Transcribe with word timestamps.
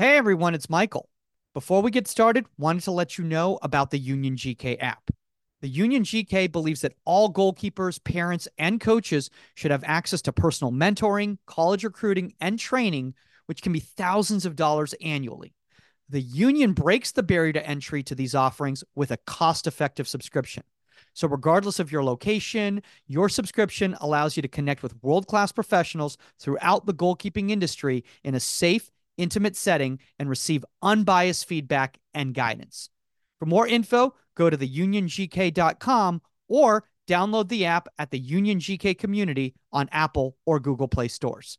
Hey 0.00 0.16
everyone, 0.16 0.54
it's 0.54 0.70
Michael. 0.70 1.10
Before 1.52 1.82
we 1.82 1.90
get 1.90 2.08
started, 2.08 2.46
wanted 2.56 2.84
to 2.84 2.90
let 2.90 3.18
you 3.18 3.24
know 3.24 3.58
about 3.60 3.90
the 3.90 3.98
Union 3.98 4.34
GK 4.34 4.78
app. 4.80 5.10
The 5.60 5.68
Union 5.68 6.04
GK 6.04 6.50
believes 6.50 6.80
that 6.80 6.94
all 7.04 7.30
goalkeepers, 7.30 8.02
parents, 8.02 8.48
and 8.56 8.80
coaches 8.80 9.28
should 9.56 9.70
have 9.70 9.84
access 9.84 10.22
to 10.22 10.32
personal 10.32 10.72
mentoring, 10.72 11.36
college 11.44 11.84
recruiting, 11.84 12.32
and 12.40 12.58
training, 12.58 13.12
which 13.44 13.60
can 13.60 13.74
be 13.74 13.80
thousands 13.80 14.46
of 14.46 14.56
dollars 14.56 14.94
annually. 15.02 15.52
The 16.08 16.22
Union 16.22 16.72
breaks 16.72 17.12
the 17.12 17.22
barrier 17.22 17.52
to 17.52 17.68
entry 17.68 18.02
to 18.04 18.14
these 18.14 18.34
offerings 18.34 18.82
with 18.94 19.10
a 19.10 19.18
cost 19.26 19.66
effective 19.66 20.08
subscription. 20.08 20.62
So, 21.12 21.28
regardless 21.28 21.78
of 21.78 21.92
your 21.92 22.04
location, 22.04 22.82
your 23.06 23.28
subscription 23.28 23.94
allows 24.00 24.34
you 24.34 24.40
to 24.40 24.48
connect 24.48 24.82
with 24.82 25.02
world 25.02 25.26
class 25.26 25.52
professionals 25.52 26.16
throughout 26.38 26.86
the 26.86 26.94
goalkeeping 26.94 27.50
industry 27.50 28.02
in 28.24 28.34
a 28.34 28.40
safe, 28.40 28.90
intimate 29.20 29.54
setting 29.54 30.00
and 30.18 30.28
receive 30.28 30.64
unbiased 30.82 31.46
feedback 31.46 31.98
and 32.14 32.34
guidance. 32.34 32.88
For 33.38 33.46
more 33.46 33.66
info, 33.66 34.14
go 34.34 34.48
to 34.50 34.56
theuniongk.com 34.56 36.22
or 36.48 36.84
download 37.06 37.48
the 37.48 37.66
app 37.66 37.88
at 37.98 38.10
the 38.10 38.18
Union 38.18 38.58
GK 38.58 38.96
community 38.98 39.54
on 39.72 39.88
Apple 39.92 40.36
or 40.46 40.58
Google 40.60 40.88
Play 40.88 41.08
stores. 41.08 41.58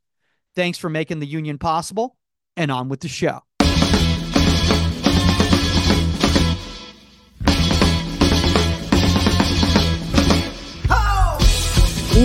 Thanks 0.55 0.77
for 0.77 0.89
making 0.89 1.19
the 1.19 1.27
Union 1.27 1.57
possible, 1.57 2.17
and 2.57 2.71
on 2.71 2.89
with 2.89 2.99
the 2.99 3.07
show. 3.07 3.41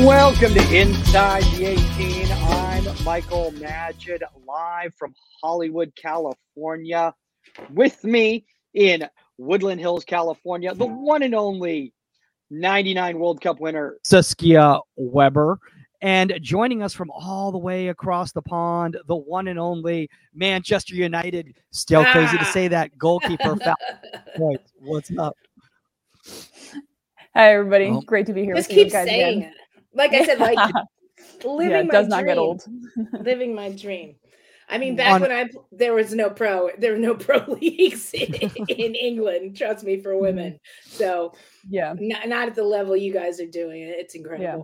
Welcome 0.05 0.53
to 0.53 0.77
Inside 0.79 1.43
the 1.55 1.65
18. 1.65 2.31
I'm 2.31 2.85
Michael 3.03 3.51
Magid, 3.53 4.21
live 4.47 4.95
from 4.95 5.15
Hollywood, 5.43 5.91
California. 5.97 7.15
With 7.73 8.05
me 8.05 8.45
in 8.75 9.09
Woodland 9.39 9.80
Hills, 9.80 10.05
California, 10.05 10.75
the 10.75 10.85
one 10.85 11.23
and 11.23 11.35
only 11.35 11.95
99 12.51 13.19
World 13.19 13.41
Cup 13.41 13.59
winner, 13.59 13.97
Saskia 14.05 14.80
Webber. 14.97 15.59
And 16.03 16.38
joining 16.43 16.83
us 16.83 16.93
from 16.93 17.10
all 17.10 17.51
the 17.51 17.57
way 17.57 17.88
across 17.88 18.33
the 18.33 18.43
pond, 18.43 18.99
the 19.09 19.16
one 19.16 19.49
and 19.49 19.59
only 19.59 20.10
Manchester 20.35 20.95
United, 20.95 21.55
still 21.71 22.05
ah. 22.07 22.13
crazy 22.13 22.37
to 22.37 22.45
say 22.45 22.69
that, 22.69 22.99
goalkeeper. 22.99 23.57
What's 24.79 25.10
up? 25.16 25.38
Hi, 27.35 27.55
everybody. 27.55 27.91
Well, 27.91 28.03
Great 28.03 28.27
to 28.27 28.35
be 28.35 28.45
here. 28.45 28.55
Just 28.55 28.69
keep 28.69 28.91
saying 28.91 29.38
again. 29.38 29.51
it. 29.51 29.57
Like 29.97 30.13
I 30.13 30.25
said, 30.25 30.39
like 30.39 30.59
living 31.45 31.71
yeah, 31.71 31.80
it 31.80 31.91
does 31.91 32.09
not 32.09 32.25
get 32.25 32.39
old. 32.39 32.65
living 33.21 33.55
my 33.55 33.71
dream. 33.73 34.16
I 34.69 34.79
mean, 34.79 34.97
back 34.97 35.15
On, 35.15 35.21
when 35.21 35.33
I 35.33 35.49
there 35.73 35.95
was 35.95 36.13
no 36.13 36.29
pro, 36.29 36.71
there 36.79 36.93
were 36.93 36.99
no 36.99 37.15
pro 37.27 37.38
leagues 37.47 38.13
in, 38.13 38.35
in 38.35 38.95
England. 38.95 39.57
Trust 39.57 39.85
me, 39.85 40.01
for 40.01 40.16
women. 40.16 40.61
So 40.87 41.35
yeah, 41.69 41.95
not, 41.99 42.29
not, 42.29 42.49
at 42.49 42.55
the 42.55 42.65
level 42.65 42.97
you 42.97 43.13
guys 43.13 43.41
are 43.41 43.47
doing 43.47 43.83
it. 43.83 43.97
It's 43.99 44.15
incredible. 44.15 44.45
Yeah. 44.45 44.63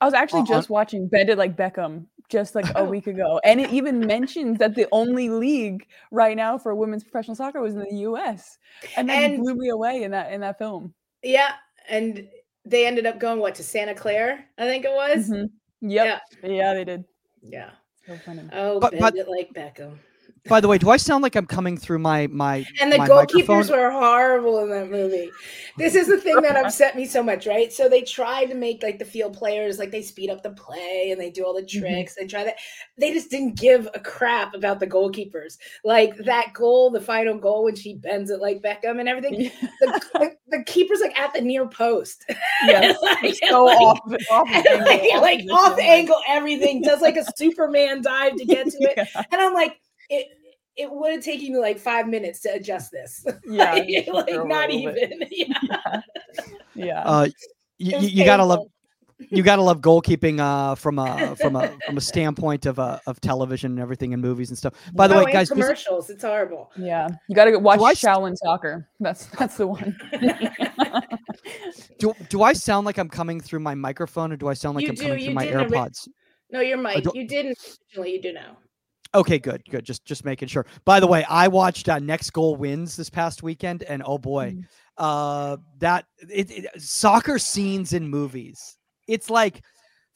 I 0.00 0.04
was 0.04 0.14
actually 0.14 0.42
uh, 0.42 0.46
just 0.46 0.68
watching 0.68 1.08
Bend 1.08 1.30
It 1.30 1.38
Like 1.38 1.56
Beckham 1.56 2.06
just 2.28 2.54
like 2.54 2.66
a 2.74 2.84
week 2.84 3.06
ago, 3.06 3.40
and 3.44 3.60
it 3.60 3.70
even 3.70 4.00
mentions 4.00 4.58
that 4.58 4.74
the 4.74 4.88
only 4.90 5.28
league 5.28 5.86
right 6.10 6.36
now 6.36 6.58
for 6.58 6.74
women's 6.74 7.04
professional 7.04 7.36
soccer 7.36 7.60
was 7.60 7.74
in 7.74 7.80
the 7.80 7.96
U.S. 7.98 8.58
And 8.96 9.08
that 9.08 9.22
and, 9.22 9.38
blew 9.38 9.54
me 9.54 9.68
away 9.68 10.02
in 10.02 10.10
that 10.10 10.32
in 10.32 10.40
that 10.40 10.58
film. 10.58 10.92
Yeah, 11.22 11.52
and 11.88 12.26
they 12.66 12.86
ended 12.86 13.06
up 13.06 13.18
going 13.18 13.38
what 13.38 13.54
to 13.54 13.62
Santa 13.62 13.94
Clara, 13.94 14.44
I 14.58 14.64
think 14.66 14.84
it 14.84 14.92
was. 14.92 15.30
Mm-hmm. 15.30 15.88
Yep. 15.88 16.20
Yeah. 16.42 16.50
yeah, 16.50 16.74
they 16.74 16.84
did. 16.84 17.04
Yeah. 17.42 17.70
So 18.06 18.16
funny. 18.18 18.42
Oh, 18.52 18.80
but, 18.80 18.94
but, 18.98 19.16
it 19.16 19.28
like 19.28 19.52
Beckham. 19.54 19.98
By 20.48 20.60
the 20.60 20.68
way, 20.68 20.78
do 20.78 20.90
I 20.90 20.96
sound 20.96 21.22
like 21.22 21.36
I'm 21.36 21.46
coming 21.46 21.76
through 21.76 21.98
my 21.98 22.26
my 22.28 22.64
and 22.80 22.92
the 22.92 22.98
my 22.98 23.08
goalkeepers 23.08 23.48
microphone? 23.48 23.78
were 23.78 23.90
horrible 23.90 24.62
in 24.62 24.70
that 24.70 24.90
movie. 24.90 25.30
This 25.76 25.94
is 25.94 26.06
the 26.06 26.18
thing 26.18 26.40
that 26.42 26.56
upset 26.56 26.96
me 26.96 27.06
so 27.06 27.22
much, 27.22 27.46
right? 27.46 27.72
So 27.72 27.88
they 27.88 28.02
tried 28.02 28.46
to 28.46 28.54
make 28.54 28.82
like 28.82 28.98
the 28.98 29.04
field 29.04 29.34
players 29.34 29.78
like 29.78 29.90
they 29.90 30.02
speed 30.02 30.30
up 30.30 30.42
the 30.42 30.50
play 30.50 31.10
and 31.10 31.20
they 31.20 31.30
do 31.30 31.44
all 31.44 31.54
the 31.54 31.62
mm-hmm. 31.62 31.80
tricks. 31.80 32.12
Mm-hmm. 32.12 32.22
They 32.22 32.28
try 32.28 32.44
that. 32.44 32.56
They 32.98 33.12
just 33.12 33.30
didn't 33.30 33.58
give 33.58 33.88
a 33.94 34.00
crap 34.00 34.54
about 34.54 34.80
the 34.80 34.86
goalkeepers. 34.86 35.58
Like 35.84 36.16
that 36.24 36.52
goal, 36.52 36.90
the 36.90 37.00
final 37.00 37.38
goal 37.38 37.64
when 37.64 37.76
she 37.76 37.94
bends 37.94 38.30
it 38.30 38.40
like 38.40 38.62
Beckham 38.62 39.00
and 39.00 39.08
everything. 39.08 39.50
The, 39.80 40.00
the, 40.12 40.30
the, 40.48 40.64
keeper's 40.64 41.00
like 41.00 41.18
at 41.18 41.32
the 41.34 41.40
near 41.40 41.66
post. 41.68 42.24
Yeah, 42.64 42.94
like, 43.02 43.34
so 43.48 43.64
like, 43.66 43.78
off, 43.80 44.00
off 44.30 44.48
angle, 44.48 44.80
like, 44.80 45.02
off, 45.12 45.22
like 45.22 45.44
off 45.50 45.78
angle, 45.78 46.20
everything 46.26 46.80
does 46.80 47.02
like 47.02 47.16
a 47.16 47.24
Superman 47.36 48.00
dive 48.02 48.34
to 48.36 48.44
get 48.46 48.66
to 48.70 48.78
it, 48.80 48.94
yeah. 49.14 49.22
and 49.30 49.40
I'm 49.40 49.52
like 49.52 49.78
it 50.08 50.26
it 50.76 50.90
would 50.92 51.12
have 51.12 51.24
taken 51.24 51.52
me 51.52 51.58
like 51.58 51.78
five 51.78 52.06
minutes 52.06 52.40
to 52.40 52.52
adjust 52.52 52.92
this. 52.92 53.24
Yeah, 53.46 53.72
like, 54.08 54.08
like 54.08 54.46
not 54.46 54.70
even. 54.70 54.96
Yeah, 55.30 56.00
yeah. 56.74 57.02
Uh, 57.04 57.28
you, 57.78 57.98
you 57.98 58.24
gotta 58.24 58.44
love 58.44 58.66
you 59.18 59.42
gotta 59.42 59.62
love 59.62 59.80
goalkeeping 59.80 60.40
uh, 60.40 60.74
from 60.74 60.98
a 60.98 61.34
from 61.36 61.56
a 61.56 61.76
from 61.86 61.96
a 61.96 62.00
standpoint 62.00 62.66
of 62.66 62.78
uh, 62.78 62.98
of 63.06 63.20
television 63.20 63.72
and 63.72 63.80
everything 63.80 64.12
and 64.12 64.22
movies 64.22 64.50
and 64.50 64.58
stuff. 64.58 64.74
By 64.92 65.08
the 65.08 65.14
oh, 65.14 65.24
way, 65.24 65.32
guys, 65.32 65.48
commercials, 65.48 66.10
it's 66.10 66.22
horrible. 66.22 66.70
Yeah, 66.76 67.08
you 67.28 67.34
gotta 67.34 67.58
watch 67.58 67.78
do 67.78 68.06
Shaolin 68.06 68.36
Soccer. 68.36 68.88
That's 69.00 69.26
that's 69.26 69.56
the 69.56 69.66
one. 69.66 69.96
do 71.98 72.14
do 72.28 72.42
I 72.42 72.52
sound 72.52 72.86
like 72.86 72.98
I'm 72.98 73.08
coming 73.08 73.40
through 73.40 73.60
my 73.60 73.74
microphone, 73.74 74.32
or 74.32 74.36
do 74.36 74.48
I 74.48 74.54
sound 74.54 74.76
like 74.76 74.82
you 74.82 74.90
I'm 74.90 74.94
do, 74.94 75.02
coming 75.02 75.24
through 75.24 75.34
my 75.34 75.46
AirPods? 75.46 76.08
no, 76.50 76.60
your 76.60 76.78
mic. 76.78 77.04
Do- 77.04 77.12
you 77.14 77.26
didn't 77.26 77.58
originally. 77.96 78.16
You 78.16 78.22
do 78.22 78.32
now. 78.34 78.58
Okay, 79.16 79.38
good, 79.38 79.62
good. 79.70 79.82
Just 79.82 80.04
just 80.04 80.26
making 80.26 80.48
sure. 80.48 80.66
By 80.84 81.00
the 81.00 81.06
way, 81.06 81.24
I 81.24 81.48
watched 81.48 81.88
uh, 81.88 81.98
Next 81.98 82.30
Goal 82.30 82.54
Wins 82.54 82.96
this 82.96 83.08
past 83.08 83.42
weekend, 83.42 83.82
and 83.84 84.02
oh 84.04 84.18
boy, 84.18 84.54
mm. 84.54 84.64
uh, 84.98 85.56
that 85.78 86.04
it, 86.28 86.50
it, 86.50 86.82
soccer 86.82 87.38
scenes 87.38 87.94
in 87.94 88.06
movies. 88.06 88.76
It's 89.08 89.30
like 89.30 89.62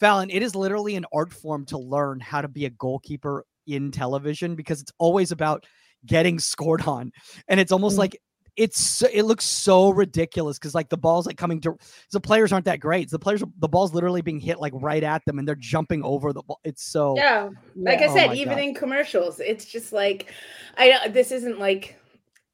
Phallon. 0.01 0.29
It 0.29 0.43
is 0.43 0.55
literally 0.55 0.97
an 0.97 1.07
art 1.15 1.33
form 1.33 1.65
to 1.67 1.79
learn 1.79 2.21
how 2.21 2.43
to 2.43 2.49
be 2.49 2.67
a 2.67 2.71
goalkeeper 2.71 3.47
in 3.67 3.91
television 3.91 4.55
because 4.55 4.83
it's 4.83 4.93
always 4.99 5.33
about 5.33 5.65
getting 6.05 6.39
scored 6.53 6.83
on, 6.83 7.11
and 7.49 7.59
it's 7.59 7.73
almost 7.73 7.97
mm. 7.97 8.01
like 8.01 8.21
it's 8.57 9.03
it 9.03 9.25
looks 9.25 9.45
so 9.45 9.91
ridiculous 9.91 10.59
because 10.59 10.75
like 10.75 10.89
the 10.89 10.97
ball's 10.97 11.27
like 11.27 11.37
coming 11.37 11.61
to 11.61 11.77
the 12.13 12.21
players 12.21 12.53
aren't 12.53 12.65
that 12.65 12.81
great. 12.81 13.11
the 13.11 13.19
players 13.19 13.43
the 13.59 13.69
ball's 13.69 13.95
literally 13.95 14.23
being 14.23 14.41
hit 14.41 14.61
like 14.61 14.73
right 14.77 15.03
at 15.03 15.25
them 15.25 15.39
and 15.39 15.47
they're 15.47 15.55
jumping 15.55 16.03
over 16.03 16.33
the 16.33 16.43
ball. 16.43 16.61
It's 16.65 16.85
so 16.85 17.17
yeah. 17.17 17.51
Like 17.77 18.01
yeah. 18.01 18.07
I 18.07 18.09
oh 18.09 18.15
said, 18.15 18.31
oh 18.31 18.35
even 18.35 18.59
God. 18.59 18.65
in 18.65 18.75
commercials, 18.75 19.41
it's 19.41 19.65
just 19.65 19.93
like 19.93 20.33
I 20.77 21.09
this 21.09 21.33
isn't 21.33 21.59
like 21.59 21.97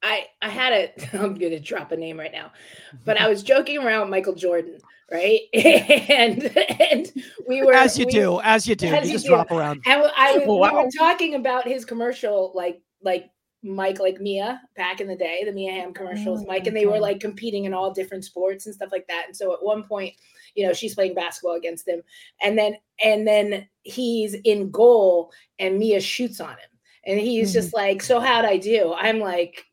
I 0.02 0.26
I 0.42 0.48
had 0.48 0.72
it. 0.72 1.08
I'm 1.14 1.34
gonna 1.34 1.60
drop 1.60 1.92
a 1.92 1.96
name 1.96 2.18
right 2.18 2.32
now, 2.32 2.52
but 3.04 3.20
I 3.20 3.28
was 3.28 3.42
joking 3.42 3.78
around 3.78 4.02
with 4.02 4.10
Michael 4.10 4.34
Jordan, 4.34 4.78
right? 5.10 5.40
and 5.54 6.56
and 6.80 7.12
we 7.48 7.62
were 7.62 7.72
as 7.72 7.98
you 7.98 8.06
we, 8.06 8.12
do, 8.12 8.40
as 8.42 8.66
you 8.68 8.74
do, 8.74 8.88
you, 8.88 8.94
you 8.94 9.12
just 9.12 9.24
do. 9.24 9.30
drop 9.30 9.50
around. 9.50 9.82
And 9.86 10.10
I 10.16 10.38
wow. 10.46 10.70
we 10.70 10.84
were 10.84 10.90
talking 10.96 11.34
about 11.34 11.66
his 11.66 11.84
commercial, 11.84 12.52
like 12.54 12.80
like 13.02 13.30
Mike 13.66 14.00
like 14.00 14.20
Mia 14.20 14.60
back 14.76 15.00
in 15.00 15.08
the 15.08 15.16
day, 15.16 15.42
the 15.44 15.52
Mia 15.52 15.72
Hamm 15.72 15.92
commercials, 15.92 16.42
oh, 16.42 16.46
Mike, 16.46 16.66
and 16.66 16.76
they 16.76 16.86
were 16.86 16.98
like 16.98 17.20
competing 17.20 17.64
in 17.64 17.74
all 17.74 17.92
different 17.92 18.24
sports 18.24 18.66
and 18.66 18.74
stuff 18.74 18.92
like 18.92 19.06
that. 19.08 19.24
And 19.26 19.36
so 19.36 19.52
at 19.52 19.62
one 19.62 19.82
point, 19.82 20.14
you 20.54 20.66
know, 20.66 20.72
she's 20.72 20.94
playing 20.94 21.14
basketball 21.14 21.56
against 21.56 21.86
him, 21.86 22.02
and 22.42 22.56
then 22.56 22.76
and 23.04 23.26
then 23.26 23.68
he's 23.82 24.34
in 24.44 24.70
goal, 24.70 25.32
and 25.58 25.78
Mia 25.78 26.00
shoots 26.00 26.40
on 26.40 26.50
him, 26.50 26.70
and 27.04 27.20
he's 27.20 27.48
mm-hmm. 27.48 27.54
just 27.54 27.74
like, 27.74 28.02
"So 28.02 28.20
how'd 28.20 28.44
I 28.44 28.56
do?" 28.56 28.94
I'm 28.96 29.18
like, 29.18 29.64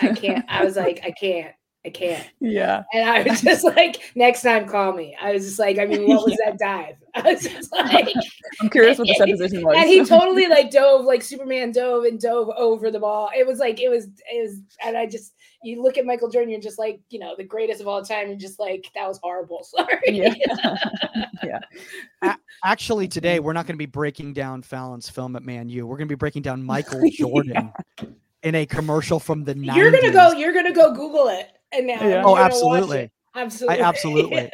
"I 0.00 0.14
can't." 0.14 0.44
I 0.48 0.64
was 0.64 0.76
like, 0.76 1.00
"I 1.04 1.12
can't." 1.12 1.54
I 1.84 1.90
can't. 1.90 2.24
Yeah. 2.38 2.84
And 2.92 3.10
I 3.10 3.22
was 3.22 3.40
just 3.40 3.64
like, 3.64 4.12
next 4.14 4.42
time, 4.42 4.68
call 4.68 4.92
me. 4.92 5.16
I 5.20 5.32
was 5.32 5.44
just 5.44 5.58
like, 5.58 5.78
I 5.78 5.86
mean, 5.86 6.06
what 6.06 6.24
was 6.24 6.38
yeah. 6.44 6.50
that 6.50 6.58
dive? 6.58 6.94
I 7.14 7.32
was 7.32 7.42
just 7.42 7.72
like, 7.72 8.08
I'm 8.60 8.70
curious 8.70 8.98
what 8.98 9.08
the 9.08 9.14
set 9.14 9.28
position 9.28 9.66
was. 9.66 9.76
And 9.76 9.88
he 9.88 10.04
totally 10.04 10.46
like 10.46 10.70
dove, 10.70 11.04
like 11.04 11.22
Superman 11.22 11.72
dove 11.72 12.04
and 12.04 12.20
dove 12.20 12.50
over 12.56 12.92
the 12.92 13.00
ball. 13.00 13.30
It 13.36 13.46
was 13.46 13.58
like, 13.58 13.80
it 13.80 13.88
was, 13.88 14.06
it 14.32 14.48
was, 14.48 14.60
and 14.84 14.96
I 14.96 15.06
just, 15.06 15.34
you 15.64 15.82
look 15.82 15.98
at 15.98 16.06
Michael 16.06 16.30
Jordan, 16.30 16.50
you're 16.50 16.60
just 16.60 16.78
like, 16.78 17.00
you 17.10 17.18
know, 17.18 17.34
the 17.36 17.44
greatest 17.44 17.80
of 17.80 17.88
all 17.88 18.02
time, 18.02 18.30
and 18.30 18.38
just 18.38 18.60
like, 18.60 18.88
that 18.94 19.08
was 19.08 19.18
horrible. 19.20 19.64
Sorry. 19.64 19.98
Yeah. 20.06 20.34
yeah. 22.22 22.36
Actually, 22.64 23.08
today 23.08 23.40
we're 23.40 23.52
not 23.52 23.66
going 23.66 23.74
to 23.74 23.78
be 23.78 23.86
breaking 23.86 24.34
down 24.34 24.62
Phallon's 24.62 25.08
film 25.08 25.34
at 25.34 25.42
Man 25.42 25.68
U. 25.68 25.86
We're 25.86 25.96
going 25.96 26.08
to 26.08 26.12
be 26.12 26.18
breaking 26.18 26.42
down 26.42 26.62
Michael 26.62 27.02
Jordan. 27.10 27.72
yeah. 27.98 28.06
In 28.44 28.56
a 28.56 28.66
commercial 28.66 29.20
from 29.20 29.44
the 29.44 29.54
90s. 29.54 29.76
You're 29.76 29.92
gonna 29.92 30.10
go. 30.10 30.32
You're 30.32 30.52
gonna 30.52 30.72
go 30.72 30.92
Google 30.92 31.28
it 31.28 31.52
and 31.72 31.86
now 31.86 32.06
yeah. 32.06 32.22
oh 32.24 32.36
absolutely. 32.36 33.10
absolutely 33.34 33.80
I 33.82 33.88
absolutely. 33.88 34.50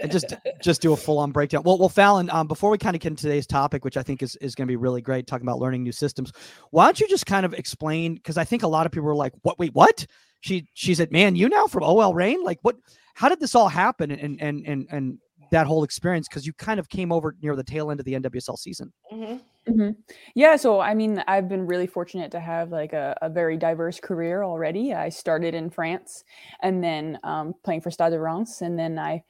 and 0.00 0.10
just 0.10 0.34
just 0.62 0.80
do 0.80 0.92
a 0.92 0.96
full-on 0.96 1.32
breakdown. 1.32 1.62
Well 1.64 1.78
well 1.78 1.88
Phallon 1.88 2.30
um, 2.30 2.46
before 2.46 2.70
we 2.70 2.78
kind 2.78 2.96
of 2.96 3.02
get 3.02 3.10
into 3.10 3.22
today's 3.22 3.46
topic 3.46 3.84
which 3.84 3.96
i 3.96 4.02
think 4.02 4.22
is, 4.22 4.36
is 4.36 4.54
going 4.54 4.66
to 4.66 4.72
be 4.72 4.76
really 4.76 5.02
great 5.02 5.26
talking 5.26 5.46
about 5.46 5.58
learning 5.58 5.82
new 5.82 5.92
systems 5.92 6.32
why 6.70 6.86
don't 6.86 7.00
you 7.00 7.08
just 7.08 7.26
kind 7.26 7.44
of 7.44 7.52
explain 7.54 8.14
because 8.14 8.38
i 8.38 8.44
think 8.44 8.62
a 8.62 8.68
lot 8.68 8.86
of 8.86 8.92
people 8.92 9.08
are 9.08 9.14
like 9.14 9.32
what 9.42 9.58
wait 9.58 9.74
what? 9.74 10.06
She 10.42 10.66
she's 10.74 11.00
at 11.00 11.12
Man 11.12 11.36
U 11.36 11.48
now 11.48 11.66
from 11.68 11.84
ol 11.84 12.14
reign? 12.14 12.42
Like 12.42 12.58
what 12.62 12.76
how 13.14 13.28
did 13.28 13.40
this 13.40 13.54
all 13.54 13.68
happen 13.68 14.10
and 14.10 14.40
and 14.40 14.66
and 14.66 14.86
and 14.90 15.18
that 15.52 15.66
whole 15.66 15.84
experience? 15.84 16.28
Because 16.28 16.46
you 16.46 16.52
kind 16.52 16.80
of 16.80 16.88
came 16.88 17.12
over 17.12 17.36
near 17.40 17.54
the 17.54 17.64
tail 17.64 17.90
end 17.90 18.00
of 18.00 18.06
the 18.06 18.14
nwsl 18.14 18.58
season. 18.58 18.92
Mm-hmm. 19.12 19.36
Mm-hmm. 19.68 19.90
Yeah, 20.34 20.56
so 20.56 20.80
I 20.80 20.94
mean, 20.94 21.22
I've 21.28 21.48
been 21.48 21.66
really 21.66 21.86
fortunate 21.86 22.32
to 22.32 22.40
have 22.40 22.70
like 22.72 22.92
a, 22.92 23.16
a 23.22 23.28
very 23.28 23.56
diverse 23.56 24.00
career 24.00 24.42
already. 24.42 24.92
I 24.92 25.08
started 25.08 25.54
in 25.54 25.70
France, 25.70 26.24
and 26.60 26.82
then 26.82 27.18
um, 27.22 27.54
playing 27.62 27.82
for 27.82 27.90
Stade 27.90 28.10
de 28.10 28.18
Reims, 28.18 28.60
and 28.60 28.76
then 28.76 28.98
I 28.98 29.22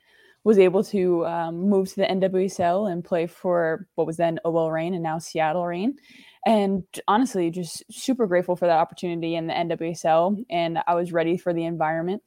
was 0.45 0.59
able 0.59 0.83
to 0.85 1.27
um, 1.27 1.69
move 1.69 1.89
to 1.91 1.97
the 1.97 2.07
NWSL 2.07 2.91
and 2.91 3.05
play 3.05 3.27
for 3.27 3.87
what 3.95 4.07
was 4.07 4.17
then 4.17 4.41
OL 4.45 4.73
Reign 4.73 4.95
and 4.95 5.03
now 5.03 5.19
Seattle 5.19 5.67
Reign. 5.67 5.97
And 6.45 6.83
honestly, 7.07 7.51
just 7.51 7.85
super 7.91 8.27
grateful 8.27 8.57
for 8.57 8.67
that 8.67 8.79
opportunity 8.79 9.37
in 9.37 9.47
the 9.47 9.53
NWSL. 9.53 10.45
And 10.51 10.81
I 10.87 10.95
was 10.95 11.13
ready 11.13 11.37
for 11.37 11.53
the 11.53 11.65
environment 11.65 12.23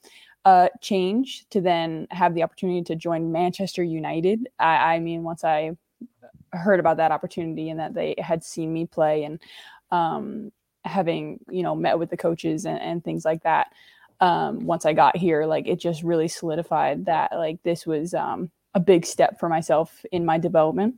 uh, 0.46 0.70
change 0.82 1.46
to 1.50 1.60
then 1.60 2.08
have 2.12 2.36
the 2.36 2.44
opportunity 2.44 2.84
to 2.84 2.96
join 2.96 3.32
Manchester 3.32 3.84
United. 3.84 4.48
I, 4.60 4.96
I 4.96 5.00
mean, 5.00 5.24
once 5.24 5.44
I 5.44 5.72
heard 6.56 6.80
about 6.80 6.98
that 6.98 7.12
opportunity 7.12 7.70
and 7.70 7.80
that 7.80 7.94
they 7.94 8.16
had 8.18 8.44
seen 8.44 8.74
me 8.74 8.86
play 8.86 9.24
and 9.24 9.40
um, 9.92 10.52
having, 10.84 11.40
you 11.50 11.64
know, 11.64 11.76
met 11.76 12.00
with 12.00 12.10
the 12.10 12.18
coaches 12.18 12.66
and, 12.66 12.80
and 12.80 13.04
things 13.04 13.26
like 13.26 13.44
that 13.44 13.72
um, 14.20 14.66
once 14.66 14.86
I 14.86 14.94
got 14.94 15.18
here, 15.18 15.46
like 15.46 15.68
it 15.68 15.80
just 15.80 16.04
really 16.04 16.28
solidified 16.28 17.06
that 17.06 17.32
like 17.34 17.62
this 17.64 17.86
was 17.86 18.14
um, 18.14 18.50
a 18.74 18.80
big 18.80 19.06
step 19.06 19.40
for 19.40 19.50
myself 19.50 20.06
in 20.12 20.26
my 20.26 20.38
development. 20.38 20.96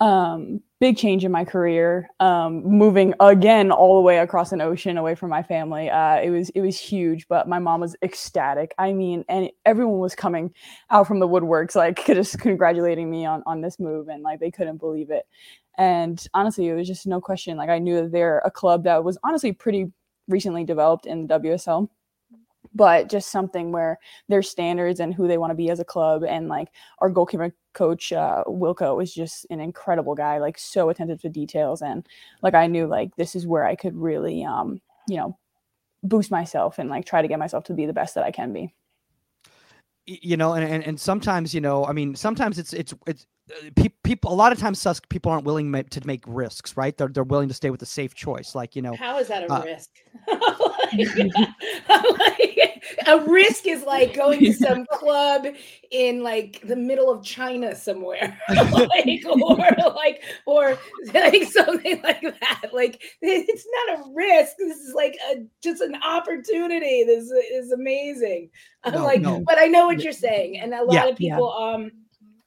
Um, 0.00 0.60
big 0.80 0.96
change 0.96 1.24
in 1.24 1.32
my 1.32 1.44
career, 1.44 2.10
um, 2.20 2.62
moving 2.64 3.14
again 3.20 3.70
all 3.70 3.94
the 3.94 4.02
way 4.02 4.18
across 4.18 4.52
an 4.52 4.60
ocean 4.60 4.98
away 4.98 5.14
from 5.14 5.30
my 5.30 5.42
family. 5.42 5.88
Uh, 5.88 6.16
it 6.16 6.30
was 6.30 6.50
it 6.50 6.60
was 6.60 6.78
huge, 6.78 7.26
but 7.28 7.48
my 7.48 7.58
mom 7.58 7.80
was 7.80 7.96
ecstatic. 8.02 8.74
I 8.76 8.92
mean, 8.92 9.24
and 9.28 9.50
everyone 9.64 10.00
was 10.00 10.14
coming 10.14 10.52
out 10.90 11.06
from 11.06 11.20
the 11.20 11.28
woodworks, 11.28 11.74
like 11.74 12.04
just 12.06 12.38
congratulating 12.38 13.10
me 13.10 13.24
on 13.24 13.42
on 13.46 13.60
this 13.60 13.78
move, 13.78 14.08
and 14.08 14.22
like 14.22 14.40
they 14.40 14.50
couldn't 14.50 14.78
believe 14.78 15.10
it. 15.10 15.26
And 15.78 16.24
honestly, 16.34 16.68
it 16.68 16.74
was 16.74 16.86
just 16.88 17.06
no 17.06 17.20
question. 17.20 17.56
Like 17.56 17.70
I 17.70 17.78
knew 17.78 18.02
that 18.02 18.12
they're 18.12 18.38
a 18.44 18.50
club 18.50 18.84
that 18.84 19.04
was 19.04 19.16
honestly 19.24 19.52
pretty 19.52 19.92
recently 20.28 20.64
developed 20.64 21.06
in 21.06 21.26
the 21.26 21.38
WSL 21.38 21.88
but 22.74 23.08
just 23.08 23.30
something 23.30 23.72
where 23.72 23.98
their 24.28 24.42
standards 24.42 25.00
and 25.00 25.14
who 25.14 25.28
they 25.28 25.38
want 25.38 25.50
to 25.50 25.56
be 25.56 25.70
as 25.70 25.80
a 25.80 25.84
club 25.84 26.24
and 26.24 26.48
like 26.48 26.68
our 27.00 27.10
goalkeeper 27.10 27.52
coach 27.72 28.12
uh, 28.12 28.44
Wilco 28.46 29.02
is 29.02 29.12
just 29.12 29.46
an 29.50 29.60
incredible 29.60 30.14
guy 30.14 30.38
like 30.38 30.58
so 30.58 30.88
attentive 30.88 31.20
to 31.22 31.28
details 31.28 31.82
and 31.82 32.06
like 32.42 32.54
I 32.54 32.66
knew 32.66 32.86
like 32.86 33.14
this 33.16 33.34
is 33.34 33.46
where 33.46 33.64
I 33.64 33.74
could 33.74 33.96
really 33.96 34.44
um 34.44 34.80
you 35.08 35.16
know 35.16 35.38
boost 36.02 36.30
myself 36.30 36.78
and 36.78 36.90
like 36.90 37.06
try 37.06 37.22
to 37.22 37.28
get 37.28 37.38
myself 37.38 37.64
to 37.64 37.74
be 37.74 37.86
the 37.86 37.92
best 37.92 38.14
that 38.14 38.24
I 38.24 38.30
can 38.30 38.52
be 38.52 38.74
you 40.06 40.36
know 40.36 40.54
and, 40.54 40.64
and, 40.64 40.84
and 40.84 41.00
sometimes 41.00 41.54
you 41.54 41.60
know 41.60 41.84
i 41.86 41.92
mean 41.92 42.14
sometimes 42.14 42.58
it's 42.58 42.72
it's 42.72 42.94
it's 43.06 43.26
uh, 43.50 43.82
people 44.02 44.32
a 44.32 44.34
lot 44.34 44.52
of 44.52 44.58
times 44.58 44.78
sus 44.78 45.00
people 45.08 45.30
aren't 45.30 45.44
willing 45.44 45.72
to 45.90 46.06
make 46.06 46.24
risks 46.26 46.76
right? 46.76 46.96
They're, 46.96 47.08
they're 47.08 47.24
willing 47.24 47.48
to 47.48 47.54
stay 47.54 47.70
with 47.70 47.80
the 47.80 47.86
safe 47.86 48.14
choice 48.14 48.54
like 48.54 48.74
you 48.74 48.82
know 48.82 48.94
how 48.96 49.18
is 49.18 49.28
that 49.28 49.44
a 49.44 49.52
uh, 49.52 49.62
risk? 49.64 49.90
Like, 51.88 52.73
a 53.06 53.20
risk 53.20 53.66
is 53.66 53.82
like 53.84 54.14
going 54.16 54.40
to 54.40 54.52
some 54.52 54.86
club 54.86 55.46
in 55.90 56.22
like 56.22 56.60
the 56.64 56.76
middle 56.76 57.10
of 57.10 57.24
china 57.24 57.74
somewhere. 57.74 58.38
Like 58.94 59.24
or 59.26 59.56
like 59.94 60.22
or 60.46 60.78
like 61.12 61.44
something 61.44 62.00
like 62.02 62.22
that. 62.40 62.70
Like 62.72 63.02
it's 63.20 63.66
not 63.88 63.98
a 63.98 64.10
risk. 64.12 64.54
This 64.58 64.78
is 64.78 64.94
like 64.94 65.16
a 65.30 65.44
just 65.62 65.80
an 65.80 65.96
opportunity. 66.02 67.04
This 67.04 67.30
is 67.30 67.72
amazing. 67.72 68.50
I'm 68.84 68.94
no, 68.94 69.04
like 69.04 69.20
no. 69.20 69.42
but 69.46 69.58
i 69.58 69.66
know 69.66 69.86
what 69.86 70.02
you're 70.02 70.12
saying 70.12 70.58
and 70.58 70.74
a 70.74 70.82
lot 70.82 70.92
yeah, 70.92 71.06
of 71.06 71.16
people 71.16 71.54
yeah. 71.58 71.74
um 71.74 71.90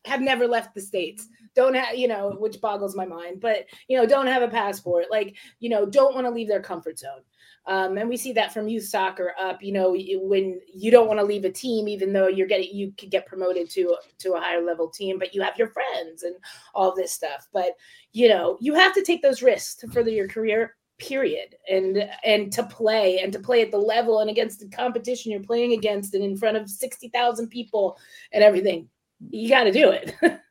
have 0.05 0.21
never 0.21 0.47
left 0.47 0.75
the 0.75 0.81
states. 0.81 1.27
Don't 1.55 1.75
have 1.75 1.95
you 1.95 2.07
know 2.07 2.35
which 2.37 2.61
boggles 2.61 2.95
my 2.95 3.05
mind 3.05 3.41
but 3.41 3.65
you 3.87 3.97
know 3.97 4.05
don't 4.05 4.27
have 4.27 4.41
a 4.41 4.47
passport. 4.47 5.05
Like 5.09 5.35
you 5.59 5.69
know 5.69 5.85
don't 5.85 6.13
want 6.13 6.25
to 6.27 6.31
leave 6.31 6.47
their 6.47 6.61
comfort 6.61 6.99
zone 6.99 7.21
um, 7.67 7.97
and 7.97 8.09
we 8.09 8.17
see 8.17 8.31
that 8.33 8.53
from 8.53 8.67
youth 8.67 8.85
soccer 8.85 9.33
up 9.39 9.61
you 9.61 9.71
know 9.71 9.95
when 10.21 10.59
you 10.73 10.89
don't 10.89 11.07
want 11.07 11.19
to 11.19 11.25
leave 11.25 11.45
a 11.45 11.51
team 11.51 11.87
even 11.87 12.11
though 12.13 12.27
you're 12.27 12.47
getting 12.47 12.73
you 12.73 12.91
could 12.97 13.11
get 13.11 13.25
promoted 13.25 13.69
to 13.69 13.95
to 14.17 14.33
a 14.33 14.39
higher 14.39 14.61
level 14.61 14.89
team 14.89 15.19
but 15.19 15.33
you 15.33 15.41
have 15.41 15.57
your 15.57 15.69
friends 15.69 16.23
and 16.23 16.35
all 16.73 16.95
this 16.95 17.11
stuff 17.11 17.47
but 17.53 17.71
you 18.13 18.27
know 18.27 18.57
you 18.59 18.73
have 18.73 18.93
to 18.93 19.03
take 19.03 19.21
those 19.21 19.41
risks 19.41 19.75
to 19.75 19.87
further 19.87 20.09
your 20.09 20.27
career 20.27 20.75
period 20.97 21.55
and 21.69 22.09
and 22.23 22.51
to 22.51 22.63
play 22.63 23.19
and 23.19 23.31
to 23.31 23.39
play 23.39 23.61
at 23.61 23.69
the 23.69 23.77
level 23.77 24.19
and 24.19 24.31
against 24.31 24.59
the 24.59 24.69
competition 24.69 25.31
you're 25.31 25.41
playing 25.41 25.73
against 25.73 26.15
and 26.15 26.23
in 26.23 26.35
front 26.35 26.57
of 26.57 26.67
60,000 26.67 27.47
people 27.49 27.97
and 28.31 28.43
everything 28.43 28.89
you 29.29 29.49
got 29.49 29.63
to 29.63 29.71
do 29.71 29.91
it. 29.91 30.15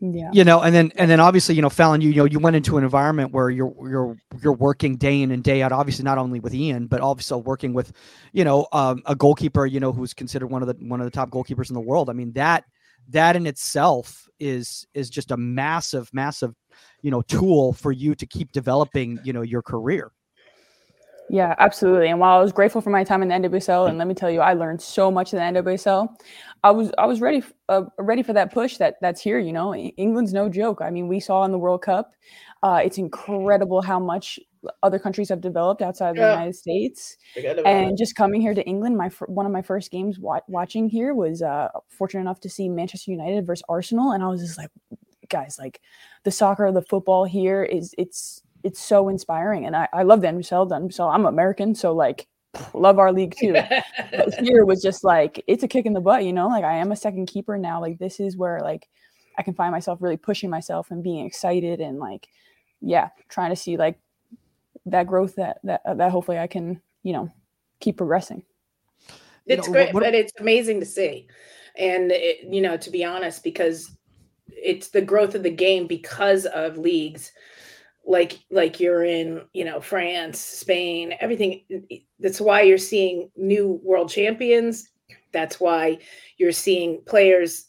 yeah. 0.00 0.30
You 0.32 0.44
know, 0.44 0.60
and 0.60 0.74
then 0.74 0.92
and 0.96 1.10
then 1.10 1.20
obviously, 1.20 1.54
you 1.54 1.62
know, 1.62 1.70
Phallon, 1.70 2.00
you, 2.00 2.10
you 2.10 2.16
know, 2.16 2.24
you 2.26 2.38
went 2.38 2.56
into 2.56 2.76
an 2.76 2.84
environment 2.84 3.32
where 3.32 3.48
you're 3.48 3.74
you're 3.88 4.16
you're 4.42 4.52
working 4.52 4.96
day 4.96 5.22
in 5.22 5.30
and 5.30 5.42
day 5.42 5.62
out. 5.62 5.72
Obviously, 5.72 6.04
not 6.04 6.18
only 6.18 6.38
with 6.38 6.54
Ian, 6.54 6.86
but 6.86 7.00
also 7.00 7.38
working 7.38 7.72
with, 7.72 7.92
you 8.32 8.44
know, 8.44 8.66
um, 8.72 9.02
a 9.06 9.14
goalkeeper, 9.14 9.64
you 9.64 9.80
know, 9.80 9.92
who's 9.92 10.12
considered 10.12 10.48
one 10.48 10.62
of 10.62 10.68
the 10.68 10.76
one 10.86 11.00
of 11.00 11.06
the 11.06 11.10
top 11.10 11.30
goalkeepers 11.30 11.70
in 11.70 11.74
the 11.74 11.80
world. 11.80 12.10
I 12.10 12.12
mean, 12.12 12.32
that 12.32 12.64
that 13.08 13.36
in 13.36 13.46
itself 13.46 14.28
is 14.38 14.86
is 14.92 15.08
just 15.08 15.30
a 15.30 15.36
massive, 15.36 16.10
massive, 16.12 16.54
you 17.02 17.10
know, 17.10 17.22
tool 17.22 17.72
for 17.72 17.92
you 17.92 18.14
to 18.16 18.26
keep 18.26 18.52
developing, 18.52 19.18
you 19.24 19.32
know, 19.32 19.42
your 19.42 19.62
career. 19.62 20.12
Yeah, 21.28 21.54
absolutely. 21.58 22.08
And 22.08 22.20
while 22.20 22.38
I 22.38 22.42
was 22.42 22.52
grateful 22.52 22.80
for 22.80 22.90
my 22.90 23.04
time 23.04 23.22
in 23.22 23.28
the 23.28 23.48
NWSL, 23.48 23.88
and 23.88 23.98
let 23.98 24.06
me 24.06 24.14
tell 24.14 24.30
you, 24.30 24.40
I 24.40 24.52
learned 24.52 24.80
so 24.80 25.10
much 25.10 25.32
in 25.32 25.38
the 25.38 25.60
NWSL. 25.60 26.08
I 26.62 26.70
was 26.70 26.92
I 26.98 27.06
was 27.06 27.20
ready 27.20 27.42
uh, 27.68 27.82
ready 27.98 28.22
for 28.22 28.32
that 28.32 28.52
push 28.52 28.76
that 28.78 28.96
that's 29.00 29.20
here. 29.20 29.38
You 29.38 29.52
know, 29.52 29.74
England's 29.74 30.32
no 30.32 30.48
joke. 30.48 30.80
I 30.80 30.90
mean, 30.90 31.08
we 31.08 31.20
saw 31.20 31.44
in 31.44 31.52
the 31.52 31.58
World 31.58 31.82
Cup. 31.82 32.12
Uh, 32.62 32.80
it's 32.84 32.98
incredible 32.98 33.82
how 33.82 34.00
much 34.00 34.38
other 34.82 34.98
countries 34.98 35.28
have 35.28 35.40
developed 35.40 35.82
outside 35.82 36.10
of 36.10 36.16
yeah. 36.16 36.28
the 36.28 36.32
United 36.32 36.56
States. 36.56 37.16
And 37.36 37.92
it. 37.92 37.98
just 37.98 38.16
coming 38.16 38.40
here 38.40 38.54
to 38.54 38.62
England, 38.64 38.96
my 38.96 39.10
one 39.26 39.46
of 39.46 39.52
my 39.52 39.62
first 39.62 39.90
games 39.90 40.18
wa- 40.18 40.40
watching 40.48 40.88
here 40.88 41.14
was 41.14 41.42
uh, 41.42 41.68
fortunate 41.88 42.22
enough 42.22 42.40
to 42.40 42.48
see 42.48 42.68
Manchester 42.68 43.10
United 43.10 43.46
versus 43.46 43.62
Arsenal, 43.68 44.12
and 44.12 44.22
I 44.22 44.28
was 44.28 44.40
just 44.40 44.58
like, 44.58 44.70
guys, 45.28 45.56
like 45.58 45.80
the 46.24 46.30
soccer, 46.30 46.70
the 46.72 46.82
football 46.82 47.24
here 47.24 47.62
is 47.62 47.94
it's 47.98 48.42
it's 48.66 48.80
so 48.80 49.08
inspiring. 49.08 49.64
And 49.64 49.76
I, 49.76 49.88
I 49.92 50.02
love 50.02 50.22
the 50.22 50.26
NWSL. 50.26 50.92
So 50.92 51.08
I'm 51.08 51.24
American, 51.24 51.72
so 51.72 51.94
like 51.94 52.26
love 52.74 52.98
our 52.98 53.12
league 53.12 53.36
too. 53.38 53.52
but 54.10 54.34
here 54.40 54.64
was 54.64 54.82
just 54.82 55.04
like 55.04 55.42
it's 55.46 55.62
a 55.62 55.68
kick 55.68 55.86
in 55.86 55.92
the 55.92 56.00
butt, 56.00 56.24
you 56.24 56.32
know. 56.32 56.48
Like 56.48 56.64
I 56.64 56.74
am 56.74 56.90
a 56.90 56.96
second 56.96 57.26
keeper 57.26 57.56
now. 57.56 57.80
Like 57.80 57.98
this 57.98 58.18
is 58.18 58.36
where 58.36 58.60
like 58.60 58.88
I 59.38 59.42
can 59.42 59.54
find 59.54 59.70
myself 59.70 60.02
really 60.02 60.16
pushing 60.16 60.50
myself 60.50 60.90
and 60.90 61.00
being 61.00 61.24
excited 61.24 61.80
and 61.80 62.00
like 62.00 62.26
yeah, 62.80 63.10
trying 63.28 63.50
to 63.50 63.56
see 63.56 63.76
like 63.76 64.00
that 64.86 65.06
growth 65.06 65.36
that 65.36 65.60
that 65.62 65.82
uh, 65.86 65.94
that 65.94 66.10
hopefully 66.10 66.38
I 66.38 66.48
can 66.48 66.82
you 67.04 67.12
know 67.12 67.30
keep 67.78 67.96
progressing. 67.96 68.42
It's 69.46 69.68
you 69.68 69.72
know, 69.72 69.78
great, 69.78 69.94
what, 69.94 70.02
but 70.02 70.14
it's 70.14 70.32
amazing 70.40 70.80
to 70.80 70.86
see, 70.86 71.28
and 71.78 72.10
it, 72.10 72.52
you 72.52 72.60
know 72.60 72.76
to 72.76 72.90
be 72.90 73.04
honest 73.04 73.44
because 73.44 73.92
it's 74.48 74.88
the 74.88 75.02
growth 75.02 75.36
of 75.36 75.44
the 75.44 75.50
game 75.50 75.86
because 75.86 76.46
of 76.46 76.78
leagues 76.78 77.30
like 78.06 78.38
like 78.50 78.78
you're 78.78 79.04
in 79.04 79.42
you 79.52 79.64
know 79.64 79.80
france 79.80 80.38
spain 80.38 81.14
everything 81.20 81.62
that's 82.20 82.40
why 82.40 82.62
you're 82.62 82.78
seeing 82.78 83.30
new 83.36 83.80
world 83.82 84.08
champions 84.08 84.90
that's 85.32 85.60
why 85.60 85.98
you're 86.38 86.52
seeing 86.52 87.02
players 87.04 87.66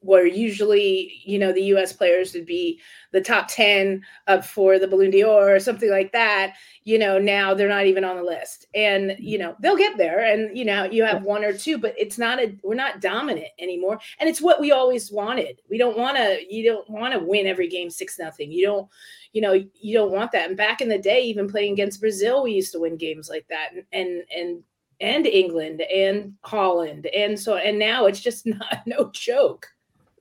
where 0.00 0.26
usually 0.26 1.20
you 1.24 1.38
know 1.38 1.52
the 1.52 1.62
us 1.62 1.92
players 1.92 2.34
would 2.34 2.46
be 2.46 2.80
the 3.12 3.20
top 3.20 3.46
10 3.48 4.02
up 4.26 4.44
for 4.44 4.78
the 4.78 4.88
Ballon 4.88 5.10
d'Or 5.10 5.54
or 5.54 5.60
something 5.60 5.90
like 5.90 6.12
that, 6.12 6.54
you 6.84 6.98
know, 6.98 7.18
now 7.18 7.54
they're 7.54 7.68
not 7.68 7.86
even 7.86 8.04
on 8.04 8.16
the 8.16 8.22
list. 8.22 8.66
And, 8.74 9.14
you 9.18 9.38
know, 9.38 9.54
they'll 9.60 9.76
get 9.76 9.96
there 9.98 10.24
and, 10.24 10.56
you 10.56 10.64
know, 10.64 10.84
you 10.84 11.04
have 11.04 11.22
one 11.22 11.44
or 11.44 11.52
two, 11.52 11.78
but 11.78 11.94
it's 11.98 12.18
not 12.18 12.40
a, 12.40 12.56
we're 12.62 12.74
not 12.74 13.00
dominant 13.00 13.48
anymore. 13.58 14.00
And 14.18 14.28
it's 14.28 14.40
what 14.40 14.60
we 14.60 14.72
always 14.72 15.12
wanted. 15.12 15.60
We 15.70 15.78
don't 15.78 15.98
want 15.98 16.16
to, 16.16 16.40
you 16.48 16.64
don't 16.64 16.88
want 16.90 17.12
to 17.12 17.20
win 17.20 17.46
every 17.46 17.68
game 17.68 17.90
six 17.90 18.18
nothing. 18.18 18.50
You 18.50 18.66
don't, 18.66 18.88
you 19.32 19.40
know, 19.40 19.52
you 19.52 19.94
don't 19.94 20.12
want 20.12 20.32
that. 20.32 20.48
And 20.48 20.56
back 20.56 20.80
in 20.80 20.88
the 20.88 20.98
day, 20.98 21.22
even 21.22 21.48
playing 21.48 21.72
against 21.72 22.00
Brazil, 22.00 22.42
we 22.42 22.52
used 22.52 22.72
to 22.72 22.80
win 22.80 22.96
games 22.96 23.28
like 23.28 23.46
that. 23.48 23.70
And, 23.72 23.84
and, 23.92 24.22
and, 24.36 24.62
and 25.00 25.26
England 25.26 25.82
and 25.82 26.34
Holland. 26.42 27.06
And 27.06 27.38
so, 27.38 27.56
and 27.56 27.78
now 27.78 28.06
it's 28.06 28.20
just 28.20 28.46
not 28.46 28.82
no 28.86 29.10
joke. 29.12 29.68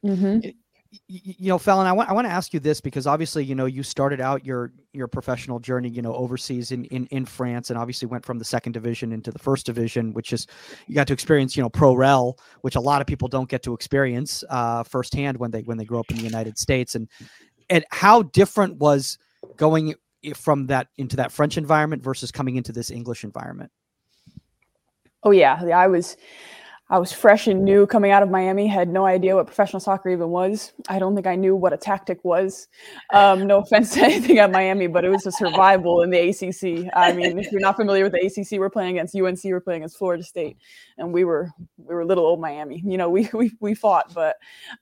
Mm-hmm 0.03 0.50
you 1.08 1.48
know, 1.48 1.58
Phallon, 1.58 1.88
I 1.88 1.94
want 1.94 2.10
I 2.10 2.13
want 2.13 2.27
to 2.27 2.32
ask 2.32 2.53
you 2.53 2.60
this 2.60 2.82
because 2.82 3.08
obviously, 3.08 3.46
you 3.46 3.56
know, 3.56 3.65
you 3.65 3.82
started 3.82 4.20
out 4.20 4.46
your 4.46 4.74
your 4.91 5.08
professional 5.08 5.58
journey, 5.58 5.88
you 5.88 6.01
know, 6.01 6.13
overseas 6.13 6.72
in 6.72 6.84
in, 6.86 7.06
in 7.08 7.25
France, 7.25 7.70
and 7.70 7.80
obviously 7.80 8.08
went 8.08 8.25
from 8.25 8.38
the 8.38 8.44
second 8.44 8.74
division 8.74 9.13
into 9.13 9.32
the 9.32 9.39
first 9.39 9.65
division, 9.65 10.12
which 10.13 10.34
is 10.34 10.48
you 10.88 10.96
got 10.96 11.08
to 11.08 11.13
experience, 11.13 11.56
you 11.56 11.63
know, 11.63 11.70
pro 11.70 11.96
rel, 11.96 12.38
which 12.62 12.75
a 12.75 12.80
lot 12.80 13.00
of 13.00 13.08
people 13.08 13.30
don't 13.30 13.50
get 13.50 13.63
to 13.63 13.74
experience 13.74 14.44
uh, 14.50 14.84
firsthand 14.84 15.38
when 15.38 15.50
they 15.50 15.62
when 15.62 15.77
they 15.77 15.86
grow 15.86 16.01
up 16.01 16.10
in 16.12 16.18
the 16.18 16.24
United 16.24 16.58
States, 16.58 16.96
and 16.96 17.08
and 17.72 17.86
how 17.90 18.22
different 18.22 18.78
was 18.78 19.18
going 19.56 19.96
from 20.36 20.68
that 20.68 20.88
into 20.98 21.16
that 21.16 21.32
French 21.32 21.58
environment 21.58 22.04
versus 22.04 22.32
coming 22.32 22.58
into 22.58 22.72
this 22.72 22.92
English 22.92 23.24
environment. 23.24 23.72
Oh 25.24 25.32
yeah, 25.32 25.60
I 25.74 25.88
was 25.88 26.18
I 26.91 27.00
was 27.00 27.13
fresh 27.13 27.48
and 27.48 27.63
new 27.63 27.88
coming 27.88 28.12
out 28.12 28.21
of 28.21 28.29
Miami, 28.29 28.67
had 28.67 28.89
no 28.89 29.05
idea 29.05 29.33
what 29.33 29.48
professional 29.48 29.79
soccer 29.79 30.10
even 30.10 30.27
was. 30.27 30.74
I 30.89 31.00
don't 31.00 31.15
think 31.15 31.25
I 31.25 31.36
knew 31.36 31.55
what 31.55 31.71
a 31.71 31.77
tactic 31.77 32.19
was. 32.25 32.67
Um, 33.13 33.48
no 33.48 33.60
offense 33.62 33.93
to 33.93 34.01
anything 34.01 34.39
at 34.39 34.51
Miami, 34.51 34.88
but 34.88 35.05
it 35.05 35.10
was 35.10 35.25
a 35.25 35.31
survival 35.31 36.01
in 36.01 36.10
the 36.10 36.19
ACC. 36.19 36.91
I 36.93 37.13
mean, 37.13 37.39
if 37.39 37.50
you're 37.50 37.62
not 37.62 37.77
familiar 37.77 38.03
with 38.03 38.12
the 38.12 38.19
ACC, 38.19 38.60
we're 38.60 38.69
playing 38.69 38.98
against 38.98 39.15
UNC, 39.15 39.41
we're 39.45 39.62
playing 39.62 39.83
against 39.83 39.98
Florida 39.98 40.21
State, 40.21 40.57
and 40.98 41.13
we 41.13 41.24
were 41.24 41.50
we 41.77 41.95
were 41.95 42.03
little 42.03 42.25
old 42.25 42.41
Miami. 42.41 42.83
You 42.86 42.98
know, 42.98 43.10
we 43.10 43.29
we, 43.33 43.53
we 43.62 43.74
fought, 43.74 44.13
but 44.13 44.36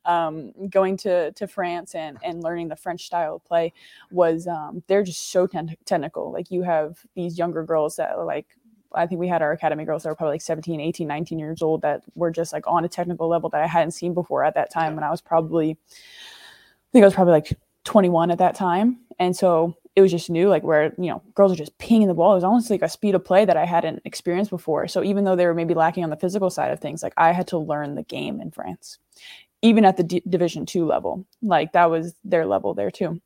um, 0.04 0.52
going 0.68 0.98
to 0.98 1.32
to 1.34 1.48
France 1.48 1.94
and 1.94 2.18
and 2.24 2.42
learning 2.42 2.70
the 2.70 2.76
French 2.76 3.06
style 3.06 3.36
of 3.36 3.46
play 3.46 3.72
was 4.10 4.48
um, 4.48 4.82
they're 4.88 5.04
just 5.04 5.30
so 5.30 5.46
ten- 5.46 5.76
technical. 5.86 6.32
Like 6.34 6.50
you 6.50 6.64
have 6.64 6.98
these 7.14 7.38
younger 7.38 7.64
girls 7.64 7.98
that 7.98 8.16
are 8.16 8.26
like 8.26 8.48
I 8.94 9.08
think 9.08 9.20
we 9.20 9.28
had 9.28 9.42
our 9.42 9.52
academy 9.52 9.86
girls 9.86 10.04
that 10.04 10.10
were 10.10 10.16
probably 10.16 10.36
like 10.36 10.42
17, 10.42 10.80
18, 10.80 11.08
19 11.08 11.40
years 11.40 11.62
old 11.62 11.82
that 11.82 12.04
were 12.16 12.32
just 12.32 12.54
like 12.54 12.66
on 12.68 12.86
a 12.86 12.90
technical 12.90 13.28
level 13.28 13.50
that 13.50 13.62
I 13.62 13.68
hadn't 13.68 13.92
seen 13.92 14.14
before 14.14 14.44
at 14.44 14.56
that 14.56 14.72
time. 14.72 14.96
And 14.96 15.06
I 15.06 15.12
was 15.12 15.22
probably, 15.22 15.72
I 15.72 16.92
think 16.92 17.04
I 17.04 17.08
was 17.08 17.14
probably 17.14 17.34
like 17.34 17.58
21 17.86 18.32
at 18.32 18.38
that 18.40 18.56
time. 18.56 19.00
And 19.20 19.36
so 19.36 19.76
it 19.96 20.02
was 20.02 20.12
just 20.12 20.30
new, 20.30 20.50
like 20.50 20.64
where, 20.64 20.94
you 20.98 21.10
know, 21.10 21.22
girls 21.36 21.52
are 21.52 21.58
just 21.58 21.78
pinging 21.78 22.08
the 22.08 22.14
ball. 22.14 22.32
It 22.32 22.36
was 22.36 22.44
almost 22.44 22.70
like 22.70 22.82
a 22.82 22.90
speed 22.90 23.16
of 23.16 23.26
play 23.26 23.46
that 23.46 23.58
I 23.58 23.66
hadn't 23.66 24.02
experienced 24.06 24.50
before. 24.50 24.88
So 24.88 25.04
even 25.04 25.24
though 25.24 25.36
they 25.36 25.46
were 25.46 25.54
maybe 25.54 25.74
lacking 25.74 26.04
on 26.04 26.10
the 26.10 26.16
physical 26.16 26.50
side 26.50 26.72
of 26.72 26.80
things, 26.80 27.04
like 27.04 27.14
I 27.18 27.32
had 27.32 27.48
to 27.48 27.58
learn 27.58 27.96
the 27.96 28.04
game 28.04 28.40
in 28.42 28.52
France, 28.52 29.00
even 29.62 29.86
at 29.86 29.98
the 29.98 30.04
D- 30.04 30.24
division 30.28 30.66
two 30.66 30.86
level, 30.86 31.26
like 31.42 31.74
that 31.74 31.90
was 31.90 32.16
their 32.24 32.46
level 32.46 32.74
there 32.74 32.92
too. 32.92 33.22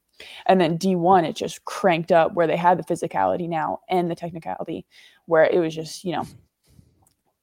And 0.46 0.60
then 0.60 0.78
D1, 0.78 1.28
it 1.28 1.36
just 1.36 1.66
cranked 1.66 2.12
up 2.12 2.34
where 2.34 2.48
they 2.48 2.58
had 2.58 2.78
the 2.78 2.84
physicality 2.84 3.48
now 3.48 3.82
and 3.90 4.10
the 4.10 4.16
technicality, 4.16 4.86
where 5.26 5.46
it 5.46 5.60
was 5.60 5.74
just, 5.74 6.04
you 6.04 6.14
know, 6.14 6.26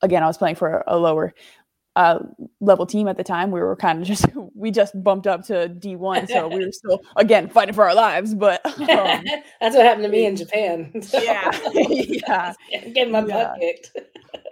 again, 0.02 0.22
I 0.22 0.26
was 0.26 0.38
playing 0.38 0.56
for 0.56 0.84
a 0.86 0.96
lower 0.96 1.34
uh, 1.96 2.20
level 2.60 2.86
team 2.86 3.08
at 3.08 3.16
the 3.16 3.24
time. 3.24 3.50
We 3.50 3.60
were 3.60 3.76
kind 3.76 4.00
of 4.00 4.06
just, 4.06 4.26
we 4.54 4.70
just 4.70 5.02
bumped 5.02 5.26
up 5.26 5.44
to 5.46 5.68
D1. 5.68 6.28
So 6.28 6.48
we 6.48 6.64
were 6.64 6.72
still, 6.72 7.00
again, 7.16 7.48
fighting 7.48 7.74
for 7.74 7.84
our 7.84 7.94
lives. 7.94 8.34
But 8.34 8.64
um, 8.80 9.24
that's 9.60 9.76
what 9.76 9.84
happened 9.84 10.04
to 10.04 10.08
me 10.08 10.26
in 10.26 10.36
Japan. 10.36 11.02
So. 11.02 11.20
Yeah. 11.20 11.50
yeah. 11.74 12.54
Getting 12.70 13.12
my 13.12 13.24
yeah. 13.26 13.26
butt 13.26 13.60
kicked. 13.60 13.96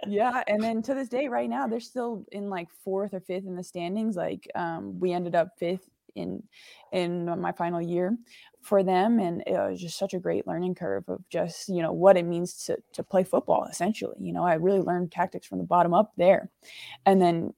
yeah. 0.07 0.43
And 0.47 0.61
then 0.61 0.81
to 0.83 0.93
this 0.93 1.09
day, 1.09 1.27
right 1.27 1.49
now, 1.49 1.67
they're 1.67 1.79
still 1.79 2.25
in 2.31 2.49
like 2.49 2.67
fourth 2.83 3.13
or 3.13 3.19
fifth 3.19 3.45
in 3.45 3.55
the 3.55 3.63
standings. 3.63 4.15
Like 4.15 4.49
um, 4.55 4.99
we 4.99 5.13
ended 5.13 5.35
up 5.35 5.57
fifth 5.57 5.89
in 6.19 6.43
in 6.91 7.25
my 7.39 7.51
final 7.51 7.81
year 7.81 8.17
for 8.61 8.83
them 8.83 9.19
and 9.19 9.41
it 9.47 9.53
was 9.53 9.79
just 9.79 9.97
such 9.97 10.13
a 10.13 10.19
great 10.19 10.45
learning 10.45 10.75
curve 10.75 11.03
of 11.07 11.21
just 11.29 11.69
you 11.69 11.81
know 11.81 11.93
what 11.93 12.17
it 12.17 12.25
means 12.25 12.65
to 12.65 12.77
to 12.91 13.03
play 13.03 13.23
football 13.23 13.65
essentially 13.65 14.15
you 14.19 14.33
know 14.33 14.43
i 14.43 14.53
really 14.55 14.79
learned 14.79 15.11
tactics 15.11 15.47
from 15.47 15.57
the 15.57 15.63
bottom 15.63 15.93
up 15.93 16.11
there. 16.17 16.49
And 17.05 17.21
then 17.21 17.53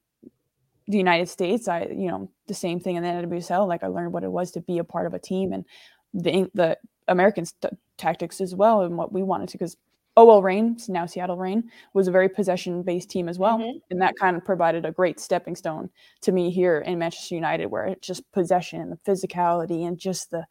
the 0.88 0.98
united 0.98 1.30
states 1.30 1.68
i 1.68 1.84
you 1.84 2.08
know 2.08 2.30
the 2.48 2.54
same 2.54 2.80
thing 2.80 2.96
in 2.96 3.04
the 3.04 3.10
nwsl 3.10 3.68
like 3.68 3.84
i 3.84 3.88
learned 3.88 4.14
what 4.14 4.24
it 4.24 4.32
was 4.32 4.52
to 4.52 4.62
be 4.62 4.80
a 4.80 4.84
part 4.84 5.06
of 5.06 5.14
a 5.14 5.20
team 5.20 5.54
and 5.54 5.66
the 6.14 6.50
the 6.54 6.78
american 7.08 7.46
tactics 7.98 8.42
as 8.42 8.56
well 8.56 8.82
and 8.82 8.98
what 8.98 9.14
we 9.14 9.24
wanted 9.24 9.48
to 9.48 9.58
because 9.58 9.78
OL 10.18 10.44
Reign, 10.44 10.78
now 10.90 11.06
Seattle 11.06 11.38
Reign, 11.38 11.70
was 11.94 12.08
a 12.08 12.12
very 12.12 12.28
possession 12.28 12.84
based 12.84 13.10
team 13.10 13.30
as 13.30 13.40
well. 13.40 13.58
Mm-hmm. 13.58 13.78
And 13.90 14.02
that 14.02 14.16
kind 14.18 14.36
of 14.36 14.44
provided 14.44 14.86
a 14.86 14.92
great 14.92 15.20
stepping 15.20 15.56
stone 15.56 15.90
to 16.22 16.32
me 16.32 16.52
here 16.52 16.80
in 16.80 17.00
Manchester 17.00 17.36
United, 17.36 17.68
where 17.68 17.86
it's 17.86 18.06
just 18.06 18.30
possession 18.32 18.82
and 18.82 18.92
the 18.92 18.98
physicality 18.98 19.88
and 19.88 19.98
just 19.98 20.32
the 20.32 20.46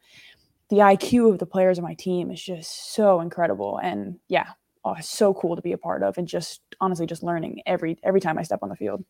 the 0.70 0.76
IQ 0.76 1.32
of 1.32 1.38
the 1.38 1.46
players 1.46 1.78
on 1.78 1.84
my 1.84 1.94
team 1.94 2.30
is 2.30 2.40
just 2.42 2.94
so 2.94 3.20
incredible. 3.20 3.78
And 3.82 4.18
yeah, 4.28 4.46
oh, 4.84 4.94
so 5.00 5.34
cool 5.34 5.56
to 5.56 5.62
be 5.62 5.72
a 5.72 5.78
part 5.78 6.02
of 6.02 6.16
and 6.16 6.26
just 6.26 6.60
honestly 6.80 7.06
just 7.06 7.22
learning 7.22 7.62
every 7.66 7.98
every 8.02 8.20
time 8.20 8.38
I 8.38 8.42
step 8.42 8.60
on 8.62 8.68
the 8.68 8.76
field. 8.76 9.04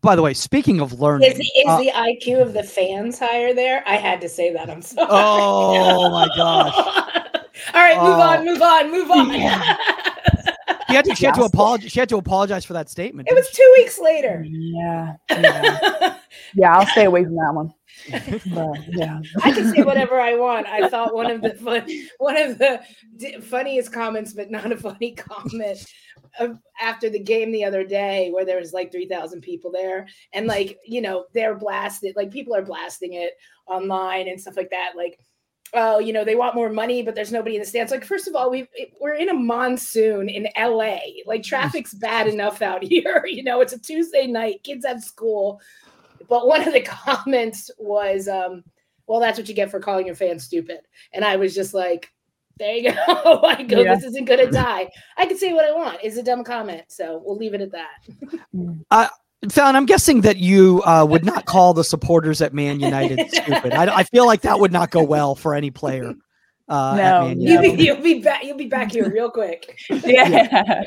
By 0.00 0.16
the 0.16 0.22
way, 0.22 0.32
speaking 0.32 0.80
of 0.80 1.00
learning, 1.00 1.32
is, 1.32 1.38
is 1.38 1.64
uh, 1.66 1.78
the 1.78 1.90
IQ 1.90 2.40
of 2.40 2.52
the 2.52 2.62
fans 2.62 3.18
higher 3.18 3.52
there? 3.52 3.82
I 3.86 3.96
had 3.96 4.20
to 4.20 4.28
say 4.28 4.52
that. 4.52 4.70
I'm 4.70 4.82
sorry. 4.82 5.08
Oh 5.10 6.10
my 6.10 6.28
gosh. 6.36 7.26
All 7.74 7.82
right, 7.82 7.96
move 7.96 8.18
on, 8.18 8.38
oh. 8.38 8.44
move 8.44 8.62
on, 8.62 8.90
move 8.90 9.10
on. 9.10 9.32
Yeah. 9.32 9.76
she 10.88 10.94
had 10.94 11.04
to, 11.04 11.14
she 11.14 11.26
had 11.26 11.34
to 11.34 11.44
apologize. 11.44 11.90
She 11.90 12.00
had 12.00 12.08
to 12.10 12.16
apologize 12.16 12.64
for 12.64 12.72
that 12.74 12.88
statement. 12.88 13.28
It 13.30 13.34
was 13.34 13.50
two 13.50 13.74
weeks 13.76 13.98
later. 13.98 14.44
Yeah, 14.46 15.14
yeah, 15.30 16.16
yeah. 16.54 16.76
I'll 16.76 16.86
stay 16.86 17.04
away 17.04 17.24
from 17.24 17.36
that 17.36 17.52
one. 17.52 17.72
But, 18.54 18.78
yeah, 18.88 19.20
I 19.42 19.52
can 19.52 19.74
say 19.74 19.82
whatever 19.82 20.20
I 20.20 20.34
want. 20.34 20.66
I 20.66 20.88
thought 20.88 21.14
one 21.14 21.30
of 21.30 21.40
the 21.40 21.54
fun, 21.54 21.88
one 22.18 22.36
of 22.36 22.58
the 22.58 22.80
funniest 23.42 23.92
comments, 23.92 24.32
but 24.32 24.50
not 24.50 24.70
a 24.70 24.76
funny 24.76 25.12
comment, 25.12 25.84
of, 26.38 26.58
after 26.80 27.08
the 27.08 27.18
game 27.18 27.50
the 27.50 27.64
other 27.64 27.84
day, 27.84 28.30
where 28.30 28.44
there 28.44 28.60
was 28.60 28.72
like 28.72 28.92
three 28.92 29.08
thousand 29.08 29.40
people 29.40 29.72
there, 29.72 30.06
and 30.32 30.46
like 30.46 30.78
you 30.86 31.00
know 31.00 31.24
they're 31.32 31.56
blasted, 31.56 32.14
like 32.16 32.30
people 32.30 32.54
are 32.54 32.62
blasting 32.62 33.14
it 33.14 33.32
online 33.66 34.28
and 34.28 34.40
stuff 34.40 34.56
like 34.56 34.70
that, 34.70 34.92
like 34.94 35.18
oh, 35.74 35.98
you 35.98 36.12
know, 36.12 36.24
they 36.24 36.34
want 36.34 36.54
more 36.54 36.70
money, 36.70 37.02
but 37.02 37.14
there's 37.14 37.32
nobody 37.32 37.56
in 37.56 37.60
the 37.60 37.66
stands. 37.66 37.92
Like, 37.92 38.04
first 38.04 38.28
of 38.28 38.34
all, 38.34 38.50
we 38.50 38.68
we're 39.00 39.14
in 39.14 39.28
a 39.28 39.34
monsoon 39.34 40.28
in 40.28 40.48
LA. 40.56 40.98
Like, 41.26 41.42
traffic's 41.42 41.94
bad 41.94 42.26
enough 42.26 42.62
out 42.62 42.82
here. 42.84 43.24
You 43.26 43.42
know, 43.42 43.60
it's 43.60 43.72
a 43.72 43.78
Tuesday 43.78 44.26
night, 44.26 44.62
kids 44.62 44.86
have 44.86 45.02
school. 45.02 45.60
But 46.28 46.46
one 46.46 46.66
of 46.66 46.72
the 46.72 46.80
comments 47.06 47.70
was, 47.78 48.28
um, 48.28 48.64
well, 49.06 49.20
that's 49.20 49.38
what 49.38 49.48
you 49.48 49.54
get 49.54 49.70
for 49.70 49.80
calling 49.80 50.06
your 50.06 50.16
fans 50.16 50.44
stupid. 50.44 50.80
And 51.12 51.24
I 51.24 51.36
was 51.36 51.54
just 51.54 51.74
like, 51.74 52.12
there 52.58 52.74
you 52.74 52.92
go. 53.06 53.40
I 53.42 53.62
go, 53.62 53.82
yeah. 53.82 53.94
this 53.94 54.04
isn't 54.04 54.24
gonna 54.24 54.50
die. 54.50 54.88
I 55.16 55.26
can 55.26 55.38
say 55.38 55.52
what 55.52 55.64
I 55.64 55.72
want. 55.72 55.98
It's 56.02 56.16
a 56.16 56.22
dumb 56.22 56.44
comment. 56.44 56.84
So 56.88 57.22
we'll 57.24 57.36
leave 57.36 57.54
it 57.54 57.60
at 57.60 57.72
that. 57.72 58.46
Uh, 58.90 59.08
Phallon, 59.50 59.76
I'm 59.76 59.86
guessing 59.86 60.22
that 60.22 60.38
you 60.38 60.82
uh, 60.84 61.06
would 61.08 61.24
not 61.24 61.44
call 61.44 61.74
the 61.74 61.84
supporters 61.84 62.40
at 62.40 62.54
Man 62.54 62.80
United 62.80 63.28
stupid. 63.30 63.72
I, 63.72 63.98
I, 63.98 64.02
feel 64.04 64.26
like 64.26 64.40
that 64.42 64.58
would 64.58 64.72
not 64.72 64.90
go 64.90 65.02
well 65.02 65.34
for 65.34 65.54
any 65.54 65.70
player. 65.70 66.14
Uh, 66.68 66.96
no, 66.96 67.28
you'll 67.28 67.62
be, 67.62 67.84
you'll 67.84 68.02
be 68.02 68.20
back. 68.20 68.42
You'll 68.42 68.56
be 68.56 68.66
back 68.66 68.90
here 68.90 69.08
real 69.08 69.30
quick. 69.30 69.78
yeah, 70.04 70.82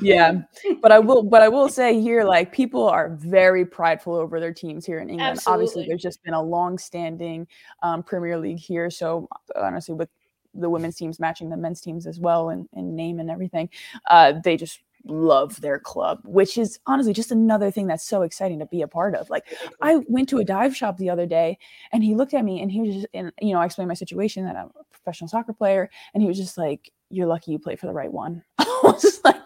yeah. 0.00 0.42
But 0.80 0.92
I 0.92 1.00
will. 1.00 1.24
But 1.24 1.42
I 1.42 1.48
will 1.48 1.68
say 1.68 2.00
here, 2.00 2.22
like 2.22 2.52
people 2.52 2.86
are 2.88 3.16
very 3.16 3.66
prideful 3.66 4.14
over 4.14 4.38
their 4.38 4.52
teams 4.52 4.86
here 4.86 5.00
in 5.00 5.10
England. 5.10 5.38
Absolutely. 5.38 5.64
Obviously, 5.64 5.86
there's 5.88 6.02
just 6.02 6.22
been 6.22 6.34
a 6.34 6.42
long-standing 6.42 7.48
um, 7.82 8.04
Premier 8.04 8.38
League 8.38 8.60
here. 8.60 8.90
So 8.90 9.28
honestly, 9.56 9.94
with 9.94 10.08
the 10.54 10.70
women's 10.70 10.94
teams 10.94 11.18
matching 11.18 11.50
the 11.50 11.56
men's 11.56 11.80
teams 11.80 12.06
as 12.06 12.20
well, 12.20 12.50
and, 12.50 12.68
and 12.72 12.94
name 12.94 13.18
and 13.18 13.28
everything, 13.28 13.68
uh, 14.08 14.34
they 14.44 14.56
just 14.56 14.83
love 15.06 15.60
their 15.60 15.78
club, 15.78 16.20
which 16.24 16.56
is 16.56 16.78
honestly 16.86 17.12
just 17.12 17.30
another 17.30 17.70
thing 17.70 17.86
that's 17.86 18.06
so 18.06 18.22
exciting 18.22 18.58
to 18.58 18.66
be 18.66 18.82
a 18.82 18.88
part 18.88 19.14
of. 19.14 19.30
Like 19.30 19.44
I 19.80 20.00
went 20.08 20.28
to 20.30 20.38
a 20.38 20.44
dive 20.44 20.76
shop 20.76 20.96
the 20.96 21.10
other 21.10 21.26
day 21.26 21.58
and 21.92 22.02
he 22.02 22.14
looked 22.14 22.34
at 22.34 22.44
me 22.44 22.60
and 22.60 22.70
he 22.70 22.80
was 22.80 22.94
just 22.94 23.06
and 23.14 23.32
you 23.40 23.52
know, 23.52 23.60
I 23.60 23.66
explained 23.66 23.88
my 23.88 23.94
situation 23.94 24.44
that 24.44 24.56
I'm 24.56 24.70
a 24.78 24.84
professional 24.92 25.28
soccer 25.28 25.52
player 25.52 25.90
and 26.12 26.22
he 26.22 26.28
was 26.28 26.38
just 26.38 26.58
like, 26.58 26.90
You're 27.10 27.26
lucky 27.26 27.52
you 27.52 27.58
play 27.58 27.76
for 27.76 27.86
the 27.86 27.92
right 27.92 28.12
one. 28.12 28.42
I 28.58 28.80
was 28.82 29.02
just 29.02 29.24
like, 29.24 29.43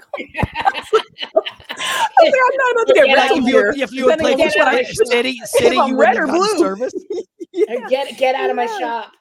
I 1.81 2.25
am 2.25 2.33
not 2.57 2.73
about 2.73 2.87
to 2.87 2.95
get 2.95 3.15
red 3.15 3.43
here. 3.45 3.73
If 3.77 3.93
you 3.93 4.07
would 4.07 4.19
play 4.19 4.37
for 4.37 4.51
City, 5.07 5.41
City, 5.45 5.77
you 5.77 5.97
red 5.97 6.17
or 6.17 6.27
blue 6.27 6.59
service. 6.59 6.95
yeah. 7.53 7.87
Get 7.89 8.19
get 8.19 8.35
out 8.35 8.51
of 8.51 8.57
my 8.57 8.67
shop 8.67 9.13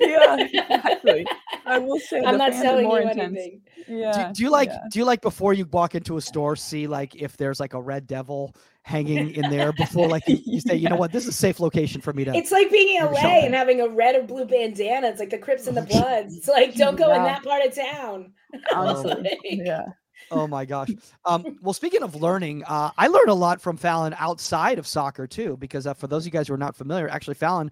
yeah, 0.00 0.36
exactly. 0.40 1.26
I 1.64 1.78
will 1.78 1.98
say 1.98 2.22
I'm 2.24 2.38
not 2.38 2.54
selling 2.54 2.90
you 2.90 2.96
intense. 2.96 3.18
anything. 3.18 3.60
Yeah. 3.88 4.28
Do, 4.28 4.34
do 4.34 4.42
you 4.42 4.50
like 4.50 4.68
yeah. 4.68 4.80
do 4.90 4.98
you 4.98 5.04
like 5.04 5.20
before 5.20 5.52
you 5.52 5.66
walk 5.66 5.94
into 5.94 6.16
a 6.16 6.20
store 6.20 6.56
see 6.56 6.86
like 6.86 7.14
if 7.16 7.36
there's 7.36 7.60
like 7.60 7.74
a 7.74 7.80
red 7.80 8.06
devil 8.06 8.54
hanging 8.82 9.32
in 9.32 9.50
there 9.50 9.72
before 9.72 10.08
like 10.08 10.26
you, 10.28 10.38
you 10.44 10.60
say, 10.66 10.74
you 10.76 10.88
know 10.88 10.96
what, 10.96 11.12
this 11.12 11.24
is 11.24 11.30
a 11.30 11.32
safe 11.32 11.60
location 11.60 12.00
for 12.00 12.12
me 12.12 12.24
to 12.24 12.34
It's 12.34 12.52
like 12.52 12.70
being 12.70 12.96
in 12.96 13.04
LA 13.04 13.44
and 13.44 13.54
having 13.54 13.80
a 13.80 13.88
red 13.88 14.16
or 14.16 14.22
blue 14.22 14.44
bandana. 14.44 15.08
It's 15.08 15.20
like 15.20 15.30
the 15.30 15.38
Crips 15.38 15.66
and 15.66 15.76
the 15.76 15.82
oh, 15.82 16.00
Bloods. 16.00 16.36
It's 16.36 16.48
like 16.48 16.74
don't 16.74 16.96
go 16.96 17.08
yeah. 17.08 17.18
in 17.18 17.24
that 17.24 17.44
part 17.44 17.64
of 17.64 17.74
town. 17.74 18.32
Oh. 18.70 18.76
Honestly. 18.76 19.38
yeah. 19.44 19.86
Oh 20.30 20.46
my 20.46 20.64
gosh. 20.64 20.90
Um, 21.24 21.58
well, 21.62 21.72
speaking 21.74 22.02
of 22.02 22.14
learning, 22.14 22.64
uh, 22.64 22.90
I 22.96 23.06
learned 23.06 23.28
a 23.28 23.34
lot 23.34 23.60
from 23.60 23.76
Phallon 23.76 24.14
outside 24.18 24.78
of 24.78 24.86
soccer 24.86 25.26
too, 25.26 25.56
because 25.58 25.86
uh, 25.86 25.94
for 25.94 26.06
those 26.06 26.22
of 26.22 26.26
you 26.26 26.32
guys 26.32 26.48
who 26.48 26.54
are 26.54 26.58
not 26.58 26.76
familiar, 26.76 27.08
actually 27.08 27.34
Phallon 27.34 27.70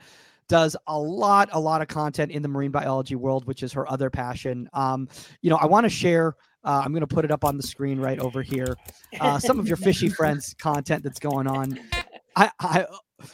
does 0.49 0.77
a 0.87 0.99
lot, 0.99 1.49
a 1.53 1.61
lot 1.61 1.83
of 1.83 1.89
content 1.89 2.31
in 2.31 2.43
the 2.43 2.49
marine 2.49 2.71
biology 2.71 3.17
world, 3.17 3.47
which 3.47 3.63
is 3.63 3.73
her 3.73 3.91
other 3.91 4.11
passion. 4.11 4.69
Um, 4.73 5.09
you 5.41 5.51
know, 5.51 5.57
I 5.57 5.67
want 5.67 5.85
to 5.85 5.91
share. 5.91 6.37
Uh, 6.63 6.83
I'm 6.85 6.93
going 6.93 7.03
to 7.03 7.07
put 7.07 7.25
it 7.25 7.31
up 7.31 7.45
on 7.45 7.57
the 7.57 7.63
screen 7.63 8.01
right 8.01 8.19
over 8.19 8.43
here. 8.43 8.77
Uh, 9.21 9.39
some 9.39 9.59
of 9.59 9.69
your 9.69 9.77
fishy 9.77 10.09
friends 10.09 10.55
content 10.59 11.03
that's 11.03 11.19
going 11.19 11.47
on. 11.47 11.79
I, 12.37 12.51
I 12.59 12.87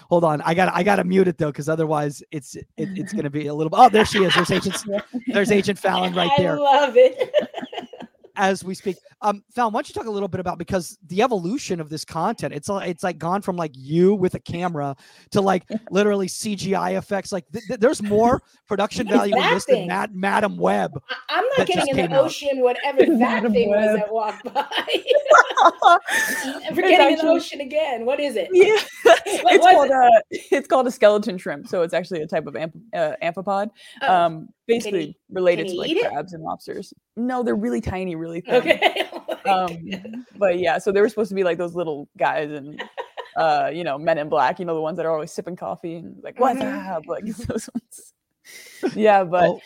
hold 0.08 0.24
on. 0.24 0.40
I 0.42 0.54
got 0.54 0.72
I 0.74 0.82
got 0.82 0.96
to 0.96 1.04
mute 1.04 1.28
it 1.28 1.38
though, 1.38 1.50
because 1.50 1.68
otherwise 1.68 2.22
it's 2.32 2.56
it, 2.56 2.66
it's 2.76 3.12
going 3.12 3.24
to 3.24 3.30
be 3.30 3.46
a 3.46 3.54
little. 3.54 3.72
Oh, 3.72 3.88
there 3.88 4.04
she 4.04 4.24
is. 4.24 4.34
There's 4.34 4.50
Agent. 4.50 4.84
There's 5.28 5.50
Agent 5.52 5.78
Phallon 5.78 6.14
right 6.14 6.30
there. 6.36 6.56
I 6.56 6.58
love 6.58 6.96
it. 6.96 7.32
As 8.40 8.64
we 8.64 8.74
speak, 8.74 8.96
Um, 9.20 9.44
Phallon, 9.54 9.74
why 9.74 9.78
don't 9.80 9.88
you 9.90 9.94
talk 9.94 10.06
a 10.06 10.10
little 10.10 10.26
bit 10.28 10.40
about 10.40 10.56
because 10.58 10.96
the 11.08 11.20
evolution 11.20 11.78
of 11.78 11.90
this 11.90 12.06
content? 12.06 12.54
It's 12.54 12.70
like 12.70 12.88
it's 12.88 13.02
like 13.04 13.18
gone 13.18 13.42
from 13.42 13.54
like 13.56 13.72
you 13.74 14.14
with 14.14 14.34
a 14.34 14.38
camera 14.40 14.96
to 15.32 15.42
like 15.42 15.64
literally 15.90 16.26
CGI 16.26 16.96
effects. 16.96 17.32
Like 17.32 17.44
th- 17.52 17.66
th- 17.66 17.80
there's 17.80 18.02
more 18.02 18.40
production 18.66 19.06
value 19.08 19.36
in 19.36 19.42
this 19.42 19.66
than 19.66 19.86
Mad- 19.88 20.14
Madame 20.16 20.56
Web. 20.56 20.98
I- 21.28 21.38
am 21.38 21.44
not 21.58 21.66
getting 21.66 21.98
in 21.98 22.10
the 22.10 22.18
ocean, 22.18 22.48
out. 22.58 22.64
whatever 22.64 23.04
that 23.18 23.42
thing 23.52 23.68
Web. 23.68 23.80
was 23.90 23.98
that 23.98 24.10
walked 24.10 24.44
by. 24.54 24.64
Forgetting 26.68 26.94
actually, 26.94 27.12
in 27.12 27.18
the 27.18 27.28
ocean 27.32 27.60
again. 27.60 28.06
What 28.06 28.20
is 28.20 28.36
it? 28.36 28.48
Yeah, 28.52 28.78
it's 29.04 29.66
called 29.66 29.90
it? 29.90 29.92
a 29.92 30.56
it's 30.56 30.66
called 30.66 30.86
a 30.86 30.90
skeleton 30.90 31.36
shrimp. 31.36 31.68
So 31.68 31.82
it's 31.82 31.92
actually 31.92 32.22
a 32.22 32.26
type 32.26 32.46
of 32.46 32.56
amp- 32.56 32.78
uh, 32.94 33.12
amphipod. 33.22 33.68
Oh. 34.00 34.14
Um, 34.14 34.48
basically 34.70 35.06
he, 35.06 35.16
related 35.30 35.68
to 35.68 35.74
like 35.74 35.96
crabs 36.08 36.32
and 36.32 36.42
lobsters. 36.42 36.94
No, 37.16 37.42
they're 37.42 37.54
really 37.54 37.80
tiny, 37.80 38.14
really 38.16 38.40
thin. 38.40 38.54
Okay. 38.54 39.06
Oh 39.46 39.68
um, 39.68 39.78
but 40.36 40.58
yeah, 40.58 40.76
so 40.76 40.92
they 40.92 41.00
were 41.00 41.08
supposed 41.08 41.30
to 41.30 41.34
be 41.34 41.44
like 41.44 41.56
those 41.56 41.74
little 41.74 42.10
guys 42.18 42.50
and 42.50 42.82
uh, 43.36 43.70
you 43.72 43.84
know, 43.84 43.96
men 43.96 44.18
in 44.18 44.28
black, 44.28 44.58
you 44.58 44.66
know, 44.66 44.74
the 44.74 44.80
ones 44.82 44.98
that 44.98 45.06
are 45.06 45.12
always 45.12 45.32
sipping 45.32 45.56
coffee 45.56 45.96
and 45.96 46.16
like, 46.22 46.38
what's 46.38 46.60
mm-hmm. 46.60 46.92
up? 46.92 47.04
Like 47.06 47.24
those 47.46 47.70
ones. 47.72 48.94
yeah, 48.94 49.24
but 49.24 49.48
oh. 49.48 49.60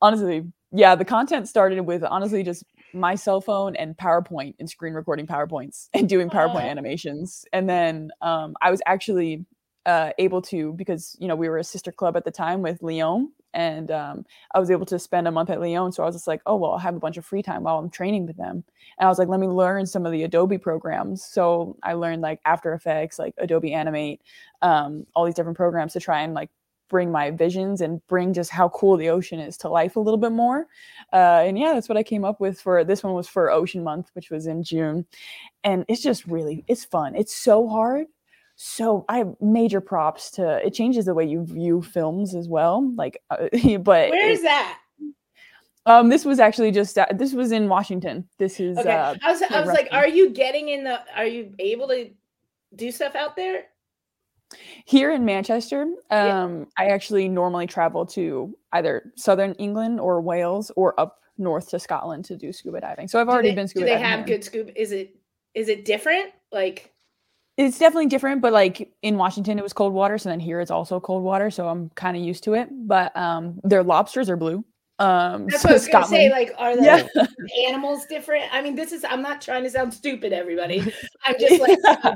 honestly, 0.00 0.44
yeah, 0.70 0.94
the 0.94 1.04
content 1.04 1.48
started 1.48 1.80
with 1.80 2.04
honestly 2.04 2.44
just 2.44 2.64
my 2.92 3.16
cell 3.16 3.40
phone 3.40 3.74
and 3.74 3.96
PowerPoint 3.96 4.54
and 4.60 4.70
screen 4.70 4.94
recording 4.94 5.26
PowerPoints 5.26 5.88
and 5.94 6.08
doing 6.08 6.30
PowerPoint 6.30 6.68
animations. 6.68 7.44
And 7.52 7.68
then 7.68 8.10
um, 8.20 8.54
I 8.60 8.70
was 8.70 8.80
actually 8.86 9.44
uh, 9.86 10.10
able 10.18 10.42
to 10.42 10.72
because 10.74 11.16
you 11.18 11.28
know 11.28 11.36
we 11.36 11.48
were 11.48 11.58
a 11.58 11.64
sister 11.64 11.92
club 11.92 12.16
at 12.16 12.24
the 12.24 12.30
time 12.30 12.62
with 12.62 12.82
Lyon, 12.82 13.32
and 13.54 13.90
um, 13.90 14.24
I 14.54 14.58
was 14.58 14.70
able 14.70 14.86
to 14.86 14.98
spend 14.98 15.26
a 15.26 15.30
month 15.30 15.50
at 15.50 15.60
Lyon. 15.60 15.92
So 15.92 16.02
I 16.02 16.06
was 16.06 16.14
just 16.14 16.26
like, 16.26 16.42
oh 16.46 16.56
well, 16.56 16.72
I'll 16.72 16.78
have 16.78 16.96
a 16.96 17.00
bunch 17.00 17.16
of 17.16 17.24
free 17.24 17.42
time 17.42 17.62
while 17.62 17.78
I'm 17.78 17.90
training 17.90 18.26
with 18.26 18.36
them. 18.36 18.64
And 18.98 19.06
I 19.06 19.08
was 19.08 19.18
like, 19.18 19.28
let 19.28 19.40
me 19.40 19.48
learn 19.48 19.86
some 19.86 20.06
of 20.06 20.12
the 20.12 20.22
Adobe 20.22 20.58
programs. 20.58 21.24
So 21.24 21.76
I 21.82 21.94
learned 21.94 22.22
like 22.22 22.40
After 22.44 22.74
Effects, 22.74 23.18
like 23.18 23.34
Adobe 23.38 23.72
Animate, 23.72 24.20
um, 24.62 25.06
all 25.14 25.24
these 25.24 25.34
different 25.34 25.56
programs 25.56 25.94
to 25.94 26.00
try 26.00 26.20
and 26.22 26.34
like 26.34 26.50
bring 26.90 27.10
my 27.10 27.30
visions 27.30 27.80
and 27.80 28.04
bring 28.08 28.34
just 28.34 28.50
how 28.50 28.68
cool 28.70 28.96
the 28.96 29.08
ocean 29.08 29.38
is 29.38 29.56
to 29.56 29.68
life 29.68 29.96
a 29.96 30.00
little 30.00 30.18
bit 30.18 30.32
more. 30.32 30.66
Uh, 31.12 31.42
and 31.46 31.58
yeah, 31.58 31.72
that's 31.72 31.88
what 31.88 31.96
I 31.96 32.02
came 32.02 32.24
up 32.24 32.40
with 32.40 32.60
for 32.60 32.84
this 32.84 33.02
one 33.02 33.14
was 33.14 33.28
for 33.28 33.50
Ocean 33.50 33.82
Month, 33.82 34.10
which 34.12 34.28
was 34.28 34.46
in 34.46 34.62
June. 34.62 35.06
And 35.64 35.84
it's 35.88 36.02
just 36.02 36.26
really, 36.26 36.64
it's 36.68 36.84
fun. 36.84 37.14
It's 37.14 37.34
so 37.34 37.68
hard 37.68 38.08
so 38.62 39.06
I 39.08 39.16
have 39.16 39.34
major 39.40 39.80
props 39.80 40.30
to 40.32 40.64
it 40.66 40.74
changes 40.74 41.06
the 41.06 41.14
way 41.14 41.24
you 41.24 41.46
view 41.46 41.80
films 41.80 42.34
as 42.34 42.46
well. 42.46 42.92
Like, 42.94 43.22
uh, 43.30 43.48
but 43.78 44.10
where 44.10 44.28
is 44.28 44.42
that? 44.42 44.78
Um, 45.86 46.10
this 46.10 46.26
was 46.26 46.38
actually 46.38 46.70
just 46.70 46.98
uh, 46.98 47.06
this 47.10 47.32
was 47.32 47.52
in 47.52 47.70
Washington. 47.70 48.28
This 48.36 48.60
is 48.60 48.76
okay. 48.76 48.92
Uh, 48.92 49.14
I 49.24 49.32
was 49.32 49.40
I 49.40 49.60
was 49.60 49.70
like, 49.70 49.88
are 49.92 50.06
you 50.06 50.28
getting 50.28 50.68
in 50.68 50.84
the? 50.84 51.00
Are 51.16 51.24
you 51.24 51.54
able 51.58 51.88
to 51.88 52.10
do 52.76 52.92
stuff 52.92 53.14
out 53.14 53.34
there? 53.34 53.64
Here 54.84 55.10
in 55.10 55.24
Manchester, 55.24 55.84
um, 56.10 56.58
yeah. 56.58 56.64
I 56.76 56.86
actually 56.88 57.30
normally 57.30 57.66
travel 57.66 58.04
to 58.06 58.54
either 58.74 59.10
southern 59.16 59.54
England 59.54 60.00
or 60.00 60.20
Wales 60.20 60.70
or 60.76 61.00
up 61.00 61.20
north 61.38 61.70
to 61.70 61.78
Scotland 61.78 62.26
to 62.26 62.36
do 62.36 62.52
scuba 62.52 62.82
diving. 62.82 63.08
So 63.08 63.22
I've 63.22 63.28
already 63.30 63.50
they, 63.50 63.54
been 63.54 63.68
scuba. 63.68 63.86
Do 63.86 63.92
they 63.94 63.98
have 63.98 64.26
here. 64.26 64.36
good 64.36 64.44
scuba? 64.44 64.78
Is 64.78 64.92
it 64.92 65.16
is 65.54 65.70
it 65.70 65.86
different? 65.86 66.32
Like 66.52 66.89
it's 67.66 67.78
definitely 67.78 68.06
different, 68.06 68.40
but 68.40 68.52
like 68.52 68.90
in 69.02 69.18
Washington, 69.18 69.58
it 69.58 69.62
was 69.62 69.74
cold 69.74 69.92
water. 69.92 70.16
So 70.16 70.30
then 70.30 70.40
here 70.40 70.60
it's 70.60 70.70
also 70.70 70.98
cold 70.98 71.22
water. 71.22 71.50
So 71.50 71.68
I'm 71.68 71.90
kind 71.90 72.16
of 72.16 72.22
used 72.22 72.44
to 72.44 72.54
it. 72.54 72.68
But 72.72 73.14
um, 73.16 73.60
their 73.64 73.82
lobsters 73.82 74.30
are 74.30 74.36
blue. 74.36 74.64
Um, 74.98 75.46
That's 75.46 75.62
so 75.62 75.68
what 75.68 75.70
I 75.70 75.74
was 75.74 75.88
gonna 75.88 76.06
say. 76.06 76.30
Like, 76.30 76.52
are 76.58 76.76
the 76.76 76.82
yeah. 76.82 77.26
animals 77.68 78.06
different? 78.06 78.44
I 78.52 78.60
mean, 78.62 78.74
this 78.74 78.92
is. 78.92 79.04
I'm 79.04 79.22
not 79.22 79.40
trying 79.40 79.62
to 79.64 79.70
sound 79.70 79.92
stupid, 79.92 80.32
everybody. 80.32 80.80
I'm 81.26 81.36
just 81.38 81.60
like, 81.60 81.78
yeah. 81.84 82.14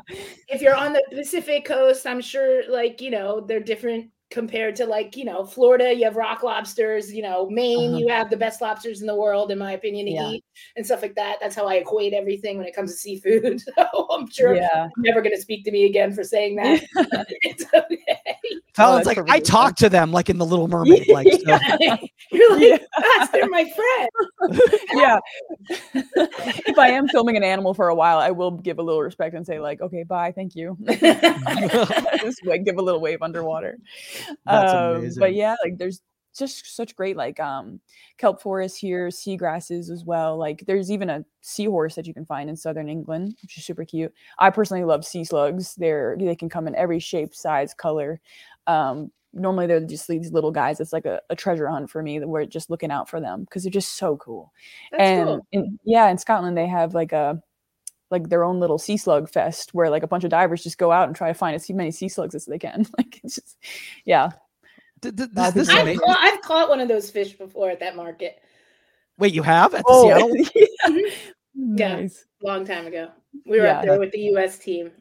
if 0.49 0.61
you're 0.61 0.75
on 0.75 0.93
the 0.93 1.03
Pacific 1.11 1.65
coast, 1.65 2.07
I'm 2.07 2.21
sure, 2.21 2.63
like 2.71 3.01
you 3.01 3.11
know, 3.11 3.41
they're 3.41 3.61
different 3.61 4.11
compared 4.31 4.75
to 4.75 4.87
like 4.87 5.17
you 5.17 5.25
know 5.25 5.45
Florida 5.45 5.95
you 5.95 6.05
have 6.05 6.17
rock 6.17 6.43
lobsters 6.43 7.13
you 7.13 7.23
know 7.23 7.49
Maine 7.51 7.91
uh-huh. 7.91 7.99
you 7.99 8.09
have 8.09 8.31
the 8.31 8.37
best 8.37 8.61
lobsters 8.61 9.01
in 9.01 9.07
the 9.07 9.15
world 9.15 9.51
in 9.51 9.59
my 9.59 9.73
opinion 9.73 10.07
to 10.07 10.13
yeah. 10.13 10.29
eat 10.31 10.45
and 10.77 10.85
stuff 10.85 11.03
like 11.03 11.15
that 11.15 11.37
that's 11.41 11.55
how 11.55 11.69
I 11.69 11.75
equate 11.75 12.13
everything 12.13 12.59
when 12.59 12.67
it 12.67 12.75
comes 12.75 12.93
to 12.93 12.99
seafood 12.99 13.61
so 13.77 14.09
I'm 14.11 14.29
sure 14.29 14.55
yeah. 14.55 14.89
you're 14.97 15.15
never 15.15 15.23
going 15.23 15.35
to 15.35 15.41
speak 15.41 15.65
to 15.67 15.71
me 15.71 15.85
again 15.85 16.13
for 16.13 16.25
saying 16.25 16.57
that 16.57 16.83
it's 17.43 17.65
okay 17.73 18.35
Phallon's 18.75 19.07
oh, 19.07 19.11
like 19.11 19.31
I 19.31 19.39
talk 19.39 19.77
to 19.77 19.89
them 19.89 20.11
like 20.11 20.29
in 20.29 20.39
the 20.39 20.47
Little 20.47 20.69
Mermaid 20.75 21.09
like 21.09 21.31
so. 21.31 21.41
you're 22.33 22.57
like 22.57 22.81
yeah. 22.81 23.27
they're 23.33 23.49
my 23.49 23.71
friend 23.71 24.61
yeah 24.95 25.19
if 26.67 26.79
I 26.79 26.89
am 26.89 27.07
filming 27.09 27.37
an 27.37 27.45
animal 27.45 27.75
for 27.75 27.89
a 27.89 27.95
while 27.95 28.19
I 28.19 28.31
will 28.31 28.53
give 28.53 28.79
a 28.79 28.83
little 28.83 29.03
respect 29.03 29.35
and 29.35 29.47
say 29.47 29.61
like 29.61 29.81
okay 29.81 30.03
bye 30.03 30.33
thank 30.33 30.57
you 30.57 30.77
just 30.89 32.45
like 32.47 32.65
give 32.65 32.79
a 32.79 32.83
little 32.83 33.01
wave 33.01 33.23
underwater 33.23 33.79
that's 34.14 34.14
um. 34.47 35.11
But 35.19 35.35
yeah, 35.35 35.57
like 35.63 35.79
there's 35.79 36.01
just 36.37 36.75
such 36.75 36.97
great 36.97 37.17
like 37.17 37.39
um 37.41 37.81
kelp 38.19 38.43
forests 38.43 38.79
here, 38.79 39.09
seagrasses 39.09 39.91
as 39.91 40.05
well. 40.05 40.37
Like 40.37 40.65
there's 40.67 40.91
even 40.91 41.11
a 41.11 41.25
seahorse 41.41 41.95
that 41.95 42.07
you 42.07 42.15
can 42.15 42.27
find 42.27 42.51
in 42.51 42.57
southern 42.57 42.89
England, 42.89 43.37
which 43.43 43.57
is 43.57 43.65
super 43.65 43.85
cute. 43.85 44.13
I 44.39 44.51
personally 44.51 44.85
love 44.85 45.05
sea 45.05 45.25
slugs. 45.25 45.75
They're 45.77 46.17
they 46.19 46.35
can 46.37 46.49
come 46.49 46.67
in 46.67 46.75
every 46.75 46.99
shape, 46.99 47.35
size, 47.35 47.75
color. 47.75 48.21
Um, 48.67 49.11
normally 49.33 49.67
they're 49.67 49.81
just 49.81 50.09
these 50.09 50.33
little 50.33 50.53
guys. 50.53 50.81
It's 50.81 50.93
like 50.93 51.07
a, 51.07 51.21
a 51.31 51.37
treasure 51.37 51.69
hunt 51.69 51.91
for 51.91 52.03
me 52.03 52.19
that 52.19 52.29
we're 52.29 52.47
just 52.47 52.71
looking 52.71 52.91
out 52.91 53.09
for 53.09 53.21
them 53.21 53.45
because 53.45 53.63
they're 53.63 53.71
just 53.71 53.97
so 53.97 54.17
cool. 54.17 54.53
That's 54.91 55.03
and 55.03 55.27
cool. 55.27 55.47
in, 55.53 55.79
yeah, 55.85 56.09
in 56.09 56.19
Scotland 56.19 56.57
they 56.57 56.67
have 56.67 56.95
like 56.95 57.13
a 57.13 57.43
like 58.15 58.29
their 58.29 58.45
own 58.45 58.61
little 58.61 58.79
sea 58.79 58.97
slug 58.97 59.29
fest 59.29 59.75
where 59.75 59.91
like 59.91 60.05
a 60.05 60.07
bunch 60.07 60.23
of 60.23 60.31
divers 60.31 60.63
just 60.63 60.79
go 60.79 60.93
out 60.93 61.09
and 61.09 61.17
try 61.17 61.29
to 61.29 61.35
find 61.35 61.55
as 61.55 61.69
many 61.69 61.91
sea 61.91 62.09
slugs 62.09 62.35
as 62.35 62.47
they 62.47 62.59
can. 62.59 62.87
like 62.99 63.21
it's 63.25 63.35
just, 63.35 63.59
yeah. 64.05 64.31
this, 65.01 65.29
this 65.53 65.69
I've, 65.69 66.01
caught, 66.01 66.19
I've, 66.21 66.41
caught, 66.43 66.69
one 66.69 66.81
of 66.81 66.89
those 66.89 67.11
fish 67.11 67.33
before 67.33 67.71
at 67.71 67.81
that 67.81 67.97
market. 67.97 68.41
Wait, 69.19 69.35
you 69.35 69.43
have 69.43 69.75
at 69.75 69.81
the 69.81 69.85
oh, 69.89 70.09
Seattle? 70.09 71.05
yeah, 71.55 71.97
nice. 71.97 72.25
long 72.43 72.65
time 72.65 72.87
ago. 72.87 73.11
We 73.47 73.59
were 73.59 73.67
yeah, 73.67 73.79
up 73.79 73.85
there 73.85 73.99
with 73.99 74.13
the 74.13 74.21
U.S. 74.21 74.59
team. 74.59 74.93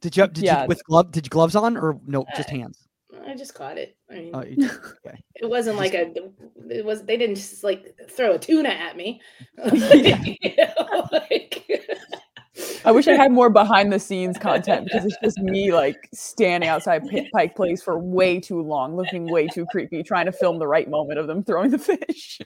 Did 0.00 0.16
you 0.16 0.26
did 0.26 0.44
yeah. 0.44 0.62
you 0.62 0.68
with 0.68 0.82
glove 0.84 1.12
did 1.12 1.26
you 1.26 1.30
gloves 1.30 1.54
on 1.54 1.76
or 1.76 2.00
no 2.06 2.24
just 2.34 2.48
uh, 2.48 2.56
hands? 2.56 2.88
I 3.26 3.34
just 3.34 3.54
caught 3.54 3.78
it. 3.78 3.96
I 4.10 4.14
mean, 4.14 4.30
oh, 4.34 4.40
okay. 5.06 5.22
it 5.34 5.48
wasn't 5.48 5.76
like 5.76 5.94
a. 5.94 6.12
It 6.70 6.84
was. 6.84 7.04
They 7.04 7.16
didn't 7.16 7.36
just 7.36 7.62
like 7.64 7.94
throw 8.10 8.32
a 8.32 8.38
tuna 8.38 8.70
at 8.70 8.96
me. 8.96 9.20
you 9.72 10.56
know, 10.58 11.08
like, 11.12 11.64
I 12.84 12.92
wish 12.92 13.08
I 13.08 13.14
had 13.14 13.32
more 13.32 13.50
behind 13.62 13.92
the 13.92 13.98
scenes 13.98 14.38
content 14.38 14.86
because 14.86 15.04
it's 15.04 15.16
just 15.22 15.38
me 15.38 15.72
like 15.72 16.08
standing 16.12 16.68
outside 16.68 17.02
Pike 17.32 17.54
Place 17.54 17.82
for 17.82 17.98
way 17.98 18.40
too 18.40 18.60
long, 18.60 18.96
looking 18.96 19.30
way 19.30 19.46
too 19.46 19.66
creepy, 19.66 20.02
trying 20.02 20.26
to 20.26 20.32
film 20.32 20.58
the 20.58 20.66
right 20.66 20.88
moment 20.88 21.18
of 21.18 21.26
them 21.26 21.42
throwing 21.42 21.70
the 21.70 21.78
fish. 21.78 22.40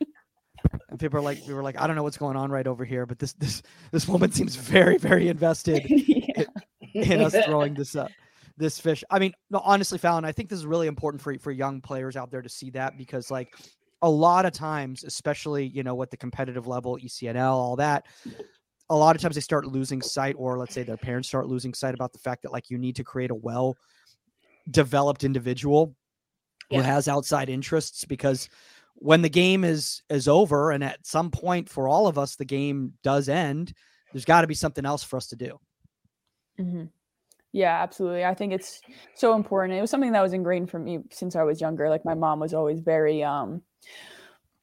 And 0.88 0.99
people 0.99 1.18
are 1.18 1.22
like, 1.22 1.46
we 1.46 1.55
were 1.55 1.62
like, 1.62 1.81
I 1.81 1.87
don't 1.87 1.96
know 1.96 2.03
what's 2.03 2.16
going 2.16 2.37
on 2.37 2.51
right 2.51 2.66
over 2.66 2.85
here, 2.85 3.07
but 3.07 3.18
this 3.18 3.33
this 3.35 3.62
this 3.90 4.09
woman 4.09 4.33
seems 4.33 4.57
very 4.57 4.99
very 4.99 5.29
invested 5.29 5.85
yeah. 5.88 6.44
in, 6.94 7.12
in, 7.12 7.20
us 7.20 7.35
throwing 7.44 7.75
this 7.75 7.96
up. 7.96 8.11
This 8.59 8.81
fish. 8.81 9.05
I 9.11 9.18
mean, 9.18 9.35
no, 9.51 9.61
honestly, 9.62 9.99
Phallon, 9.99 10.25
I 10.25 10.33
think 10.33 10.49
this 10.49 10.59
is 10.59 10.66
really 10.66 10.87
important 10.87 11.22
for 11.22 11.38
for 11.38 11.51
young 11.51 11.81
players 11.81 12.16
out 12.16 12.31
there 12.31 12.42
to 12.42 12.49
see 12.49 12.70
that 12.70 12.96
because 12.96 13.31
like 13.31 13.55
a 14.03 14.09
lot 14.09 14.46
of 14.46 14.53
times, 14.53 15.05
especially 15.05 15.66
you 15.66 15.83
know 15.83 15.94
with 15.94 16.11
the 16.11 16.16
competitive 16.16 16.66
level, 16.66 16.96
ECNL, 16.96 17.53
all 17.53 17.77
that, 17.77 18.07
a 18.88 18.96
lot 18.96 19.16
of 19.16 19.22
times 19.22 19.35
they 19.35 19.40
start 19.40 19.66
losing 19.66 20.01
sight, 20.01 20.37
or 20.38 20.59
let's 20.59 20.75
say 20.75 20.83
their 20.83 20.96
parents 20.96 21.29
start 21.29 21.46
losing 21.46 21.75
sight 21.75 21.94
about 21.94 22.12
the 22.12 22.18
fact 22.18 22.42
that 22.42 22.53
like 22.53 22.70
you 22.70 22.79
need 22.79 22.96
to 22.96 23.05
create 23.05 23.31
a 23.31 23.35
well 23.35 23.77
developed 24.70 25.25
individual 25.25 25.94
yeah. 26.70 26.79
who 26.79 26.85
has 26.85 27.09
outside 27.09 27.49
interests 27.49 28.05
because 28.05 28.49
when 28.94 29.22
the 29.22 29.29
game 29.29 29.64
is 29.64 30.03
is 30.09 30.27
over 30.27 30.70
and 30.70 30.83
at 30.83 31.05
some 31.07 31.31
point 31.31 31.68
for 31.68 31.88
all 31.88 32.07
of 32.07 32.18
us 32.18 32.37
the 32.37 32.44
game 32.44 32.92
does 33.03 33.29
end 33.29 33.72
there's 34.12 34.25
got 34.25 34.40
to 34.40 34.46
be 34.46 34.55
something 34.55 34.85
else 34.85 35.05
for 35.05 35.16
us 35.16 35.29
to 35.29 35.37
do 35.37 35.59
mm-hmm. 36.59 36.85
yeah 37.53 37.83
absolutely 37.83 38.25
i 38.25 38.35
think 38.35 38.53
it's 38.53 38.81
so 39.14 39.35
important 39.35 39.79
it 39.79 39.81
was 39.81 39.90
something 39.90 40.12
that 40.12 40.22
was 40.22 40.33
ingrained 40.33 40.70
for 40.70 40.79
me 40.79 40.99
since 41.12 41.37
i 41.37 41.42
was 41.42 41.61
younger 41.61 41.88
like 41.88 42.05
my 42.05 42.14
mom 42.14 42.40
was 42.40 42.55
always 42.55 42.81
very 42.81 43.22
um 43.22 43.62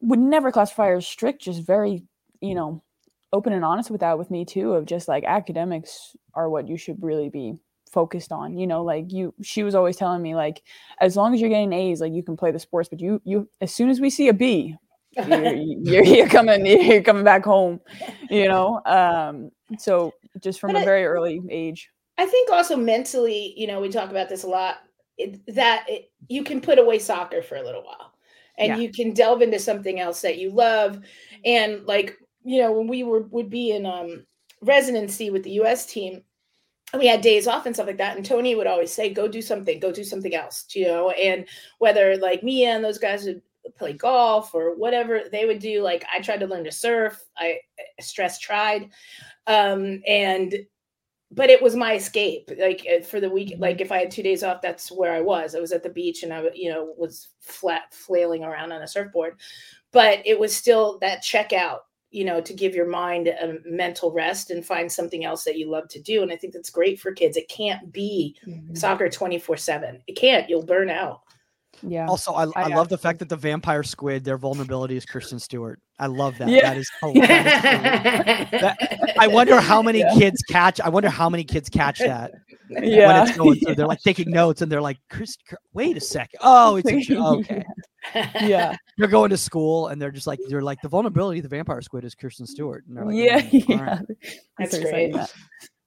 would 0.01 0.19
never 0.19 0.51
classify 0.51 0.87
her 0.87 0.95
as 0.95 1.07
strict 1.07 1.41
just 1.41 1.65
very 1.65 2.03
you 2.41 2.55
know 2.55 2.83
open 3.33 3.51
and 3.51 3.65
honest 3.65 3.89
with 3.89 4.01
that 4.01 4.17
with 4.17 4.31
me 4.31 4.45
too 4.45 4.73
of 4.73 4.85
just 4.85 5.07
like 5.07 5.25
academics 5.25 6.15
are 6.35 6.49
what 6.49 6.67
you 6.67 6.77
should 6.77 7.01
really 7.01 7.29
be 7.29 7.55
focused 7.91 8.31
on 8.31 8.57
you 8.57 8.65
know 8.65 8.83
like 8.83 9.11
you 9.11 9.33
she 9.43 9.63
was 9.63 9.75
always 9.75 9.95
telling 9.95 10.21
me 10.21 10.33
like 10.33 10.63
as 10.99 11.15
long 11.15 11.33
as 11.33 11.41
you're 11.41 11.49
getting 11.49 11.73
a's 11.73 12.01
like 12.01 12.13
you 12.13 12.23
can 12.23 12.37
play 12.37 12.51
the 12.51 12.59
sports 12.59 12.89
but 12.89 12.99
you 12.99 13.21
you 13.23 13.47
as 13.61 13.73
soon 13.73 13.89
as 13.89 13.99
we 13.99 14.09
see 14.09 14.29
a 14.29 14.33
b 14.33 14.75
you're, 15.27 15.53
you're, 15.53 16.03
you're 16.03 16.27
coming 16.27 16.65
you're 16.65 17.03
coming 17.03 17.23
back 17.23 17.43
home 17.43 17.79
you 18.31 18.47
know 18.47 18.81
um 18.85 19.51
so 19.77 20.11
just 20.41 20.59
from 20.59 20.73
but 20.73 20.77
a 20.77 20.81
I, 20.81 20.85
very 20.85 21.05
early 21.05 21.39
age 21.51 21.89
i 22.17 22.25
think 22.25 22.51
also 22.51 22.75
mentally 22.75 23.53
you 23.55 23.67
know 23.67 23.79
we 23.79 23.89
talk 23.89 24.09
about 24.09 24.27
this 24.27 24.43
a 24.43 24.47
lot 24.47 24.77
it, 25.19 25.39
that 25.53 25.85
it, 25.87 26.11
you 26.27 26.43
can 26.43 26.61
put 26.61 26.79
away 26.79 26.97
soccer 26.97 27.43
for 27.43 27.57
a 27.57 27.63
little 27.63 27.83
while 27.83 28.13
and 28.57 28.69
yeah. 28.69 28.77
you 28.77 28.91
can 28.91 29.13
delve 29.13 29.43
into 29.43 29.59
something 29.59 29.99
else 29.99 30.21
that 30.21 30.39
you 30.39 30.49
love 30.49 30.99
and 31.45 31.85
like 31.85 32.17
you 32.43 32.61
know, 32.61 32.71
when 32.71 32.87
we 32.87 33.03
were 33.03 33.21
would 33.23 33.49
be 33.49 33.71
in 33.71 33.85
um 33.85 34.25
residency 34.61 35.29
with 35.29 35.43
the 35.43 35.51
US 35.61 35.85
team, 35.85 36.23
and 36.91 36.99
we 36.99 37.07
had 37.07 37.21
days 37.21 37.47
off 37.47 37.65
and 37.65 37.75
stuff 37.75 37.87
like 37.87 37.97
that. 37.97 38.17
And 38.17 38.25
Tony 38.25 38.55
would 38.55 38.67
always 38.67 38.91
say, 38.91 39.13
go 39.13 39.27
do 39.27 39.41
something, 39.41 39.79
go 39.79 39.91
do 39.91 40.03
something 40.03 40.35
else, 40.35 40.65
you 40.73 40.85
know, 40.85 41.11
and 41.11 41.45
whether 41.79 42.17
like 42.17 42.43
me 42.43 42.65
and 42.65 42.83
those 42.83 42.99
guys 42.99 43.25
would 43.25 43.41
play 43.77 43.93
golf 43.93 44.53
or 44.53 44.75
whatever 44.75 45.23
they 45.31 45.45
would 45.45 45.59
do. 45.59 45.81
Like 45.81 46.05
I 46.13 46.19
tried 46.19 46.39
to 46.41 46.47
learn 46.47 46.63
to 46.65 46.71
surf. 46.71 47.23
I 47.37 47.59
stress 47.99 48.39
tried. 48.39 48.89
Um, 49.47 50.01
and 50.07 50.55
but 51.35 51.49
it 51.49 51.61
was 51.61 51.75
my 51.75 51.95
escape 51.95 52.49
like 52.59 52.85
uh, 52.91 53.03
for 53.03 53.19
the 53.19 53.29
week 53.29 53.53
mm-hmm. 53.53 53.61
like 53.61 53.81
if 53.81 53.91
i 53.91 53.97
had 53.97 54.11
two 54.11 54.23
days 54.23 54.43
off 54.43 54.61
that's 54.61 54.91
where 54.91 55.13
i 55.13 55.21
was 55.21 55.55
i 55.55 55.59
was 55.59 55.71
at 55.71 55.83
the 55.83 55.89
beach 55.89 56.23
and 56.23 56.33
i 56.33 56.43
you 56.53 56.71
know 56.71 56.93
was 56.97 57.29
flat 57.39 57.93
flailing 57.93 58.43
around 58.43 58.71
on 58.71 58.81
a 58.81 58.87
surfboard 58.87 59.35
but 59.91 60.19
it 60.25 60.39
was 60.39 60.55
still 60.55 60.99
that 60.99 61.23
checkout 61.23 61.79
you 62.13 62.23
know 62.23 62.39
to 62.39 62.53
give 62.53 62.75
your 62.75 62.87
mind 62.87 63.27
a 63.27 63.57
mental 63.65 64.11
rest 64.11 64.51
and 64.51 64.65
find 64.65 64.91
something 64.91 65.25
else 65.25 65.43
that 65.43 65.57
you 65.57 65.69
love 65.69 65.87
to 65.89 66.01
do 66.01 66.21
and 66.21 66.31
i 66.31 66.35
think 66.35 66.53
that's 66.53 66.69
great 66.69 66.99
for 66.99 67.11
kids 67.11 67.35
it 67.37 67.49
can't 67.49 67.91
be 67.91 68.35
mm-hmm. 68.47 68.75
soccer 68.75 69.09
24 69.09 69.57
7 69.57 70.01
it 70.07 70.13
can't 70.13 70.49
you'll 70.49 70.63
burn 70.63 70.89
out 70.89 71.21
yeah. 71.85 72.07
Also, 72.07 72.31
I, 72.31 72.45
I, 72.45 72.51
I 72.55 72.67
love 72.67 72.87
the 72.87 72.97
fact 72.97 73.19
that 73.19 73.29
the 73.29 73.35
vampire 73.35 73.83
squid, 73.83 74.23
their 74.23 74.37
vulnerability 74.37 74.95
is 74.95 75.05
Kristen 75.05 75.39
Stewart. 75.39 75.81
I 75.99 76.07
love 76.07 76.37
that. 76.37 76.47
Yeah. 76.47 76.61
That 76.69 76.77
is 76.77 76.89
hilarious. 77.01 77.27
that, 77.27 79.15
I 79.19 79.27
wonder 79.27 79.59
how 79.59 79.81
many 79.81 79.99
yeah. 79.99 80.13
kids 80.13 80.41
catch. 80.49 80.79
I 80.79 80.89
wonder 80.89 81.09
how 81.09 81.29
many 81.29 81.43
kids 81.43 81.69
catch 81.69 81.99
that. 81.99 82.31
Yeah. 82.69 83.07
When 83.07 83.27
it's 83.27 83.37
going 83.37 83.59
through, 83.59 83.75
they're 83.75 83.87
like 83.87 84.01
taking 84.01 84.31
notes 84.31 84.61
and 84.61 84.71
they're 84.71 84.81
like, 84.81 84.97
Chris, 85.09 85.35
wait 85.73 85.97
a 85.97 86.01
second. 86.01 86.39
Oh, 86.41 86.77
it's 86.77 87.09
a 87.09 87.17
okay. 87.19 87.63
Yeah. 88.15 88.75
They're 88.97 89.07
going 89.07 89.29
to 89.29 89.37
school 89.37 89.87
and 89.87 90.01
they're 90.01 90.11
just 90.11 90.27
like, 90.27 90.39
they're 90.47 90.61
like, 90.61 90.81
the 90.81 90.89
vulnerability 90.89 91.39
of 91.39 91.43
the 91.43 91.49
vampire 91.49 91.81
squid 91.81 92.05
is 92.05 92.15
Kirsten 92.15 92.45
Stewart. 92.45 92.85
And 92.87 92.97
they're 92.97 93.05
like, 93.05 93.15
yeah. 93.15 93.41
Mm, 93.41 93.69
yeah. 93.69 93.83
Right. 93.83 94.17
That's 94.59 94.79
great. 94.79 95.13
That. 95.13 95.33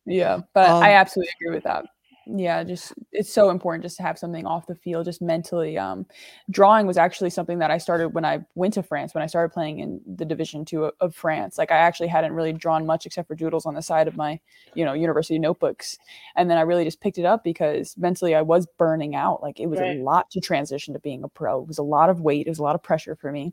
Yeah. 0.07 0.41
But 0.55 0.69
um, 0.69 0.83
I 0.83 0.93
absolutely 0.95 1.33
agree 1.41 1.55
with 1.55 1.65
that 1.65 1.85
yeah 2.27 2.65
just 2.65 2.93
it's 3.13 3.33
so 3.33 3.51
important 3.51 3.85
just 3.85 3.97
to 3.97 4.03
have 4.03 4.19
something 4.19 4.47
off 4.47 4.67
the 4.67 4.75
field 4.75 5.05
just 5.05 5.23
mentally 5.23 5.79
um 5.79 6.05
drawing 6.51 6.85
was 6.85 6.97
actually 6.97 7.31
something 7.31 7.59
that 7.61 7.71
i 7.71 7.79
started 7.79 8.09
when 8.09 8.25
i 8.25 8.45
went 8.57 8.75
to 8.75 8.83
france 8.83 9.15
when 9.15 9.23
i 9.23 9.27
started 9.27 9.53
playing 9.53 9.79
in 9.79 10.01
the 10.17 10.25
division 10.25 10.65
two 10.65 10.85
of, 10.85 10.95
of 11.01 11.15
france. 11.15 11.57
Like 11.57 11.71
i 11.71 11.77
actually 11.77 12.09
hadn't 12.09 12.33
really 12.33 12.53
drawn 12.53 12.85
much 12.85 13.07
except 13.07 13.29
for 13.29 13.37
doodles 13.37 13.65
on 13.65 13.75
the 13.75 13.83
side 13.83 14.09
of 14.09 14.17
my 14.17 14.41
you 14.75 14.85
know 14.85 14.93
university 14.93 15.39
notebooks. 15.39 15.99
And 16.35 16.51
then 16.51 16.59
i 16.59 16.63
really 16.63 16.85
just 16.85 17.01
picked 17.01 17.19
it 17.19 17.25
up 17.25 17.45
because 17.45 17.97
mentally 17.97 18.35
i 18.35 18.43
was 18.43 18.67
burning 18.79 19.15
out. 19.15 19.43
Like 19.43 19.61
it 19.61 19.67
was 19.67 19.79
right. 19.79 19.99
a 19.99 20.03
lot 20.03 20.31
to 20.33 20.41
transition 20.41 20.95
to 20.95 21.01
being 21.01 21.23
a 21.23 21.29
pro. 21.29 21.63
It 21.63 21.69
was 21.69 21.79
a 21.79 21.85
lot 21.85 22.11
of 22.11 22.21
weight. 22.21 22.47
It 22.47 22.51
was 22.51 22.59
a 22.59 22.65
lot 22.65 22.75
of 22.75 22.83
pressure 22.83 23.15
for 23.15 23.31
me. 23.31 23.53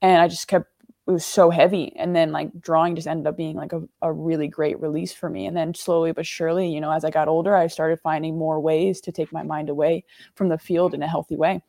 And 0.00 0.20
i 0.20 0.28
just 0.28 0.46
kept 0.46 0.70
it 1.06 1.10
was 1.10 1.24
so 1.24 1.50
heavy 1.50 1.92
and 1.96 2.16
then 2.16 2.32
like 2.32 2.50
drawing 2.60 2.96
just 2.96 3.06
ended 3.06 3.26
up 3.26 3.36
being 3.36 3.56
like 3.56 3.72
a, 3.72 3.82
a 4.02 4.12
really 4.12 4.48
great 4.48 4.80
release 4.80 5.12
for 5.12 5.30
me 5.30 5.46
and 5.46 5.56
then 5.56 5.72
slowly 5.74 6.12
but 6.12 6.26
surely 6.26 6.68
you 6.68 6.80
know 6.80 6.90
as 6.90 7.04
i 7.04 7.10
got 7.10 7.28
older 7.28 7.54
i 7.54 7.66
started 7.66 8.00
finding 8.00 8.36
more 8.36 8.60
ways 8.60 9.00
to 9.00 9.12
take 9.12 9.32
my 9.32 9.42
mind 9.42 9.68
away 9.68 10.04
from 10.34 10.48
the 10.48 10.58
field 10.58 10.94
in 10.94 11.02
a 11.02 11.08
healthy 11.08 11.36
way 11.36 11.62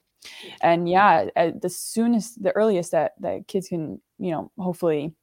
and 0.62 0.90
yeah 0.90 1.26
the 1.36 1.70
soonest 1.70 2.42
the 2.42 2.52
earliest 2.54 2.92
that 2.92 3.14
that 3.20 3.48
kids 3.48 3.68
can 3.68 4.02
you 4.18 4.32
know 4.32 4.52
hopefully 4.58 5.14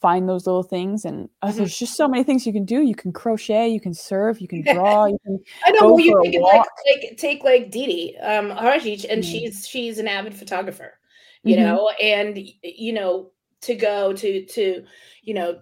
find 0.00 0.28
those 0.28 0.46
little 0.46 0.62
things 0.62 1.04
and 1.04 1.28
uh, 1.42 1.48
mm-hmm. 1.48 1.58
there's 1.58 1.76
just 1.76 1.96
so 1.96 2.06
many 2.06 2.22
things 2.22 2.46
you 2.46 2.52
can 2.52 2.64
do 2.64 2.82
you 2.82 2.94
can 2.94 3.12
crochet 3.12 3.68
you 3.68 3.80
can 3.80 3.92
serve 3.92 4.40
you 4.40 4.48
can 4.48 4.62
draw 4.62 5.06
you 5.06 5.18
can 5.24 5.38
i 5.66 5.70
know 5.72 5.92
well, 5.92 6.00
you 6.00 6.18
can 6.22 6.40
like, 6.40 6.62
like 6.86 7.16
take 7.18 7.42
like 7.44 7.70
Didi 7.70 8.16
um 8.18 8.52
and 8.52 8.60
mm-hmm. 8.62 9.20
she's 9.20 9.66
she's 9.66 9.98
an 9.98 10.08
avid 10.08 10.34
photographer 10.34 10.98
you 11.42 11.56
mm-hmm. 11.56 11.64
know 11.64 11.88
and 12.00 12.38
you 12.62 12.92
know 12.92 13.30
to 13.62 13.74
go 13.74 14.12
to 14.12 14.44
to 14.46 14.84
you 15.22 15.34
know 15.34 15.60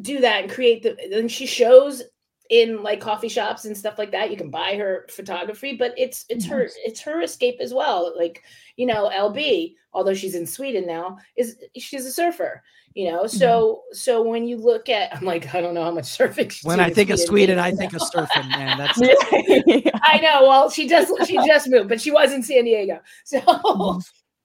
do 0.00 0.20
that 0.20 0.42
and 0.42 0.52
create 0.52 0.82
the 0.82 0.96
then 1.10 1.28
she 1.28 1.46
shows 1.46 2.02
in 2.50 2.82
like 2.82 3.00
coffee 3.00 3.28
shops 3.28 3.64
and 3.64 3.76
stuff 3.76 3.98
like 3.98 4.10
that. 4.12 4.30
You 4.30 4.36
can 4.36 4.50
buy 4.50 4.76
her 4.76 5.06
photography 5.10 5.74
but 5.76 5.94
it's 5.96 6.24
it's 6.28 6.44
her 6.46 6.68
it's 6.84 7.00
her 7.00 7.22
escape 7.22 7.56
as 7.60 7.72
well. 7.72 8.12
Like 8.16 8.42
you 8.76 8.86
know 8.86 9.10
lb 9.10 9.74
although 9.94 10.14
she's 10.14 10.34
in 10.34 10.46
sweden 10.46 10.86
now 10.86 11.18
is 11.36 11.56
she's 11.76 12.06
a 12.06 12.12
surfer 12.12 12.62
you 12.94 13.10
know? 13.10 13.26
So 13.26 13.46
mm-hmm. 13.46 13.94
so 13.94 14.22
when 14.22 14.46
you 14.46 14.58
look 14.58 14.90
at 14.90 15.14
i'm 15.16 15.24
like 15.24 15.54
i 15.54 15.60
don't 15.60 15.72
know 15.72 15.84
how 15.84 15.90
much 15.92 16.04
surfing 16.04 16.62
when 16.64 16.80
i 16.80 16.90
think 16.90 17.10
of 17.10 17.18
sweden. 17.18 17.58
I 17.58 17.70
think 17.80 17.94
of 17.94 18.02
surfing 18.02 18.48
man. 18.50 18.76
That's 18.78 19.00
i 20.02 20.18
know. 20.18 20.46
Well 20.46 20.70
she 20.70 20.88
just 20.88 21.12
she 21.26 21.36
just 21.46 21.68
moved 21.68 21.88
but 21.88 22.00
she 22.00 22.10
was 22.10 22.32
in 22.32 22.42
san 22.42 22.64
diego. 22.64 23.00
So 23.24 23.40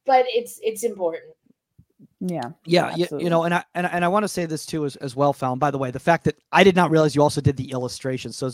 but 0.05 0.25
it's 0.29 0.59
it's 0.63 0.83
important 0.83 1.33
yeah. 2.19 2.51
Yeah. 2.65 2.95
You, 2.95 3.07
you, 3.19 3.29
know, 3.29 3.43
and 3.43 3.53
I 3.53 3.63
and, 3.75 3.85
and 3.87 4.03
I 4.03 4.07
want 4.07 4.23
to 4.23 4.27
say 4.27 4.45
this 4.45 4.65
too 4.65 4.85
as, 4.85 4.95
as 4.97 5.15
well, 5.15 5.33
Phallon. 5.33 5.59
By 5.59 5.69
the 5.69 5.77
way, 5.77 5.91
the 5.91 5.99
fact 5.99 6.23
that 6.23 6.35
I 6.51 6.63
did 6.63 6.75
not 6.75 6.89
realize 6.89 7.15
you 7.15 7.21
also 7.21 7.41
did 7.41 7.57
the 7.57 7.71
illustration. 7.71 8.31
So 8.31 8.49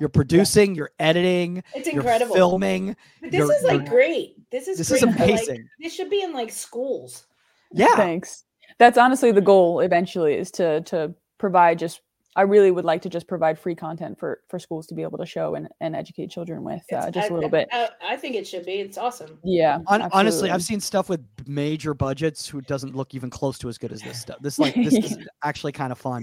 you're 0.00 0.08
producing, 0.08 0.70
yeah. 0.70 0.78
you're 0.78 0.90
editing, 0.98 1.62
it's 1.74 1.88
incredible. 1.88 2.34
filming. 2.34 2.96
But 3.20 3.30
this 3.30 3.48
is 3.48 3.62
like 3.62 3.88
great. 3.88 4.36
This 4.50 4.66
is 4.66 4.78
this 4.78 4.88
great 4.88 4.96
is 4.96 5.02
amazing. 5.02 5.56
Like, 5.56 5.66
this 5.80 5.94
should 5.94 6.10
be 6.10 6.22
in 6.22 6.32
like 6.32 6.50
schools. 6.50 7.26
Yeah. 7.72 7.94
Thanks. 7.94 8.44
That's 8.78 8.98
honestly 8.98 9.30
the 9.30 9.40
goal 9.40 9.80
eventually 9.80 10.34
is 10.34 10.50
to 10.52 10.80
to 10.82 11.14
provide 11.38 11.78
just 11.78 12.00
I 12.36 12.42
really 12.42 12.70
would 12.70 12.84
like 12.84 13.02
to 13.02 13.08
just 13.08 13.28
provide 13.28 13.58
free 13.58 13.74
content 13.74 14.18
for 14.18 14.40
for 14.48 14.58
schools 14.58 14.86
to 14.88 14.94
be 14.94 15.02
able 15.02 15.18
to 15.18 15.26
show 15.26 15.54
and, 15.54 15.68
and 15.80 15.94
educate 15.94 16.30
children 16.30 16.64
with 16.64 16.82
uh, 16.92 17.10
just 17.10 17.30
a 17.30 17.34
little 17.34 17.50
bit. 17.50 17.68
I, 17.72 17.90
I, 18.02 18.16
think 18.16 18.34
it 18.34 18.46
should 18.46 18.66
be. 18.66 18.74
It's 18.74 18.98
awesome. 18.98 19.38
Yeah. 19.44 19.78
On, 19.86 20.02
honestly, 20.12 20.50
I've 20.50 20.62
seen 20.62 20.80
stuff 20.80 21.08
with 21.08 21.24
major 21.46 21.94
budgets 21.94 22.48
who 22.48 22.60
doesn't 22.60 22.96
look 22.96 23.14
even 23.14 23.30
close 23.30 23.58
to 23.58 23.68
as 23.68 23.78
good 23.78 23.92
as 23.92 24.02
this 24.02 24.20
stuff. 24.20 24.38
This 24.40 24.58
like 24.58 24.74
this 24.74 24.94
is 24.94 25.18
actually 25.44 25.72
kind 25.72 25.92
of 25.92 25.98
fun. 25.98 26.22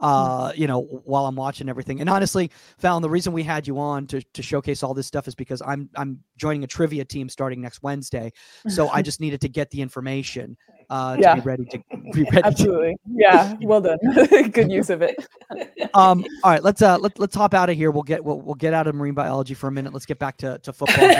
Hmm. 0.00 0.06
Uh, 0.06 0.52
you 0.56 0.66
know, 0.66 0.80
while 1.04 1.26
I'm 1.26 1.36
watching 1.36 1.68
everything. 1.68 2.00
And 2.00 2.08
honestly, 2.08 2.50
Phallon, 2.78 3.02
the 3.02 3.10
reason 3.10 3.34
we 3.34 3.42
had 3.42 3.66
you 3.66 3.78
on 3.78 4.06
to, 4.06 4.22
to 4.22 4.42
showcase 4.42 4.82
all 4.82 4.94
this 4.94 5.06
stuff 5.06 5.28
is 5.28 5.34
because 5.34 5.60
I'm 5.60 5.90
I'm 5.94 6.20
joining 6.38 6.64
a 6.64 6.66
trivia 6.66 7.04
team 7.04 7.28
starting 7.28 7.60
next 7.60 7.82
Wednesday. 7.82 8.32
So 8.68 8.88
I 8.88 9.02
just 9.08 9.20
needed 9.20 9.42
to 9.42 9.48
get 9.50 9.68
the 9.70 9.82
information 9.82 10.56
uh, 10.90 11.16
to 11.16 11.22
yeah. 11.22 11.34
be 11.36 11.40
ready 11.40 11.64
to 11.64 11.78
be 12.12 12.24
ready. 12.24 12.42
Absolutely. 12.44 12.92
To, 12.92 13.12
yeah. 13.14 13.54
Well 13.62 13.80
done. 13.80 13.98
Good 14.50 14.70
use 14.70 14.90
of 14.90 15.02
it. 15.02 15.16
um. 15.94 16.24
All 16.44 16.50
right. 16.50 16.62
Let's 16.62 16.82
uh 16.82 16.98
let, 16.98 17.18
let's 17.18 17.34
hop 17.34 17.54
out 17.54 17.70
of 17.70 17.76
here. 17.76 17.90
We'll 17.90 18.02
get 18.02 18.22
we'll, 18.24 18.40
we'll 18.40 18.56
get 18.56 18.74
out 18.74 18.86
of 18.86 18.94
marine 18.94 19.14
biology 19.14 19.54
for 19.54 19.68
a 19.68 19.72
minute. 19.72 19.92
Let's 19.92 20.06
get 20.06 20.18
back 20.18 20.36
to 20.38 20.58
to 20.58 20.72
football. 20.72 21.10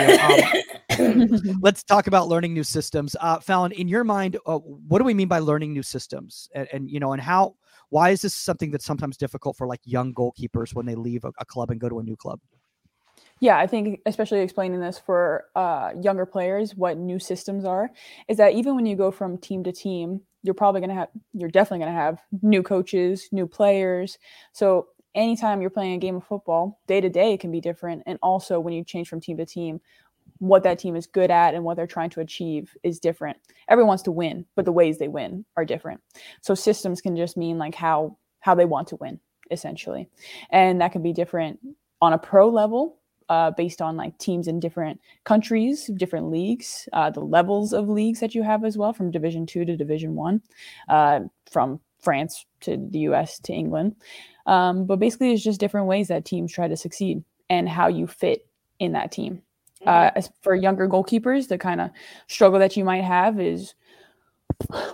Um, 0.99 1.57
let's 1.61 1.83
talk 1.83 2.07
about 2.07 2.27
learning 2.27 2.53
new 2.53 2.63
systems. 2.63 3.15
Uh, 3.19 3.39
Phallon, 3.39 3.71
in 3.71 3.87
your 3.87 4.03
mind, 4.03 4.37
uh, 4.45 4.57
what 4.57 4.99
do 4.99 5.05
we 5.05 5.13
mean 5.13 5.29
by 5.29 5.39
learning 5.39 5.73
new 5.73 5.83
systems? 5.83 6.49
And, 6.53 6.67
and 6.73 6.89
you 6.89 6.99
know, 6.99 7.13
and 7.13 7.21
how 7.21 7.55
why 7.89 8.09
is 8.09 8.21
this 8.21 8.35
something 8.35 8.71
that's 8.71 8.85
sometimes 8.85 9.17
difficult 9.17 9.57
for 9.57 9.67
like 9.67 9.79
young 9.83 10.13
goalkeepers 10.13 10.75
when 10.75 10.85
they 10.85 10.95
leave 10.95 11.23
a, 11.23 11.31
a 11.39 11.45
club 11.45 11.71
and 11.71 11.79
go 11.79 11.89
to 11.89 11.99
a 11.99 12.03
new 12.03 12.17
club? 12.17 12.39
Yeah, 13.41 13.57
I 13.57 13.65
think 13.65 14.01
especially 14.05 14.41
explaining 14.41 14.79
this 14.79 14.99
for 14.99 15.45
uh, 15.55 15.93
younger 15.99 16.27
players, 16.27 16.75
what 16.75 16.97
new 16.97 17.17
systems 17.17 17.65
are, 17.65 17.89
is 18.27 18.37
that 18.37 18.53
even 18.53 18.75
when 18.75 18.85
you 18.85 18.95
go 18.95 19.09
from 19.09 19.39
team 19.39 19.63
to 19.63 19.71
team, 19.71 20.21
you're 20.43 20.53
probably 20.53 20.79
going 20.79 20.89
to 20.89 20.95
have, 20.95 21.09
you're 21.33 21.49
definitely 21.49 21.79
going 21.79 21.95
to 21.95 21.99
have 21.99 22.21
new 22.43 22.61
coaches, 22.61 23.27
new 23.31 23.47
players. 23.47 24.19
So 24.53 24.89
anytime 25.15 25.59
you're 25.59 25.71
playing 25.71 25.93
a 25.93 25.97
game 25.97 26.15
of 26.17 26.23
football, 26.23 26.79
day 26.85 27.01
to 27.01 27.09
day 27.09 27.33
it 27.33 27.39
can 27.39 27.51
be 27.51 27.59
different. 27.59 28.03
And 28.05 28.19
also 28.21 28.59
when 28.59 28.75
you 28.75 28.83
change 28.83 29.09
from 29.09 29.19
team 29.19 29.37
to 29.37 29.45
team, 29.45 29.81
what 30.37 30.61
that 30.63 30.77
team 30.77 30.95
is 30.95 31.07
good 31.07 31.31
at 31.31 31.55
and 31.55 31.63
what 31.63 31.77
they're 31.77 31.87
trying 31.87 32.11
to 32.11 32.19
achieve 32.19 32.75
is 32.83 32.99
different. 32.99 33.37
Everyone 33.67 33.87
wants 33.87 34.03
to 34.03 34.11
win, 34.11 34.45
but 34.55 34.65
the 34.65 34.71
ways 34.71 34.99
they 34.99 35.07
win 35.07 35.45
are 35.57 35.65
different. 35.65 35.99
So 36.41 36.53
systems 36.53 37.01
can 37.01 37.15
just 37.15 37.37
mean 37.37 37.57
like 37.57 37.73
how 37.73 38.17
how 38.39 38.53
they 38.53 38.65
want 38.65 38.87
to 38.89 38.97
win 38.97 39.19
essentially. 39.49 40.09
And 40.51 40.79
that 40.81 40.91
can 40.91 41.01
be 41.01 41.11
different 41.11 41.59
on 42.01 42.13
a 42.13 42.17
pro 42.17 42.47
level 42.49 43.00
uh, 43.31 43.49
based 43.49 43.81
on 43.81 43.95
like 43.95 44.17
teams 44.17 44.45
in 44.45 44.59
different 44.59 44.99
countries, 45.23 45.89
different 45.95 46.29
leagues, 46.29 46.89
uh, 46.91 47.09
the 47.09 47.21
levels 47.21 47.71
of 47.71 47.87
leagues 47.87 48.19
that 48.19 48.35
you 48.35 48.43
have 48.43 48.65
as 48.65 48.77
well, 48.77 48.91
from 48.91 49.09
Division 49.09 49.45
Two 49.45 49.63
to 49.63 49.77
Division 49.77 50.15
One, 50.15 50.41
uh, 50.89 51.21
from 51.49 51.79
France 52.01 52.45
to 52.59 52.75
the 52.75 52.99
U.S. 52.99 53.39
to 53.39 53.53
England. 53.53 53.95
Um, 54.47 54.85
but 54.85 54.99
basically, 54.99 55.31
it's 55.31 55.41
just 55.41 55.61
different 55.61 55.87
ways 55.87 56.09
that 56.09 56.25
teams 56.25 56.51
try 56.51 56.67
to 56.67 56.75
succeed 56.75 57.23
and 57.49 57.69
how 57.69 57.87
you 57.87 58.05
fit 58.05 58.45
in 58.79 58.91
that 58.91 59.13
team. 59.13 59.41
Uh, 59.87 60.11
as 60.13 60.29
for 60.41 60.53
younger 60.53 60.89
goalkeepers, 60.89 61.47
the 61.47 61.57
kind 61.57 61.79
of 61.79 61.89
struggle 62.27 62.59
that 62.59 62.75
you 62.75 62.83
might 62.83 63.05
have 63.05 63.39
is 63.39 63.75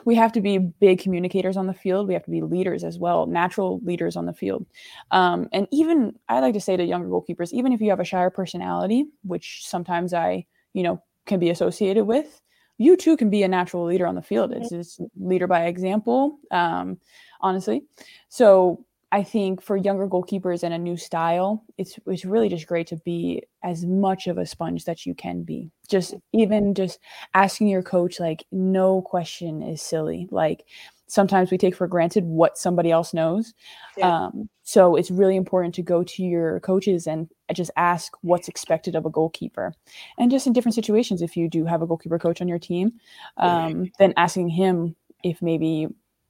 we 0.06 0.16
have 0.16 0.32
to 0.34 0.42
be 0.42 0.58
big 0.58 1.00
communicators 1.00 1.58
on 1.58 1.68
the 1.68 1.74
field. 1.74 2.08
We 2.08 2.14
have 2.14 2.24
to 2.24 2.32
be 2.32 2.42
leaders 2.42 2.84
as 2.84 2.98
well, 2.98 3.26
natural 3.26 3.80
leaders 3.84 4.16
on 4.16 4.26
the 4.26 4.34
field. 4.34 4.66
Um, 5.12 5.50
and 5.52 5.68
even 5.72 6.18
I 6.30 6.40
like 6.40 6.54
to 6.54 6.62
say 6.62 6.78
to 6.78 6.84
younger 6.84 7.10
goalkeepers, 7.10 7.54
even 7.54 7.74
if 7.74 7.82
you 7.82 7.90
have 7.90 8.00
a 8.00 8.06
shyer 8.06 8.30
personality, 8.30 9.06
which 9.24 9.68
sometimes 9.68 10.14
I, 10.14 10.46
you 10.74 10.84
know, 10.84 11.02
can 11.26 11.40
be 11.40 11.50
associated 11.50 12.06
with, 12.06 12.42
you 12.78 12.96
too 12.96 13.18
can 13.18 13.30
be 13.30 13.44
a 13.44 13.48
natural 13.48 13.86
leader 13.86 14.08
on 14.08 14.16
the 14.16 14.22
field. 14.22 14.52
It's 14.52 14.70
just 14.70 15.02
leader 15.20 15.48
by 15.48 15.66
example, 15.66 16.40
um, 16.52 17.00
honestly. 17.42 17.84
So 18.30 18.86
I 19.12 19.24
think 19.24 19.62
for 19.62 19.78
younger 19.78 20.08
goalkeepers 20.08 20.64
and 20.64 20.74
a 20.74 20.78
new 20.78 20.98
style, 20.98 21.64
it's 21.78 21.98
it's 22.08 22.26
really 22.26 22.50
just 22.50 22.68
great 22.68 22.88
to 22.88 22.98
be 22.98 23.44
as 23.64 23.86
much 23.86 24.28
of 24.28 24.38
a 24.38 24.46
sponge 24.46 24.84
that 24.86 25.06
you 25.06 25.16
can 25.16 25.44
be. 25.44 25.72
Just 25.88 26.16
even 26.34 26.74
just 26.74 27.00
asking 27.34 27.70
your 27.70 27.84
coach 27.84 28.20
like 28.20 28.46
no 28.52 29.02
question 29.02 29.62
is 29.62 29.82
silly. 29.82 30.28
Like 30.30 30.66
sometimes 31.08 31.52
we 31.52 31.58
take 31.58 31.76
for 31.76 31.88
granted 31.88 32.26
what 32.26 32.58
somebody 32.58 32.92
else 32.92 33.14
knows. 33.14 33.54
Yeah. 33.98 34.26
Um, 34.26 34.50
so 34.64 34.98
it's 34.98 35.10
really 35.10 35.38
important 35.38 35.74
to 35.76 35.82
go 35.82 36.04
to 36.04 36.24
your 36.24 36.60
coaches 36.60 37.08
and 37.08 37.30
just 37.54 37.72
ask 37.78 38.12
what's 38.22 38.50
expected 38.50 38.94
of 38.94 39.06
a 39.06 39.10
goalkeeper. 39.10 39.74
And 40.18 40.30
just 40.30 40.48
in 40.48 40.54
different 40.54 40.76
situations, 40.76 41.22
if 41.22 41.38
you 41.38 41.48
do 41.50 41.64
have 41.64 41.82
a 41.82 41.88
goalkeeper 41.88 42.20
coach 42.20 42.42
on 42.42 42.50
your 42.50 42.60
team, 42.60 42.92
um, 43.38 43.90
then 44.00 44.14
asking 44.18 44.50
him 44.50 44.98
if 45.24 45.42
maybe 45.42 45.88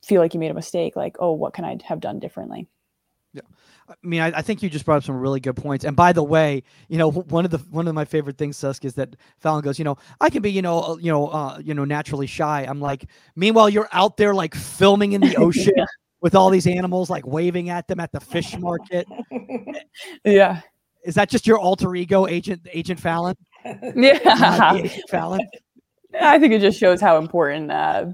feel 0.08 0.22
like 0.22 0.34
you 0.34 0.40
made 0.40 0.52
a 0.52 0.56
mistake, 0.56 0.96
like, 0.96 1.18
oh, 1.20 1.34
what 1.34 1.54
can 1.54 1.66
I 1.66 1.78
have 1.84 2.00
done 2.00 2.20
differently? 2.20 2.68
Yeah. 3.34 3.42
I 3.90 3.94
mean, 4.04 4.22
I, 4.22 4.28
I, 4.28 4.42
think 4.42 4.62
you 4.62 4.70
just 4.70 4.84
brought 4.84 4.98
up 4.98 5.04
some 5.04 5.18
really 5.18 5.40
good 5.40 5.56
points. 5.56 5.86
And 5.86 5.96
by 5.96 6.12
the 6.12 6.24
way, 6.24 6.64
you 6.90 6.98
know, 6.98 7.10
one 7.10 7.46
of 7.46 7.52
the 7.52 7.60
one 7.70 7.88
of 7.88 7.96
my 7.96 8.04
favorite 8.04 8.38
things, 8.38 8.58
Susk, 8.58 8.84
is 8.84 8.96
that 8.96 9.16
Phallon 9.40 9.64
goes, 9.64 9.80
you 9.80 9.86
know, 9.86 9.98
I 10.20 10.30
can 10.30 10.42
be, 10.42 10.52
you 10.52 10.62
know, 10.62 10.82
uh, 10.82 10.98
you 10.98 11.12
know, 11.12 11.28
uh, 11.28 11.60
you 11.64 11.74
know, 11.74 11.86
naturally 11.86 12.28
shy. 12.28 12.66
I'm 12.68 12.82
like, 12.82 13.06
meanwhile, 13.36 13.70
you're 13.70 13.88
out 13.94 14.18
there 14.18 14.34
like 14.34 14.56
filming 14.56 15.14
in 15.14 15.22
the 15.22 15.36
ocean 15.38 15.74
yeah. 15.78 15.86
with 16.22 16.36
all 16.36 16.50
these 16.50 16.68
animals, 16.68 17.10
like 17.10 17.26
waving 17.26 17.70
at 17.70 17.88
them 17.88 18.00
at 18.00 18.12
the 18.12 18.20
fish 18.20 18.58
market. 18.58 19.08
yeah. 20.26 20.62
Is 21.04 21.16
that 21.16 21.30
just 21.30 21.48
your 21.48 21.58
alter 21.58 21.96
ego, 21.96 22.28
Agent 22.28 22.68
Agent 22.74 23.00
Phallon? 23.00 23.36
Yeah, 23.96 24.74
Agent 24.74 25.10
Phallon. 25.10 25.42
I 26.20 26.40
think 26.40 26.54
it 26.54 26.62
just 26.62 26.80
shows 26.80 27.02
how 27.02 27.18
important 27.18 27.70
uh, 27.70 28.06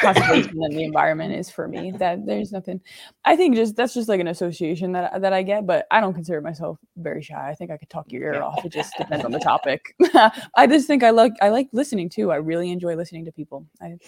conservation 0.00 0.62
and 0.62 0.72
the 0.72 0.84
environment 0.84 1.34
is 1.34 1.50
for 1.50 1.68
me. 1.68 1.92
That 1.92 2.24
there's 2.24 2.50
nothing. 2.50 2.80
I 3.24 3.36
think 3.36 3.56
just 3.56 3.76
that's 3.76 3.92
just 3.92 4.08
like 4.08 4.20
an 4.20 4.28
association 4.28 4.92
that 4.92 5.20
that 5.20 5.32
I 5.32 5.42
get, 5.42 5.66
but 5.66 5.86
I 5.90 6.00
don't 6.00 6.14
consider 6.14 6.40
myself 6.40 6.78
very 6.96 7.22
shy. 7.22 7.50
I 7.50 7.54
think 7.54 7.70
I 7.70 7.76
could 7.76 7.90
talk 7.90 8.10
your 8.10 8.34
ear 8.34 8.42
off. 8.42 8.64
It 8.64 8.72
just 8.72 8.96
depends 8.96 9.24
on 9.24 9.32
the 9.32 9.38
topic. 9.38 9.94
I 10.56 10.66
just 10.66 10.86
think 10.86 11.02
I 11.02 11.10
like 11.10 11.32
I 11.42 11.50
like 11.50 11.68
listening 11.72 12.08
too. 12.08 12.32
I 12.32 12.36
really 12.36 12.70
enjoy 12.70 12.96
listening 12.96 13.26
to 13.26 13.32
people. 13.32 13.66
I, 13.82 13.98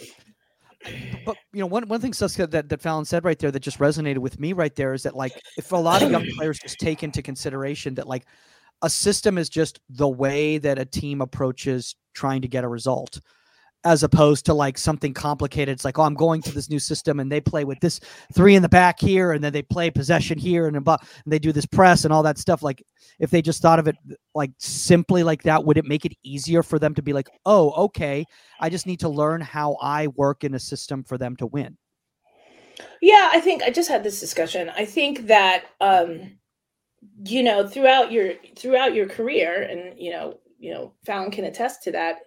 but 1.24 1.36
you 1.52 1.60
know, 1.60 1.66
one 1.66 1.86
one 1.88 2.00
thing 2.00 2.12
Suska, 2.12 2.50
that 2.50 2.68
that 2.68 2.80
Phallon 2.80 3.04
said 3.04 3.24
right 3.24 3.38
there 3.38 3.50
that 3.50 3.60
just 3.60 3.78
resonated 3.78 4.18
with 4.18 4.40
me 4.40 4.52
right 4.52 4.74
there 4.74 4.94
is 4.94 5.02
that 5.02 5.14
like 5.14 5.32
if 5.56 5.72
a 5.72 5.76
lot 5.76 6.02
of 6.02 6.10
young 6.10 6.26
players 6.36 6.58
just 6.58 6.78
take 6.78 7.02
into 7.02 7.22
consideration 7.22 7.94
that 7.94 8.08
like 8.08 8.24
a 8.84 8.90
system 8.90 9.38
is 9.38 9.48
just 9.48 9.80
the 9.88 10.08
way 10.08 10.58
that 10.58 10.78
a 10.78 10.84
team 10.84 11.22
approaches 11.22 11.96
trying 12.12 12.42
to 12.42 12.48
get 12.48 12.64
a 12.64 12.68
result 12.68 13.18
as 13.86 14.02
opposed 14.02 14.46
to 14.46 14.54
like 14.54 14.78
something 14.78 15.12
complicated. 15.12 15.72
It's 15.72 15.84
like, 15.84 15.98
oh, 15.98 16.02
I'm 16.02 16.14
going 16.14 16.40
to 16.42 16.52
this 16.52 16.70
new 16.70 16.78
system 16.78 17.18
and 17.18 17.32
they 17.32 17.40
play 17.40 17.64
with 17.64 17.80
this 17.80 18.00
three 18.32 18.54
in 18.54 18.62
the 18.62 18.68
back 18.68 19.00
here, 19.00 19.32
and 19.32 19.42
then 19.42 19.52
they 19.52 19.62
play 19.62 19.90
possession 19.90 20.38
here, 20.38 20.66
and, 20.66 20.76
and 20.76 20.98
they 21.26 21.38
do 21.38 21.52
this 21.52 21.66
press 21.66 22.04
and 22.04 22.12
all 22.12 22.22
that 22.22 22.38
stuff. 22.38 22.62
Like, 22.62 22.82
if 23.18 23.30
they 23.30 23.42
just 23.42 23.62
thought 23.62 23.78
of 23.78 23.88
it 23.88 23.96
like 24.34 24.50
simply 24.58 25.22
like 25.22 25.42
that, 25.42 25.64
would 25.64 25.76
it 25.76 25.84
make 25.84 26.04
it 26.04 26.14
easier 26.22 26.62
for 26.62 26.78
them 26.78 26.94
to 26.94 27.02
be 27.02 27.12
like, 27.12 27.28
oh, 27.44 27.70
okay, 27.84 28.24
I 28.60 28.70
just 28.70 28.86
need 28.86 29.00
to 29.00 29.08
learn 29.08 29.40
how 29.40 29.76
I 29.80 30.08
work 30.08 30.44
in 30.44 30.54
a 30.54 30.60
system 30.60 31.04
for 31.04 31.18
them 31.18 31.36
to 31.36 31.46
win? 31.46 31.76
Yeah, 33.00 33.30
I 33.32 33.40
think 33.40 33.62
I 33.62 33.70
just 33.70 33.88
had 33.88 34.02
this 34.02 34.18
discussion. 34.18 34.70
I 34.76 34.84
think 34.84 35.26
that 35.26 35.64
um, 35.80 36.38
you 37.24 37.42
know 37.42 37.66
throughout 37.66 38.12
your 38.12 38.34
throughout 38.56 38.94
your 38.94 39.06
career, 39.06 39.62
and 39.62 39.98
you 39.98 40.10
know, 40.10 40.38
you 40.58 40.72
know, 40.72 40.92
Phallon 41.04 41.30
can 41.30 41.44
attest 41.44 41.82
to 41.84 41.92
that 41.92 42.18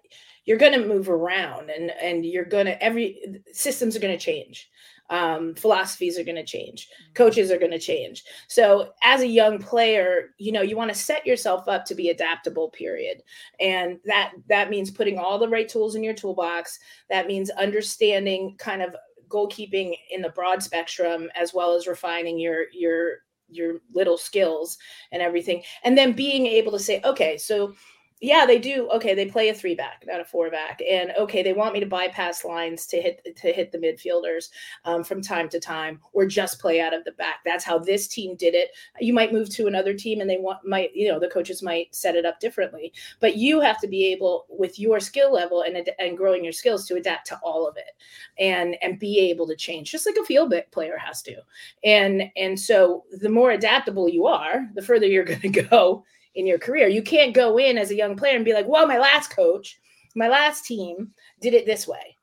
you're 0.47 0.57
going 0.57 0.71
to 0.71 0.87
move 0.87 1.09
around 1.09 1.69
and 1.69 1.91
and 2.01 2.25
you're 2.25 2.45
going 2.45 2.65
to 2.65 2.81
every 2.81 3.41
systems 3.51 3.95
are 3.95 3.99
going 3.99 4.17
to 4.17 4.25
change. 4.25 4.71
Um, 5.09 5.55
philosophies 5.55 6.17
are 6.19 6.23
going 6.23 6.35
to 6.35 6.43
change. 6.43 6.87
Mm-hmm. 6.87 7.13
coaches 7.13 7.51
are 7.51 7.59
going 7.59 7.71
to 7.71 7.79
change. 7.79 8.23
So 8.47 8.93
as 9.03 9.21
a 9.21 9.27
young 9.27 9.59
player 9.59 10.33
you 10.39 10.51
know 10.51 10.61
you 10.61 10.75
want 10.75 10.91
to 10.91 10.97
set 10.97 11.27
yourself 11.27 11.67
up 11.67 11.85
to 11.85 11.95
be 11.95 12.09
adaptable 12.09 12.69
period. 12.69 13.21
And 13.59 13.99
that 14.05 14.31
that 14.47 14.69
means 14.69 14.89
putting 14.89 15.19
all 15.19 15.37
the 15.37 15.49
right 15.49 15.67
tools 15.69 15.95
in 15.95 16.03
your 16.03 16.15
toolbox. 16.15 16.79
That 17.09 17.27
means 17.27 17.49
understanding 17.51 18.55
kind 18.57 18.81
of 18.81 18.95
goalkeeping 19.27 19.93
in 20.09 20.21
the 20.21 20.29
broad 20.29 20.63
spectrum 20.63 21.29
as 21.35 21.53
well 21.53 21.75
as 21.75 21.87
refining 21.87 22.39
your 22.39 22.67
your 22.71 23.17
your 23.49 23.81
little 23.93 24.17
skills 24.17 24.77
and 25.11 25.21
everything. 25.21 25.63
And 25.83 25.97
then 25.97 26.13
being 26.13 26.45
able 26.45 26.71
to 26.73 26.79
say 26.79 27.01
okay 27.03 27.37
so 27.37 27.73
yeah, 28.19 28.47
they 28.47 28.57
do. 28.57 28.89
Okay, 28.89 29.13
they 29.13 29.27
play 29.27 29.49
a 29.49 29.53
three 29.53 29.75
back, 29.75 30.03
not 30.07 30.19
a 30.19 30.25
four 30.25 30.49
back, 30.49 30.81
and 30.89 31.11
okay, 31.19 31.43
they 31.43 31.53
want 31.53 31.73
me 31.73 31.79
to 31.79 31.85
bypass 31.85 32.43
lines 32.43 32.87
to 32.87 32.99
hit 32.99 33.21
to 33.23 33.51
hit 33.51 33.71
the 33.71 33.77
midfielders 33.77 34.49
um, 34.85 35.03
from 35.03 35.21
time 35.21 35.47
to 35.49 35.59
time, 35.59 35.99
or 36.13 36.25
just 36.25 36.59
play 36.59 36.81
out 36.81 36.95
of 36.95 37.03
the 37.03 37.11
back. 37.11 37.41
That's 37.45 37.63
how 37.63 37.77
this 37.77 38.07
team 38.07 38.35
did 38.35 38.55
it. 38.55 38.69
You 38.99 39.13
might 39.13 39.33
move 39.33 39.49
to 39.51 39.67
another 39.67 39.93
team, 39.93 40.19
and 40.19 40.27
they 40.27 40.37
want 40.37 40.65
might 40.65 40.95
you 40.95 41.07
know 41.07 41.19
the 41.19 41.27
coaches 41.27 41.61
might 41.61 41.93
set 41.93 42.15
it 42.15 42.25
up 42.25 42.39
differently, 42.39 42.91
but 43.19 43.37
you 43.37 43.59
have 43.59 43.79
to 43.81 43.87
be 43.87 44.05
able 44.07 44.47
with 44.49 44.79
your 44.79 44.99
skill 44.99 45.31
level 45.31 45.61
and 45.61 45.87
and 45.99 46.17
growing 46.17 46.43
your 46.43 46.53
skills 46.53 46.87
to 46.87 46.95
adapt 46.95 47.27
to 47.27 47.39
all 47.43 47.67
of 47.67 47.77
it, 47.77 47.91
and 48.39 48.77
and 48.81 48.97
be 48.97 49.19
able 49.19 49.45
to 49.45 49.55
change, 49.55 49.91
just 49.91 50.07
like 50.07 50.17
a 50.19 50.25
field 50.25 50.51
player 50.71 50.97
has 50.97 51.21
to, 51.21 51.35
and 51.83 52.23
and 52.35 52.59
so 52.59 53.03
the 53.11 53.29
more 53.29 53.51
adaptable 53.51 54.09
you 54.09 54.25
are, 54.25 54.67
the 54.73 54.81
further 54.81 55.05
you're 55.05 55.23
going 55.23 55.39
to 55.41 55.49
go 55.49 56.03
in 56.37 56.45
your 56.45 56.59
career. 56.59 56.87
You 56.87 57.01
can't 57.01 57.33
go 57.33 57.57
in 57.57 57.77
as 57.77 57.91
a 57.91 57.95
young 57.95 58.15
player 58.15 58.35
and 58.35 58.45
be 58.45 58.53
like, 58.53 58.67
well, 58.67 58.87
my 58.87 58.99
last 58.99 59.29
coach, 59.29 59.79
my 60.15 60.29
last 60.29 60.65
team 60.65 61.11
did 61.41 61.53
it 61.53 61.65
this 61.65 61.87
way. 61.87 62.15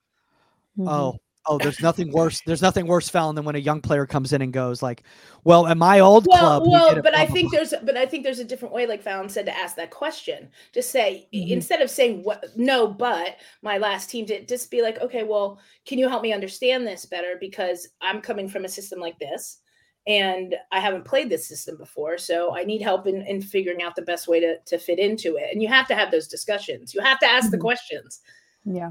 Mm-hmm. 0.79 0.88
Oh, 0.88 1.18
oh, 1.46 1.59
there's 1.59 1.81
nothing 1.81 2.12
worse. 2.12 2.40
There's 2.46 2.62
nothing 2.62 2.87
worse, 2.87 3.09
Phallon, 3.09 3.35
than 3.35 3.44
when 3.44 3.57
a 3.57 3.61
young 3.61 3.81
player 3.81 4.07
comes 4.07 4.33
in 4.33 4.40
and 4.40 4.53
goes 4.53 4.83
like, 4.83 5.03
"Well, 5.42 5.66
at 5.66 5.77
my 5.77 5.98
old 5.98 6.27
well, 6.29 6.61
club." 6.61 6.62
Well, 6.66 7.03
but 7.03 7.16
I 7.16 7.27
think 7.27 7.53
there's, 7.53 7.74
but 7.83 7.96
I 7.96 8.07
think 8.07 8.22
there's 8.22 8.38
a 8.38 8.44
different 8.44 8.72
way, 8.72 8.87
like 8.87 9.03
Phallon 9.03 9.29
said, 9.29 9.46
to 9.46 9.57
ask 9.57 9.74
that 9.77 9.90
question. 9.90 10.48
Just 10.72 10.90
say 10.90 11.29
mm-hmm. 11.35 11.53
instead 11.53 11.81
of 11.81 11.90
saying 11.90 12.22
what, 12.22 12.57
no, 12.57 12.87
but 12.87 13.37
my 13.62 13.79
last 13.79 14.11
team 14.11 14.27
did. 14.27 14.48
Just 14.48 14.70
be 14.70 14.81
like, 14.81 15.00
okay, 15.00 15.24
well, 15.24 15.59
can 15.87 15.98
you 15.98 16.09
help 16.09 16.22
me 16.22 16.33
understand 16.33 16.87
this 16.87 17.05
better 17.05 17.37
because 17.40 17.88
I'm 18.00 18.20
coming 18.20 18.48
from 18.48 18.64
a 18.64 18.68
system 18.68 19.00
like 19.00 19.18
this 19.18 19.59
and 20.07 20.55
I 20.71 20.81
haven't 20.81 21.05
played 21.05 21.31
this 21.31 21.49
system 21.49 21.77
before, 21.79 22.19
so 22.19 22.55
I 22.55 22.64
need 22.64 22.83
help 22.83 23.07
in, 23.07 23.23
in 23.23 23.40
figuring 23.40 23.83
out 23.83 23.97
the 23.97 24.03
best 24.03 24.29
way 24.29 24.38
to, 24.38 24.59
to 24.59 24.79
fit 24.79 24.99
into 24.99 25.37
it. 25.37 25.49
And 25.51 25.62
you 25.62 25.69
have 25.69 25.88
to 25.88 25.95
have 25.95 26.11
those 26.11 26.29
discussions. 26.29 26.95
You 26.95 27.01
have 27.01 27.19
to 27.21 27.27
ask 27.27 27.51
the 27.51 27.57
mm-hmm. 27.57 27.62
questions. 27.62 28.21
Yeah. 28.64 28.90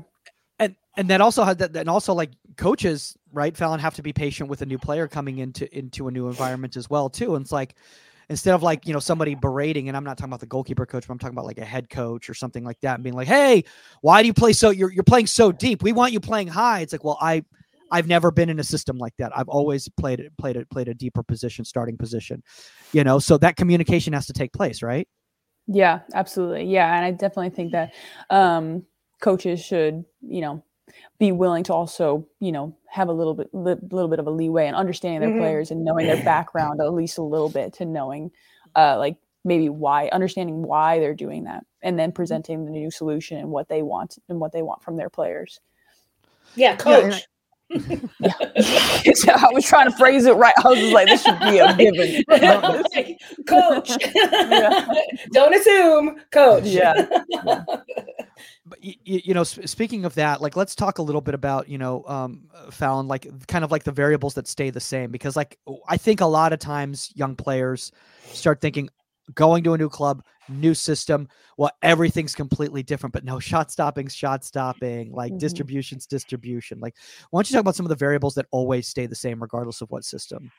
And 0.60 0.76
and 0.98 1.10
that 1.10 1.22
also 1.22 1.44
had 1.44 1.58
that 1.60 1.76
and 1.76 1.90
also 1.90 2.14
like 2.14 2.32
coaches, 2.58 3.18
right, 3.32 3.56
Phallon, 3.56 3.80
have 3.80 3.96
to 3.96 4.04
be 4.04 4.14
patient 4.14 4.50
with 4.50 4.62
a 4.62 4.66
new 4.66 4.78
player 4.78 5.08
coming 5.08 5.40
into 5.40 5.76
into 5.76 6.08
a 6.08 6.12
new 6.12 6.28
environment 6.28 6.78
as 6.78 6.90
well, 6.90 7.10
too. 7.10 7.36
And 7.36 7.44
it's 7.44 7.52
like 7.52 7.76
instead 8.30 8.56
of 8.56 8.64
like, 8.64 8.88
you 8.88 8.94
know, 8.94 9.00
somebody 9.00 9.36
berating, 9.36 9.88
and 9.88 9.98
I'm 9.98 10.04
not 10.04 10.18
talking 10.18 10.30
about 10.30 10.40
the 10.40 10.46
goalkeeper 10.46 10.86
coach, 10.86 11.08
but 11.08 11.14
I'm 11.14 11.20
talking 11.20 11.36
about 11.36 11.46
like 11.46 11.58
a 11.58 11.66
head 11.66 11.90
coach 11.90 12.30
or 12.30 12.34
something 12.34 12.64
like 12.64 12.80
that, 12.82 12.96
and 12.96 13.04
being 13.04 13.16
like, 13.16 13.28
Hey, 13.28 13.66
why 14.02 14.22
do 14.22 14.28
you 14.28 14.34
play 14.34 14.54
so 14.54 14.70
you're 14.70 14.92
you're 14.92 15.04
playing 15.04 15.28
so 15.28 15.52
deep? 15.52 15.84
We 15.84 15.92
want 15.92 16.14
you 16.14 16.20
playing 16.20 16.48
high. 16.48 16.82
It's 16.82 16.94
like, 16.94 17.04
well, 17.04 17.18
I 17.22 17.44
I've 17.94 18.08
never 18.08 18.32
been 18.32 18.50
in 18.50 18.60
a 18.60 18.64
system 18.64 18.98
like 18.98 19.14
that. 19.20 19.32
I've 19.38 19.48
always 19.48 19.88
played 19.88 20.20
it, 20.20 20.36
played 20.38 20.56
it, 20.56 20.68
played 20.70 20.88
a 20.88 20.96
deeper 20.96 21.22
position, 21.22 21.64
starting 21.64 21.96
position. 21.96 22.42
You 22.92 23.04
know, 23.04 23.20
so 23.20 23.38
that 23.38 23.56
communication 23.56 24.14
has 24.14 24.26
to 24.26 24.34
take 24.34 24.52
place, 24.52 24.82
right? 24.82 25.08
Yeah, 25.68 26.00
absolutely. 26.14 26.66
Yeah, 26.66 26.94
and 26.94 27.06
I 27.06 27.12
definitely 27.12 27.52
think 27.52 27.72
that 27.72 27.94
um, 28.32 28.84
coaches 29.22 29.64
should, 29.64 30.04
you 30.22 30.42
know, 30.42 30.64
be 31.20 31.32
willing 31.32 31.64
to 31.66 31.74
also, 31.74 32.28
you 32.40 32.52
know, 32.52 32.76
have 32.88 33.10
a 33.10 33.14
little 33.14 33.36
bit, 33.36 33.50
li- 33.54 33.76
little 33.92 34.10
bit 34.10 34.20
of 34.20 34.28
a 34.28 34.32
leeway 34.32 34.68
and 34.68 34.76
understanding 34.76 35.22
their 35.22 35.30
mm-hmm. 35.30 35.40
players 35.40 35.72
and 35.72 35.86
knowing 35.86 36.08
their 36.08 36.24
background 36.24 36.82
at 36.82 36.94
least 36.94 37.20
a 37.20 37.24
little 37.24 37.50
bit 37.50 37.74
to 37.74 37.86
knowing, 37.86 38.32
uh, 38.76 38.98
like 38.98 39.18
maybe 39.46 39.70
why, 39.70 40.08
understanding 40.10 40.64
why 40.64 41.00
they're 41.00 41.14
doing 41.14 41.44
that, 41.44 41.64
and 41.84 41.98
then 41.98 42.12
presenting 42.12 42.66
the 42.66 42.72
new 42.72 42.90
solution 42.90 43.38
and 43.38 43.50
what 43.50 43.70
they 43.70 43.84
want 43.84 44.18
and 44.30 44.40
what 44.40 44.52
they 44.52 44.64
want 44.64 44.84
from 44.84 44.98
their 44.98 45.10
players. 45.10 45.60
Yeah, 46.56 46.76
coach. 46.76 47.14
Yeah, 47.14 47.20
yeah. 47.70 49.38
I 49.38 49.50
was 49.52 49.66
trying 49.66 49.90
to 49.90 49.98
phrase 49.98 50.26
it 50.26 50.36
right. 50.36 50.54
I 50.64 50.68
was 50.68 50.92
like, 50.92 51.08
this 51.08 51.24
should 51.24 51.40
be 51.40 51.60
a 51.60 51.76
given. 51.76 52.24
coach. 53.48 53.90
Don't 55.32 55.56
assume, 55.56 56.22
coach. 56.32 56.66
Yeah. 56.66 57.06
But 58.66 58.82
you, 58.82 58.96
you 59.04 59.34
know, 59.34 59.44
speaking 59.44 60.06
of 60.06 60.16
that, 60.16 60.42
like, 60.42 60.56
let's 60.56 60.74
talk 60.74 60.98
a 60.98 61.02
little 61.02 61.20
bit 61.20 61.36
about 61.36 61.68
you 61.68 61.78
know, 61.78 62.04
um, 62.08 62.46
Phallon, 62.72 63.10
like, 63.10 63.28
kind 63.48 63.64
of 63.64 63.72
like 63.72 63.84
the 63.84 63.92
variables 63.92 64.36
that 64.36 64.48
stay 64.48 64.70
the 64.70 64.80
same, 64.80 65.12
because 65.12 65.36
like, 65.36 65.60
I 65.90 65.98
think 65.98 66.22
a 66.22 66.26
lot 66.26 66.54
of 66.54 66.60
times 66.60 67.12
young 67.14 67.36
players 67.36 67.92
start 68.32 68.62
thinking, 68.62 68.90
going 69.36 69.64
to 69.66 69.74
a 69.74 69.78
new 69.78 69.90
club, 69.90 70.24
new 70.50 70.74
system. 70.74 71.28
Well, 71.58 71.72
everything's 71.82 72.36
completely 72.36 72.84
different, 72.84 73.14
but 73.14 73.24
no 73.24 73.40
shot 73.40 73.72
stopping, 73.72 74.08
shot 74.08 74.44
stopping, 74.44 75.12
like 75.12 75.32
mm-hmm. 75.32 75.40
distributions, 75.40 76.06
distribution. 76.06 76.80
Like, 76.80 76.96
why 77.30 77.40
don't 77.40 77.50
you 77.50 77.54
talk 77.54 77.62
about 77.62 77.76
some 77.76 77.86
of 77.86 77.90
the 77.90 77.96
variables 77.96 78.36
that 78.36 78.48
always 78.52 78.88
stay 78.88 79.06
the 79.06 79.16
same 79.16 79.42
regardless 79.42 79.82
of 79.82 79.92
what 79.92 80.04
system? 80.04 80.52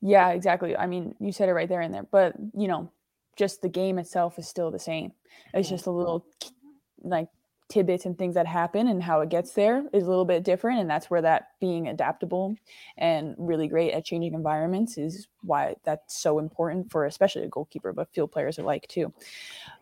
Yeah, 0.00 0.30
exactly. 0.30 0.76
I 0.76 0.86
mean, 0.86 1.14
you 1.20 1.32
said 1.32 1.48
it 1.48 1.54
right 1.54 1.68
there 1.68 1.80
in 1.80 1.92
there, 1.92 2.06
but 2.10 2.34
you 2.56 2.68
know, 2.68 2.90
just 3.36 3.62
the 3.62 3.68
game 3.68 3.98
itself 3.98 4.38
is 4.38 4.48
still 4.48 4.70
the 4.70 4.78
same. 4.78 5.12
It's 5.54 5.68
just 5.68 5.86
a 5.86 5.90
little 5.90 6.26
like 7.02 7.28
tidbits 7.68 8.06
and 8.06 8.16
things 8.16 8.34
that 8.34 8.46
happen 8.46 8.88
and 8.88 9.02
how 9.02 9.20
it 9.20 9.28
gets 9.28 9.52
there 9.52 9.84
is 9.92 10.04
a 10.04 10.08
little 10.08 10.24
bit 10.24 10.42
different 10.42 10.80
and 10.80 10.88
that's 10.88 11.10
where 11.10 11.20
that 11.20 11.48
being 11.60 11.88
adaptable 11.88 12.56
and 12.96 13.34
really 13.38 13.68
great 13.68 13.92
at 13.92 14.04
changing 14.04 14.32
environments 14.32 14.96
is 14.96 15.28
why 15.42 15.74
that's 15.84 16.18
so 16.18 16.38
important 16.38 16.90
for 16.90 17.04
especially 17.04 17.44
a 17.44 17.48
goalkeeper 17.48 17.92
but 17.92 18.12
field 18.14 18.32
players 18.32 18.58
alike 18.58 18.86
too 18.88 19.12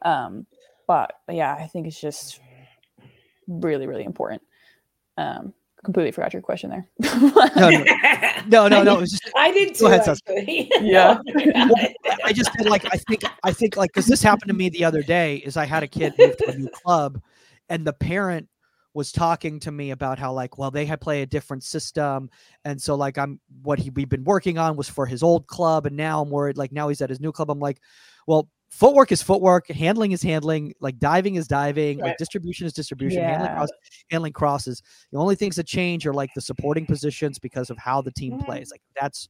um, 0.02 0.46
but 0.86 1.12
yeah 1.30 1.54
i 1.54 1.66
think 1.66 1.86
it's 1.86 2.00
just 2.00 2.40
really 3.46 3.86
really 3.86 4.04
important 4.04 4.42
um, 5.16 5.54
completely 5.86 6.10
forgot 6.10 6.32
your 6.32 6.42
question 6.42 6.68
there. 6.68 6.88
no, 7.56 7.70
no, 7.70 7.84
no, 8.48 8.68
no, 8.68 8.82
no. 8.82 8.96
It 8.96 9.00
was 9.00 9.10
just, 9.12 9.30
I 9.36 9.52
did 9.52 9.74
too. 9.74 9.84
Go 9.84 9.86
ahead, 9.86 10.08
actually. 10.08 10.70
Yeah. 10.80 11.18
well, 11.24 11.86
I 12.24 12.32
just 12.32 12.52
did 12.54 12.66
like 12.66 12.84
I 12.92 12.98
think 12.98 13.22
I 13.44 13.52
think 13.52 13.76
like 13.76 13.92
because 13.92 14.06
this 14.06 14.22
happened 14.22 14.48
to 14.48 14.54
me 14.54 14.68
the 14.68 14.84
other 14.84 15.02
day. 15.02 15.36
Is 15.36 15.56
I 15.56 15.64
had 15.64 15.82
a 15.82 15.88
kid 15.88 16.14
move 16.18 16.36
to 16.38 16.50
a 16.50 16.56
new 16.56 16.68
club, 16.68 17.22
and 17.68 17.86
the 17.86 17.92
parent 17.92 18.48
was 18.94 19.12
talking 19.12 19.60
to 19.60 19.70
me 19.70 19.90
about 19.90 20.18
how 20.18 20.32
like 20.32 20.56
well 20.56 20.70
they 20.70 20.86
had 20.86 21.00
play 21.00 21.20
a 21.22 21.26
different 21.26 21.62
system 21.62 22.30
and 22.64 22.80
so 22.80 22.94
like 22.94 23.18
i'm 23.18 23.38
what 23.62 23.78
he 23.78 23.90
we've 23.90 24.08
been 24.08 24.24
working 24.24 24.56
on 24.56 24.74
was 24.76 24.88
for 24.88 25.04
his 25.04 25.22
old 25.22 25.46
club 25.46 25.84
and 25.84 25.94
now 25.96 26.22
i'm 26.22 26.30
worried 26.30 26.56
like 26.56 26.72
now 26.72 26.88
he's 26.88 27.02
at 27.02 27.10
his 27.10 27.20
new 27.20 27.30
club 27.30 27.50
i'm 27.50 27.60
like 27.60 27.78
well 28.26 28.48
footwork 28.70 29.12
is 29.12 29.22
footwork 29.22 29.68
handling 29.68 30.12
is 30.12 30.22
handling 30.22 30.72
like 30.80 30.98
diving 30.98 31.34
is 31.34 31.46
diving 31.46 31.98
Right. 31.98 32.08
like 32.08 32.16
distribution 32.16 32.66
is 32.66 32.72
distribution 32.72 33.22
handling, 33.22 33.50
cross, 33.54 33.68
handling 34.10 34.32
crosses 34.32 34.82
the 35.12 35.18
only 35.18 35.34
things 35.36 35.56
that 35.56 35.66
change 35.66 36.06
are 36.06 36.14
like 36.14 36.30
the 36.34 36.40
supporting 36.40 36.86
positions 36.86 37.38
because 37.38 37.68
of 37.68 37.76
how 37.76 38.00
the 38.00 38.12
team 38.12 38.32
Mhm. 38.38 38.46
plays 38.46 38.70
like 38.70 38.80
that's 38.98 39.28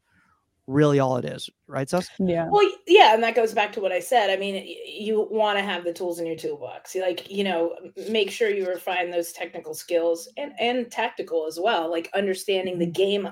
really 0.67 0.99
all 0.99 1.17
it 1.17 1.25
is 1.25 1.49
right 1.69 1.89
sus 1.89 2.09
yeah. 2.19 2.49
Well, 2.51 2.69
yeah, 2.87 3.15
and 3.15 3.23
that 3.23 3.35
goes 3.35 3.53
back 3.53 3.73
to 3.75 3.81
what 3.81 3.93
I 3.93 4.01
said. 4.01 4.31
I 4.31 4.37
mean, 4.37 4.67
you 4.87 5.29
want 5.31 5.59
to 5.59 5.65
have 5.65 5.85
the 5.85 5.93
tools 5.93 6.19
in 6.19 6.27
your 6.27 6.37
toolbox. 6.37 6.95
You 6.95 7.03
Like, 7.03 7.31
you 7.31 7.45
know, 7.45 7.75
make 8.11 8.31
sure 8.31 8.51
you 8.51 8.67
refine 8.67 9.11
those 9.11 9.33
technical 9.33 9.75
skills 9.75 10.29
and 10.37 10.53
and 10.59 10.91
tactical 10.91 11.47
as 11.47 11.59
well. 11.61 11.91
Like 11.91 12.11
understanding 12.15 12.79
the 12.79 12.87
game 12.87 13.29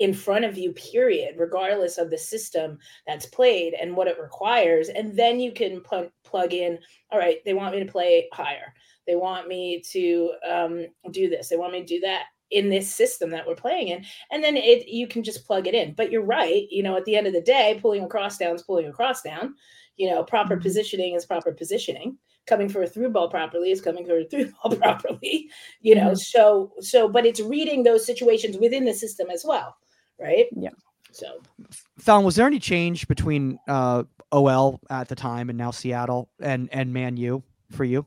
in 0.00 0.12
front 0.12 0.44
of 0.44 0.58
you, 0.58 0.72
period, 0.72 1.36
regardless 1.38 1.98
of 1.98 2.10
the 2.10 2.18
system 2.18 2.78
that's 3.06 3.26
played 3.26 3.74
and 3.74 3.96
what 3.96 4.08
it 4.08 4.18
requires. 4.20 4.88
And 4.88 5.16
then 5.16 5.38
you 5.38 5.52
can 5.52 5.80
pl- 5.82 6.10
plug 6.24 6.52
in. 6.52 6.78
All 7.12 7.18
right, 7.18 7.38
they 7.44 7.54
want 7.54 7.74
me 7.74 7.84
to 7.84 7.90
play 7.90 8.28
higher. 8.32 8.74
They 9.06 9.16
want 9.16 9.48
me 9.48 9.82
to 9.92 10.32
um, 10.48 10.86
do 11.10 11.28
this. 11.28 11.48
They 11.48 11.56
want 11.56 11.72
me 11.72 11.80
to 11.80 11.86
do 11.86 12.00
that 12.00 12.24
in 12.50 12.68
this 12.70 12.92
system 12.94 13.30
that 13.30 13.46
we're 13.46 13.54
playing 13.54 13.88
in 13.88 14.04
and 14.30 14.44
then 14.44 14.56
it 14.56 14.86
you 14.86 15.06
can 15.08 15.22
just 15.22 15.46
plug 15.46 15.66
it 15.66 15.74
in 15.74 15.94
but 15.94 16.10
you're 16.10 16.22
right 16.22 16.66
you 16.70 16.82
know 16.82 16.96
at 16.96 17.04
the 17.04 17.16
end 17.16 17.26
of 17.26 17.32
the 17.32 17.40
day 17.40 17.78
pulling 17.80 18.02
a 18.04 18.08
cross 18.08 18.36
down 18.38 18.54
is 18.54 18.62
pulling 18.62 18.86
a 18.86 18.92
cross 18.92 19.22
down 19.22 19.54
you 19.96 20.08
know 20.10 20.22
proper 20.22 20.56
Mhm. 20.56 20.62
positioning 20.62 21.14
is 21.14 21.24
proper 21.26 21.52
positioning 21.52 22.18
coming 22.46 22.68
for 22.68 22.82
a 22.82 22.86
through 22.86 23.08
ball 23.08 23.28
properly 23.30 23.70
is 23.70 23.80
coming 23.80 24.04
for 24.04 24.18
a 24.18 24.24
through 24.24 24.52
ball 24.62 24.76
properly 24.76 25.50
you 25.80 25.94
know 25.94 26.10
Mhm. 26.10 26.18
so 26.18 26.72
so 26.80 27.08
but 27.08 27.24
it's 27.24 27.40
reading 27.40 27.82
those 27.82 28.04
situations 28.04 28.58
within 28.58 28.84
the 28.84 28.92
system 28.94 29.30
as 29.30 29.44
well 29.44 29.76
right 30.20 30.46
Yeah. 30.54 30.70
so 31.12 31.40
Phallon, 31.98 32.24
was 32.24 32.36
there 32.36 32.46
any 32.46 32.58
change 32.58 33.08
between 33.08 33.58
uh, 33.68 34.02
OL 34.32 34.80
at 34.90 35.08
the 35.08 35.14
time 35.14 35.48
and 35.48 35.56
now 35.56 35.70
Seattle 35.70 36.28
and 36.40 36.68
and 36.72 36.92
Man 36.92 37.16
U 37.16 37.42
for 37.70 37.84
you? 37.84 38.06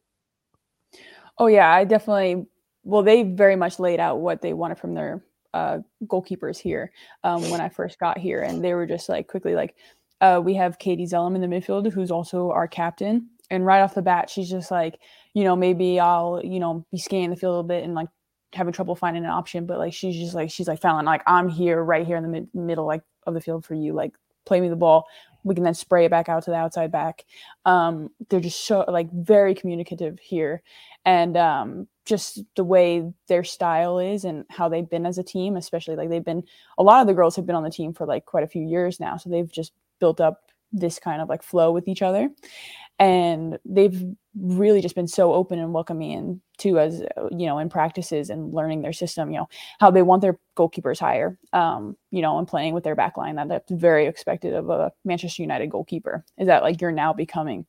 Oh 1.39 1.47
yeah, 1.47 1.71
I 1.71 1.83
definitely. 1.83 2.45
Well, 2.87 3.03
they 3.03 3.23
very 3.23 3.57
much 3.57 3.79
laid 3.79 3.99
out 3.99 4.21
what 4.21 4.41
they 4.41 4.53
wanted 4.53 4.79
from 4.79 4.93
their 4.93 5.21
uh, 5.53 5.79
goalkeepers 6.05 6.57
here 6.57 6.93
um, 7.25 7.49
when 7.49 7.59
I 7.59 7.67
first 7.67 7.99
got 7.99 8.17
here, 8.17 8.41
and 8.41 8.63
they 8.63 8.73
were 8.73 8.85
just 8.85 9.09
like 9.09 9.27
quickly 9.27 9.55
like, 9.55 9.75
uh, 10.21 10.41
we 10.43 10.53
have 10.53 10.79
Katie 10.79 11.05
Zelem 11.05 11.35
in 11.35 11.41
the 11.41 11.47
midfield, 11.47 11.91
who's 11.91 12.11
also 12.11 12.49
our 12.51 12.67
captain, 12.67 13.29
and 13.51 13.65
right 13.65 13.81
off 13.81 13.93
the 13.93 14.01
bat, 14.01 14.29
she's 14.29 14.49
just 14.49 14.71
like, 14.71 14.99
you 15.33 15.43
know, 15.43 15.55
maybe 15.55 15.99
I'll 15.99 16.41
you 16.43 16.61
know 16.61 16.85
be 16.89 16.97
scanning 16.97 17.29
the 17.29 17.35
field 17.35 17.51
a 17.51 17.55
little 17.57 17.67
bit 17.67 17.83
and 17.83 17.93
like 17.93 18.07
having 18.53 18.71
trouble 18.71 18.95
finding 18.95 19.25
an 19.25 19.29
option, 19.31 19.65
but 19.65 19.79
like 19.79 19.93
she's 19.93 20.15
just 20.15 20.33
like 20.33 20.49
she's 20.49 20.69
like 20.69 20.81
Phallon, 20.81 21.05
like 21.05 21.23
I'm 21.27 21.49
here, 21.49 21.83
right 21.83 22.07
here 22.07 22.15
in 22.15 22.23
the 22.23 22.29
mid- 22.29 22.55
middle 22.55 22.85
like 22.85 23.03
of 23.25 23.33
the 23.33 23.41
field 23.41 23.65
for 23.65 23.75
you, 23.75 23.93
like 23.93 24.13
play 24.45 24.61
me 24.61 24.69
the 24.69 24.77
ball. 24.77 25.05
We 25.43 25.55
can 25.55 25.63
then 25.63 25.73
spray 25.73 26.05
it 26.05 26.11
back 26.11 26.29
out 26.29 26.43
to 26.43 26.51
the 26.51 26.57
outside 26.57 26.91
back. 26.91 27.25
Um, 27.65 28.09
they're 28.29 28.39
just 28.39 28.65
so 28.65 28.85
like 28.87 29.11
very 29.11 29.55
communicative 29.55 30.19
here. 30.19 30.61
And 31.05 31.37
um, 31.37 31.87
just 32.05 32.41
the 32.55 32.63
way 32.63 33.11
their 33.27 33.43
style 33.43 33.99
is 33.99 34.25
and 34.25 34.45
how 34.49 34.67
they've 34.67 34.89
been 34.89 35.05
as 35.05 35.17
a 35.17 35.23
team, 35.23 35.55
especially 35.55 35.95
like 35.95 36.09
they've 36.09 36.23
been 36.23 36.43
a 36.77 36.83
lot 36.83 37.01
of 37.01 37.07
the 37.07 37.13
girls 37.13 37.35
have 37.35 37.45
been 37.45 37.55
on 37.55 37.63
the 37.63 37.69
team 37.69 37.93
for 37.93 38.05
like 38.05 38.25
quite 38.25 38.43
a 38.43 38.47
few 38.47 38.61
years 38.61 38.99
now, 38.99 39.17
so 39.17 39.29
they've 39.29 39.51
just 39.51 39.73
built 39.99 40.19
up 40.19 40.51
this 40.73 40.99
kind 40.99 41.21
of 41.21 41.29
like 41.29 41.43
flow 41.43 41.71
with 41.71 41.87
each 41.87 42.01
other, 42.01 42.29
and 42.99 43.59
they've 43.65 44.03
really 44.39 44.81
just 44.81 44.95
been 44.95 45.07
so 45.07 45.33
open 45.33 45.59
and 45.59 45.73
welcoming 45.73 46.13
and 46.13 46.41
too 46.57 46.79
as 46.79 47.01
you 47.31 47.45
know 47.45 47.59
in 47.59 47.69
practices 47.69 48.29
and 48.29 48.53
learning 48.53 48.81
their 48.81 48.93
system 48.93 49.31
you 49.31 49.37
know 49.37 49.47
how 49.79 49.89
they 49.89 50.01
want 50.01 50.21
their 50.21 50.37
goalkeepers 50.55 50.99
higher 50.99 51.37
um 51.53 51.95
you 52.11 52.21
know 52.21 52.37
and 52.37 52.47
playing 52.47 52.73
with 52.73 52.83
their 52.83 52.95
back 52.95 53.17
line. 53.17 53.35
That 53.35 53.49
that's 53.49 53.71
very 53.71 54.07
expected 54.07 54.53
of 54.53 54.69
a 54.69 54.91
manchester 55.05 55.41
united 55.41 55.69
goalkeeper 55.69 56.23
is 56.37 56.47
that 56.47 56.63
like 56.63 56.81
you're 56.81 56.91
now 56.91 57.13
becoming 57.13 57.65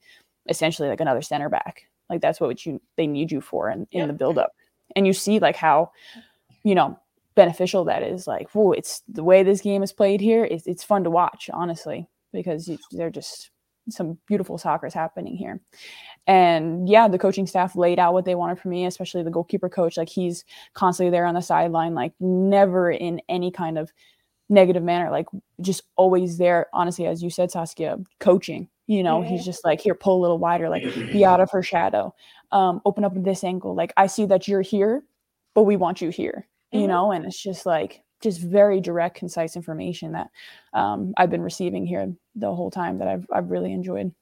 essentially 0.48 0.88
like 0.88 1.00
another 1.00 1.22
center 1.22 1.48
back. 1.48 1.82
Like 2.08 2.20
that's 2.20 2.40
what 2.40 2.64
you 2.64 2.80
they 2.96 3.06
need 3.06 3.30
you 3.30 3.40
for 3.40 3.70
in, 3.70 3.86
in 3.92 4.08
the 4.08 4.14
buildup. 4.14 4.52
And 4.96 5.06
you 5.06 5.12
see 5.12 5.38
like 5.38 5.56
how 5.56 5.92
you 6.64 6.74
know 6.74 6.98
beneficial 7.34 7.84
that 7.84 8.02
is 8.02 8.26
like 8.26 8.50
whoa 8.50 8.72
it's 8.72 9.02
the 9.06 9.22
way 9.22 9.44
this 9.44 9.60
game 9.60 9.84
is 9.84 9.92
played 9.92 10.20
here 10.20 10.44
it's, 10.44 10.66
it's 10.66 10.82
fun 10.82 11.04
to 11.04 11.10
watch 11.10 11.48
honestly 11.52 12.08
because 12.32 12.66
you, 12.66 12.76
they're 12.90 13.10
just 13.10 13.50
some 13.90 14.18
beautiful 14.26 14.58
soccer 14.58 14.86
is 14.86 14.94
happening 14.94 15.36
here. 15.36 15.60
And 16.26 16.88
yeah 16.88 17.08
the 17.08 17.18
coaching 17.18 17.46
staff 17.46 17.74
laid 17.76 17.98
out 17.98 18.12
what 18.12 18.24
they 18.24 18.34
wanted 18.34 18.58
from 18.58 18.70
me 18.72 18.84
especially 18.86 19.22
the 19.22 19.30
goalkeeper 19.30 19.68
coach. 19.68 19.96
Like 19.96 20.08
he's 20.08 20.44
constantly 20.74 21.10
there 21.10 21.26
on 21.26 21.34
the 21.34 21.40
sideline 21.40 21.94
like 21.94 22.12
never 22.20 22.90
in 22.90 23.20
any 23.28 23.50
kind 23.50 23.78
of 23.78 23.92
negative 24.50 24.82
manner 24.82 25.10
like 25.10 25.26
just 25.60 25.82
always 25.96 26.38
there 26.38 26.66
honestly 26.72 27.06
as 27.06 27.22
you 27.22 27.30
said 27.30 27.50
saskia 27.50 27.98
coaching. 28.20 28.68
You 28.86 29.02
know 29.02 29.20
he's 29.22 29.44
just 29.44 29.64
like 29.64 29.80
here 29.80 29.94
pull 29.94 30.18
a 30.18 30.22
little 30.22 30.38
wider 30.38 30.68
like 30.70 30.82
be 31.12 31.24
out 31.24 31.40
of 31.40 31.50
her 31.50 31.62
shadow. 31.62 32.14
Um 32.52 32.80
open 32.84 33.04
up 33.04 33.12
this 33.14 33.44
angle. 33.44 33.74
Like 33.74 33.92
i 33.96 34.06
see 34.06 34.26
that 34.26 34.48
you're 34.48 34.62
here 34.62 35.02
but 35.54 35.62
we 35.64 35.76
want 35.76 36.00
you 36.00 36.10
here 36.10 36.46
you 36.72 36.80
Mhm. 36.82 36.88
know? 36.88 37.12
And 37.12 37.24
it's 37.24 37.42
just 37.42 37.64
like 37.64 38.02
just 38.22 38.40
very 38.40 38.80
direct 38.80 39.16
concise 39.16 39.56
information 39.56 40.12
that 40.12 40.28
um, 40.72 41.12
i've 41.16 41.30
been 41.30 41.42
receiving 41.42 41.86
here 41.86 42.12
the 42.36 42.54
whole 42.54 42.70
time 42.70 42.98
that 42.98 43.08
i've, 43.08 43.26
I've 43.32 43.50
really 43.50 43.72
enjoyed 43.72 44.12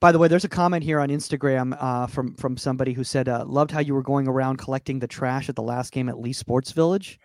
By 0.00 0.12
the 0.12 0.18
way, 0.18 0.28
there's 0.28 0.44
a 0.44 0.50
comment 0.50 0.84
here 0.84 1.00
on 1.00 1.08
Instagram 1.08 1.74
uh, 1.80 2.06
from 2.06 2.34
from 2.34 2.58
somebody 2.58 2.92
who 2.92 3.04
said, 3.04 3.26
uh, 3.26 3.44
"Loved 3.46 3.70
how 3.70 3.80
you 3.80 3.94
were 3.94 4.02
going 4.02 4.28
around 4.28 4.58
collecting 4.58 4.98
the 4.98 5.06
trash 5.06 5.48
at 5.48 5.56
the 5.56 5.62
last 5.62 5.92
game 5.92 6.10
at 6.10 6.20
Leigh 6.20 6.34
Sports 6.34 6.72
Village." 6.72 7.18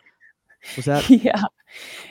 Was 0.76 0.86
that? 0.86 1.10
yeah 1.10 1.44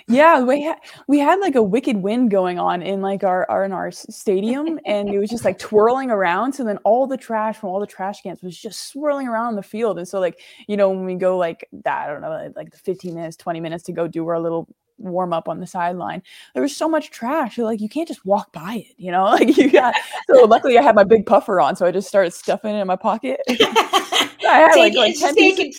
yeah 0.07 0.41
we 0.41 0.63
had 0.63 0.79
we 1.09 1.19
had 1.19 1.41
like 1.41 1.55
a 1.55 1.63
wicked 1.63 1.97
wind 1.99 2.31
going 2.31 2.59
on 2.59 2.81
in 2.81 3.01
like 3.03 3.25
our, 3.25 3.49
our 3.51 3.65
in 3.65 3.73
our 3.73 3.91
stadium 3.91 4.79
and 4.87 5.09
it 5.09 5.19
was 5.19 5.29
just 5.29 5.45
like 5.45 5.59
twirling 5.59 6.11
around 6.11 6.53
so 6.53 6.65
then 6.65 6.79
all 6.79 7.07
the 7.07 7.17
trash 7.17 7.57
from 7.57 7.69
all 7.69 7.81
the 7.81 7.87
trash 7.87 8.23
cans 8.23 8.43
was 8.43 8.57
just 8.57 8.89
swirling 8.89 9.27
around 9.27 9.57
the 9.57 9.63
field 9.63 9.99
and 9.99 10.07
so 10.07 10.21
like 10.21 10.41
you 10.67 10.77
know 10.77 10.89
when 10.91 11.05
we 11.05 11.15
go 11.15 11.37
like 11.37 11.69
that 11.73 12.09
i 12.09 12.13
don't 12.13 12.23
know 12.23 12.53
like 12.57 12.71
the 12.71 12.79
15 12.79 13.15
minutes 13.15 13.37
20 13.37 13.61
minutes 13.61 13.85
to 13.85 13.93
go 13.93 14.07
do 14.07 14.27
our 14.29 14.39
little 14.39 14.69
warm 14.97 15.33
up 15.33 15.49
on 15.49 15.61
the 15.61 15.67
sideline 15.67 16.23
there 16.55 16.63
was 16.63 16.75
so 16.75 16.89
much 16.89 17.11
trash 17.11 17.57
you're 17.57 17.67
like 17.67 17.81
you 17.81 17.89
can't 17.89 18.09
just 18.09 18.25
walk 18.25 18.53
by 18.53 18.85
it 18.89 18.95
you 18.97 19.13
know 19.13 19.25
like 19.25 19.57
you 19.57 19.71
got 19.71 19.95
so 20.29 20.45
luckily 20.45 20.79
i 20.79 20.83
had 20.83 20.95
my 20.95 21.05
big 21.05 21.27
puffer 21.27 21.61
on 21.61 21.77
so 21.77 21.85
i 21.87 21.91
just 21.91 22.09
started 22.09 22.33
stuffing 22.33 22.75
it 22.75 22.81
in 22.81 22.87
my 22.87 22.97
pocket 22.97 23.41
i 23.49 24.33
had 24.43 24.75
like, 24.77 24.93
Taking- 24.93 24.99
like 24.99 25.19
10 25.19 25.35
pieces 25.35 25.79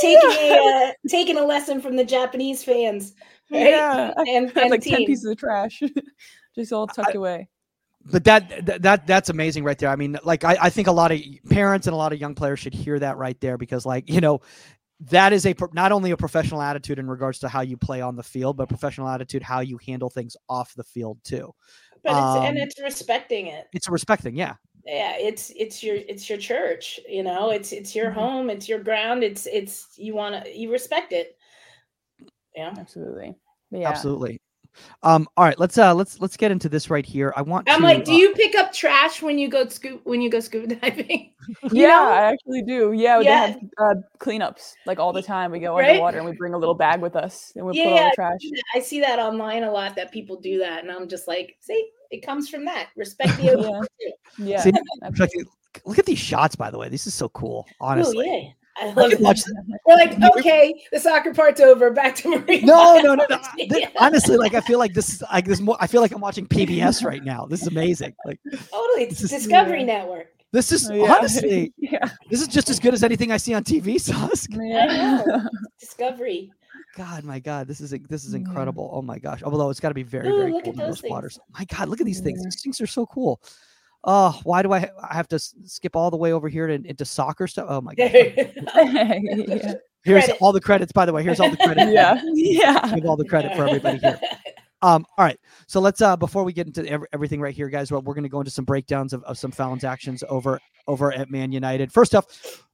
taking 0.00 0.30
taking 0.30 0.52
a 0.52 0.86
uh, 0.88 0.92
taking 1.08 1.36
a 1.38 1.44
lesson 1.44 1.80
from 1.80 1.96
the 1.96 2.04
Japanese 2.04 2.62
fans, 2.62 3.14
right? 3.50 3.70
Yeah, 3.70 4.12
I 4.16 4.24
and, 4.28 4.50
had 4.50 4.62
and 4.62 4.70
like 4.70 4.82
10 4.82 5.04
pieces 5.04 5.24
of 5.24 5.36
trash 5.36 5.82
just 6.54 6.72
all 6.72 6.86
tucked 6.86 7.14
away. 7.14 7.48
But 8.10 8.24
that, 8.24 8.64
that 8.66 8.82
that 8.82 9.06
that's 9.06 9.28
amazing 9.28 9.64
right 9.64 9.76
there. 9.76 9.90
I 9.90 9.96
mean, 9.96 10.18
like 10.24 10.44
I, 10.44 10.56
I 10.62 10.70
think 10.70 10.88
a 10.88 10.92
lot 10.92 11.12
of 11.12 11.20
parents 11.50 11.86
and 11.86 11.94
a 11.94 11.96
lot 11.96 12.12
of 12.12 12.20
young 12.20 12.34
players 12.34 12.58
should 12.58 12.72
hear 12.72 12.98
that 12.98 13.18
right 13.18 13.38
there 13.40 13.58
because, 13.58 13.84
like, 13.84 14.08
you 14.08 14.20
know, 14.20 14.40
that 15.00 15.32
is 15.32 15.46
a 15.46 15.54
not 15.72 15.92
only 15.92 16.10
a 16.10 16.16
professional 16.16 16.62
attitude 16.62 16.98
in 16.98 17.08
regards 17.08 17.38
to 17.40 17.48
how 17.48 17.60
you 17.60 17.76
play 17.76 18.00
on 18.00 18.16
the 18.16 18.22
field, 18.22 18.56
but 18.56 18.68
professional 18.68 19.08
attitude 19.08 19.42
how 19.42 19.60
you 19.60 19.78
handle 19.86 20.08
things 20.08 20.36
off 20.48 20.74
the 20.74 20.84
field 20.84 21.18
too. 21.22 21.52
But 22.02 22.12
it's, 22.12 22.46
and 22.46 22.56
Um, 22.56 22.62
it's 22.62 22.80
respecting 22.80 23.48
it. 23.48 23.66
It's 23.72 23.88
a 23.88 23.90
respecting, 23.90 24.36
yeah. 24.36 24.54
Yeah 24.88 25.16
it's 25.18 25.50
it's 25.54 25.82
your 25.82 25.96
it's 25.96 26.28
your 26.30 26.38
church 26.38 26.98
you 27.06 27.22
know 27.22 27.50
it's 27.50 27.72
it's 27.72 27.94
your 27.94 28.10
Mhm. 28.10 28.14
home 28.14 28.50
it's 28.50 28.68
your 28.68 28.78
ground 28.78 29.22
it's 29.22 29.46
it's 29.46 29.86
you 29.98 30.14
want 30.14 30.44
to 30.44 30.58
you 30.58 30.72
respect 30.72 31.12
it 31.12 31.36
yeah 32.56 32.72
Absolutely. 32.78 33.36
Yeah. 33.70 33.90
Absolutely. 33.90 34.40
Um, 35.02 35.28
all 35.36 35.44
right, 35.44 35.58
let's 35.58 35.78
uh 35.78 35.94
let's 35.94 36.20
let's 36.20 36.36
get 36.36 36.50
into 36.50 36.68
this 36.68 36.90
right 36.90 37.06
here. 37.06 37.32
I 37.36 37.42
want 37.42 37.68
i'm 37.70 37.80
to, 37.80 37.84
like 37.86 38.04
do 38.04 38.12
uh, 38.12 38.16
you 38.16 38.32
pick 38.34 38.54
up 38.56 38.72
trash 38.72 39.22
when 39.22 39.38
you 39.38 39.48
go 39.48 39.66
scoop 39.68 40.00
when 40.04 40.20
you 40.20 40.28
go 40.30 40.40
scuba 40.40 40.74
diving 40.80 41.32
You 41.72 41.82
Yeah, 41.82 41.88
know? 41.88 42.08
I 42.10 42.22
actually 42.32 42.62
do. 42.62 42.92
Yeah, 42.92 43.20
Yeah. 43.20 43.46
they 43.46 43.52
have 43.52 43.56
uh, 43.78 43.94
cleanups 44.18 44.74
like 44.86 44.98
all 44.98 45.12
the 45.12 45.22
time. 45.22 45.50
We 45.50 45.60
go 45.60 45.76
Right? 45.76 45.88
underwater 45.90 46.18
and 46.18 46.26
we 46.26 46.32
bring 46.32 46.52
a 46.54 46.58
little 46.58 46.74
bag 46.74 47.00
with 47.00 47.16
us 47.16 47.52
and 47.56 47.64
we 47.64 47.72
put 47.72 47.86
all 47.90 47.96
Yeah, 47.96 48.04
the 48.10 48.14
trash. 48.14 48.40
i 48.74 48.80
see 48.80 49.00
that 49.00 49.18
online 49.18 49.62
a 49.64 49.70
lot 49.70 49.94
that 49.96 50.12
people 50.12 50.40
do 50.40 50.58
that 50.58 50.82
and 50.82 50.90
i'm 50.92 51.08
just 51.08 51.26
like 51.28 51.56
see 51.60 51.88
it 52.10 52.24
comes 52.24 52.48
from 52.48 52.64
that 52.64 52.88
respect 52.96 53.36
the 53.38 53.50
ocean 53.56 53.82
Yeah. 54.38 54.46
Yeah. 54.46 54.60
See. 54.60 54.72
Look 55.84 55.98
at- 55.98 56.06
these 56.06 56.18
shots, 56.18 56.56
by 56.56 56.70
the 56.70 56.78
way. 56.78 56.88
This 56.88 57.06
is 57.06 57.14
so 57.14 57.28
cool. 57.30 57.66
oh 57.68 57.74
Honestly. 57.80 58.26
yeah 58.26 58.52
I 58.80 58.84
I 58.84 58.92
love 58.92 58.96
could 58.96 59.12
it. 59.14 59.20
watch 59.20 59.40
We're 59.86 59.94
like, 59.96 60.20
okay, 60.36 60.74
the 60.92 61.00
soccer 61.00 61.34
part's 61.34 61.60
over. 61.60 61.90
Back 61.90 62.14
to 62.16 62.28
Marine. 62.38 62.64
No, 62.66 62.98
no, 63.00 63.14
no, 63.14 63.26
no. 63.28 63.38
Th- 63.56 63.70
Yeah. 63.72 63.88
Honestly, 63.98 64.36
like 64.36 64.54
I 64.54 64.60
feel 64.60 64.78
like 64.78 64.94
this 64.94 65.14
is 65.14 65.22
like 65.32 65.44
this. 65.46 65.60
More, 65.60 65.76
I 65.80 65.86
feel 65.86 66.00
like 66.00 66.12
I'm 66.12 66.20
watching 66.20 66.46
PBS 66.46 67.04
right 67.10 67.24
now. 67.24 67.46
This 67.46 67.62
is 67.62 67.68
amazing. 67.68 68.14
Like 68.24 68.38
Totally, 68.70 69.04
it's 69.04 69.20
This 69.20 69.32
is- 69.32 69.42
Discovery 69.44 69.80
Yeah. 69.80 69.86
Network. 69.86 70.28
This 70.50 70.72
is 70.72 70.90
oh, 70.90 70.94
yeah. 70.94 71.14
honestly, 71.14 71.74
yeah. 71.78 72.08
this 72.30 72.40
is 72.40 72.48
just 72.48 72.70
as 72.70 72.80
good 72.80 72.94
as 72.94 73.04
anything 73.04 73.30
I 73.30 73.36
see 73.36 73.52
on 73.52 73.64
TV, 73.64 74.00
Susk. 74.00 74.48
Yeah. 74.52 75.22
Discovery. 75.78 76.50
God, 76.96 77.22
my 77.24 77.38
God, 77.38 77.68
this 77.68 77.80
is 77.80 77.90
this 78.08 78.24
is 78.24 78.34
incredible. 78.34 78.90
Oh 78.92 79.02
my 79.02 79.18
gosh. 79.18 79.42
Although 79.42 79.68
it's 79.70 79.78
got 79.80 79.88
to 79.88 79.94
be 79.94 80.02
very, 80.02 80.28
Ooh, 80.28 80.38
very 80.38 80.52
cool 80.62 80.72
in 80.72 80.76
those 80.78 81.00
things. 81.00 81.10
waters. 81.10 81.38
My 81.56 81.64
God, 81.66 81.88
look 81.88 82.00
at 82.00 82.06
these 82.06 82.20
things. 82.20 82.42
These 82.42 82.62
things 82.62 82.80
are 82.80 82.86
so 82.86 83.06
cool. 83.06 83.40
Oh, 84.04 84.38
why 84.44 84.62
do 84.62 84.72
I, 84.72 84.88
I 85.02 85.14
have 85.14 85.28
to 85.28 85.38
skip 85.38 85.96
all 85.96 86.10
the 86.10 86.16
way 86.16 86.32
over 86.32 86.48
here 86.48 86.66
to, 86.66 86.74
into 86.74 87.04
soccer 87.04 87.46
stuff? 87.46 87.66
Oh 87.68 87.80
my 87.80 87.94
God. 87.94 88.10
yeah. 88.12 89.74
Here's 90.04 90.24
Credit. 90.24 90.38
all 90.40 90.52
the 90.52 90.60
credits, 90.60 90.92
by 90.92 91.04
the 91.04 91.12
way. 91.12 91.22
Here's 91.24 91.40
all 91.40 91.50
the 91.50 91.56
credit. 91.56 91.88
yeah. 91.92 92.22
Yeah. 92.34 92.94
Give 92.94 93.04
all 93.06 93.16
the 93.16 93.24
credit 93.26 93.54
for 93.56 93.66
everybody 93.66 93.98
here. 93.98 94.18
Um, 94.80 95.04
all 95.18 95.24
right. 95.24 95.38
So 95.66 95.80
let's 95.80 96.00
uh 96.00 96.16
before 96.16 96.44
we 96.44 96.52
get 96.52 96.68
into 96.68 96.86
every, 96.88 97.08
everything 97.12 97.40
right 97.40 97.54
here, 97.54 97.68
guys, 97.68 97.90
well, 97.90 98.00
we're 98.00 98.14
gonna 98.14 98.28
go 98.28 98.38
into 98.40 98.50
some 98.52 98.64
breakdowns 98.64 99.12
of, 99.12 99.24
of 99.24 99.36
some 99.36 99.50
Phallon's 99.50 99.82
actions 99.84 100.22
over 100.28 100.60
over 100.86 101.12
at 101.12 101.30
Man 101.30 101.50
United. 101.50 101.92
First 101.92 102.14
off, 102.14 102.26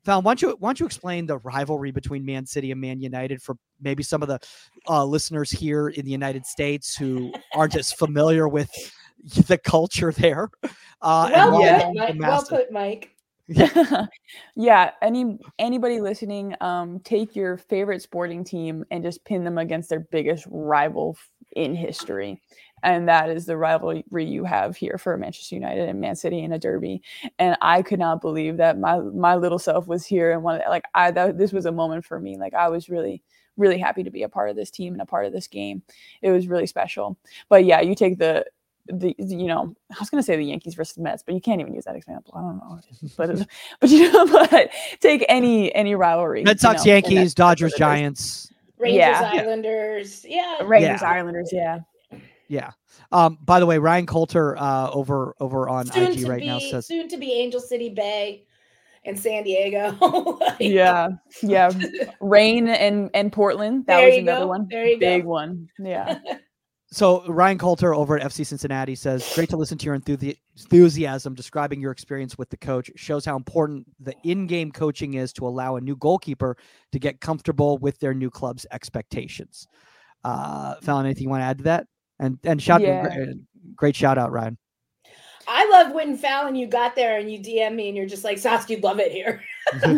Phallon, 0.05 0.23
why 0.23 0.31
don't 0.35 0.43
you 0.43 0.57
why 0.61 0.69
don't 0.69 0.81
you 0.81 0.87
explain 0.87 1.25
the 1.25 1.39
rivalry 1.39 1.91
between 1.91 2.25
Man 2.27 2.45
City 2.45 2.71
and 2.73 2.81
Man 2.81 3.01
United 3.01 3.43
for 3.43 3.57
maybe 3.81 4.03
some 4.03 4.21
of 4.23 4.29
the 4.29 4.39
uh, 4.87 5.03
listeners 5.05 5.51
here 5.51 5.89
in 5.89 6.05
the 6.05 6.11
United 6.11 6.45
States 6.45 6.95
who 6.95 7.33
aren't 7.55 7.75
as 7.75 7.91
familiar 7.91 8.49
with 8.49 8.71
the 9.25 9.59
culture 9.59 10.13
there. 10.13 10.51
Uh, 11.03 11.31
well, 11.33 11.61
yeah. 11.61 11.91
Mike, 11.95 12.17
well 12.19 12.45
put, 12.45 12.73
Mike. 12.73 13.11
yeah 14.57 14.93
any 15.03 15.39
anybody 15.59 16.01
listening 16.01 16.55
um 16.63 16.99
take 17.01 17.37
your 17.37 17.59
favorite 17.59 18.01
sporting 18.01 18.43
team 18.43 18.83
and 18.91 19.05
just 19.05 19.23
pin 19.27 19.45
them 19.45 19.59
against 19.59 19.91
their 19.91 20.01
biggest 20.01 20.47
rival 20.49 21.15
in 21.55 21.75
history. 21.75 22.41
And 22.83 23.09
that 23.09 23.31
is 23.31 23.47
the 23.47 23.57
rivalry 23.57 24.05
you 24.11 24.45
have 24.45 24.77
here 24.77 24.99
for 24.99 25.17
Manchester 25.17 25.55
United 25.55 25.89
and 25.89 26.01
Man 26.01 26.17
City 26.17 26.41
in 26.43 26.53
a 26.53 26.59
derby. 26.59 27.03
And 27.39 27.57
I 27.63 27.81
could 27.81 27.99
not 27.99 28.21
believe 28.21 28.59
that 28.59 28.79
my 28.79 28.99
my 28.99 29.37
little 29.37 29.59
self 29.59 29.87
was 29.87 30.05
here 30.05 30.33
and 30.33 30.43
one 30.43 30.61
like 30.69 30.85
I 30.95 31.11
that 31.13 31.39
this 31.39 31.53
was 31.53 31.65
a 31.65 31.73
moment 31.73 32.05
for 32.05 32.21
me. 32.21 32.37
Like 32.37 32.55
I 32.55 32.69
was 32.69 32.89
really 32.89 33.23
really 33.57 33.79
happy 33.79 34.03
to 34.03 34.11
be 34.11 34.25
a 34.25 34.29
part 34.29 34.51
of 34.51 34.57
this 34.57 34.71
team 34.71 34.93
and 34.93 35.03
a 35.03 35.07
part 35.07 35.25
of 35.27 35.33
this 35.33 35.47
game. 35.47 35.83
It 36.21 36.31
was 36.31 36.47
really 36.47 36.67
special. 36.67 37.17
But 37.49 37.65
yeah, 37.65 37.81
you 37.81 37.95
take 37.95 38.19
the 38.19 38.45
the, 38.87 39.15
you 39.19 39.47
know 39.47 39.75
I 39.91 39.97
was 39.99 40.11
gonna 40.11 40.23
say 40.23 40.37
the 40.37 40.45
Yankees 40.45 40.75
versus 40.75 40.95
the 40.95 41.03
Mets, 41.03 41.23
but 41.23 41.35
you 41.35 41.41
can't 41.41 41.61
even 41.61 41.75
use 41.75 41.85
that 41.85 41.97
example. 41.97 42.35
I 42.37 42.41
don't 42.41 42.57
know, 42.59 42.81
but 43.17 43.49
but 43.81 43.91
you 43.91 44.13
know, 44.13 44.27
but 44.51 44.71
take 45.01 45.25
any 45.29 45.75
any 45.75 45.95
rivalry. 45.95 46.45
Red 46.45 46.61
Sox, 46.61 46.85
you 46.85 46.91
know, 46.91 46.95
Yankees, 46.97 47.35
Dodgers, 47.35 47.75
Giants. 47.75 48.53
Rangers, 48.79 48.99
yeah. 48.99 49.31
Islanders. 49.33 50.27
Yeah. 50.29 50.63
Rangers, 50.65 51.01
yeah. 51.01 51.09
Islanders. 51.09 51.51
Yeah. 51.53 51.79
Yeah. 52.49 52.71
Um, 53.13 53.39
by 53.43 53.61
the 53.61 53.67
way, 53.67 53.79
Ryan 53.79 54.07
Coulter 54.07 54.59
uh, 54.59 54.91
over 54.91 55.35
over 55.41 55.69
on 55.69 55.87
soon 55.87 56.13
IG 56.13 56.29
right 56.29 56.41
be, 56.41 56.47
now 56.47 56.59
says 56.59 56.87
soon 56.87 57.09
to 57.09 57.17
be 57.17 57.33
Angel 57.33 57.61
City 57.61 57.89
Bay 57.89 58.45
and 59.05 59.19
San 59.19 59.45
Diego. 59.45 59.93
like, 60.41 60.57
yeah. 60.61 61.09
Yeah. 61.43 61.71
Rain 62.21 62.69
and 62.69 63.11
and 63.15 63.33
Portland. 63.33 63.87
That 63.87 64.05
was 64.05 64.19
another 64.19 64.45
go. 64.45 64.49
one. 64.49 64.69
There 64.71 64.87
you 64.87 64.99
Big 64.99 65.23
go. 65.23 65.29
one. 65.29 65.69
Yeah. 65.79 66.19
So 66.91 67.27
Ryan 67.27 67.59
Coulter 67.59 67.95
over 67.95 68.17
at 68.17 68.23
FC 68.31 68.47
Cincinnati 68.47 68.95
says, 68.95 69.29
"Great 69.35 69.49
to 69.51 69.57
listen 69.57 69.79
to 69.79 69.87
your 69.87 69.95
enthusiasm 69.95 71.35
describing 71.35 71.81
your 71.81 71.91
experience 71.91 72.39
with 72.39 72.51
the 72.51 72.57
coach. 72.57 72.91
Shows 72.95 73.25
how 73.25 73.37
important 73.37 73.87
the 73.99 74.15
in-game 74.23 74.71
coaching 74.71 75.15
is 75.15 75.33
to 75.35 75.47
allow 75.47 75.77
a 75.77 75.81
new 75.81 75.97
goalkeeper 75.97 76.57
to 76.93 76.99
get 76.99 77.21
comfortable 77.21 77.79
with 77.79 77.99
their 77.99 78.15
new 78.15 78.31
club's 78.31 78.67
expectations." 78.71 79.67
Uh, 80.23 80.77
Phallon, 80.83 81.07
anything 81.07 81.25
you 81.25 81.31
want 81.31 81.41
to 81.41 81.47
add 81.47 81.59
to 81.59 81.65
that? 81.65 81.87
And 82.21 82.39
and 82.45 82.63
shout, 82.63 82.81
yeah. 82.81 83.03
great, 83.03 83.37
great 83.75 83.97
shout 83.97 84.19
out, 84.19 84.31
Ryan. 84.31 84.57
I 85.47 85.69
love 85.69 85.93
when 85.93 86.17
Phallon, 86.17 86.55
you 86.55 86.67
got 86.67 86.95
there 86.95 87.19
and 87.19 87.31
you 87.31 87.39
DM 87.39 87.75
me 87.75 87.89
and 87.89 87.97
you're 87.97 88.07
just 88.07 88.25
like, 88.25 88.39
Saskia, 88.39 88.77
you'd 88.77 88.85
love 88.85 89.01
it 89.01 89.13
here. 89.13 89.43
I'm, 89.73 89.97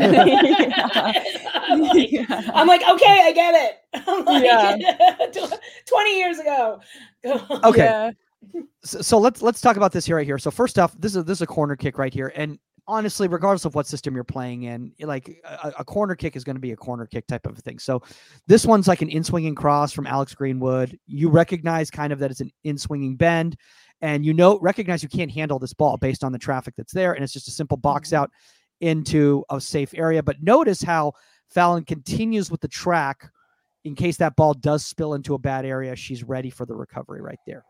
like, 1.80 2.12
yeah. 2.12 2.50
I'm, 2.54 2.66
like, 2.66 2.82
okay, 2.88 3.22
I 3.24 3.32
get 3.32 3.54
it. 3.54 3.78
I'm 4.06 4.24
like, 4.24 4.44
yeah. 4.44 4.76
20 5.86 6.18
years 6.18 6.38
ago. 6.38 6.80
okay. 7.64 7.84
Yeah. 7.84 8.10
So, 8.84 9.02
so, 9.02 9.18
let's 9.18 9.42
let's 9.42 9.60
talk 9.60 9.76
about 9.76 9.92
this 9.92 10.06
here 10.06 10.16
right 10.16 10.26
here. 10.26 10.38
So 10.38 10.50
first 10.50 10.78
off, 10.78 10.94
this 10.98 11.16
is 11.16 11.24
this 11.24 11.38
is 11.38 11.42
a 11.42 11.46
corner 11.46 11.74
kick 11.74 11.98
right 11.98 12.14
here. 12.14 12.32
And 12.36 12.58
honestly, 12.86 13.26
regardless 13.26 13.64
of 13.64 13.74
what 13.74 13.86
system 13.86 14.14
you're 14.14 14.24
playing 14.24 14.64
in, 14.64 14.92
like 15.00 15.40
a, 15.44 15.72
a 15.80 15.84
corner 15.84 16.14
kick 16.14 16.36
is 16.36 16.44
going 16.44 16.54
to 16.54 16.60
be 16.60 16.70
a 16.70 16.76
corner 16.76 17.06
kick 17.06 17.26
type 17.26 17.46
of 17.46 17.58
thing. 17.58 17.80
So 17.80 18.02
this 18.46 18.64
one's 18.64 18.86
like 18.86 19.02
an 19.02 19.08
in 19.08 19.24
swinging 19.24 19.56
cross 19.56 19.92
from 19.92 20.06
Alex 20.06 20.34
Greenwood. 20.34 20.96
You 21.06 21.28
recognize 21.28 21.90
kind 21.90 22.12
of 22.12 22.20
that 22.20 22.30
it's 22.30 22.40
an 22.40 22.52
in 22.62 22.78
swinging 22.78 23.16
bend 23.16 23.56
and 24.00 24.24
you 24.24 24.34
know 24.34 24.58
recognize 24.60 25.02
you 25.02 25.08
can't 25.08 25.30
handle 25.30 25.58
this 25.58 25.72
ball 25.72 25.96
based 25.96 26.22
on 26.22 26.32
the 26.32 26.38
traffic 26.38 26.74
that's 26.76 26.92
there 26.92 27.14
and 27.14 27.24
it's 27.24 27.32
just 27.32 27.48
a 27.48 27.52
simple 27.52 27.76
box 27.76 28.10
mm-hmm. 28.10 28.22
out 28.22 28.30
into 28.80 29.44
a 29.50 29.60
safe 29.60 29.94
area 29.94 30.22
but 30.22 30.42
notice 30.42 30.82
how 30.82 31.12
Phallon 31.48 31.84
continues 31.84 32.50
with 32.50 32.60
the 32.60 32.68
track 32.68 33.30
in 33.84 33.94
case 33.94 34.16
that 34.16 34.36
ball 34.36 34.52
does 34.52 34.84
spill 34.84 35.14
into 35.14 35.34
a 35.34 35.38
bad 35.38 35.64
area. 35.64 35.94
She's 35.94 36.24
ready 36.24 36.50
for 36.50 36.66
the 36.66 36.74
recovery 36.74 37.22
right 37.22 37.38
there. 37.46 37.64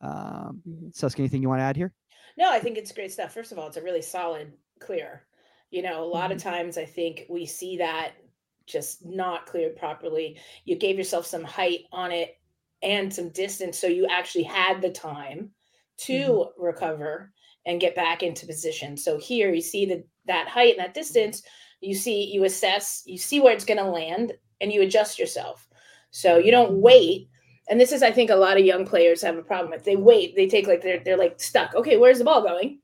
Um 0.00 0.62
mm-hmm. 0.68 0.88
Susk, 0.92 1.18
anything 1.18 1.42
you 1.42 1.48
want 1.48 1.60
to 1.60 1.64
add 1.64 1.76
here? 1.76 1.92
No 2.36 2.50
i 2.50 2.58
think 2.58 2.76
it's 2.76 2.92
great 2.92 3.12
stuff. 3.12 3.32
First 3.32 3.52
of 3.52 3.58
all 3.58 3.68
it's 3.68 3.76
a 3.76 3.82
really 3.82 4.02
solid 4.02 4.52
clear. 4.80 5.26
You 5.70 5.82
know 5.82 6.02
a 6.02 6.04
lot 6.04 6.24
mm-hmm. 6.24 6.32
of 6.32 6.42
times 6.42 6.76
i 6.78 6.84
think 6.84 7.24
we 7.28 7.46
see 7.46 7.78
that 7.78 8.12
just 8.66 9.04
not 9.04 9.46
cleared 9.46 9.76
properly. 9.76 10.38
You 10.64 10.76
gave 10.76 10.98
yourself 10.98 11.26
some 11.26 11.44
height 11.44 11.84
on 11.90 12.12
it 12.12 12.38
and 12.82 13.12
some 13.12 13.30
distance 13.30 13.78
so 13.78 13.86
you 13.86 14.06
actually 14.06 14.44
had 14.44 14.82
the 14.82 14.90
time 14.90 15.50
to 15.98 16.12
mm-hmm. 16.12 16.62
recover 16.62 17.32
and 17.66 17.80
get 17.80 17.94
back 17.94 18.22
into 18.22 18.46
position. 18.46 18.96
So 18.96 19.18
here 19.18 19.52
you 19.52 19.60
see 19.60 19.86
the, 19.86 20.04
that 20.26 20.48
height 20.48 20.76
and 20.76 20.84
that 20.84 20.94
distance, 20.94 21.42
you 21.80 21.94
see, 21.94 22.24
you 22.24 22.44
assess, 22.44 23.02
you 23.06 23.18
see 23.18 23.40
where 23.40 23.52
it's 23.52 23.64
going 23.64 23.78
to 23.78 23.84
land 23.84 24.32
and 24.60 24.72
you 24.72 24.82
adjust 24.82 25.18
yourself. 25.18 25.68
So 26.10 26.38
you 26.38 26.50
don't 26.50 26.80
wait. 26.80 27.28
And 27.68 27.80
this 27.80 27.92
is, 27.92 28.02
I 28.02 28.10
think 28.10 28.30
a 28.30 28.36
lot 28.36 28.58
of 28.58 28.66
young 28.66 28.84
players 28.84 29.22
have 29.22 29.36
a 29.36 29.42
problem 29.42 29.70
with. 29.70 29.84
They 29.84 29.96
wait, 29.96 30.36
they 30.36 30.48
take 30.48 30.66
like, 30.66 30.82
they're, 30.82 31.02
they're 31.04 31.16
like 31.16 31.40
stuck. 31.40 31.74
Okay, 31.74 31.96
where's 31.96 32.18
the 32.18 32.24
ball 32.24 32.42
going? 32.42 32.80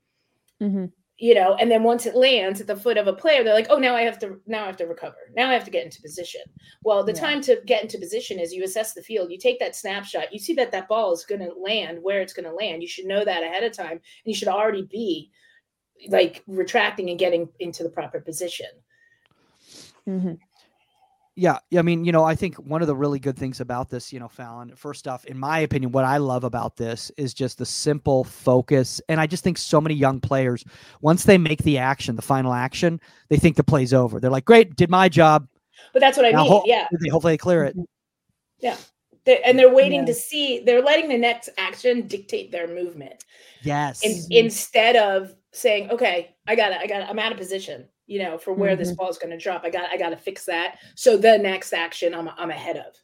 Mm-hmm 0.61 0.85
you 1.19 1.35
know 1.35 1.55
and 1.55 1.69
then 1.69 1.83
once 1.83 2.05
it 2.05 2.15
lands 2.15 2.61
at 2.61 2.67
the 2.67 2.75
foot 2.75 2.97
of 2.97 3.07
a 3.07 3.13
player 3.13 3.43
they're 3.43 3.53
like 3.53 3.67
oh 3.69 3.77
now 3.77 3.95
i 3.95 4.01
have 4.01 4.17
to 4.17 4.39
now 4.47 4.63
i 4.63 4.67
have 4.67 4.77
to 4.77 4.85
recover 4.85 5.15
now 5.35 5.49
i 5.49 5.53
have 5.53 5.65
to 5.65 5.71
get 5.71 5.83
into 5.83 6.01
position 6.01 6.41
well 6.83 7.03
the 7.03 7.13
yeah. 7.13 7.19
time 7.19 7.41
to 7.41 7.61
get 7.65 7.81
into 7.83 7.97
position 7.97 8.39
is 8.39 8.53
you 8.53 8.63
assess 8.63 8.93
the 8.93 9.01
field 9.01 9.29
you 9.29 9.37
take 9.37 9.59
that 9.59 9.75
snapshot 9.75 10.31
you 10.33 10.39
see 10.39 10.53
that 10.53 10.71
that 10.71 10.87
ball 10.87 11.13
is 11.13 11.25
going 11.25 11.41
to 11.41 11.53
land 11.53 11.99
where 12.01 12.21
it's 12.21 12.33
going 12.33 12.45
to 12.45 12.55
land 12.55 12.81
you 12.81 12.87
should 12.87 13.05
know 13.05 13.23
that 13.25 13.43
ahead 13.43 13.63
of 13.63 13.73
time 13.73 13.91
and 13.91 14.01
you 14.25 14.33
should 14.33 14.47
already 14.47 14.83
be 14.83 15.29
like 16.07 16.43
retracting 16.47 17.09
and 17.09 17.19
getting 17.19 17.49
into 17.59 17.83
the 17.83 17.89
proper 17.89 18.21
position 18.21 18.69
mm-hmm. 20.07 20.33
Yeah, 21.41 21.59
I 21.73 21.83
mean, 21.83 22.03
you 22.03 22.11
know, 22.11 22.25
I 22.25 22.35
think 22.35 22.55
one 22.57 22.81
of 22.81 22.89
the 22.89 22.95
really 22.95 23.17
good 23.17 23.37
things 23.37 23.61
about 23.61 23.89
this, 23.89 24.11
you 24.11 24.19
know, 24.19 24.27
Phallon, 24.27 24.75
first 24.75 25.07
off, 25.07 25.23
in 25.23 25.39
my 25.39 25.59
opinion, 25.59 25.93
what 25.93 26.03
I 26.03 26.17
love 26.17 26.43
about 26.43 26.75
this 26.75 27.13
is 27.15 27.33
just 27.33 27.59
the 27.59 27.65
simple 27.65 28.25
focus. 28.25 28.99
And 29.07 29.21
I 29.21 29.25
just 29.25 29.41
think 29.41 29.57
so 29.57 29.79
many 29.79 29.95
young 29.95 30.19
players, 30.19 30.65
once 30.99 31.23
they 31.23 31.37
make 31.37 31.63
the 31.63 31.77
action, 31.77 32.17
the 32.17 32.21
final 32.21 32.51
action, 32.51 32.99
they 33.29 33.37
think 33.37 33.55
the 33.55 33.63
play's 33.63 33.93
over. 33.93 34.19
They're 34.19 34.29
like, 34.29 34.43
great, 34.43 34.75
did 34.75 34.89
my 34.89 35.07
job. 35.07 35.47
But 35.93 36.01
that's 36.01 36.17
what 36.17 36.25
I 36.25 36.31
now, 36.31 36.43
mean. 36.43 36.51
Ho- 36.51 36.63
yeah. 36.65 36.87
They, 36.91 37.07
hopefully 37.07 37.33
they 37.33 37.37
clear 37.37 37.63
it. 37.63 37.77
Mm-hmm. 37.77 37.85
Yeah. 38.59 38.75
They're, 39.23 39.39
and 39.45 39.57
they're 39.57 39.73
waiting 39.73 40.01
yeah. 40.01 40.07
to 40.07 40.13
see, 40.13 40.59
they're 40.65 40.83
letting 40.83 41.07
the 41.07 41.17
next 41.17 41.49
action 41.57 42.05
dictate 42.07 42.51
their 42.51 42.67
movement. 42.67 43.23
Yes. 43.61 44.03
In, 44.03 44.25
instead 44.29 44.97
of 44.97 45.33
saying, 45.53 45.89
okay, 45.89 46.35
I 46.47 46.55
got 46.55 46.73
it, 46.73 46.79
I 46.81 46.87
got 46.87 47.01
it, 47.01 47.07
I'm 47.09 47.17
out 47.17 47.31
of 47.31 47.37
position 47.37 47.87
you 48.09 48.19
know, 48.19 48.37
for 48.39 48.53
where 48.53 48.71
mm-hmm. 48.71 48.79
this 48.79 48.91
ball 48.91 49.09
is 49.09 49.19
going 49.19 49.29
to 49.29 49.37
drop. 49.37 49.63
I 49.63 49.69
got 49.69 49.89
I 49.91 49.97
got 49.97 50.09
to 50.09 50.17
fix 50.17 50.43
that. 50.45 50.79
So 50.95 51.15
the 51.15 51.37
next 51.37 51.73
action 51.73 52.15
I'm 52.15 52.29
I'm 52.37 52.49
ahead 52.49 52.77
of. 52.77 52.95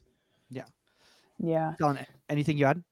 Yeah. 0.50 0.64
Yeah. 1.38 1.74
Don, 1.78 2.04
anything 2.28 2.58
you 2.58 2.66
add? 2.66 2.82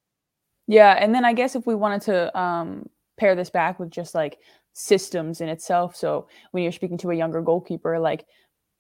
Yeah, 0.67 0.93
and 0.93 1.15
then 1.15 1.25
I 1.25 1.35
guess 1.35 1.57
if 1.57 1.67
we 1.67 1.75
wanted 1.75 2.03
to 2.03 2.39
um 2.39 2.89
pair 3.19 3.35
this 3.35 3.51
back 3.51 3.79
with 3.79 3.91
just 3.91 4.15
like 4.15 4.39
systems 4.73 5.41
in 5.41 5.49
itself. 5.49 5.97
So 5.97 6.29
when 6.53 6.63
you're 6.63 6.73
speaking 6.73 6.99
to 6.99 7.11
a 7.11 7.15
younger 7.15 7.43
goalkeeper, 7.43 7.99
like 7.99 8.27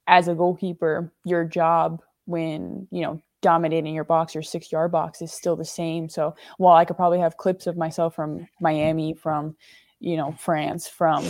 as 0.06 0.28
a 0.28 0.34
goalkeeper, 0.34 1.12
your 1.24 1.44
job 1.44 2.02
when, 2.26 2.86
you 2.90 3.02
know, 3.02 3.20
dominating 3.42 3.94
your 3.94 4.04
box, 4.04 4.34
your 4.34 4.42
six 4.42 4.72
yard 4.72 4.90
box 4.90 5.22
is 5.22 5.32
still 5.32 5.56
the 5.56 5.64
same. 5.64 6.08
So 6.08 6.34
while 6.58 6.76
I 6.76 6.84
could 6.84 6.96
probably 6.96 7.20
have 7.20 7.36
clips 7.36 7.66
of 7.66 7.76
myself 7.76 8.14
from 8.14 8.48
Miami, 8.60 9.14
from, 9.14 9.56
you 10.00 10.16
know, 10.16 10.34
France, 10.38 10.88
from 10.88 11.24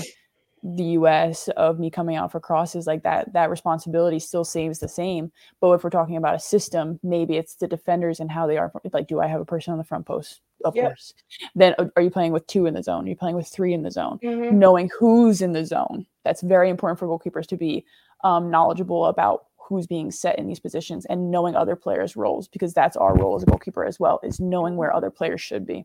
the 0.65 0.85
US 0.85 1.49
of 1.49 1.79
me 1.79 1.91
coming 1.91 2.17
out 2.17 2.33
for 2.33 2.41
crosses 2.41 2.87
like 2.87 3.03
that 3.03 3.31
that 3.35 3.51
responsibility 3.51 4.19
still 4.19 4.45
seems 4.45 4.79
the 4.79 4.89
same. 4.89 5.31
But 5.61 5.73
if 5.73 5.85
we're 5.85 5.91
talking 5.91 6.17
about 6.17 6.35
a 6.35 6.41
system 6.41 6.99
maybe 7.03 7.37
it's 7.37 7.57
the 7.57 7.69
defenders 7.69 8.19
and 8.19 8.31
how 8.31 8.47
they 8.47 8.57
are 8.57 8.73
like 8.93 9.07
do 9.07 9.21
I 9.21 9.27
have 9.27 9.43
a 9.43 9.45
person 9.45 9.73
on 9.73 9.79
the 9.79 9.85
front 9.85 10.07
post? 10.07 10.41
Of 10.65 10.75
yep. 10.75 10.87
course. 10.87 11.13
Then 11.55 11.75
uh, 11.79 11.89
are 11.97 12.03
you 12.03 12.11
playing 12.11 12.33
with 12.33 12.47
two 12.47 12.65
in 12.65 12.73
the 12.73 12.83
zone? 12.83 13.05
Are 13.05 13.09
you 13.09 13.17
playing 13.17 13.37
with 13.37 13.47
three 13.47 13.75
in 13.75 13.83
the 13.83 13.91
zone? 13.91 14.19
Mm-hmm. 14.25 14.59
knowing 14.59 14.91
who's 14.99 15.43
in 15.43 15.53
the 15.53 15.67
zone 15.67 16.07
that's 16.25 16.41
very 16.41 16.71
important 16.71 16.99
for 16.99 17.07
goalkeepers 17.07 17.47
to 17.49 17.59
be 17.59 17.85
um, 18.23 18.51
knowledgeable 18.51 19.05
about 19.07 19.45
who's 19.59 19.87
being 19.87 20.11
set 20.11 20.39
in 20.39 20.47
these 20.47 20.61
positions 20.61 21.05
and 21.07 21.31
knowing 21.31 21.55
other 21.55 21.77
players 21.77 22.17
roles 22.17 22.49
because 22.49 22.73
that's 22.73 22.97
our 22.97 23.15
role 23.17 23.37
as 23.37 23.43
a 23.43 23.47
goalkeeper 23.47 23.85
as 23.85 24.01
well 24.01 24.19
is 24.23 24.41
knowing 24.41 24.77
where 24.77 24.95
other 24.95 25.11
players 25.11 25.43
should 25.43 25.67
be. 25.67 25.85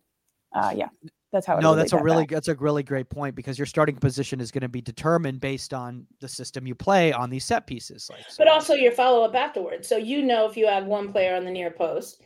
Uh, 0.55 0.73
yeah 0.75 0.87
That's 1.31 1.45
how. 1.45 1.59
no, 1.59 1.75
that's 1.75 1.93
a 1.93 2.01
really 2.01 2.23
back. 2.23 2.31
that's 2.31 2.47
a 2.47 2.55
really 2.55 2.83
great 2.83 3.09
point 3.09 3.35
because 3.35 3.57
your 3.57 3.65
starting 3.65 3.95
position 3.95 4.41
is 4.41 4.51
going 4.51 4.61
to 4.61 4.69
be 4.69 4.81
determined 4.81 5.39
based 5.39 5.73
on 5.73 6.07
the 6.19 6.27
system 6.27 6.65
you 6.65 6.75
play 6.75 7.13
on 7.13 7.29
these 7.29 7.45
set 7.45 7.67
pieces. 7.67 8.09
Like, 8.11 8.23
so. 8.27 8.35
but 8.37 8.47
also 8.47 8.73
your 8.73 8.91
follow 8.91 9.23
up 9.23 9.35
afterwards. 9.35 9.87
So 9.87 9.97
you 9.97 10.23
know 10.23 10.49
if 10.49 10.57
you 10.57 10.67
have 10.67 10.85
one 10.85 11.11
player 11.11 11.35
on 11.35 11.45
the 11.45 11.51
near 11.51 11.71
post 11.71 12.21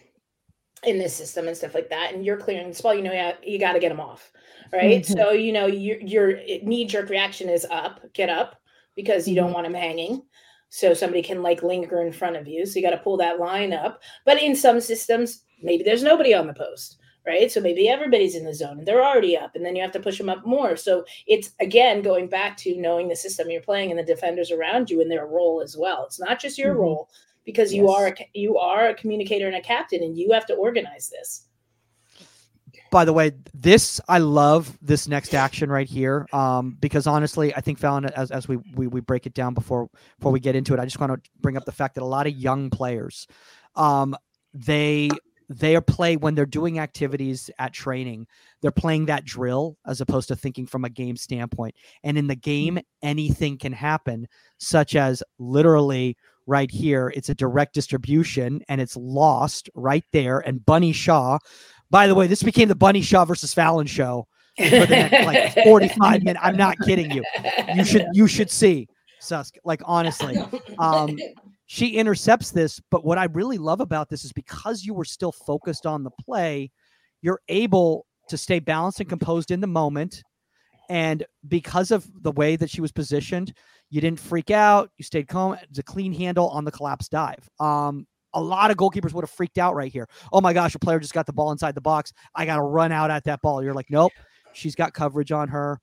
in 0.83 0.97
this 0.97 1.13
system 1.13 1.47
and 1.47 1.55
stuff 1.55 1.73
like 1.73 1.89
that, 1.89 2.13
and 2.13 2.25
you're 2.25 2.37
clearing 2.37 2.69
the 2.69 2.75
spell, 2.75 2.95
you 2.95 3.03
know 3.03 3.11
you, 3.11 3.53
you 3.53 3.59
got 3.59 3.73
to 3.73 3.79
get 3.79 3.89
them 3.89 3.99
off, 3.99 4.31
right? 4.71 5.03
Mm-hmm. 5.03 5.13
So 5.13 5.31
you 5.31 5.51
know 5.51 5.65
your 5.65 5.99
your 5.99 6.37
knee 6.63 6.85
jerk 6.85 7.09
reaction 7.09 7.49
is 7.49 7.65
up, 7.69 8.01
get 8.13 8.29
up 8.29 8.55
because 8.95 9.27
you 9.27 9.35
mm-hmm. 9.35 9.45
don't 9.45 9.53
want 9.53 9.65
them 9.65 9.73
hanging 9.73 10.21
so 10.73 10.91
somebody 10.95 11.21
can 11.21 11.43
like 11.43 11.61
linger 11.61 12.01
in 12.01 12.11
front 12.11 12.35
of 12.35 12.47
you. 12.47 12.65
So 12.65 12.79
you 12.79 12.85
got 12.85 12.95
to 12.95 13.03
pull 13.03 13.15
that 13.17 13.39
line 13.39 13.73
up. 13.73 14.01
But 14.25 14.41
in 14.41 14.55
some 14.55 14.81
systems, 14.81 15.43
maybe 15.61 15.83
there's 15.83 16.01
nobody 16.01 16.33
on 16.33 16.47
the 16.47 16.53
post, 16.55 16.97
right? 17.25 17.51
So 17.51 17.61
maybe 17.61 17.89
everybody's 17.89 18.35
in 18.35 18.45
the 18.45 18.53
zone 18.53 18.79
and 18.79 18.87
they're 18.87 19.03
already 19.03 19.37
up, 19.37 19.55
and 19.55 19.65
then 19.65 19.75
you 19.75 19.81
have 19.81 19.91
to 19.93 19.99
push 19.99 20.17
them 20.17 20.29
up 20.29 20.45
more. 20.45 20.75
So 20.75 21.05
it's 21.27 21.51
again 21.59 22.01
going 22.01 22.27
back 22.27 22.57
to 22.57 22.75
knowing 22.75 23.07
the 23.07 23.15
system 23.15 23.49
you're 23.49 23.61
playing 23.61 23.91
and 23.91 23.99
the 23.99 24.03
defenders 24.03 24.51
around 24.51 24.89
you 24.89 25.01
and 25.01 25.09
their 25.09 25.25
role 25.25 25.61
as 25.61 25.77
well. 25.77 26.05
It's 26.05 26.19
not 26.19 26.39
just 26.39 26.57
your 26.57 26.71
mm-hmm. 26.71 26.81
role 26.81 27.09
because 27.45 27.73
yes. 27.73 27.79
you 27.79 27.89
are 27.89 28.07
a, 28.07 28.15
you 28.33 28.57
are 28.57 28.89
a 28.89 28.95
communicator 28.95 29.47
and 29.47 29.55
a 29.55 29.61
captain, 29.61 30.03
and 30.03 30.17
you 30.17 30.31
have 30.31 30.45
to 30.47 30.53
organize 30.55 31.09
this 31.09 31.47
by 32.93 33.03
the 33.03 33.11
way, 33.11 33.31
this 33.55 33.99
I 34.07 34.19
love 34.19 34.77
this 34.79 35.07
next 35.07 35.33
action 35.33 35.71
right 35.71 35.89
here. 35.89 36.27
Um, 36.31 36.77
because 36.79 37.07
honestly, 37.07 37.53
I 37.55 37.59
think 37.59 37.79
Phallon, 37.79 38.05
as 38.05 38.29
as 38.29 38.47
we, 38.47 38.57
we 38.75 38.85
we 38.85 39.01
break 39.01 39.25
it 39.25 39.33
down 39.33 39.55
before 39.55 39.89
before 40.19 40.31
we 40.31 40.39
get 40.39 40.55
into 40.55 40.75
it, 40.75 40.79
I 40.79 40.85
just 40.85 40.99
want 40.99 41.11
to 41.11 41.29
bring 41.41 41.57
up 41.57 41.65
the 41.65 41.71
fact 41.71 41.95
that 41.95 42.03
a 42.03 42.05
lot 42.05 42.27
of 42.27 42.33
young 42.33 42.69
players, 42.69 43.27
um, 43.75 44.15
they 44.53 45.09
they 45.49 45.75
are 45.75 45.81
play 45.81 46.15
when 46.15 46.35
they're 46.35 46.45
doing 46.45 46.79
activities 46.79 47.49
at 47.59 47.73
training 47.73 48.25
they're 48.61 48.71
playing 48.71 49.05
that 49.05 49.25
drill 49.25 49.77
as 49.85 50.01
opposed 50.01 50.27
to 50.27 50.35
thinking 50.35 50.65
from 50.65 50.85
a 50.85 50.89
game 50.89 51.15
standpoint 51.15 51.75
and 52.03 52.17
in 52.17 52.27
the 52.27 52.35
game 52.35 52.79
anything 53.01 53.57
can 53.57 53.73
happen 53.73 54.27
such 54.57 54.95
as 54.95 55.23
literally 55.39 56.15
right 56.45 56.71
here 56.71 57.11
it's 57.15 57.29
a 57.29 57.35
direct 57.35 57.73
distribution 57.73 58.61
and 58.67 58.81
it's 58.81 58.97
lost 58.97 59.69
right 59.75 60.05
there 60.11 60.39
and 60.39 60.65
bunny 60.65 60.91
shaw 60.91 61.37
by 61.93 62.07
the 62.07 62.15
way, 62.15 62.25
this 62.25 62.41
became 62.41 62.69
the 62.69 62.75
Bunny 62.75 63.03
Shaw 63.03 63.23
versus 63.23 63.53
Phallon 63.53 63.85
show 63.85 64.27
for 64.57 64.63
the 64.63 64.87
next 64.87 65.25
like 65.27 65.53
45 65.63 66.23
minutes. 66.23 66.43
I'm 66.43 66.57
not 66.57 66.75
kidding 66.79 67.11
you. 67.11 67.23
You 67.75 67.85
should 67.85 68.07
you 68.13 68.25
should 68.25 68.49
see 68.49 68.87
Susk. 69.19 69.57
Like 69.63 69.79
honestly. 69.85 70.35
Um 70.79 71.15
she 71.65 71.87
intercepts 71.87 72.51
this, 72.51 72.81
but 72.91 73.05
what 73.05 73.17
I 73.17 73.25
really 73.25 73.57
love 73.57 73.79
about 73.79 74.09
this 74.09 74.25
is 74.25 74.33
because 74.33 74.83
you 74.83 74.93
were 74.93 75.05
still 75.05 75.31
focused 75.31 75.85
on 75.85 76.03
the 76.03 76.11
play, 76.11 76.71
you're 77.21 77.41
able 77.47 78.05
to 78.29 78.37
stay 78.37 78.59
balanced 78.59 78.99
and 78.99 79.09
composed 79.09 79.51
in 79.51 79.61
the 79.61 79.67
moment. 79.67 80.23
And 80.89 81.25
because 81.47 81.91
of 81.91 82.05
the 82.21 82.31
way 82.31 82.55
that 82.57 82.69
she 82.69 82.81
was 82.81 82.91
positioned, 82.91 83.53
you 83.89 84.01
didn't 84.01 84.19
freak 84.19 84.51
out. 84.51 84.89
You 84.97 85.03
stayed 85.03 85.27
calm. 85.27 85.57
It's 85.69 85.79
a 85.79 85.83
clean 85.83 86.13
handle 86.13 86.49
on 86.49 86.65
the 86.65 86.71
collapse 86.71 87.07
dive. 87.07 87.49
Um, 87.59 88.05
a 88.33 88.41
lot 88.41 88.71
of 88.71 88.77
goalkeepers 88.77 89.13
would 89.13 89.23
have 89.23 89.29
freaked 89.29 89.57
out 89.57 89.75
right 89.75 89.91
here. 89.91 90.07
Oh 90.31 90.41
my 90.41 90.53
gosh, 90.53 90.75
a 90.75 90.79
player 90.79 90.99
just 90.99 91.13
got 91.13 91.25
the 91.25 91.33
ball 91.33 91.51
inside 91.51 91.75
the 91.75 91.81
box. 91.81 92.11
I 92.35 92.45
got 92.45 92.57
to 92.57 92.63
run 92.63 92.91
out 92.91 93.11
at 93.11 93.23
that 93.25 93.41
ball. 93.41 93.63
You're 93.63 93.73
like, 93.73 93.89
nope, 93.89 94.11
she's 94.53 94.75
got 94.75 94.93
coverage 94.93 95.31
on 95.31 95.47
her. 95.49 95.79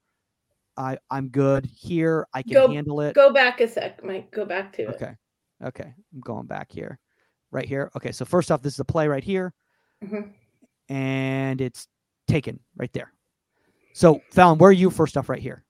I 0.77 0.99
I'm 1.11 1.29
good 1.29 1.67
here. 1.67 2.27
I 2.35 2.43
can 2.43 2.53
go, 2.53 2.69
handle 2.71 3.01
it. 3.01 3.15
Go 3.15 3.33
back 3.33 3.61
a 3.61 3.69
sec, 3.69 4.05
Mike. 4.05 4.31
Go 4.31 4.45
back 4.45 4.73
to 4.75 4.83
okay. 4.83 4.93
it. 4.93 5.03
Okay. 5.03 5.15
Okay. 5.65 5.93
I'm 6.13 6.21
going 6.21 6.47
back 6.47 6.71
here. 6.71 6.99
Right 7.51 7.67
here. 7.67 7.91
Okay. 7.97 8.13
So 8.13 8.25
first 8.25 8.51
off, 8.51 8.63
this 8.63 8.75
is 8.75 8.79
the 8.79 8.85
play 8.85 9.09
right 9.09 9.25
here. 9.25 9.53
Mm-hmm. 10.05 10.31
And 10.93 11.61
it's 11.61 11.87
taken 12.27 12.61
right 12.77 12.93
there. 12.93 13.13
So 13.93 14.21
Phallon, 14.31 14.59
where 14.59 14.71
are 14.71 14.73
you 14.73 14.91
first 14.91 15.17
off 15.17 15.29
right 15.29 15.43
here? 15.43 15.65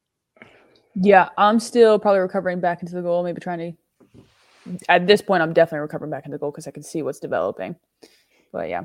Yeah, 0.94 1.28
I'm 1.38 1.60
still 1.60 1.98
probably 1.98 2.20
recovering 2.20 2.60
back 2.60 2.82
into 2.82 2.94
the 2.94 3.02
goal, 3.02 3.22
maybe 3.22 3.40
trying 3.40 3.58
to 3.58 3.72
at 4.88 5.06
this 5.06 5.22
point, 5.22 5.42
I'm 5.42 5.52
definitely 5.52 5.80
recovering 5.80 6.10
back 6.10 6.26
into 6.26 6.36
the 6.36 6.40
goal 6.40 6.50
because 6.50 6.66
I 6.66 6.70
can 6.70 6.82
see 6.82 7.02
what's 7.02 7.18
developing. 7.18 7.76
But 8.52 8.68
yeah, 8.68 8.84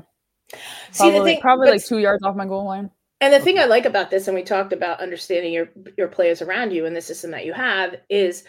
see, 0.90 1.10
probably, 1.10 1.32
thing, 1.32 1.40
probably 1.40 1.70
like 1.70 1.84
two 1.84 1.98
yards 1.98 2.22
off 2.22 2.36
my 2.36 2.46
goal 2.46 2.64
line. 2.64 2.90
And 3.20 3.32
the 3.32 3.40
thing 3.40 3.58
I 3.58 3.64
like 3.64 3.84
about 3.84 4.10
this, 4.10 4.28
and 4.28 4.34
we 4.34 4.42
talked 4.42 4.72
about 4.72 5.00
understanding 5.00 5.52
your 5.52 5.68
your 5.96 6.08
players 6.08 6.42
around 6.42 6.72
you 6.72 6.86
and 6.86 6.94
the 6.94 7.00
system 7.00 7.30
that 7.32 7.44
you 7.44 7.52
have, 7.52 7.96
is 8.08 8.44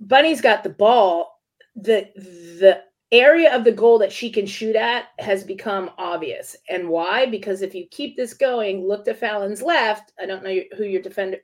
Bunny's 0.00 0.40
got 0.40 0.62
the 0.62 0.70
ball. 0.70 1.40
The 1.76 2.08
the 2.16 2.82
area 3.10 3.54
of 3.54 3.64
the 3.64 3.72
goal 3.72 3.98
that 3.98 4.12
she 4.12 4.30
can 4.30 4.46
shoot 4.46 4.76
at 4.76 5.06
has 5.18 5.42
become 5.44 5.90
obvious. 5.96 6.56
And 6.68 6.88
why? 6.88 7.26
Because 7.26 7.62
if 7.62 7.74
you 7.74 7.86
keep 7.90 8.16
this 8.16 8.34
going, 8.34 8.86
look 8.86 9.04
to 9.06 9.14
Phallon's 9.14 9.62
left. 9.62 10.12
I 10.20 10.26
don't 10.26 10.44
know 10.44 10.60
who 10.76 10.84
your 10.84 11.02
defender. 11.02 11.38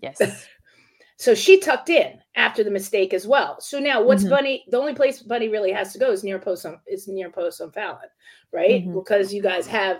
Yes. 0.00 0.46
So 1.18 1.34
she 1.34 1.58
tucked 1.58 1.90
in 1.90 2.20
after 2.36 2.62
the 2.62 2.70
mistake 2.70 3.12
as 3.12 3.26
well. 3.26 3.60
So 3.60 3.80
now 3.80 4.00
what's 4.00 4.22
mm-hmm. 4.22 4.30
Bunny? 4.30 4.64
The 4.68 4.78
only 4.78 4.94
place 4.94 5.20
Bunny 5.20 5.48
really 5.48 5.72
has 5.72 5.92
to 5.92 5.98
go 5.98 6.12
is 6.12 6.22
near 6.22 6.38
post 6.38 6.64
on 6.64 6.78
is 6.86 7.08
near 7.08 7.28
post 7.28 7.60
on 7.60 7.72
Phallon, 7.72 8.08
right? 8.52 8.82
Mm-hmm. 8.82 8.94
Because 8.94 9.34
you 9.34 9.42
guys 9.42 9.66
have 9.66 9.98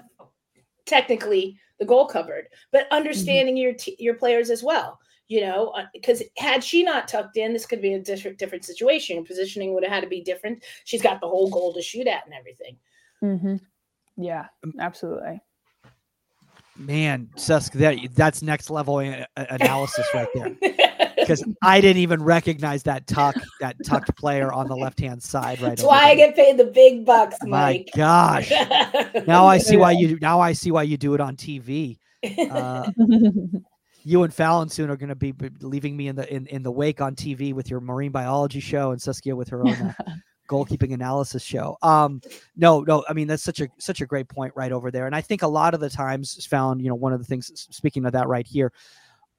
technically 0.86 1.58
the 1.80 1.84
goal 1.84 2.06
covered, 2.06 2.46
but 2.70 2.84
mm-hmm. 2.84 2.94
understanding 2.94 3.56
mm-hmm. 3.56 3.62
your 3.62 3.74
t- 3.74 3.96
your 3.98 4.14
players 4.14 4.48
as 4.48 4.62
well. 4.62 5.00
You 5.28 5.42
know, 5.42 5.74
because 5.92 6.22
uh, 6.22 6.24
had 6.38 6.64
she 6.64 6.82
not 6.82 7.06
tucked 7.06 7.36
in, 7.36 7.52
this 7.52 7.66
could 7.66 7.82
be 7.82 7.92
a 7.94 8.00
different 8.00 8.38
different 8.38 8.64
situation. 8.64 9.16
Your 9.16 9.24
positioning 9.24 9.74
would 9.74 9.84
have 9.84 9.92
had 9.92 10.02
to 10.02 10.08
be 10.08 10.22
different. 10.22 10.64
She's 10.84 11.02
got 11.02 11.20
the 11.20 11.28
whole 11.28 11.50
goal 11.50 11.72
to 11.74 11.82
shoot 11.82 12.06
at 12.06 12.24
and 12.24 12.34
everything. 12.34 12.76
Mm-hmm. 13.22 13.56
Yeah, 14.16 14.46
um, 14.64 14.74
absolutely 14.80 15.40
man, 16.78 17.28
Susk, 17.36 17.72
that 17.74 17.98
that's 18.14 18.42
next 18.42 18.70
level 18.70 19.00
a- 19.00 19.26
analysis 19.36 20.06
right 20.14 20.28
there. 20.34 20.56
Because 21.18 21.44
I 21.62 21.82
didn't 21.82 22.00
even 22.00 22.22
recognize 22.22 22.84
that 22.84 23.06
tuck, 23.06 23.36
that 23.60 23.76
tucked 23.84 24.16
player 24.16 24.50
on 24.50 24.66
the 24.66 24.74
left 24.74 24.98
hand 24.98 25.22
side. 25.22 25.60
Right. 25.60 25.70
That's 25.70 25.82
why 25.82 25.98
there. 25.98 26.08
I 26.08 26.14
get 26.14 26.36
paid 26.36 26.56
the 26.56 26.64
big 26.64 27.04
bucks, 27.04 27.36
Mike. 27.42 27.90
My 27.94 27.98
gosh. 27.98 28.50
now 29.26 29.44
I 29.44 29.58
see 29.58 29.76
why 29.76 29.90
you. 29.90 30.18
Now 30.22 30.40
I 30.40 30.54
see 30.54 30.70
why 30.70 30.84
you 30.84 30.96
do 30.96 31.12
it 31.12 31.20
on 31.20 31.36
TV. 31.36 31.98
Uh, 32.50 32.90
you 34.08 34.22
and 34.22 34.32
Phallon 34.32 34.70
soon 34.70 34.88
are 34.88 34.96
going 34.96 35.10
to 35.10 35.14
be 35.14 35.34
leaving 35.60 35.94
me 35.94 36.08
in 36.08 36.16
the 36.16 36.32
in, 36.34 36.46
in 36.46 36.62
the 36.62 36.70
wake 36.70 37.02
on 37.02 37.14
TV 37.14 37.52
with 37.52 37.68
your 37.68 37.80
marine 37.80 38.10
biology 38.10 38.58
show 38.58 38.90
and 38.90 39.02
Saskia 39.02 39.36
with 39.36 39.50
her 39.50 39.60
own 39.66 39.74
uh, 39.74 39.92
goalkeeping 40.50 40.94
analysis 40.94 41.42
show. 41.42 41.76
Um, 41.82 42.22
no, 42.56 42.80
no, 42.80 43.04
I 43.06 43.12
mean 43.12 43.28
that's 43.28 43.42
such 43.42 43.60
a 43.60 43.68
such 43.78 44.00
a 44.00 44.06
great 44.06 44.26
point 44.26 44.54
right 44.56 44.72
over 44.72 44.90
there. 44.90 45.04
And 45.04 45.14
I 45.14 45.20
think 45.20 45.42
a 45.42 45.46
lot 45.46 45.74
of 45.74 45.80
the 45.80 45.90
times 45.90 46.46
found, 46.46 46.80
you 46.80 46.88
know, 46.88 46.94
one 46.94 47.12
of 47.12 47.18
the 47.18 47.26
things 47.26 47.50
speaking 47.70 48.06
of 48.06 48.12
that 48.12 48.28
right 48.28 48.46
here, 48.46 48.72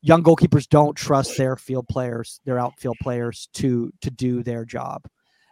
young 0.03 0.21
goalkeepers 0.21 0.69
don't 0.69 0.95
trust 0.95 1.35
their 1.35 1.55
field 1.55 1.87
players, 1.87 2.39
their 2.45 2.59
outfield 2.59 2.97
players 3.01 3.49
to 3.53 3.91
to 4.01 4.11
do 4.11 4.43
their 4.43 4.65
job. 4.65 5.01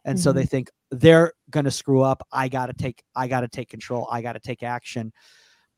And 0.06 0.16
mm-hmm. 0.16 0.24
so 0.24 0.32
they 0.32 0.42
mm-hmm. 0.42 0.50
think 0.50 0.72
they're 0.92 1.34
going 1.50 1.66
to 1.66 1.72
screw 1.72 2.04
up. 2.04 2.22
I 2.32 2.50
got 2.50 2.68
to 2.68 2.74
take 2.74 3.02
I 3.16 3.28
got 3.28 3.42
to 3.42 3.48
take 3.48 3.70
control. 3.70 4.08
I 4.12 4.22
got 4.22 4.34
to 4.34 4.40
take 4.40 4.62
action. 4.62 5.12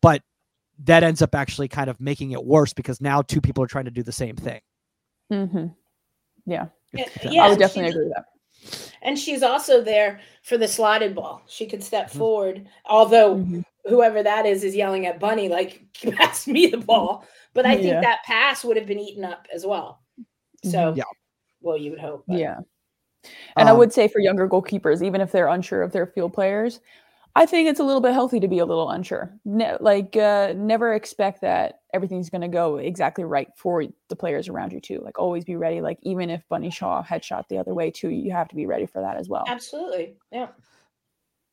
But 0.01 0.23
that 0.83 1.03
ends 1.03 1.21
up 1.21 1.35
actually 1.35 1.67
kind 1.67 1.89
of 1.89 1.99
making 1.99 2.31
it 2.31 2.43
worse 2.43 2.73
because 2.73 3.01
now 3.01 3.21
two 3.21 3.41
people 3.41 3.63
are 3.63 3.67
trying 3.67 3.85
to 3.85 3.91
do 3.91 4.03
the 4.03 4.11
same 4.11 4.35
thing. 4.35 4.61
Mm-hmm. 5.31 5.67
Yeah. 6.45 6.67
yeah. 6.93 7.43
I 7.43 7.49
would 7.49 7.59
definitely 7.59 7.91
agree 7.91 8.05
with 8.05 8.13
that. 8.15 8.25
And 9.01 9.17
she's 9.17 9.43
also 9.43 9.81
there 9.81 10.19
for 10.43 10.57
the 10.57 10.67
slotted 10.67 11.15
ball. 11.15 11.41
She 11.47 11.65
could 11.65 11.83
step 11.83 12.09
mm-hmm. 12.09 12.19
forward, 12.19 12.67
although 12.85 13.35
mm-hmm. 13.35 13.61
whoever 13.87 14.23
that 14.23 14.45
is 14.45 14.63
is 14.63 14.75
yelling 14.75 15.05
at 15.05 15.19
Bunny, 15.19 15.49
like, 15.49 15.83
pass 16.15 16.47
me 16.47 16.67
the 16.67 16.77
ball. 16.77 17.25
But 17.53 17.65
I 17.65 17.75
think 17.75 17.87
yeah. 17.87 18.01
that 18.01 18.23
pass 18.25 18.63
would 18.63 18.77
have 18.77 18.87
been 18.87 18.99
eaten 18.99 19.23
up 19.23 19.47
as 19.53 19.65
well. 19.65 20.01
So, 20.63 20.77
mm-hmm. 20.77 20.97
yeah. 20.97 21.03
well, 21.61 21.77
you 21.77 21.91
would 21.91 21.99
hope. 21.99 22.25
But. 22.27 22.39
Yeah. 22.39 22.59
And 23.55 23.67
um, 23.67 23.75
I 23.75 23.77
would 23.77 23.91
say 23.91 24.07
for 24.07 24.19
younger 24.19 24.47
goalkeepers, 24.47 25.01
even 25.01 25.21
if 25.21 25.31
they're 25.31 25.47
unsure 25.47 25.81
of 25.81 25.91
their 25.91 26.07
field 26.07 26.33
players, 26.33 26.79
I 27.35 27.45
think 27.45 27.69
it's 27.69 27.79
a 27.79 27.83
little 27.83 28.01
bit 28.01 28.13
healthy 28.13 28.39
to 28.39 28.47
be 28.47 28.59
a 28.59 28.65
little 28.65 28.89
unsure. 28.89 29.33
Ne- 29.45 29.77
like, 29.79 30.17
uh, 30.17 30.53
never 30.55 30.93
expect 30.93 31.41
that 31.41 31.81
everything's 31.93 32.29
going 32.29 32.41
to 32.41 32.47
go 32.47 32.77
exactly 32.77 33.23
right 33.23 33.47
for 33.55 33.85
the 34.09 34.15
players 34.15 34.49
around 34.49 34.73
you, 34.73 34.81
too. 34.81 34.99
Like, 35.03 35.19
always 35.19 35.45
be 35.45 35.55
ready. 35.55 35.79
Like, 35.79 35.99
even 36.01 36.29
if 36.29 36.47
Bunny 36.49 36.69
Shaw 36.69 37.03
had 37.03 37.23
shot 37.23 37.47
the 37.47 37.57
other 37.57 37.73
way, 37.73 37.91
too, 37.91 38.09
you 38.09 38.31
have 38.31 38.47
to 38.49 38.55
be 38.55 38.65
ready 38.65 38.85
for 38.85 39.01
that 39.01 39.17
as 39.17 39.29
well. 39.29 39.43
Absolutely. 39.47 40.15
Yeah. 40.31 40.47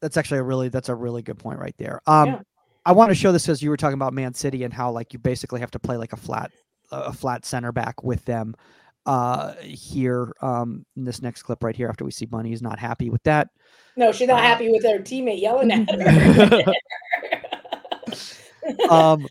That's 0.00 0.16
actually 0.16 0.38
a 0.38 0.42
really, 0.42 0.68
that's 0.68 0.88
a 0.88 0.94
really 0.94 1.22
good 1.22 1.38
point 1.38 1.58
right 1.58 1.74
there. 1.78 2.00
Um, 2.06 2.26
yeah. 2.26 2.40
I 2.84 2.92
want 2.92 3.10
to 3.10 3.14
show 3.14 3.32
this 3.32 3.48
as 3.48 3.62
you 3.62 3.70
were 3.70 3.76
talking 3.76 3.94
about 3.94 4.12
Man 4.12 4.34
City 4.34 4.64
and 4.64 4.72
how, 4.72 4.90
like, 4.90 5.12
you 5.12 5.18
basically 5.18 5.60
have 5.60 5.70
to 5.72 5.78
play 5.78 5.96
like 5.96 6.12
a 6.12 6.16
flat, 6.16 6.50
a 6.90 7.12
flat 7.12 7.44
center 7.44 7.72
back 7.72 8.02
with 8.02 8.24
them 8.24 8.54
uh 9.06 9.54
here 9.62 10.32
um 10.42 10.84
in 10.96 11.04
this 11.04 11.22
next 11.22 11.44
clip 11.44 11.62
right 11.62 11.76
here 11.76 11.88
after 11.88 12.04
we 12.04 12.10
see 12.10 12.26
Bunny 12.26 12.52
is 12.52 12.62
not 12.62 12.78
happy 12.78 13.08
with 13.08 13.22
that. 13.22 13.48
No, 13.96 14.12
she's 14.12 14.28
not 14.28 14.40
uh, 14.40 14.42
happy 14.42 14.70
with 14.70 14.82
her 14.82 14.98
teammate 14.98 15.40
yelling 15.40 15.70
at 15.72 15.88
her. 15.90 16.74
um, 18.90 19.26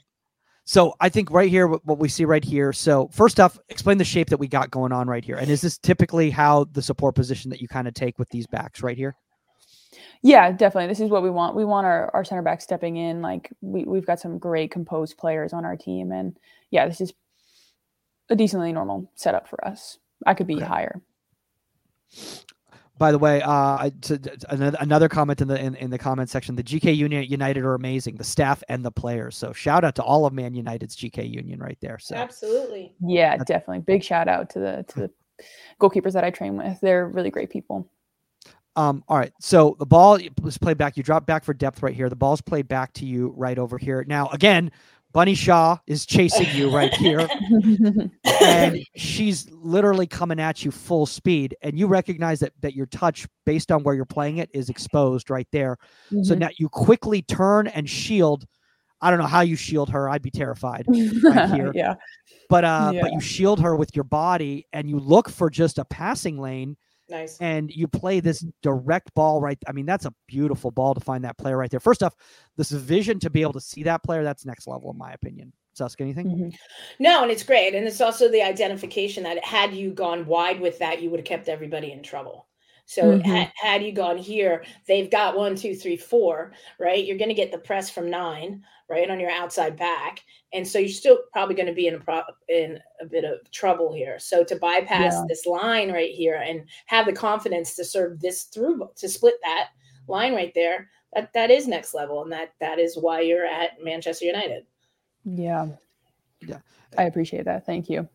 so 0.66 0.96
I 1.00 1.10
think 1.10 1.30
right 1.30 1.50
here, 1.50 1.68
what 1.68 2.00
we 2.00 2.10
see 2.10 2.26
right 2.26 2.44
here. 2.44 2.74
So 2.74 3.08
first 3.10 3.40
off, 3.40 3.60
explain 3.70 4.00
the 4.00 4.04
shape 4.04 4.30
that 4.30 4.38
we 4.38 4.48
got 4.48 4.72
going 4.72 4.92
on 4.92 5.08
right 5.08 5.24
here. 5.24 5.36
And 5.36 5.52
is 5.52 5.62
this 5.62 5.78
typically 5.78 6.32
how 6.32 6.66
the 6.72 6.82
support 6.82 7.14
position 7.14 7.52
that 7.52 7.62
you 7.62 7.68
kind 7.68 7.88
of 7.88 7.94
take 7.94 8.18
with 8.18 8.30
these 8.30 8.48
backs 8.48 8.82
right 8.82 8.98
here? 8.98 9.16
Yeah, 10.24 10.52
definitely. 10.52 10.88
This 10.88 11.00
is 11.00 11.12
what 11.12 11.22
we 11.22 11.30
want. 11.30 11.56
We 11.56 11.66
want 11.66 11.86
our, 11.86 12.10
our 12.16 12.26
center 12.26 12.42
back 12.42 12.62
stepping 12.62 12.98
in. 12.98 13.22
Like 13.22 13.52
we, 13.62 13.84
we've 13.84 14.08
got 14.08 14.20
some 14.20 14.40
great 14.40 14.72
composed 14.72 15.20
players 15.20 15.54
on 15.54 15.66
our 15.66 15.78
team. 15.78 16.12
And 16.12 16.36
yeah, 16.72 16.88
this 16.88 17.00
is 17.00 17.14
a 18.30 18.36
decently 18.36 18.72
normal 18.72 19.10
setup 19.16 19.48
for 19.48 19.66
us. 19.66 20.00
I 20.26 20.34
could 20.34 20.48
be 20.48 20.58
okay. 20.58 20.66
higher. 20.66 21.02
By 22.98 23.12
the 23.12 23.20
way, 23.20 23.42
uh, 23.44 23.90
to, 24.04 24.18
to, 24.18 24.76
another 24.80 25.10
comment 25.10 25.42
in 25.42 25.50
the 25.50 25.60
in, 25.60 25.76
in 25.76 25.90
the 25.90 25.98
comment 25.98 26.30
section: 26.30 26.56
the 26.56 26.64
GK 26.64 26.96
Union 26.96 27.24
United 27.24 27.64
are 27.66 27.76
amazing, 27.76 28.16
the 28.16 28.24
staff 28.24 28.64
and 28.70 28.86
the 28.86 28.92
players. 28.92 29.36
So 29.36 29.52
shout 29.52 29.84
out 29.84 29.96
to 29.96 30.04
all 30.04 30.26
of 30.26 30.32
Man 30.32 30.56
United's 30.56 30.96
GK 30.96 31.30
Union 31.30 31.60
right 31.60 31.78
there. 31.82 32.00
So 32.00 32.16
absolutely, 32.16 32.94
yeah, 33.06 33.36
definitely. 33.38 33.80
Big 33.80 34.02
shout 34.02 34.30
out 34.30 34.50
to 34.52 34.60
the 34.60 34.86
to 34.88 35.00
the 35.02 35.12
goalkeepers 35.82 36.14
that 36.14 36.24
I 36.24 36.30
train 36.30 36.56
with. 36.56 36.80
They're 36.80 37.08
really 37.08 37.32
great 37.32 37.50
people. 37.50 37.90
Um, 38.78 39.04
all 39.08 39.18
right. 39.18 39.32
So 39.40 39.76
the 39.80 39.86
ball 39.86 40.20
was 40.42 40.58
played 40.58 40.78
back. 40.78 40.98
You 40.98 41.04
drop 41.04 41.26
back 41.26 41.44
for 41.44 41.54
depth 41.54 41.82
right 41.82 41.96
here. 41.96 42.10
The 42.10 42.16
ball's 42.16 42.42
played 42.42 42.68
back 42.68 42.94
to 42.94 43.06
you 43.06 43.34
right 43.38 43.58
over 43.58 43.78
here. 43.78 44.04
Now, 44.08 44.28
again, 44.30 44.72
Bunny 45.16 45.34
Shaw 45.34 45.78
is 45.88 46.06
chasing 46.06 46.54
you 46.54 46.70
right 46.70 46.94
here. 46.94 47.26
and 48.42 48.86
she's 48.98 49.50
literally 49.50 50.08
coming 50.08 50.42
at 50.42 50.66
you 50.66 50.72
full 50.72 51.06
speed. 51.06 51.56
And 51.62 51.80
you 51.80 51.88
recognize 51.88 52.42
that 52.42 52.52
that 52.60 52.76
your 52.76 52.88
touch, 52.88 53.26
based 53.46 53.72
on 53.72 53.82
where 53.84 53.96
you're 53.96 54.04
playing 54.04 54.40
it, 54.40 54.50
is 54.54 54.68
exposed 54.68 55.30
right 55.30 55.48
there. 55.54 55.78
Mm-hmm. 56.08 56.24
So 56.24 56.36
now 56.36 56.50
you 56.58 56.68
quickly 56.68 57.22
turn 57.22 57.68
and 57.68 57.90
shield. 57.90 58.46
I 59.00 59.10
don't 59.10 59.20
know 59.20 59.26
how 59.26 59.40
you 59.40 59.56
shield 59.56 59.90
her. 59.92 60.10
I'd 60.10 60.22
be 60.22 60.32
terrified 60.32 60.86
right 61.24 61.50
here. 61.56 61.72
yeah. 61.74 61.96
But 62.50 62.66
uh, 62.66 62.92
yeah. 62.94 63.02
but 63.04 63.14
you 63.14 63.22
shield 63.22 63.62
her 63.62 63.78
with 63.78 63.96
your 63.96 64.04
body 64.04 64.68
and 64.74 64.90
you 64.90 65.00
look 65.00 65.30
for 65.30 65.50
just 65.50 65.78
a 65.78 65.86
passing 65.86 66.42
lane 66.42 66.76
Nice. 67.10 67.38
And 67.40 67.70
you 67.72 67.88
play 67.88 68.20
this 68.20 68.46
direct 68.64 69.14
ball 69.14 69.40
right. 69.40 69.58
I 69.68 69.72
mean, 69.72 69.86
that's 69.86 70.06
a 70.06 70.14
beautiful 70.28 70.72
ball 70.72 70.96
to 70.96 71.00
find 71.00 71.24
that 71.24 71.38
player 71.38 71.58
right 71.58 71.70
there. 71.70 71.80
First 71.80 72.02
off, 72.02 72.16
this 72.58 72.72
vision 72.72 73.20
to 73.20 73.30
be 73.30 73.42
able 73.42 73.54
to 73.54 73.62
see 73.62 73.84
that 73.84 74.04
player, 74.04 74.24
that's 74.24 74.46
next 74.46 74.68
level, 74.68 74.90
in 74.92 74.98
my 74.98 75.12
opinion. 75.14 75.54
Susk, 75.74 76.02
anything? 76.02 76.28
Mm-hmm. 76.28 76.50
No, 77.00 77.22
and 77.22 77.32
it's 77.32 77.44
great. 77.44 77.76
And 77.76 77.86
it's 77.86 78.02
also 78.02 78.30
the 78.30 78.42
identification 78.42 79.24
that 79.24 79.44
had 79.44 79.74
you 79.74 79.92
gone 79.92 80.26
wide 80.26 80.60
with 80.60 80.80
that, 80.80 81.02
you 81.02 81.10
would 81.10 81.20
have 81.20 81.28
kept 81.28 81.50
everybody 81.50 81.92
in 81.92 82.02
trouble. 82.02 82.48
So 82.86 83.04
mm-hmm. 83.04 83.30
had, 83.30 83.52
had 83.56 83.84
you 83.84 83.92
gone 83.92 84.18
here, 84.18 84.64
they've 84.88 85.10
got 85.10 85.36
one, 85.36 85.56
two, 85.56 85.76
three, 85.76 85.98
four, 85.98 86.54
right? 86.80 87.04
You're 87.04 87.18
going 87.18 87.30
to 87.30 87.36
get 87.36 87.52
the 87.52 87.58
press 87.58 87.90
from 87.90 88.10
nine, 88.10 88.64
right, 88.90 89.10
on 89.10 89.20
your 89.20 89.32
outside 89.32 89.78
back, 89.78 90.22
and 90.54 90.68
so 90.68 90.80
you're 90.80 90.90
still 90.90 91.20
probably 91.34 91.56
going 91.56 91.68
to 91.68 91.74
be 91.74 91.88
in 91.88 91.96
a 91.96 92.00
pro- 92.00 92.22
in 92.50 92.80
a 93.02 93.06
bit 93.06 93.24
of 93.24 93.50
trouble 93.52 93.94
here. 93.94 94.20
So 94.20 94.44
to 94.44 94.56
bypass 94.56 95.14
yeah. 95.14 95.24
this 95.28 95.46
line 95.46 95.92
right 95.92 96.12
here 96.12 96.36
and 96.36 96.64
have 96.86 97.06
the 97.06 97.14
confidence 97.14 97.76
to 97.76 97.86
serve 97.86 98.20
this 98.20 98.44
through 98.44 98.90
to 98.96 99.10
split 99.10 99.36
that 99.44 99.70
line 100.08 100.34
right 100.34 100.52
there, 100.56 100.90
that 101.14 101.34
that 101.34 101.52
is 101.52 101.68
next 101.68 101.94
level, 101.94 102.22
and 102.22 102.32
that 102.32 102.54
that 102.60 102.80
is 102.80 102.98
why 102.98 103.22
you're 103.22 103.46
at 103.46 103.72
Manchester 103.84 104.26
United. 104.26 104.66
Yeah, 105.24 105.68
yeah, 106.42 106.60
I 106.98 107.04
appreciate 107.04 107.46
that. 107.46 107.66
Thank 107.66 107.90
you. 107.90 108.08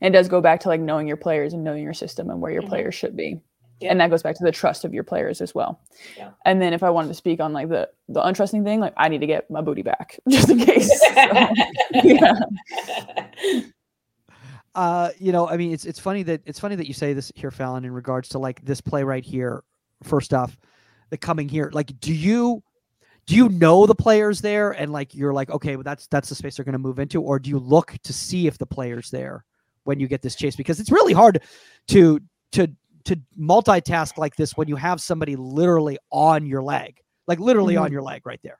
And 0.00 0.14
it 0.14 0.18
does 0.18 0.28
go 0.28 0.40
back 0.40 0.60
to 0.60 0.68
like 0.68 0.80
knowing 0.80 1.08
your 1.08 1.16
players 1.16 1.54
and 1.54 1.64
knowing 1.64 1.82
your 1.82 1.94
system 1.94 2.30
and 2.30 2.40
where 2.40 2.52
your 2.52 2.62
mm-hmm. 2.62 2.70
players 2.70 2.94
should 2.94 3.16
be. 3.16 3.40
Yeah. 3.80 3.90
And 3.90 4.00
that 4.00 4.10
goes 4.10 4.22
back 4.22 4.36
to 4.36 4.44
the 4.44 4.52
trust 4.52 4.84
of 4.84 4.92
your 4.92 5.04
players 5.04 5.40
as 5.40 5.54
well. 5.54 5.80
Yeah. 6.16 6.30
And 6.44 6.60
then 6.60 6.72
if 6.72 6.82
I 6.82 6.90
wanted 6.90 7.08
to 7.08 7.14
speak 7.14 7.40
on 7.40 7.52
like 7.52 7.68
the 7.68 7.88
the 8.08 8.20
untrusting 8.20 8.64
thing, 8.64 8.80
like 8.80 8.94
I 8.96 9.08
need 9.08 9.20
to 9.20 9.26
get 9.26 9.50
my 9.50 9.60
booty 9.60 9.82
back 9.82 10.18
just 10.28 10.50
in 10.50 10.58
case. 10.58 11.00
so, 11.00 11.06
yeah. 12.02 12.38
Uh, 14.74 15.10
you 15.18 15.32
know, 15.32 15.48
I 15.48 15.56
mean, 15.56 15.72
it's 15.72 15.84
it's 15.84 15.98
funny 15.98 16.22
that 16.22 16.40
it's 16.46 16.60
funny 16.60 16.76
that 16.76 16.86
you 16.86 16.94
say 16.94 17.12
this 17.12 17.32
here, 17.34 17.50
Phallon, 17.50 17.84
in 17.84 17.90
regards 17.90 18.28
to 18.28 18.38
like 18.38 18.64
this 18.64 18.80
play 18.80 19.02
right 19.02 19.24
here. 19.24 19.64
First 20.04 20.32
off, 20.32 20.56
the 21.10 21.18
coming 21.18 21.48
here, 21.48 21.68
like, 21.72 21.98
do 21.98 22.14
you 22.14 22.62
do 23.26 23.34
you 23.34 23.48
know 23.48 23.86
the 23.86 23.94
players 23.94 24.40
there, 24.40 24.70
and 24.70 24.92
like 24.92 25.16
you're 25.16 25.32
like, 25.32 25.50
okay, 25.50 25.74
well, 25.74 25.82
that's 25.82 26.06
that's 26.06 26.28
the 26.28 26.36
space 26.36 26.56
they're 26.56 26.64
going 26.64 26.74
to 26.74 26.78
move 26.78 27.00
into, 27.00 27.20
or 27.20 27.40
do 27.40 27.50
you 27.50 27.58
look 27.58 27.96
to 28.04 28.12
see 28.12 28.46
if 28.46 28.58
the 28.58 28.66
players 28.66 29.10
there 29.10 29.44
when 29.82 29.98
you 29.98 30.06
get 30.06 30.22
this 30.22 30.36
chase? 30.36 30.54
Because 30.54 30.78
it's 30.78 30.92
really 30.92 31.12
hard 31.12 31.42
to 31.88 32.20
to 32.52 32.68
to 33.08 33.20
multitask 33.38 34.18
like 34.18 34.36
this 34.36 34.56
when 34.56 34.68
you 34.68 34.76
have 34.76 35.00
somebody 35.00 35.36
literally 35.36 35.98
on 36.10 36.46
your 36.46 36.62
leg, 36.62 37.00
like 37.26 37.40
literally 37.40 37.74
mm-hmm. 37.74 37.84
on 37.84 37.92
your 37.92 38.02
leg 38.02 38.24
right 38.24 38.40
there. 38.42 38.58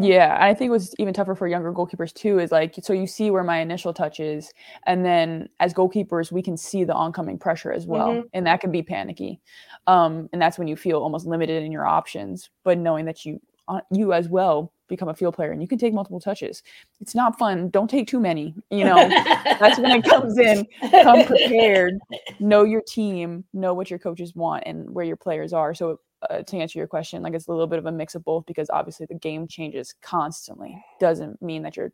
Yeah, 0.00 0.36
I 0.40 0.52
think 0.52 0.72
what's 0.72 0.92
even 0.98 1.14
tougher 1.14 1.36
for 1.36 1.46
younger 1.46 1.72
goalkeepers 1.72 2.12
too 2.12 2.40
is 2.40 2.50
like 2.50 2.74
so 2.82 2.92
you 2.92 3.06
see 3.06 3.30
where 3.30 3.44
my 3.44 3.60
initial 3.60 3.94
touch 3.94 4.18
is, 4.18 4.52
and 4.84 5.04
then 5.04 5.48
as 5.60 5.72
goalkeepers 5.72 6.32
we 6.32 6.42
can 6.42 6.56
see 6.56 6.82
the 6.82 6.92
oncoming 6.92 7.38
pressure 7.38 7.72
as 7.72 7.86
well, 7.86 8.08
mm-hmm. 8.08 8.26
and 8.34 8.46
that 8.46 8.60
can 8.60 8.72
be 8.72 8.82
panicky, 8.82 9.40
um, 9.86 10.28
and 10.32 10.42
that's 10.42 10.58
when 10.58 10.66
you 10.66 10.74
feel 10.74 10.98
almost 10.98 11.24
limited 11.24 11.62
in 11.62 11.70
your 11.70 11.86
options. 11.86 12.50
But 12.64 12.78
knowing 12.78 13.04
that 13.04 13.24
you 13.24 13.40
uh, 13.68 13.80
you 13.92 14.12
as 14.12 14.28
well 14.28 14.72
become 14.88 15.08
a 15.08 15.14
field 15.14 15.34
player 15.34 15.52
and 15.52 15.60
you 15.60 15.68
can 15.68 15.78
take 15.78 15.94
multiple 15.94 16.20
touches. 16.20 16.62
It's 17.00 17.14
not 17.14 17.38
fun. 17.38 17.70
Don't 17.70 17.88
take 17.88 18.08
too 18.08 18.20
many. 18.20 18.54
You 18.70 18.84
know, 18.84 19.08
that's 19.44 19.78
when 19.78 19.90
it 19.92 20.04
comes 20.04 20.38
in. 20.38 20.66
Come 21.02 21.24
prepared. 21.24 21.98
Know 22.38 22.64
your 22.64 22.82
team. 22.82 23.44
Know 23.54 23.72
what 23.72 23.88
your 23.88 23.98
coaches 23.98 24.34
want 24.34 24.64
and 24.66 24.90
where 24.90 25.04
your 25.04 25.16
players 25.16 25.52
are. 25.52 25.74
So 25.74 26.00
uh, 26.28 26.42
to 26.42 26.56
answer 26.56 26.78
your 26.78 26.86
question, 26.86 27.22
like 27.22 27.34
it's 27.34 27.48
a 27.48 27.50
little 27.50 27.66
bit 27.66 27.78
of 27.78 27.86
a 27.86 27.92
mix 27.92 28.14
of 28.14 28.24
both 28.24 28.44
because 28.46 28.68
obviously 28.70 29.06
the 29.06 29.14
game 29.14 29.46
changes 29.46 29.94
constantly. 30.02 30.82
Doesn't 31.00 31.40
mean 31.40 31.62
that 31.62 31.76
your 31.76 31.92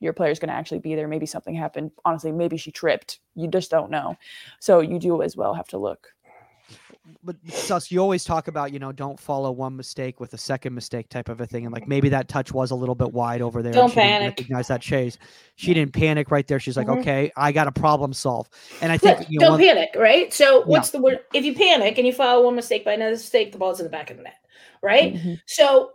your 0.00 0.12
player's 0.12 0.38
going 0.38 0.48
to 0.48 0.54
actually 0.54 0.80
be 0.80 0.94
there. 0.94 1.08
Maybe 1.08 1.26
something 1.26 1.54
happened. 1.54 1.92
Honestly, 2.04 2.32
maybe 2.32 2.56
she 2.56 2.70
tripped. 2.70 3.20
You 3.34 3.48
just 3.48 3.70
don't 3.70 3.90
know. 3.90 4.16
So 4.58 4.80
you 4.80 4.98
do 4.98 5.22
as 5.22 5.36
well 5.36 5.54
have 5.54 5.68
to 5.68 5.78
look 5.78 6.08
but 7.22 7.36
sus 7.48 7.90
you 7.90 7.98
always 7.98 8.24
talk 8.24 8.48
about 8.48 8.72
you 8.72 8.78
know 8.78 8.90
don't 8.90 9.20
follow 9.20 9.50
one 9.50 9.76
mistake 9.76 10.20
with 10.20 10.32
a 10.32 10.38
second 10.38 10.74
mistake 10.74 11.08
type 11.08 11.28
of 11.28 11.40
a 11.40 11.46
thing 11.46 11.64
and 11.64 11.72
like 11.72 11.86
maybe 11.86 12.08
that 12.08 12.28
touch 12.28 12.52
was 12.52 12.70
a 12.70 12.74
little 12.74 12.94
bit 12.94 13.12
wide 13.12 13.42
over 13.42 13.62
there 13.62 13.72
don't 13.72 13.92
panic 13.92 14.28
recognize 14.28 14.68
that 14.68 14.80
chase 14.80 15.18
she 15.56 15.74
didn't 15.74 15.92
panic 15.92 16.30
right 16.30 16.46
there 16.46 16.58
she's 16.58 16.76
like 16.76 16.86
mm-hmm. 16.86 17.00
okay 17.00 17.30
i 17.36 17.52
got 17.52 17.66
a 17.66 17.72
problem 17.72 18.12
solve 18.12 18.48
and 18.80 18.90
i 18.90 18.96
think 18.96 19.28
you 19.28 19.38
know, 19.38 19.46
don't 19.46 19.52
one, 19.52 19.60
panic 19.60 19.90
right 19.96 20.32
so 20.32 20.62
what's 20.62 20.92
yeah. 20.92 20.98
the 20.98 21.04
word 21.04 21.20
if 21.34 21.44
you 21.44 21.54
panic 21.54 21.98
and 21.98 22.06
you 22.06 22.12
follow 22.12 22.44
one 22.44 22.54
mistake 22.54 22.84
by 22.84 22.92
another 22.92 23.12
mistake 23.12 23.52
the 23.52 23.58
ball's 23.58 23.80
in 23.80 23.84
the 23.84 23.90
back 23.90 24.10
of 24.10 24.16
the 24.16 24.22
net 24.22 24.36
right 24.82 25.14
mm-hmm. 25.14 25.34
so 25.46 25.90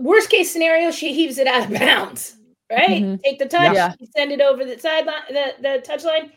worst 0.00 0.30
case 0.30 0.52
scenario 0.52 0.90
she 0.90 1.12
heaves 1.12 1.38
it 1.38 1.46
out 1.46 1.64
of 1.64 1.70
bounds 1.78 2.36
right 2.72 3.02
mm-hmm. 3.02 3.16
take 3.24 3.38
the 3.38 3.46
touch 3.46 3.74
yeah. 3.74 3.94
send 4.16 4.32
it 4.32 4.40
over 4.40 4.64
the 4.64 4.78
sideline 4.78 5.22
the, 5.28 5.54
the 5.60 5.80
touch 5.84 6.04
line 6.04 6.32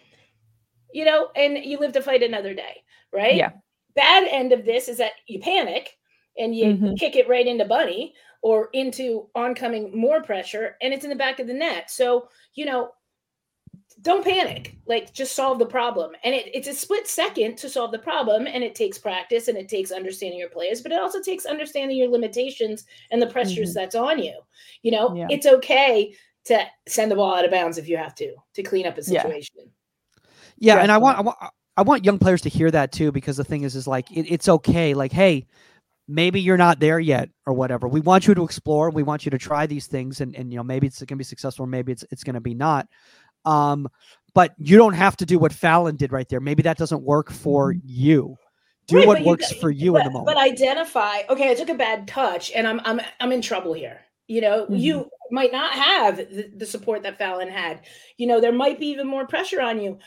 you 0.93 1.03
know 1.03 1.29
and 1.35 1.57
you 1.57 1.79
live 1.79 1.93
to 1.93 2.01
fight 2.01 2.21
another 2.21 2.53
day 2.53 2.83
right? 3.13 3.35
Yeah. 3.35 3.51
Bad 3.95 4.27
end 4.29 4.53
of 4.53 4.65
this 4.65 4.87
is 4.87 4.97
that 4.97 5.13
you 5.27 5.39
panic 5.39 5.97
and 6.37 6.55
you 6.55 6.65
mm-hmm. 6.65 6.93
kick 6.95 7.15
it 7.15 7.27
right 7.27 7.45
into 7.45 7.65
Bunny 7.65 8.13
or 8.41 8.69
into 8.73 9.27
oncoming 9.35 9.95
more 9.97 10.21
pressure 10.23 10.77
and 10.81 10.93
it's 10.93 11.03
in 11.03 11.09
the 11.09 11.15
back 11.15 11.39
of 11.39 11.47
the 11.47 11.53
net. 11.53 11.91
So, 11.91 12.29
you 12.55 12.65
know, 12.65 12.91
don't 14.01 14.23
panic. 14.23 14.77
Like 14.87 15.13
just 15.13 15.35
solve 15.35 15.59
the 15.59 15.65
problem. 15.65 16.11
And 16.23 16.33
it, 16.33 16.49
it's 16.53 16.67
a 16.67 16.73
split 16.73 17.07
second 17.07 17.57
to 17.57 17.69
solve 17.69 17.91
the 17.91 17.99
problem. 17.99 18.47
And 18.47 18.63
it 18.63 18.73
takes 18.73 18.97
practice 18.97 19.47
and 19.47 19.57
it 19.57 19.69
takes 19.69 19.91
understanding 19.91 20.39
your 20.39 20.49
players, 20.49 20.81
but 20.81 20.91
it 20.91 20.99
also 20.99 21.21
takes 21.21 21.45
understanding 21.45 21.97
your 21.97 22.09
limitations 22.09 22.85
and 23.11 23.21
the 23.21 23.27
pressures 23.27 23.69
mm-hmm. 23.69 23.79
that's 23.79 23.95
on 23.95 24.19
you. 24.19 24.39
You 24.81 24.91
know, 24.91 25.15
yeah. 25.15 25.27
it's 25.29 25.45
okay 25.45 26.15
to 26.45 26.65
send 26.87 27.11
the 27.11 27.15
ball 27.15 27.35
out 27.35 27.45
of 27.45 27.51
bounds 27.51 27.77
if 27.77 27.87
you 27.87 27.97
have 27.97 28.15
to 28.15 28.33
to 28.55 28.63
clean 28.63 28.87
up 28.87 28.97
a 28.97 29.03
situation. 29.03 29.55
Yeah, 30.57 30.75
yeah 30.75 30.81
and 30.81 30.91
I 30.91 30.97
want, 30.97 31.19
I 31.19 31.21
want 31.21 31.37
I 31.81 31.83
want 31.83 32.05
young 32.05 32.19
players 32.19 32.41
to 32.41 32.49
hear 32.49 32.69
that 32.69 32.91
too, 32.91 33.11
because 33.11 33.37
the 33.37 33.43
thing 33.43 33.63
is, 33.63 33.75
is 33.75 33.87
like 33.87 34.11
it, 34.11 34.31
it's 34.31 34.47
okay. 34.47 34.93
Like, 34.93 35.11
hey, 35.11 35.47
maybe 36.07 36.39
you're 36.39 36.55
not 36.55 36.79
there 36.79 36.99
yet, 36.99 37.29
or 37.47 37.53
whatever. 37.53 37.87
We 37.87 38.01
want 38.01 38.27
you 38.27 38.35
to 38.35 38.43
explore. 38.43 38.91
We 38.91 39.01
want 39.01 39.25
you 39.25 39.31
to 39.31 39.39
try 39.39 39.65
these 39.65 39.87
things, 39.87 40.21
and 40.21 40.35
and 40.35 40.51
you 40.51 40.57
know 40.57 40.63
maybe 40.63 40.85
it's 40.85 40.99
going 40.99 41.07
to 41.07 41.15
be 41.15 41.23
successful, 41.23 41.63
or 41.63 41.67
maybe 41.67 41.91
it's 41.91 42.05
it's 42.11 42.23
going 42.23 42.35
to 42.35 42.39
be 42.39 42.53
not. 42.53 42.87
Um, 43.45 43.87
but 44.35 44.53
you 44.59 44.77
don't 44.77 44.93
have 44.93 45.17
to 45.17 45.25
do 45.25 45.39
what 45.39 45.51
Phallon 45.51 45.95
did 45.95 46.11
right 46.11 46.29
there. 46.29 46.39
Maybe 46.39 46.61
that 46.61 46.77
doesn't 46.77 47.01
work 47.01 47.31
for 47.31 47.73
mm-hmm. 47.73 47.79
you. 47.83 48.37
Do 48.85 48.97
right, 48.97 49.07
what 49.07 49.23
works 49.23 49.51
you, 49.51 49.59
for 49.59 49.71
you 49.71 49.93
but, 49.93 50.01
in 50.01 50.05
the 50.05 50.11
moment. 50.11 50.35
But 50.35 50.37
identify. 50.37 51.21
Okay, 51.29 51.49
I 51.49 51.55
took 51.55 51.69
a 51.69 51.73
bad 51.73 52.07
touch, 52.07 52.51
and 52.51 52.67
I'm 52.67 52.79
I'm 52.85 53.01
I'm 53.19 53.31
in 53.31 53.41
trouble 53.41 53.73
here. 53.73 54.01
You 54.27 54.41
know, 54.41 54.65
mm-hmm. 54.65 54.75
you 54.75 55.09
might 55.31 55.51
not 55.51 55.73
have 55.73 56.17
the, 56.17 56.51
the, 56.55 56.65
support 56.65 57.03
that 57.03 57.17
Phallon 57.17 57.49
had. 57.49 57.81
You 58.17 58.27
know, 58.27 58.39
there 58.39 58.53
might 58.53 58.79
be 58.79 58.87
even 58.87 59.07
more 59.07 59.25
pressure 59.25 59.61
on 59.61 59.81
you 59.81 59.97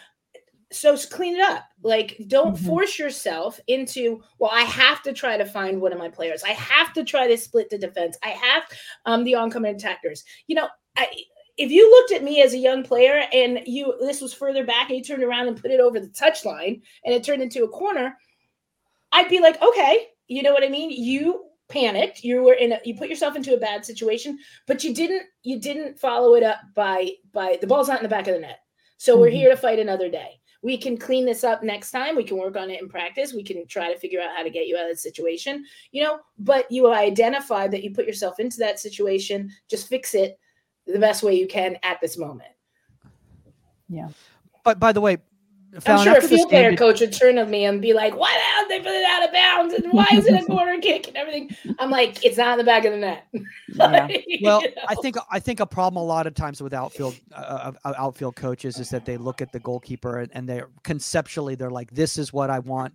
so 0.72 0.96
clean 0.96 1.36
it 1.36 1.42
up. 1.42 1.64
Like 1.82 2.20
don't 2.28 2.54
mm-hmm. 2.54 2.66
force 2.66 2.98
yourself 2.98 3.60
into 3.66 4.22
well 4.38 4.50
i 4.52 4.62
have 4.62 5.02
to 5.02 5.12
try 5.12 5.36
to 5.36 5.44
find 5.44 5.80
one 5.80 5.92
of 5.92 5.98
my 5.98 6.08
players. 6.08 6.42
I 6.42 6.50
have 6.50 6.92
to 6.94 7.04
try 7.04 7.26
to 7.26 7.36
split 7.36 7.70
the 7.70 7.78
defense. 7.78 8.16
I 8.22 8.30
have 8.30 8.64
um 9.06 9.24
the 9.24 9.34
oncoming 9.34 9.74
attackers. 9.74 10.24
You 10.46 10.56
know 10.56 10.68
i 10.96 11.08
if 11.56 11.70
you 11.70 11.88
looked 11.88 12.12
at 12.12 12.24
me 12.24 12.42
as 12.42 12.52
a 12.52 12.58
young 12.58 12.82
player 12.82 13.22
and 13.32 13.60
you 13.64 13.94
this 14.00 14.20
was 14.20 14.34
further 14.34 14.64
back 14.64 14.88
and 14.88 14.98
you 14.98 15.04
turned 15.04 15.22
around 15.22 15.46
and 15.46 15.60
put 15.60 15.70
it 15.70 15.80
over 15.80 16.00
the 16.00 16.08
touch 16.08 16.44
line 16.44 16.82
and 17.04 17.14
it 17.14 17.22
turned 17.22 17.42
into 17.42 17.62
a 17.62 17.68
corner 17.68 18.16
i'd 19.12 19.28
be 19.28 19.38
like 19.38 19.60
okay 19.62 20.08
you 20.26 20.42
know 20.42 20.52
what 20.52 20.64
i 20.64 20.68
mean? 20.68 20.90
You 20.90 21.44
panicked. 21.68 22.22
You 22.22 22.42
were 22.42 22.54
in 22.54 22.72
a, 22.72 22.80
you 22.84 22.94
put 22.94 23.08
yourself 23.08 23.36
into 23.36 23.54
a 23.54 23.58
bad 23.58 23.84
situation 23.84 24.38
but 24.66 24.84
you 24.84 24.94
didn't 24.94 25.24
you 25.42 25.60
didn't 25.60 25.98
follow 25.98 26.34
it 26.34 26.42
up 26.42 26.58
by 26.74 27.10
by 27.32 27.58
the 27.60 27.66
ball's 27.66 27.88
not 27.88 27.98
in 27.98 28.02
the 28.02 28.08
back 28.08 28.26
of 28.28 28.34
the 28.34 28.40
net. 28.40 28.60
So 28.96 29.12
mm-hmm. 29.12 29.20
we're 29.22 29.30
here 29.30 29.50
to 29.50 29.56
fight 29.56 29.78
another 29.78 30.10
day 30.10 30.40
we 30.64 30.78
can 30.78 30.96
clean 30.96 31.26
this 31.26 31.44
up 31.44 31.62
next 31.62 31.90
time. 31.90 32.16
We 32.16 32.24
can 32.24 32.38
work 32.38 32.56
on 32.56 32.70
it 32.70 32.80
in 32.80 32.88
practice. 32.88 33.34
We 33.34 33.42
can 33.44 33.66
try 33.66 33.92
to 33.92 33.98
figure 33.98 34.18
out 34.18 34.34
how 34.34 34.42
to 34.42 34.48
get 34.48 34.66
you 34.66 34.78
out 34.78 34.84
of 34.84 34.92
the 34.92 34.96
situation, 34.96 35.66
you 35.92 36.02
know, 36.02 36.20
but 36.38 36.70
you 36.72 36.90
identify 36.90 37.68
that 37.68 37.84
you 37.84 37.92
put 37.92 38.06
yourself 38.06 38.40
into 38.40 38.56
that 38.60 38.80
situation, 38.80 39.50
just 39.68 39.88
fix 39.88 40.14
it 40.14 40.38
the 40.86 40.98
best 40.98 41.22
way 41.22 41.34
you 41.34 41.46
can 41.46 41.76
at 41.82 42.00
this 42.00 42.16
moment. 42.16 42.48
Yeah. 43.90 44.08
But 44.64 44.80
by 44.80 44.92
the 44.92 45.02
way, 45.02 45.18
I'm 45.86 46.04
sure 46.04 46.16
a 46.16 46.20
field 46.20 46.50
player 46.50 46.76
coach 46.76 47.00
would 47.00 47.12
turn 47.12 47.36
to 47.36 47.46
me 47.46 47.64
and 47.64 47.80
be 47.80 47.92
like, 47.92 48.16
"Why 48.16 48.32
the 48.32 48.40
hell 48.40 48.68
they 48.68 48.78
put 48.78 48.94
it 48.94 49.04
out 49.04 49.24
of 49.26 49.32
bounds? 49.32 49.74
And 49.74 49.92
why 49.92 50.06
is 50.12 50.26
it 50.26 50.42
a 50.42 50.46
corner 50.46 50.78
kick 50.82 51.08
and 51.08 51.16
everything?" 51.16 51.50
I'm 51.78 51.90
like, 51.90 52.24
"It's 52.24 52.36
not 52.36 52.52
in 52.52 52.58
the 52.58 52.64
back 52.64 52.84
of 52.84 52.92
the 52.92 52.98
net." 52.98 53.26
Yeah. 53.32 53.42
well, 53.78 54.10
you 54.26 54.40
know? 54.42 54.62
I 54.88 54.94
think 54.96 55.16
I 55.30 55.40
think 55.40 55.60
a 55.60 55.66
problem 55.66 56.02
a 56.02 56.06
lot 56.06 56.26
of 56.26 56.34
times 56.34 56.62
with 56.62 56.74
outfield 56.74 57.18
uh, 57.34 57.72
uh, 57.84 57.92
outfield 57.96 58.36
coaches 58.36 58.78
is 58.78 58.90
that 58.90 59.04
they 59.04 59.16
look 59.16 59.40
at 59.40 59.52
the 59.52 59.60
goalkeeper 59.60 60.18
and, 60.18 60.30
and 60.34 60.48
they're 60.48 60.68
conceptually 60.82 61.54
they're 61.54 61.70
like, 61.70 61.90
"This 61.90 62.18
is 62.18 62.32
what 62.32 62.50
I 62.50 62.60
want 62.60 62.94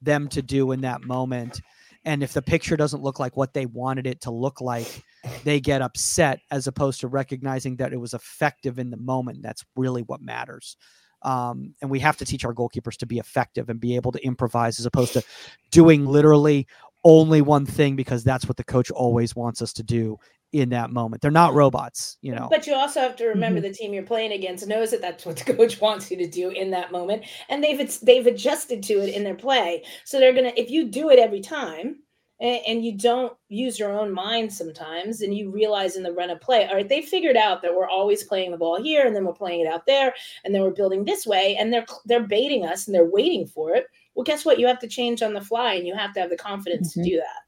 them 0.00 0.28
to 0.28 0.42
do 0.42 0.72
in 0.72 0.82
that 0.82 1.02
moment." 1.02 1.60
And 2.04 2.22
if 2.22 2.32
the 2.32 2.42
picture 2.42 2.76
doesn't 2.76 3.02
look 3.02 3.18
like 3.18 3.36
what 3.36 3.52
they 3.52 3.66
wanted 3.66 4.06
it 4.06 4.22
to 4.22 4.30
look 4.30 4.60
like, 4.60 5.02
they 5.44 5.60
get 5.60 5.82
upset 5.82 6.40
as 6.50 6.66
opposed 6.66 7.00
to 7.00 7.08
recognizing 7.08 7.76
that 7.76 7.92
it 7.92 7.98
was 7.98 8.14
effective 8.14 8.78
in 8.78 8.90
the 8.90 8.96
moment. 8.96 9.42
That's 9.42 9.64
really 9.76 10.02
what 10.02 10.22
matters. 10.22 10.76
Um, 11.22 11.74
and 11.80 11.90
we 11.90 11.98
have 12.00 12.16
to 12.18 12.24
teach 12.24 12.44
our 12.44 12.54
goalkeepers 12.54 12.96
to 12.98 13.06
be 13.06 13.18
effective 13.18 13.68
and 13.68 13.80
be 13.80 13.96
able 13.96 14.12
to 14.12 14.24
improvise 14.24 14.78
as 14.78 14.86
opposed 14.86 15.12
to 15.14 15.22
doing 15.70 16.06
literally 16.06 16.66
only 17.04 17.40
one 17.40 17.66
thing 17.66 17.96
because 17.96 18.24
that's 18.24 18.46
what 18.46 18.56
the 18.56 18.64
coach 18.64 18.90
always 18.90 19.34
wants 19.34 19.62
us 19.62 19.72
to 19.74 19.82
do 19.82 20.18
in 20.52 20.70
that 20.70 20.90
moment. 20.90 21.22
They're 21.22 21.30
not 21.30 21.54
robots, 21.54 22.16
you 22.22 22.34
know. 22.34 22.48
But 22.50 22.66
you 22.66 22.74
also 22.74 23.00
have 23.00 23.16
to 23.16 23.26
remember 23.26 23.60
mm-hmm. 23.60 23.68
the 23.68 23.74
team 23.74 23.94
you're 23.94 24.02
playing 24.02 24.32
against 24.32 24.66
knows 24.66 24.90
that 24.90 25.00
that's 25.00 25.24
what 25.24 25.36
the 25.36 25.52
coach 25.54 25.80
wants 25.80 26.10
you 26.10 26.16
to 26.18 26.26
do 26.26 26.50
in 26.50 26.70
that 26.72 26.92
moment, 26.92 27.24
and 27.48 27.62
they've 27.62 28.00
they've 28.00 28.26
adjusted 28.26 28.82
to 28.84 28.94
it 28.94 29.14
in 29.14 29.24
their 29.24 29.34
play. 29.34 29.84
So 30.04 30.18
they're 30.18 30.34
gonna 30.34 30.52
if 30.56 30.70
you 30.70 30.88
do 30.88 31.10
it 31.10 31.18
every 31.18 31.40
time, 31.40 32.00
and, 32.40 32.60
and 32.66 32.84
you 32.84 32.96
don't 32.96 33.32
use 33.48 33.78
your 33.78 33.92
own 33.92 34.12
mind 34.12 34.52
sometimes 34.52 35.20
and 35.20 35.34
you 35.34 35.50
realize 35.50 35.96
in 35.96 36.02
the 36.02 36.12
run 36.12 36.30
of 36.30 36.40
play 36.40 36.66
all 36.66 36.74
right 36.74 36.88
they 36.88 37.02
figured 37.02 37.36
out 37.36 37.62
that 37.62 37.74
we're 37.74 37.88
always 37.88 38.24
playing 38.24 38.50
the 38.50 38.56
ball 38.56 38.82
here 38.82 39.06
and 39.06 39.14
then 39.14 39.24
we're 39.24 39.32
playing 39.32 39.60
it 39.60 39.66
out 39.66 39.86
there 39.86 40.14
and 40.44 40.54
then 40.54 40.62
we're 40.62 40.70
building 40.70 41.04
this 41.04 41.26
way 41.26 41.56
and 41.56 41.72
they're 41.72 41.86
they're 42.06 42.26
baiting 42.26 42.64
us 42.64 42.86
and 42.86 42.94
they're 42.94 43.04
waiting 43.04 43.46
for 43.46 43.74
it. 43.74 43.86
Well 44.14 44.24
guess 44.24 44.44
what? 44.44 44.58
You 44.58 44.66
have 44.66 44.80
to 44.80 44.88
change 44.88 45.22
on 45.22 45.34
the 45.34 45.40
fly 45.40 45.74
and 45.74 45.86
you 45.86 45.94
have 45.94 46.12
to 46.14 46.20
have 46.20 46.30
the 46.30 46.36
confidence 46.36 46.90
mm-hmm. 46.90 47.02
to 47.02 47.10
do 47.10 47.16
that 47.16 47.39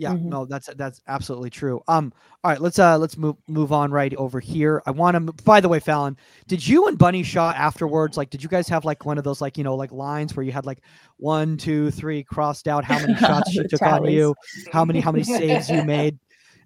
yeah, 0.00 0.12
mm-hmm. 0.12 0.30
no, 0.30 0.46
that's 0.46 0.70
that's 0.76 1.02
absolutely 1.08 1.50
true. 1.50 1.82
Um, 1.86 2.10
all 2.42 2.50
right, 2.50 2.58
let's 2.58 2.78
uh 2.78 2.96
let's 2.96 3.18
move 3.18 3.36
move 3.46 3.70
on 3.70 3.90
right 3.90 4.14
over 4.14 4.40
here. 4.40 4.82
I 4.86 4.92
want 4.92 5.14
to. 5.14 5.44
By 5.44 5.60
the 5.60 5.68
way, 5.68 5.78
Phallon, 5.78 6.16
did 6.48 6.66
you 6.66 6.86
and 6.86 6.96
Bunny 6.96 7.22
Shaw 7.22 7.50
afterwards? 7.50 8.16
Like, 8.16 8.30
did 8.30 8.42
you 8.42 8.48
guys 8.48 8.66
have 8.70 8.86
like 8.86 9.04
one 9.04 9.18
of 9.18 9.24
those 9.24 9.42
like 9.42 9.58
you 9.58 9.64
know 9.64 9.74
like 9.74 9.92
lines 9.92 10.34
where 10.34 10.42
you 10.42 10.52
had 10.52 10.64
like 10.64 10.80
one, 11.18 11.58
two, 11.58 11.90
three 11.90 12.24
crossed 12.24 12.66
out 12.66 12.82
how 12.82 12.98
many 12.98 13.14
shots 13.18 13.50
she 13.50 13.62
took 13.64 13.82
on 13.82 14.06
you, 14.06 14.34
how 14.72 14.86
many 14.86 15.00
how 15.00 15.12
many 15.12 15.22
saves 15.22 15.68
you 15.68 15.84
made, 15.84 16.18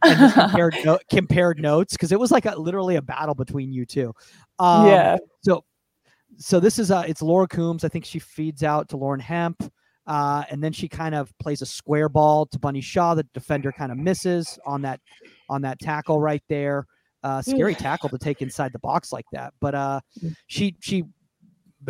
and 0.04 0.32
compared 0.32 0.76
no, 0.84 1.00
compared 1.10 1.58
notes 1.58 1.94
because 1.94 2.12
it 2.12 2.20
was 2.20 2.30
like 2.30 2.46
a, 2.46 2.54
literally 2.54 2.94
a 2.94 3.02
battle 3.02 3.34
between 3.34 3.72
you 3.72 3.84
two. 3.84 4.14
Um, 4.60 4.86
yeah. 4.86 5.16
So 5.42 5.64
so 6.38 6.60
this 6.60 6.78
is 6.78 6.92
uh 6.92 7.02
it's 7.08 7.20
Laura 7.20 7.48
Coombs. 7.48 7.82
I 7.82 7.88
think 7.88 8.04
she 8.04 8.20
feeds 8.20 8.62
out 8.62 8.90
to 8.90 8.96
Lauren 8.96 9.18
Hemp. 9.18 9.60
Uh, 10.06 10.44
and 10.50 10.62
then 10.62 10.72
she 10.72 10.88
kind 10.88 11.14
of 11.14 11.32
plays 11.38 11.62
a 11.62 11.66
square 11.66 12.08
ball 12.08 12.46
to 12.46 12.58
Bunny 12.58 12.80
Shaw. 12.80 13.14
The 13.14 13.26
defender 13.34 13.72
kind 13.72 13.90
of 13.90 13.98
misses 13.98 14.58
on 14.66 14.82
that 14.82 15.00
on 15.48 15.62
that 15.62 15.78
tackle 15.78 16.20
right 16.20 16.42
there. 16.48 16.86
Uh, 17.22 17.40
scary 17.40 17.74
tackle 17.74 18.10
to 18.10 18.18
take 18.18 18.42
inside 18.42 18.72
the 18.72 18.78
box 18.80 19.12
like 19.12 19.24
that. 19.32 19.54
But 19.60 19.74
uh, 19.74 20.00
mm. 20.22 20.34
she 20.46 20.76
she 20.80 21.04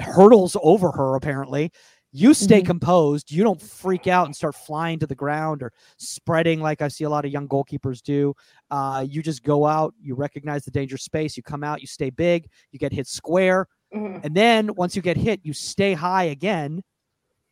hurdles 0.00 0.56
over 0.62 0.92
her 0.92 1.16
apparently. 1.16 1.72
You 2.16 2.32
stay 2.32 2.58
mm-hmm. 2.58 2.66
composed. 2.66 3.32
You 3.32 3.42
don't 3.42 3.60
freak 3.60 4.06
out 4.06 4.26
and 4.26 4.36
start 4.36 4.54
flying 4.54 5.00
to 5.00 5.06
the 5.08 5.16
ground 5.16 5.64
or 5.64 5.72
spreading 5.96 6.60
like 6.60 6.80
I 6.80 6.86
see 6.86 7.02
a 7.02 7.10
lot 7.10 7.24
of 7.24 7.32
young 7.32 7.48
goalkeepers 7.48 8.00
do. 8.00 8.34
Uh, 8.70 9.04
you 9.08 9.20
just 9.20 9.42
go 9.42 9.66
out. 9.66 9.94
You 10.00 10.14
recognize 10.14 10.64
the 10.64 10.70
danger 10.70 10.96
space. 10.96 11.36
You 11.36 11.42
come 11.42 11.64
out. 11.64 11.80
You 11.80 11.88
stay 11.88 12.10
big. 12.10 12.48
You 12.70 12.78
get 12.78 12.92
hit 12.92 13.08
square. 13.08 13.66
Mm-hmm. 13.92 14.20
And 14.22 14.32
then 14.32 14.70
once 14.76 14.94
you 14.94 15.02
get 15.02 15.16
hit, 15.16 15.40
you 15.42 15.52
stay 15.52 15.92
high 15.92 16.24
again 16.24 16.84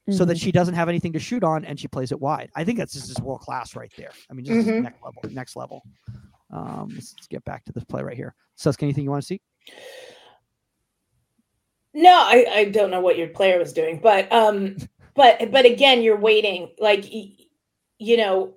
mm-hmm. 0.09 0.17
so 0.17 0.25
that 0.25 0.35
mm-hmm. 0.35 0.45
she 0.45 0.53
doesn't 0.53 0.75
have 0.75 0.89
anything 0.89 1.13
to 1.13 1.19
shoot 1.19 1.45
on 1.45 1.65
and 1.65 1.79
she 1.79 1.89
plays 1.89 2.13
it 2.13 2.21
wide. 2.21 2.51
I 2.55 2.65
think 2.65 2.79
that's 2.79 2.93
just 2.93 3.21
world 3.21 3.41
class 3.41 3.77
right 3.77 3.93
there. 3.97 4.11
I 4.31 4.35
mean, 4.35 4.45
just 4.45 4.67
mm-hmm. 4.67 4.83
next 4.83 5.03
level, 5.03 5.23
next 5.31 5.57
level. 5.57 5.83
Um, 6.51 6.91
let's, 6.95 7.15
let's, 7.17 7.27
get 7.29 7.45
back 7.45 7.65
to 7.65 7.73
this 7.73 7.85
play 7.85 8.03
right 8.03 8.17
here. 8.17 8.35
Susk, 8.57 8.83
anything 8.83 9.05
you 9.05 9.11
want 9.11 9.23
to 9.23 9.27
see? 9.27 9.41
No, 11.95 12.11
I, 12.11 12.47
I 12.51 12.65
don't 12.67 12.91
know 12.91 13.01
what 13.01 13.19
your 13.19 13.29
player 13.29 13.59
was 13.59 13.73
doing, 13.73 14.01
but 14.03 14.31
um, 14.33 14.77
but 15.15 15.51
but 15.51 15.65
again, 15.65 16.03
you're 16.03 16.19
waiting. 16.19 16.71
Like 16.79 17.07
you 17.99 18.17
know, 18.17 18.55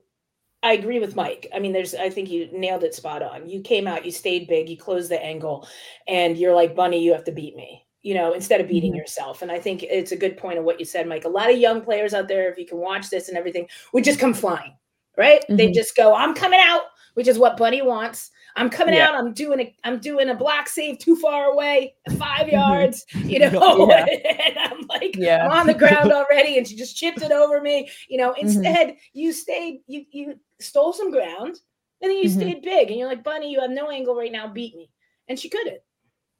I 0.61 0.73
agree 0.73 0.99
with 0.99 1.15
Mike. 1.15 1.47
I 1.53 1.59
mean, 1.59 1.71
there's 1.71 1.95
I 1.95 2.09
think 2.09 2.29
you 2.29 2.49
nailed 2.51 2.83
it 2.83 2.95
spot 2.95 3.21
on. 3.21 3.47
You 3.47 3.61
came 3.61 3.87
out, 3.87 4.05
you 4.05 4.11
stayed 4.11 4.47
big, 4.47 4.67
you 4.67 4.77
closed 4.77 5.09
the 5.09 5.23
angle, 5.23 5.67
and 6.07 6.37
you're 6.37 6.55
like, 6.55 6.75
Bunny, 6.75 7.01
you 7.01 7.13
have 7.13 7.25
to 7.25 7.31
beat 7.31 7.55
me 7.55 7.84
you 8.05 8.13
know, 8.13 8.33
instead 8.33 8.61
of 8.61 8.67
beating 8.67 8.91
mm-hmm. 8.91 8.99
yourself. 8.99 9.41
And 9.41 9.51
I 9.51 9.59
think 9.59 9.81
it's 9.81 10.11
a 10.11 10.15
good 10.15 10.37
point 10.37 10.59
of 10.59 10.63
what 10.63 10.79
you 10.79 10.85
said, 10.85 11.07
Mike. 11.07 11.25
A 11.25 11.29
lot 11.29 11.49
of 11.49 11.57
young 11.57 11.81
players 11.81 12.13
out 12.13 12.27
there, 12.27 12.51
if 12.51 12.57
you 12.59 12.65
can 12.67 12.77
watch 12.77 13.09
this 13.09 13.29
and 13.29 13.37
everything, 13.37 13.67
would 13.93 14.03
just 14.03 14.19
come 14.19 14.31
flying, 14.31 14.77
right? 15.17 15.41
Mm-hmm. 15.41 15.55
They 15.55 15.71
just 15.71 15.95
go, 15.95 16.13
I'm 16.13 16.35
coming 16.35 16.59
out, 16.61 16.83
which 17.15 17.27
is 17.27 17.39
what 17.39 17.57
Bunny 17.57 17.81
wants. 17.81 18.29
I'm 18.55 18.69
coming 18.69 18.93
yeah. 18.93 19.07
out. 19.07 19.15
I'm 19.15 19.33
doing 19.33 19.59
a 19.59 19.75
I'm 19.83 19.99
doing 19.99 20.29
a 20.29 20.35
block 20.35 20.69
save 20.69 20.99
too 20.99 21.15
far 21.15 21.45
away, 21.45 21.95
5 22.07 22.19
mm-hmm. 22.19 22.49
yards, 22.51 23.07
you 23.23 23.39
know. 23.51 23.89
Yeah. 23.89 24.05
and 24.45 24.57
I'm 24.59 24.85
like, 24.85 25.15
yeah. 25.15 25.43
I'm 25.43 25.61
on 25.61 25.65
the 25.65 25.73
ground 25.73 26.11
already, 26.13 26.59
and 26.59 26.67
she 26.67 26.75
just 26.75 26.95
chipped 26.95 27.23
it 27.23 27.31
over 27.31 27.59
me. 27.59 27.89
You 28.07 28.19
know, 28.19 28.33
mm-hmm. 28.33 28.45
instead, 28.45 28.89
mm-hmm. 28.89 28.97
you 29.13 29.33
stayed, 29.33 29.79
you 29.87 30.05
you 30.11 30.35
stole 30.59 30.93
some 30.93 31.09
ground, 31.09 31.59
and 32.01 32.11
then 32.11 32.17
you 32.17 32.29
mm-hmm. 32.29 32.39
stayed 32.39 32.61
big, 32.61 32.91
and 32.91 32.99
you're 32.99 33.09
like, 33.09 33.23
Bunny, 33.23 33.51
you 33.51 33.61
have 33.61 33.71
no 33.71 33.89
angle 33.89 34.15
right 34.15 34.31
now, 34.31 34.47
beat 34.47 34.75
me. 34.75 34.91
And 35.27 35.39
she 35.39 35.49
couldn't. 35.49 35.79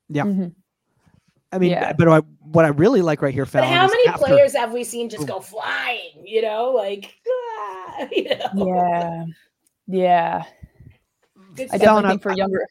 Yeah. 0.10 0.50
I 1.56 1.58
mean, 1.58 1.72
yeah. 1.72 1.94
but 1.94 2.10
I, 2.10 2.20
what 2.42 2.66
I 2.66 2.68
really 2.68 3.02
like 3.02 3.22
right 3.22 3.34
here, 3.34 3.46
Phallon, 3.46 3.70
but 3.70 3.76
how 3.76 3.88
many 3.88 4.08
after... 4.08 4.26
players 4.26 4.54
have 4.56 4.74
we 4.74 4.84
seen 4.84 5.10
just 5.10 5.26
go 5.26 5.40
flying? 5.40 6.22
You 6.26 6.42
know, 6.42 6.72
like, 6.72 7.16
ah, 7.28 8.08
you 8.12 8.30
know? 8.30 8.66
yeah, 8.66 9.26
yeah. 9.88 10.44
Good 11.56 11.70
I 11.72 11.78
definitely 11.78 12.10
think 12.10 12.22
for 12.24 12.34
younger. 12.34 12.68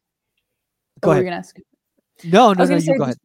Go 1.01 1.13
ahead. 1.13 1.21
Were 1.21 1.25
gonna 1.25 1.37
ask? 1.37 1.57
No, 2.25 2.53
no, 2.53 2.65
no. 2.65 2.77
You 2.77 2.99
go 2.99 3.05
ahead. 3.05 3.17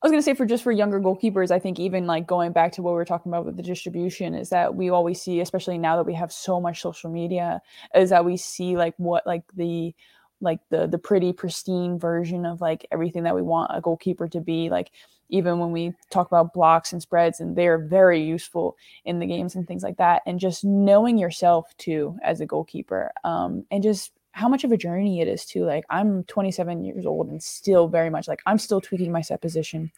I 0.00 0.06
was 0.06 0.12
going 0.12 0.20
to 0.20 0.24
say 0.24 0.34
for 0.34 0.46
just 0.46 0.62
for 0.62 0.70
younger 0.70 1.00
goalkeepers, 1.00 1.50
I 1.50 1.58
think 1.58 1.80
even 1.80 2.06
like 2.06 2.24
going 2.24 2.52
back 2.52 2.70
to 2.72 2.82
what 2.82 2.92
we 2.92 2.96
were 2.96 3.04
talking 3.04 3.32
about 3.32 3.44
with 3.44 3.56
the 3.56 3.64
distribution 3.64 4.32
is 4.32 4.50
that 4.50 4.76
we 4.76 4.90
always 4.90 5.20
see, 5.20 5.40
especially 5.40 5.76
now 5.76 5.96
that 5.96 6.06
we 6.06 6.14
have 6.14 6.30
so 6.30 6.60
much 6.60 6.80
social 6.80 7.10
media, 7.10 7.60
is 7.96 8.10
that 8.10 8.24
we 8.24 8.36
see 8.36 8.76
like 8.76 8.94
what 8.98 9.26
like 9.26 9.42
the 9.56 9.92
like 10.40 10.60
the 10.70 10.86
the 10.86 10.98
pretty 10.98 11.32
pristine 11.32 11.98
version 11.98 12.46
of 12.46 12.60
like 12.60 12.86
everything 12.92 13.24
that 13.24 13.34
we 13.34 13.42
want 13.42 13.70
a 13.74 13.80
goalkeeper 13.80 14.28
to 14.28 14.40
be 14.40 14.70
like 14.70 14.90
even 15.28 15.58
when 15.58 15.72
we 15.72 15.92
talk 16.10 16.26
about 16.26 16.54
blocks 16.54 16.92
and 16.92 17.02
spreads 17.02 17.40
and 17.40 17.54
they're 17.54 17.78
very 17.78 18.22
useful 18.22 18.76
in 19.04 19.18
the 19.18 19.26
games 19.26 19.54
and 19.54 19.66
things 19.66 19.82
like 19.82 19.98
that. 19.98 20.22
And 20.26 20.40
just 20.40 20.64
knowing 20.64 21.18
yourself 21.18 21.76
too 21.76 22.16
as 22.22 22.40
a 22.40 22.46
goalkeeper 22.46 23.12
um, 23.24 23.64
and 23.70 23.82
just 23.82 24.12
how 24.32 24.48
much 24.48 24.64
of 24.64 24.72
a 24.72 24.76
journey 24.76 25.20
it 25.20 25.28
is 25.28 25.44
too. 25.44 25.64
Like 25.64 25.84
i'm 25.90 26.24
27 26.24 26.84
years 26.84 27.04
old 27.04 27.28
and 27.28 27.42
still 27.42 27.88
very 27.88 28.10
much 28.10 28.28
like 28.28 28.40
i'm 28.46 28.58
still 28.58 28.80
tweaking 28.80 29.12
my 29.12 29.20
set 29.20 29.40
position. 29.40 29.90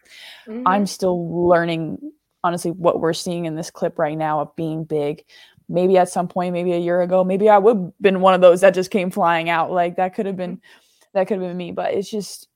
Mm-hmm. 0.49 0.67
i'm 0.67 0.87
still 0.87 1.49
learning 1.49 2.13
honestly 2.43 2.71
what 2.71 3.01
we're 3.01 3.13
seeing 3.13 3.45
in 3.45 3.55
this 3.55 3.71
clip 3.71 3.99
right 3.99 4.17
now 4.17 4.41
of 4.41 4.57
being 4.57 4.85
big 4.85 5.25
maybe 5.71 5.97
at 5.97 6.09
some 6.09 6.29
point, 6.29 6.53
maybe 6.53 6.73
a 6.73 6.79
year 6.79 7.01
ago, 7.01 7.23
maybe 7.25 7.49
I 7.49 7.57
would 7.57 7.77
have 7.77 7.93
been 8.01 8.21
one 8.21 8.35
of 8.35 8.41
those 8.41 8.61
that 8.61 8.75
just 8.75 8.91
came 8.91 9.11
flying 9.11 9.49
out. 9.49 9.71
Like 9.71 9.97
that 9.97 10.15
could 10.15 10.27
have 10.27 10.37
been, 10.37 10.61
that 11.15 11.29
could 11.29 11.41
have 11.41 11.49
been 11.49 11.57
me. 11.57 11.71
But 11.71 11.95
it's 11.95 12.11
just 12.11 12.49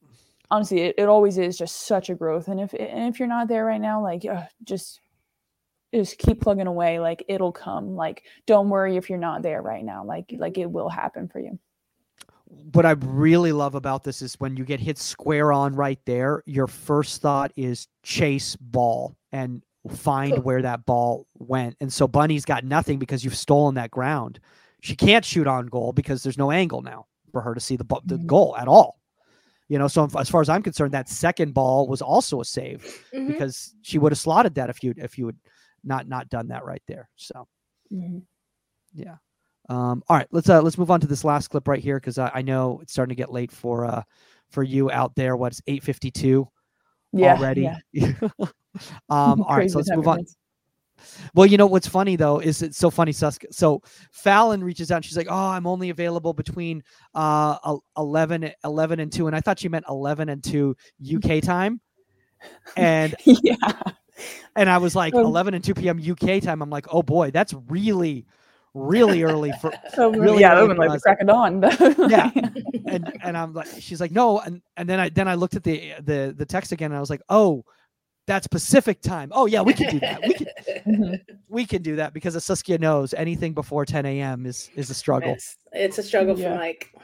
honestly, 0.50 0.80
it, 0.80 0.96
it 0.98 1.08
always 1.08 1.38
is 1.38 1.56
just 1.56 1.86
such 1.86 2.10
a 2.10 2.14
growth. 2.14 2.48
And 2.48 2.60
if 2.60 2.74
and 2.74 3.08
if 3.12 3.18
you're 3.18 3.28
not 3.28 3.48
there 3.48 3.64
right 3.64 3.80
now, 3.80 4.02
like 4.02 4.26
just 4.64 5.00
just 5.94 6.18
keep 6.18 6.40
plugging 6.40 6.66
away. 6.66 6.98
Like 6.98 7.24
it'll 7.28 7.52
come. 7.52 7.94
Like 7.94 8.24
don't 8.46 8.68
worry 8.68 8.96
if 8.96 9.08
you're 9.08 9.18
not 9.18 9.42
there 9.42 9.62
right 9.62 9.84
now. 9.84 10.04
Like 10.04 10.34
like 10.36 10.58
it 10.58 10.70
will 10.70 10.88
happen 10.88 11.28
for 11.28 11.38
you. 11.38 11.58
What 12.46 12.86
I 12.86 12.92
really 12.92 13.52
love 13.52 13.74
about 13.74 14.04
this 14.04 14.22
is 14.22 14.34
when 14.34 14.56
you 14.56 14.64
get 14.64 14.78
hit 14.78 14.98
square 14.98 15.52
on 15.52 15.74
right 15.74 15.98
there, 16.04 16.42
your 16.46 16.66
first 16.66 17.20
thought 17.22 17.52
is 17.56 17.88
chase 18.02 18.54
ball 18.56 19.16
and 19.32 19.62
find 19.92 20.42
where 20.44 20.62
that 20.62 20.86
ball 20.86 21.26
went. 21.38 21.76
And 21.80 21.92
so 21.92 22.08
Bunny's 22.08 22.44
got 22.44 22.64
nothing 22.64 22.98
because 22.98 23.24
you've 23.24 23.36
stolen 23.36 23.74
that 23.74 23.90
ground. 23.90 24.40
She 24.80 24.96
can't 24.96 25.24
shoot 25.24 25.46
on 25.46 25.66
goal 25.66 25.92
because 25.92 26.22
there's 26.22 26.38
no 26.38 26.50
angle 26.50 26.82
now 26.82 27.06
for 27.32 27.40
her 27.40 27.54
to 27.54 27.60
see 27.60 27.76
the, 27.76 27.84
the 28.04 28.16
mm-hmm. 28.16 28.26
goal 28.26 28.56
at 28.56 28.68
all. 28.68 28.98
You 29.68 29.78
know, 29.78 29.88
so 29.88 30.08
as 30.18 30.28
far 30.28 30.42
as 30.42 30.48
I'm 30.48 30.62
concerned, 30.62 30.92
that 30.92 31.08
second 31.08 31.54
ball 31.54 31.88
was 31.88 32.02
also 32.02 32.40
a 32.40 32.44
save 32.44 32.82
mm-hmm. 33.14 33.26
because 33.26 33.74
she 33.82 33.98
would 33.98 34.12
have 34.12 34.18
slotted 34.18 34.54
that 34.56 34.68
if 34.68 34.82
you 34.82 34.92
if 34.98 35.16
you 35.16 35.26
had 35.26 35.36
not 35.82 36.06
not 36.06 36.28
done 36.28 36.48
that 36.48 36.66
right 36.66 36.82
there. 36.86 37.08
So, 37.16 37.48
mm-hmm. 37.90 38.18
yeah. 38.94 39.16
Um, 39.70 40.02
all 40.06 40.18
right, 40.18 40.28
let's 40.30 40.50
uh, 40.50 40.60
let's 40.60 40.76
move 40.76 40.90
on 40.90 41.00
to 41.00 41.06
this 41.06 41.24
last 41.24 41.48
clip 41.48 41.66
right 41.66 41.82
here 41.82 41.98
because 41.98 42.18
I, 42.18 42.30
I 42.34 42.42
know 42.42 42.80
it's 42.82 42.92
starting 42.92 43.16
to 43.16 43.20
get 43.20 43.32
late 43.32 43.50
for 43.50 43.86
uh 43.86 44.02
for 44.50 44.62
you 44.62 44.90
out 44.90 45.14
there. 45.14 45.34
What's 45.34 45.62
eight 45.66 45.82
fifty 45.82 46.10
two? 46.10 46.46
yeah, 47.14 47.36
already. 47.36 47.70
Yeah. 47.92 48.14
um, 49.08 49.42
all 49.48 49.56
right, 49.56 49.70
so 49.70 49.78
let's 49.78 49.90
move 49.90 50.08
on. 50.08 50.24
Well, 51.34 51.46
you 51.46 51.58
know 51.58 51.66
what's 51.66 51.86
funny 51.88 52.16
though 52.16 52.38
is 52.38 52.62
it's 52.62 52.78
so 52.78 52.90
funny, 52.90 53.12
Susk. 53.12 53.44
So 53.50 53.82
Phallon 54.12 54.62
reaches 54.62 54.90
out 54.90 54.96
and 54.96 55.04
she's 55.04 55.16
like, 55.16 55.26
"Oh, 55.28 55.48
I'm 55.48 55.66
only 55.66 55.90
available 55.90 56.32
between 56.32 56.82
uh 57.14 57.76
11, 57.98 58.52
11 58.64 59.00
and 59.00 59.12
two, 59.12 59.26
and 59.26 59.36
I 59.36 59.40
thought 59.40 59.58
she 59.58 59.68
meant 59.68 59.84
eleven 59.88 60.28
and 60.28 60.42
two 60.42 60.76
UK 61.14 61.40
time. 61.42 61.80
And 62.76 63.14
yeah, 63.24 63.80
and 64.56 64.68
I 64.68 64.78
was 64.78 64.94
like, 64.94 65.14
11 65.14 65.54
and 65.54 65.64
2 65.64 65.74
p.m. 65.74 65.98
UK 65.98 66.42
time. 66.42 66.62
I'm 66.62 66.70
like, 66.70 66.86
oh 66.90 67.02
boy, 67.02 67.30
that's 67.30 67.54
really, 67.68 68.26
really 68.74 69.22
early 69.22 69.52
for. 69.60 69.72
so, 69.94 70.10
really 70.10 70.40
yeah, 70.40 70.54
early 70.56 70.74
like 70.74 70.92
the 70.92 71.00
crack 71.00 71.20
of 71.20 71.26
dawn. 71.26 71.62
yeah, 72.10 72.30
and 72.86 73.12
and 73.22 73.36
I'm 73.36 73.52
like, 73.52 73.68
she's 73.80 74.00
like, 74.00 74.12
no, 74.12 74.40
and 74.40 74.60
and 74.76 74.88
then 74.88 75.00
I 75.00 75.08
then 75.08 75.28
I 75.28 75.34
looked 75.34 75.56
at 75.56 75.64
the 75.64 75.94
the 76.00 76.34
the 76.36 76.46
text 76.46 76.72
again, 76.72 76.90
and 76.90 76.96
I 76.96 77.00
was 77.00 77.10
like, 77.10 77.22
oh, 77.28 77.64
that's 78.26 78.46
Pacific 78.46 79.00
time. 79.00 79.30
Oh 79.32 79.46
yeah, 79.46 79.62
we 79.62 79.74
can 79.74 79.90
do 79.90 80.00
that. 80.00 80.22
We 80.22 80.34
can 80.34 80.46
mm-hmm. 80.86 81.34
we 81.48 81.66
can 81.66 81.82
do 81.82 81.96
that 81.96 82.14
because 82.14 82.36
as 82.36 82.44
Saskia 82.44 82.78
knows, 82.78 83.14
anything 83.14 83.52
before 83.52 83.84
10 83.84 84.06
a.m. 84.06 84.46
is 84.46 84.70
is 84.74 84.90
a 84.90 84.94
struggle. 84.94 85.32
It's, 85.32 85.56
it's 85.72 85.98
a 85.98 86.02
struggle 86.02 86.38
yeah. 86.38 86.52
for 86.52 86.58
Mike. 86.58 86.94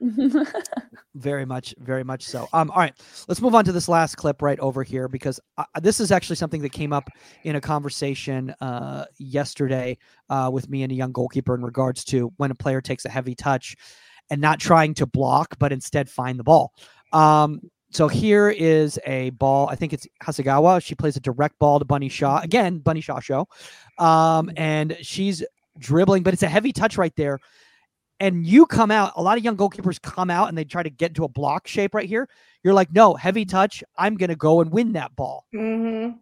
very 1.14 1.44
much 1.44 1.74
very 1.78 2.02
much 2.02 2.24
so 2.24 2.48
um 2.54 2.70
all 2.70 2.78
right 2.78 2.94
let's 3.28 3.42
move 3.42 3.54
on 3.54 3.66
to 3.66 3.70
this 3.70 3.86
last 3.86 4.16
clip 4.16 4.40
right 4.40 4.58
over 4.60 4.82
here 4.82 5.08
because 5.08 5.38
uh, 5.58 5.64
this 5.82 6.00
is 6.00 6.10
actually 6.10 6.36
something 6.36 6.62
that 6.62 6.72
came 6.72 6.90
up 6.90 7.10
in 7.42 7.56
a 7.56 7.60
conversation 7.60 8.48
uh 8.62 9.04
yesterday 9.18 9.98
uh 10.30 10.48
with 10.50 10.70
me 10.70 10.82
and 10.82 10.90
a 10.90 10.94
young 10.94 11.12
goalkeeper 11.12 11.54
in 11.54 11.62
regards 11.62 12.02
to 12.02 12.32
when 12.38 12.50
a 12.50 12.54
player 12.54 12.80
takes 12.80 13.04
a 13.04 13.10
heavy 13.10 13.34
touch 13.34 13.76
and 14.30 14.40
not 14.40 14.58
trying 14.58 14.94
to 14.94 15.04
block 15.04 15.54
but 15.58 15.70
instead 15.70 16.08
find 16.08 16.38
the 16.38 16.44
ball 16.44 16.72
um 17.12 17.60
so 17.90 18.08
here 18.08 18.50
is 18.50 18.98
a 19.04 19.30
ball. 19.30 19.68
I 19.68 19.74
think 19.74 19.92
it's 19.92 20.06
Hasegawa. 20.22 20.82
She 20.84 20.94
plays 20.94 21.16
a 21.16 21.20
direct 21.20 21.58
ball 21.58 21.78
to 21.78 21.84
Bunny 21.84 22.08
Shaw. 22.08 22.40
Again, 22.40 22.78
Bunny 22.78 23.00
Shaw 23.00 23.20
show. 23.20 23.48
Um, 23.98 24.50
and 24.56 24.96
she's 25.02 25.44
dribbling, 25.78 26.22
but 26.22 26.34
it's 26.34 26.42
a 26.42 26.48
heavy 26.48 26.72
touch 26.72 26.96
right 26.96 27.14
there 27.16 27.40
and 28.20 28.46
you 28.46 28.66
come 28.66 28.90
out, 28.90 29.14
a 29.16 29.22
lot 29.22 29.38
of 29.38 29.44
young 29.44 29.56
goalkeepers 29.56 30.00
come 30.00 30.30
out 30.30 30.48
and 30.48 30.56
they 30.56 30.64
try 30.64 30.82
to 30.82 30.90
get 30.90 31.10
into 31.10 31.24
a 31.24 31.28
block 31.28 31.66
shape 31.66 31.94
right 31.94 32.08
here. 32.08 32.28
You're 32.62 32.74
like, 32.74 32.92
no, 32.92 33.14
heavy 33.14 33.46
touch. 33.46 33.82
I'm 33.96 34.16
going 34.16 34.28
to 34.28 34.36
go 34.36 34.60
and 34.60 34.70
win 34.70 34.92
that 34.92 35.16
ball 35.16 35.46
mm-hmm. 35.54 36.16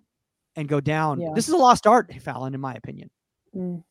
and 0.54 0.68
go 0.68 0.80
down. 0.80 1.20
Yeah. 1.20 1.32
This 1.34 1.48
is 1.48 1.54
a 1.54 1.58
lost 1.58 1.86
art, 1.86 2.12
Phallon, 2.22 2.54
in 2.54 2.60
my 2.60 2.74
opinion. 2.74 3.10
Mm. 3.54 3.82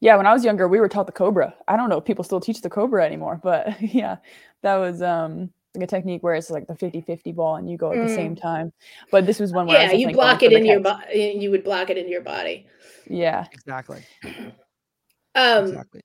Yeah, 0.00 0.16
when 0.16 0.26
I 0.26 0.34
was 0.34 0.44
younger, 0.44 0.68
we 0.68 0.80
were 0.80 0.88
taught 0.88 1.06
the 1.06 1.12
cobra. 1.12 1.54
I 1.68 1.76
don't 1.76 1.88
know 1.88 1.98
if 1.98 2.04
people 2.04 2.24
still 2.24 2.40
teach 2.40 2.60
the 2.60 2.68
cobra 2.68 3.04
anymore, 3.04 3.40
but 3.42 3.80
yeah, 3.94 4.16
that 4.62 4.76
was 4.76 5.00
um 5.00 5.50
like 5.76 5.84
a 5.84 5.86
technique 5.86 6.22
where 6.22 6.34
it's 6.34 6.50
like 6.50 6.66
the 6.66 6.74
50-50 6.74 7.34
ball 7.34 7.56
and 7.56 7.70
you 7.70 7.76
go 7.76 7.92
at 7.92 7.98
mm. 7.98 8.08
the 8.08 8.14
same 8.14 8.34
time. 8.34 8.72
But 9.10 9.26
this 9.26 9.38
was 9.38 9.52
one 9.52 9.66
where 9.66 9.80
yeah, 9.80 9.92
you 9.92 10.12
block 10.12 10.42
it 10.42 10.52
in 10.52 10.64
your 10.64 10.80
body. 10.80 11.36
You 11.38 11.50
would 11.50 11.64
block 11.64 11.90
it 11.90 11.98
into 11.98 12.10
your 12.10 12.22
body. 12.22 12.66
Yeah, 13.08 13.46
exactly. 13.52 14.04
Um, 15.34 15.66
exactly 15.66 16.00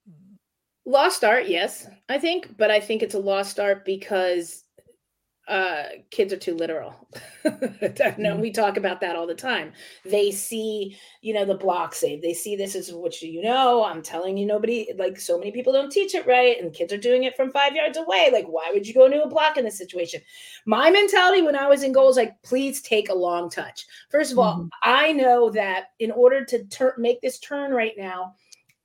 lost 0.85 1.23
art 1.23 1.47
yes 1.47 1.87
i 2.09 2.17
think 2.17 2.57
but 2.57 2.71
i 2.71 2.79
think 2.79 3.03
it's 3.03 3.13
a 3.13 3.19
lost 3.19 3.59
art 3.59 3.85
because 3.85 4.63
uh 5.47 5.83
kids 6.11 6.31
are 6.31 6.37
too 6.37 6.55
literal. 6.55 6.95
No 7.43 7.49
mm-hmm. 7.49 8.41
we 8.41 8.51
talk 8.51 8.77
about 8.77 9.01
that 9.01 9.15
all 9.15 9.25
the 9.25 9.33
time. 9.33 9.73
They 10.05 10.31
see 10.31 10.97
you 11.21 11.33
know 11.33 11.45
the 11.45 11.55
block 11.55 11.95
save 11.95 12.21
they 12.21 12.33
see 12.33 12.55
this 12.55 12.75
is 12.75 12.93
what 12.93 13.21
you 13.21 13.41
know. 13.41 13.83
I'm 13.83 14.01
telling 14.01 14.37
you 14.37 14.45
nobody 14.45 14.87
like 14.97 15.19
so 15.19 15.37
many 15.37 15.51
people 15.51 15.73
don't 15.73 15.91
teach 15.91 16.13
it 16.13 16.27
right 16.27 16.61
and 16.61 16.73
kids 16.73 16.93
are 16.93 16.97
doing 16.97 17.23
it 17.23 17.35
from 17.35 17.51
five 17.51 17.75
yards 17.75 17.97
away. 17.97 18.29
Like 18.31 18.45
why 18.45 18.71
would 18.71 18.87
you 18.87 18.93
go 18.93 19.05
into 19.05 19.23
a 19.23 19.29
block 19.29 19.57
in 19.57 19.65
this 19.65 19.77
situation? 19.77 20.21
My 20.65 20.91
mentality 20.91 21.41
when 21.41 21.55
i 21.55 21.67
was 21.67 21.83
in 21.83 21.91
goals 21.91 22.17
like 22.17 22.41
please 22.43 22.81
take 22.81 23.09
a 23.09 23.15
long 23.15 23.49
touch. 23.49 23.85
First 24.09 24.31
of 24.31 24.39
all 24.39 24.55
mm-hmm. 24.55 24.67
i 24.83 25.11
know 25.11 25.49
that 25.49 25.85
in 25.99 26.11
order 26.11 26.45
to 26.45 26.93
make 26.97 27.21
this 27.21 27.39
turn 27.39 27.71
right 27.71 27.93
now 27.97 28.35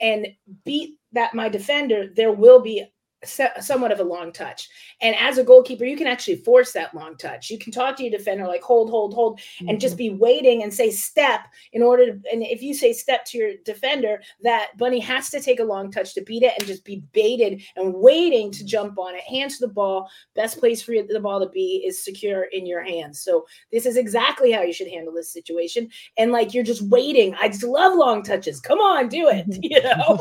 and 0.00 0.26
beat 0.64 0.98
that 1.12 1.34
my 1.34 1.48
defender, 1.48 2.08
there 2.14 2.32
will 2.32 2.60
be 2.60 2.84
somewhat 3.24 3.92
of 3.92 4.00
a 4.00 4.04
long 4.04 4.32
touch. 4.32 4.68
And 5.00 5.16
as 5.16 5.38
a 5.38 5.44
goalkeeper, 5.44 5.84
you 5.84 5.96
can 5.96 6.06
actually 6.06 6.36
force 6.36 6.72
that 6.72 6.94
long 6.94 7.16
touch. 7.16 7.50
You 7.50 7.58
can 7.58 7.72
talk 7.72 7.96
to 7.96 8.02
your 8.02 8.16
defender 8.16 8.46
like 8.46 8.62
hold, 8.62 8.90
hold, 8.90 9.14
hold, 9.14 9.40
mm-hmm. 9.40 9.68
and 9.68 9.80
just 9.80 9.94
mm-hmm. 9.94 10.14
be 10.14 10.20
waiting 10.20 10.62
and 10.62 10.72
say 10.72 10.90
step 10.90 11.48
in 11.72 11.82
order 11.82 12.06
to. 12.06 12.12
And 12.30 12.42
if 12.42 12.62
you 12.62 12.74
say 12.74 12.92
step 12.92 13.24
to 13.26 13.38
your 13.38 13.52
defender, 13.64 14.20
that 14.42 14.76
bunny 14.76 15.00
has 15.00 15.30
to 15.30 15.40
take 15.40 15.60
a 15.60 15.64
long 15.64 15.90
touch 15.90 16.14
to 16.14 16.22
beat 16.22 16.42
it 16.42 16.54
and 16.58 16.66
just 16.66 16.84
be 16.84 17.02
baited 17.12 17.62
and 17.76 17.94
waiting 17.94 18.50
to 18.52 18.64
jump 18.64 18.98
on 18.98 19.14
it. 19.14 19.22
Hands 19.22 19.56
to 19.58 19.66
the 19.66 19.72
ball. 19.72 20.10
Best 20.34 20.58
place 20.58 20.82
for 20.82 20.92
the 20.92 21.20
ball 21.20 21.40
to 21.40 21.48
be 21.48 21.84
is 21.86 22.02
secure 22.02 22.44
in 22.44 22.66
your 22.66 22.82
hands. 22.82 23.20
So 23.20 23.46
this 23.72 23.86
is 23.86 23.96
exactly 23.96 24.52
how 24.52 24.62
you 24.62 24.72
should 24.72 24.88
handle 24.88 25.14
this 25.14 25.32
situation. 25.32 25.88
And 26.18 26.32
like 26.32 26.52
you're 26.52 26.64
just 26.64 26.82
waiting. 26.82 27.34
I 27.40 27.48
just 27.48 27.64
love 27.64 27.96
long 27.96 28.22
touches. 28.22 28.60
Come 28.60 28.78
on, 28.78 29.08
do 29.08 29.28
it. 29.28 29.46
You 29.66 29.82
know, 29.82 30.18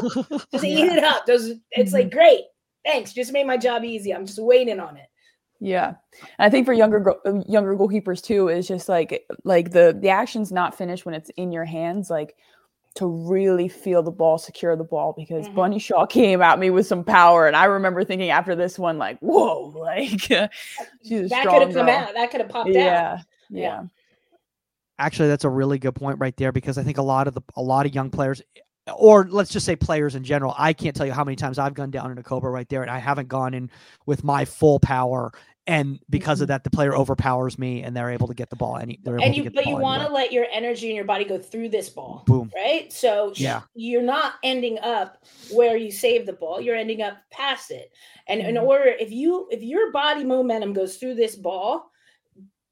just 0.52 0.64
eat 0.64 0.86
it 0.86 1.04
up. 1.04 1.26
Those 1.28 1.52
it's 1.72 1.93
like 1.93 2.08
mm-hmm. 2.08 2.18
great 2.18 2.41
thanks 2.86 3.14
just 3.14 3.34
made 3.34 3.48
my 3.48 3.58
job 3.58 3.84
easy. 3.84 4.14
I'm 4.14 4.26
just 4.26 4.40
waiting 4.40 4.80
on 4.80 4.98
it. 4.98 5.08
Yeah. 5.60 5.94
And 6.38 6.46
i 6.46 6.50
think 6.50 6.66
for 6.66 6.74
younger 6.74 7.14
uh, 7.26 7.42
younger 7.48 7.76
goalkeepers 7.76 8.22
too 8.22 8.50
is 8.50 8.68
just 8.68 8.90
like 8.90 9.26
like 9.44 9.72
the 9.72 9.98
the 10.00 10.10
action's 10.10 10.52
not 10.52 10.78
finished 10.78 11.06
when 11.06 11.16
it's 11.16 11.30
in 11.38 11.52
your 11.52 11.66
hands 11.66 12.10
like 12.10 12.36
to 12.96 13.08
really 13.08 13.68
feel 13.68 14.02
the 14.04 14.12
ball 14.12 14.38
secure 14.38 14.76
the 14.76 14.84
ball 14.84 15.14
because 15.18 15.46
mm-hmm. 15.46 15.56
bunny 15.56 15.80
shaw 15.80 16.06
came 16.06 16.42
at 16.42 16.60
me 16.60 16.70
with 16.70 16.86
some 16.86 17.04
power 17.04 17.48
and 17.48 17.56
i 17.56 17.66
remember 17.66 18.04
thinking 18.04 18.30
after 18.30 18.56
this 18.56 18.78
one 18.78 18.98
like 18.98 19.18
whoa 19.20 19.68
like 19.76 20.10
she's 21.04 21.30
that 21.30 21.48
could 21.48 21.62
have 21.62 21.74
come 21.74 21.90
out 21.90 22.14
that 22.14 22.32
could 22.32 22.42
have 22.42 22.50
popped 22.50 22.70
yeah, 22.70 23.14
out 23.14 23.20
yeah. 23.50 23.62
yeah. 23.62 23.84
Actually 24.98 25.28
that's 25.28 25.44
a 25.44 25.50
really 25.50 25.78
good 25.78 25.94
point 25.96 26.20
right 26.20 26.36
there 26.38 26.54
because 26.54 26.78
i 26.78 26.84
think 26.84 26.98
a 26.98 27.02
lot 27.02 27.28
of 27.28 27.34
the 27.34 27.42
a 27.56 27.62
lot 27.62 27.86
of 27.86 27.94
young 27.94 28.10
players 28.10 28.42
or 28.94 29.28
let's 29.30 29.52
just 29.52 29.66
say 29.66 29.76
players 29.76 30.16
in 30.16 30.24
general. 30.24 30.54
I 30.58 30.74
can't 30.74 30.96
tell 30.96 31.06
you 31.06 31.14
how 31.14 31.24
many 31.24 31.36
times 31.36 31.58
I've 31.58 31.74
gone 31.74 31.92
down 31.92 32.12
in 32.12 32.18
a 32.18 32.24
cobra 32.24 32.52
right 32.52 32.70
there, 32.70 32.82
and 32.82 32.92
I 32.92 33.00
haven't 33.00 33.28
gone 33.28 33.54
in 33.54 33.70
with 34.06 34.24
my 34.24 34.46
full 34.46 34.80
power. 34.80 35.32
And 35.68 36.00
because 36.12 36.38
mm-hmm. 36.38 36.44
of 36.44 36.48
that, 36.50 36.64
the 36.64 36.70
player 36.70 36.96
overpowers 36.96 37.58
me, 37.58 37.82
and 37.82 37.98
they're 37.98 38.12
able 38.12 38.28
to 38.28 38.36
get 38.36 38.52
the 38.52 38.56
ball. 38.56 38.78
Any, 38.78 39.00
and 39.04 39.36
you, 39.36 39.50
but 39.50 39.66
you 39.66 39.76
want 39.76 40.04
to 40.04 40.14
let 40.14 40.32
your 40.32 40.46
energy 40.52 40.88
and 40.90 40.96
your 40.96 41.06
body 41.06 41.26
go 41.26 41.40
through 41.40 41.70
this 41.70 41.90
ball, 41.90 42.24
boom, 42.28 42.52
right? 42.56 42.94
So 42.94 43.34
yeah, 43.36 43.62
you're 43.74 44.04
not 44.04 44.34
ending 44.44 44.78
up 44.80 45.24
where 45.52 45.76
you 45.76 45.92
save 45.92 46.28
the 46.28 46.34
ball. 46.34 46.62
You're 46.62 46.76
ending 46.76 47.02
up 47.02 47.18
past 47.32 47.72
it. 47.72 47.92
And 48.28 48.42
mm-hmm. 48.42 48.50
in 48.52 48.58
order, 48.60 48.94
if 49.00 49.12
you 49.12 49.48
if 49.50 49.64
your 49.64 49.92
body 49.92 50.24
momentum 50.24 50.74
goes 50.74 50.98
through 50.98 51.16
this 51.16 51.36
ball, 51.36 51.92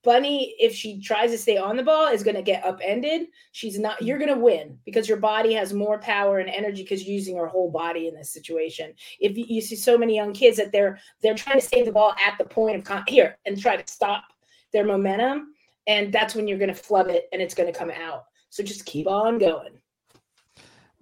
Bunny, 0.03 0.53
if 0.59 0.75
she 0.75 0.99
tries 0.99 1.31
to 1.31 1.37
stay 1.37 1.57
on 1.57 1.77
the 1.77 1.83
ball, 1.83 2.07
is 2.07 2.23
going 2.23 2.35
to 2.35 2.41
get 2.41 2.65
upended. 2.65 3.27
She's 3.53 3.79
not, 3.79 4.01
you're 4.01 4.17
going 4.17 4.33
to 4.33 4.39
win 4.39 4.77
because 4.83 5.07
your 5.07 5.17
body 5.17 5.53
has 5.53 5.73
more 5.73 5.97
power 5.97 6.39
and 6.39 6.49
energy 6.49 6.83
because 6.83 7.05
you're 7.05 7.15
using 7.15 7.37
her 7.37 7.47
whole 7.47 7.71
body 7.71 8.09
in 8.09 8.15
this 8.15 8.29
situation. 8.29 8.93
If 9.21 9.37
you, 9.37 9.45
you, 9.47 9.61
see 9.61 9.77
so 9.77 9.97
many 9.97 10.15
young 10.15 10.33
kids 10.33 10.57
that 10.57 10.73
they're 10.73 10.99
they're 11.21 11.35
trying 11.35 11.59
to 11.59 11.65
save 11.65 11.85
the 11.85 11.93
ball 11.93 12.13
at 12.25 12.37
the 12.37 12.43
point 12.43 12.75
of 12.75 12.83
con- 12.83 13.05
here 13.07 13.37
and 13.45 13.59
try 13.59 13.77
to 13.77 13.91
stop 13.91 14.25
their 14.73 14.85
momentum, 14.85 15.53
and 15.87 16.11
that's 16.11 16.35
when 16.35 16.49
you're 16.49 16.57
going 16.57 16.73
to 16.73 16.75
flub 16.75 17.07
it 17.07 17.29
and 17.31 17.41
it's 17.41 17.53
going 17.53 17.71
to 17.71 17.77
come 17.77 17.91
out. 17.91 18.25
So 18.49 18.61
just 18.61 18.85
keep 18.85 19.07
on 19.07 19.37
going. 19.37 19.79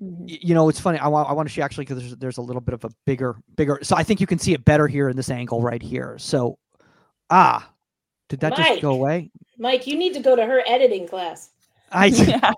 Mm-hmm. 0.02 0.26
You 0.28 0.54
know, 0.54 0.70
it's 0.70 0.80
funny. 0.80 1.00
I 1.00 1.08
want 1.08 1.28
I 1.28 1.34
want 1.34 1.50
to 1.50 1.54
see 1.54 1.62
actually 1.62 1.86
because 1.86 2.00
there's 2.00 2.16
there's 2.18 2.38
a 2.38 2.42
little 2.42 2.62
bit 2.62 2.74
of 2.76 2.86
a 2.86 2.90
bigger 3.06 3.36
bigger. 3.56 3.80
So 3.82 3.96
I 3.96 4.04
think 4.04 4.22
you 4.22 4.28
can 4.28 4.38
see 4.38 4.54
it 4.54 4.64
better 4.64 4.88
here 4.88 5.10
in 5.10 5.16
this 5.16 5.32
angle 5.32 5.62
right 5.62 5.82
here. 5.82 6.18
So 6.20 6.60
ah, 7.32 7.71
did 8.32 8.40
that 8.40 8.58
Mike, 8.58 8.68
just 8.68 8.82
go 8.82 8.92
away? 8.92 9.30
Mike, 9.58 9.86
you 9.86 9.98
need 9.98 10.14
to 10.14 10.22
go 10.22 10.38
to 10.38 10.46
her 10.46 10.64
editing 10.66 11.06
class. 11.06 11.50
I 11.92 12.10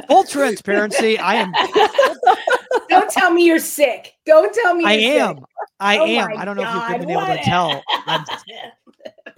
full 0.08 0.24
transparency. 0.24 1.18
I 1.18 1.34
am. 1.34 1.52
Don't 2.88 3.10
tell 3.10 3.30
me 3.30 3.44
you're 3.44 3.58
sick. 3.58 4.14
Don't 4.24 4.54
tell 4.54 4.74
me. 4.74 4.86
I 4.86 4.92
am. 4.92 5.36
Sick. 5.36 5.44
I 5.80 5.98
oh 5.98 6.06
am. 6.06 6.38
I 6.38 6.44
don't 6.46 6.56
know 6.56 6.62
God, 6.62 6.82
if 6.82 6.98
you've 6.98 7.06
been 7.06 7.14
what? 7.14 7.28
able 7.28 7.38
to 7.38 7.44
tell. 7.44 7.82
I'm, 8.06 8.24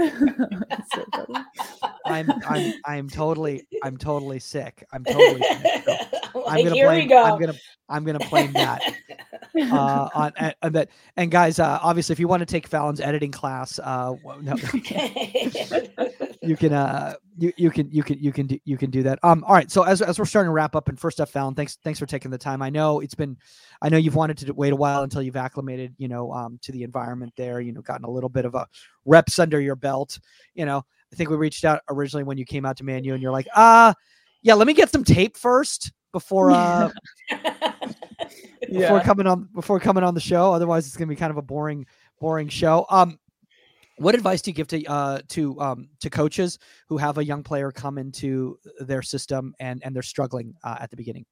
I'm 2.07 2.31
I'm 2.49 2.75
I'm 2.85 3.09
totally 3.09 3.67
I'm 3.83 3.97
totally 3.97 4.39
sick. 4.39 4.85
I'm 4.93 5.05
totally 5.05 5.43
sick. 5.43 5.85
So 5.85 6.45
I'm 6.47 6.65
gonna 6.65 6.71
blame 6.71 7.09
go. 7.09 7.23
I'm 7.23 7.41
gonna 7.41 7.55
I'm 7.89 8.05
gonna 8.05 8.29
blame 8.31 8.53
that. 8.53 8.83
Uh, 9.55 10.09
on, 10.15 10.33
on 10.63 10.73
that 10.73 10.89
and 11.17 11.31
guys, 11.31 11.59
uh, 11.59 11.79
obviously, 11.83 12.15
if 12.15 12.19
you 12.19 12.27
want 12.27 12.41
to 12.41 12.47
take 12.47 12.67
Phallon's 12.67 13.01
editing 13.01 13.31
class, 13.31 13.79
uh, 13.81 14.15
no, 14.41 14.55
you 16.43 16.57
can 16.57 16.73
uh 16.73 17.15
you, 17.39 17.53
you 17.57 17.71
can 17.71 17.91
you 17.91 18.03
can 18.03 18.19
you 18.19 18.33
can 18.33 18.47
do 18.47 18.59
you 18.65 18.77
can 18.77 18.91
do 18.91 19.03
that. 19.03 19.19
Um, 19.23 19.45
all 19.45 19.55
right. 19.55 19.71
So 19.71 19.83
as 19.83 20.03
as 20.03 20.19
we're 20.19 20.25
starting 20.25 20.49
to 20.49 20.53
wrap 20.53 20.75
up, 20.75 20.89
and 20.89 20.99
first 20.99 21.21
up, 21.21 21.29
Phallon, 21.29 21.55
thanks 21.55 21.79
thanks 21.83 21.99
for 21.99 22.07
taking 22.07 22.31
the 22.31 22.39
time. 22.39 22.63
I 22.63 22.71
know 22.71 23.01
it's 23.01 23.15
been, 23.15 23.37
I 23.83 23.89
know 23.89 23.97
you've 23.97 24.15
wanted 24.15 24.39
to 24.39 24.53
wait 24.55 24.73
a 24.73 24.77
while 24.77 25.03
until 25.03 25.23
you've 25.23 25.37
acclimated, 25.37 25.95
you 25.99 26.09
know, 26.09 26.33
um, 26.33 26.59
to 26.63 26.73
the 26.73 26.85
environment 26.85 27.33
there. 27.37 27.61
You 27.61 27.73
know, 27.73 27.83
gotten 27.83 28.05
a 28.05 28.11
little 28.11 28.29
bit 28.29 28.45
of 28.45 28.55
a 28.55 28.67
reps 29.05 29.39
under 29.39 29.61
your 29.61 29.77
belt. 29.77 30.19
You 30.55 30.65
know, 30.65 30.85
I 31.13 31.17
think 31.17 31.31
we 31.31 31.37
reached 31.37 31.65
out 31.65 31.81
originally 31.89 32.25
when 32.25 32.39
you 32.39 32.45
came 32.45 32.65
out 32.65 32.77
to 32.79 32.85
Man 32.85 33.05
U, 33.05 33.13
and 33.13 33.23
you're 33.23 33.33
like, 33.33 33.49
uh, 33.55 33.93
yeah, 34.43 34.55
let 34.55 34.67
me 34.67 34.75
get 34.75 34.91
some 34.91 35.05
tape 35.05 35.37
first 35.37 35.93
before 36.13 36.51
uh 36.53 36.91
before 38.71 39.01
coming 39.01 39.27
on 39.27 39.49
before 39.55 39.81
coming 39.81 40.05
on 40.05 40.15
the 40.15 40.21
show. 40.21 40.53
Otherwise, 40.53 40.87
it's 40.87 40.97
gonna 40.97 41.09
be 41.09 41.17
kind 41.17 41.31
of 41.31 41.37
a 41.37 41.43
boring 41.43 41.85
boring 42.21 42.49
show. 42.49 42.87
Um, 42.89 43.19
what 43.97 44.15
advice 44.15 44.43
do 44.43 44.51
you 44.51 44.55
give 44.55 44.69
to 44.69 44.85
uh, 44.87 45.21
to 45.31 45.61
um, 45.61 45.89
to 46.01 46.11
coaches 46.11 46.59
who 46.89 46.97
have 46.99 47.19
a 47.19 47.25
young 47.25 47.43
player 47.43 47.71
come 47.71 47.99
into 47.99 48.59
their 48.81 49.03
system 49.03 49.55
and 49.61 49.83
and 49.85 49.95
they're 49.95 50.03
struggling 50.03 50.55
uh, 50.65 50.77
at 50.81 50.91
the 50.91 50.97
beginning? 50.97 51.27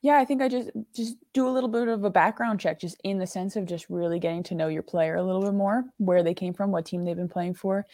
Yeah, 0.00 0.16
I 0.18 0.24
think 0.24 0.42
I 0.42 0.48
just 0.48 0.70
just 0.94 1.16
do 1.32 1.48
a 1.48 1.50
little 1.50 1.68
bit 1.68 1.88
of 1.88 2.04
a 2.04 2.10
background 2.10 2.60
check, 2.60 2.78
just 2.78 2.96
in 3.02 3.18
the 3.18 3.26
sense 3.26 3.56
of 3.56 3.66
just 3.66 3.90
really 3.90 4.20
getting 4.20 4.44
to 4.44 4.54
know 4.54 4.68
your 4.68 4.82
player 4.82 5.16
a 5.16 5.24
little 5.24 5.42
bit 5.42 5.54
more, 5.54 5.84
where 5.98 6.22
they 6.22 6.34
came 6.34 6.54
from, 6.54 6.70
what 6.70 6.86
team 6.86 7.04
they've 7.04 7.16
been 7.16 7.28
playing 7.28 7.54
for. 7.54 7.84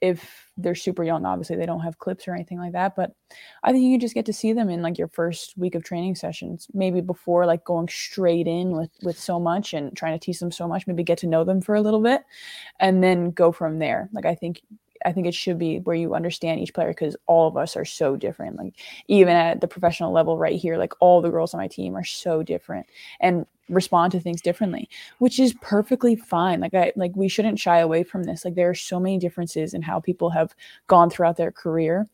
If 0.00 0.50
they're 0.56 0.74
super 0.74 1.04
young, 1.04 1.24
obviously 1.24 1.54
they 1.54 1.66
don't 1.66 1.80
have 1.80 1.98
clips 2.00 2.26
or 2.26 2.34
anything 2.34 2.58
like 2.58 2.72
that, 2.72 2.96
but 2.96 3.12
I 3.62 3.70
think 3.70 3.84
you 3.84 3.96
just 3.96 4.14
get 4.14 4.26
to 4.26 4.32
see 4.32 4.52
them 4.52 4.70
in 4.70 4.82
like 4.82 4.98
your 4.98 5.06
first 5.08 5.56
week 5.56 5.76
of 5.76 5.84
training 5.84 6.16
sessions, 6.16 6.66
maybe 6.74 7.00
before 7.00 7.46
like 7.46 7.64
going 7.64 7.86
straight 7.88 8.48
in 8.48 8.72
with 8.72 8.90
with 9.04 9.18
so 9.18 9.38
much 9.38 9.72
and 9.72 9.96
trying 9.96 10.18
to 10.18 10.24
teach 10.24 10.40
them 10.40 10.50
so 10.50 10.66
much. 10.66 10.88
Maybe 10.88 11.04
get 11.04 11.18
to 11.18 11.28
know 11.28 11.44
them 11.44 11.60
for 11.60 11.76
a 11.76 11.80
little 11.80 12.02
bit, 12.02 12.22
and 12.80 13.04
then 13.04 13.30
go 13.30 13.52
from 13.52 13.78
there. 13.78 14.08
Like 14.12 14.26
I 14.26 14.34
think 14.34 14.62
I 15.04 15.12
think 15.12 15.26
it 15.26 15.34
should 15.34 15.58
be 15.58 15.78
where 15.80 15.96
you 15.96 16.14
understand 16.14 16.60
each 16.60 16.74
player 16.74 16.88
because 16.88 17.16
all 17.26 17.48
of 17.48 17.56
us 17.56 17.76
are 17.76 17.84
so 17.84 18.16
different. 18.16 18.56
Like 18.56 18.74
even 19.08 19.34
at 19.34 19.60
the 19.60 19.68
professional 19.68 20.12
level 20.12 20.38
right 20.38 20.58
here, 20.58 20.76
like 20.76 20.92
all 21.00 21.20
the 21.20 21.30
girls 21.30 21.54
on 21.54 21.58
my 21.58 21.68
team 21.68 21.96
are 21.96 22.04
so 22.04 22.42
different 22.42 22.86
and 23.20 23.46
respond 23.68 24.12
to 24.12 24.20
things 24.20 24.42
differently, 24.42 24.88
which 25.18 25.38
is 25.38 25.54
perfectly 25.60 26.16
fine. 26.16 26.60
Like 26.60 26.74
I 26.74 26.92
like 26.96 27.12
we 27.14 27.28
shouldn't 27.28 27.58
shy 27.58 27.78
away 27.78 28.02
from 28.04 28.24
this. 28.24 28.44
Like 28.44 28.54
there 28.54 28.70
are 28.70 28.74
so 28.74 29.00
many 29.00 29.18
differences 29.18 29.74
in 29.74 29.82
how 29.82 30.00
people 30.00 30.30
have 30.30 30.54
gone 30.86 31.10
throughout 31.10 31.36
their 31.36 31.52
career, 31.52 32.06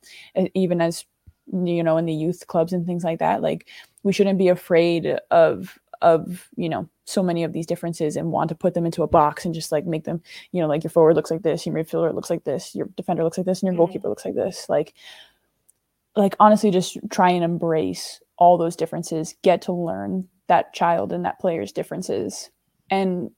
even 0.55 0.81
as 0.81 1.05
you 1.51 1.83
know 1.83 1.97
in 1.97 2.07
the 2.07 2.13
youth 2.13 2.47
clubs 2.47 2.73
and 2.73 2.87
things 2.87 3.05
like 3.05 3.19
that. 3.19 3.43
Like 3.43 3.69
we 4.03 4.13
shouldn't 4.13 4.39
be 4.39 4.49
afraid 4.49 5.19
of 5.31 5.79
of 6.03 6.49
you 6.57 6.69
know 6.69 6.89
so 7.05 7.23
many 7.23 7.45
of 7.45 7.53
these 7.53 7.67
differences 7.67 8.17
and 8.17 8.31
want 8.31 8.49
to 8.49 8.55
put 8.55 8.75
them 8.75 8.87
into 8.87 9.03
a 9.03 9.09
box 9.09 9.45
and 9.45 9.55
just 9.55 9.73
like 9.73 9.87
make 9.87 10.05
them 10.05 10.23
you 10.53 10.61
know 10.61 10.69
like 10.69 10.85
your 10.85 10.91
forward 10.91 11.17
looks 11.17 11.31
like 11.31 11.43
this 11.43 11.67
your 11.67 11.75
midfielder 11.75 12.15
looks 12.15 12.31
like 12.31 12.45
this 12.45 12.75
your 12.75 12.89
defender 12.97 13.25
looks 13.25 13.39
like 13.39 13.47
this 13.47 13.61
and 13.61 13.67
your 13.67 13.73
mm-hmm. 13.73 13.81
goalkeeper 13.81 14.09
looks 14.09 14.25
like 14.25 14.35
this 14.35 14.69
like 14.69 14.95
like 16.17 16.37
honestly 16.41 16.71
just 16.71 16.99
try 17.11 17.31
and 17.31 17.45
embrace 17.45 18.21
all 18.37 18.59
those 18.59 18.77
differences 18.77 19.35
get 19.43 19.63
to 19.63 19.73
learn 19.73 20.27
that 20.47 20.73
child 20.73 21.13
and 21.13 21.25
that 21.25 21.39
player's 21.39 21.73
differences 21.73 22.51
and 22.91 23.31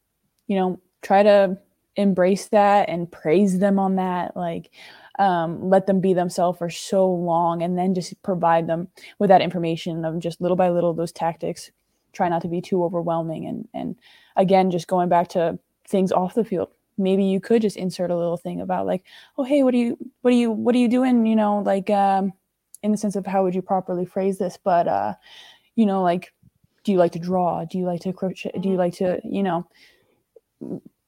you 0.47 0.57
know 0.57 0.81
try 1.03 1.23
to 1.23 1.57
embrace 1.97 2.49
that 2.49 2.89
and 2.89 3.11
praise 3.11 3.59
them 3.59 3.79
on 3.79 3.97
that 3.97 4.37
like 4.37 4.71
um, 5.19 5.69
let 5.69 5.87
them 5.87 6.01
be 6.01 6.15
themselves 6.15 6.57
for 6.59 6.71
so 6.71 7.07
long 7.07 7.63
and 7.63 7.77
then 7.77 7.95
just 7.95 8.21
provide 8.23 8.67
them 8.67 8.89
with 9.19 9.29
that 9.29 9.43
information 9.43 10.05
of 10.07 10.19
just 10.19 10.41
little 10.41 10.57
by 10.57 10.71
little 10.71 10.95
those 10.95 11.13
tactics 11.13 11.71
try 12.13 12.29
not 12.29 12.43
to 12.43 12.49
be 12.49 12.61
too 12.61 12.85
overwhelming. 12.85 13.47
And 13.47 13.69
and 13.75 13.97
again 14.37 14.71
just 14.71 14.89
going 14.89 15.09
back 15.09 15.29
to 15.29 15.59
things 15.87 16.13
off 16.13 16.35
the 16.35 16.45
field 16.45 16.71
maybe 17.01 17.25
you 17.25 17.41
could 17.41 17.63
just 17.63 17.77
insert 17.77 18.11
a 18.11 18.17
little 18.17 18.37
thing 18.37 18.61
about 18.61 18.87
like 18.87 19.05
oh 19.39 19.43
hey 19.43 19.63
what 19.63 19.75
are 19.75 19.79
you 19.79 19.97
what 20.21 20.33
are 20.33 20.37
you 20.37 20.51
what 20.51 20.75
are 20.75 20.79
you 20.79 20.89
doing? 20.89 21.27
You 21.27 21.35
know 21.35 21.61
like 21.61 21.91
um 21.91 22.33
in 22.83 22.93
the 22.93 22.99
sense 22.99 23.17
of 23.17 23.27
how 23.27 23.43
would 23.43 23.55
you 23.55 23.63
properly 23.63 24.05
phrase 24.05 24.39
this? 24.39 24.59
But 24.63 24.87
uh 24.87 25.15
you 25.75 25.87
know 25.87 26.03
like 26.03 26.33
do 26.85 26.93
you 26.93 26.99
like 26.99 27.13
to 27.13 27.19
draw? 27.19 27.65
Do 27.65 27.79
you 27.79 27.85
like 27.85 28.01
to 28.03 28.13
crochet? 28.13 28.53
Do 28.53 28.69
you 28.69 28.77
mm-hmm. 28.77 28.79
like 28.79 28.95
to 28.95 29.21
you 29.25 29.43
know 29.43 29.67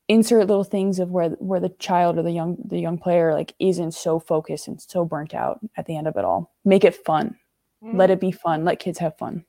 insert 0.08 0.48
little 0.48 0.64
things 0.64 0.98
of 0.98 1.10
where 1.10 1.30
where 1.30 1.60
the 1.60 1.68
child 1.78 2.18
or 2.18 2.22
the 2.22 2.32
young 2.32 2.56
the 2.64 2.80
young 2.80 2.98
player 2.98 3.32
like 3.34 3.54
isn't 3.58 3.92
so 3.92 4.18
focused 4.18 4.68
and 4.68 4.80
so 4.80 5.04
burnt 5.04 5.34
out 5.34 5.60
at 5.76 5.86
the 5.86 5.96
end 5.96 6.08
of 6.08 6.16
it 6.16 6.24
all. 6.24 6.52
Make 6.64 6.84
it 6.84 7.04
fun. 7.04 7.36
Mm. 7.84 7.96
let 7.96 8.10
it 8.10 8.20
be 8.20 8.32
fun. 8.32 8.64
Let 8.64 8.78
kids 8.78 8.98
have 8.98 9.18
fun 9.18 9.44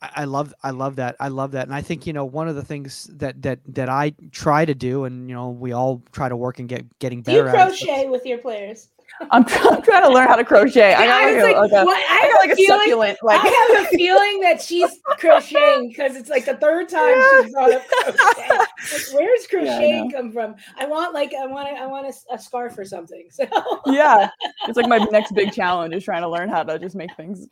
I 0.00 0.24
love 0.24 0.54
I 0.62 0.70
love 0.70 0.96
that 0.96 1.16
I 1.18 1.28
love 1.28 1.52
that 1.52 1.66
and 1.66 1.74
I 1.74 1.82
think 1.82 2.06
you 2.06 2.12
know 2.12 2.24
one 2.24 2.46
of 2.46 2.54
the 2.54 2.64
things 2.64 3.10
that 3.14 3.42
that 3.42 3.58
that 3.66 3.88
I 3.88 4.14
try 4.30 4.64
to 4.64 4.74
do 4.74 5.04
and 5.04 5.28
you 5.28 5.34
know 5.34 5.50
we 5.50 5.72
all 5.72 6.02
try 6.12 6.28
to 6.28 6.36
work 6.36 6.60
and 6.60 6.68
get 6.68 6.98
getting 7.00 7.22
better. 7.22 7.42
Do 7.42 7.46
you 7.46 7.52
crochet 7.52 8.08
with 8.08 8.24
your 8.24 8.38
players? 8.38 8.88
I'm, 9.30 9.44
I'm 9.48 9.82
trying 9.82 10.02
to 10.04 10.10
learn 10.10 10.28
how 10.28 10.36
to 10.36 10.44
crochet. 10.44 10.94
I 10.94 11.06
got 11.06 11.42
like, 11.42 11.56
like, 11.56 11.72
a, 11.72 11.84
what, 11.84 11.98
I, 12.08 12.24
I 12.24 12.28
got 12.32 12.40
like 12.40 12.50
a 12.52 12.56
feeling, 12.56 12.80
succulent. 12.80 13.18
Like 13.22 13.40
I 13.42 13.48
have 13.48 13.86
a 13.86 13.88
feeling 13.88 14.40
that 14.40 14.62
she's 14.62 14.90
crocheting 15.18 15.88
because 15.88 16.16
it's 16.16 16.30
like 16.30 16.44
the 16.44 16.54
third 16.56 16.88
time 16.88 17.16
yeah. 17.16 17.42
she's 17.42 17.52
brought 17.52 17.72
up 17.72 17.82
crochet. 17.88 18.48
Like, 18.48 18.68
where's 19.12 19.46
crocheting 19.46 20.10
yeah, 20.10 20.16
come 20.16 20.32
from? 20.32 20.54
I 20.78 20.86
want 20.86 21.14
like 21.14 21.34
I 21.34 21.46
want 21.46 21.68
I 21.68 21.86
want 21.86 22.06
a, 22.06 22.34
a, 22.34 22.38
scarf 22.38 22.78
or 22.78 22.84
something. 22.84 23.28
So 23.38 23.46
yeah, 23.86 24.30
it's 24.66 24.76
like 24.76 24.88
my 24.88 24.98
next 24.98 25.32
big 25.32 25.52
challenge 25.52 25.94
is 25.94 26.02
trying 26.02 26.22
to 26.22 26.28
learn 26.28 26.48
how 26.48 26.64
to 26.64 26.78
just 26.78 26.96
make 26.96 27.14
things 27.16 27.46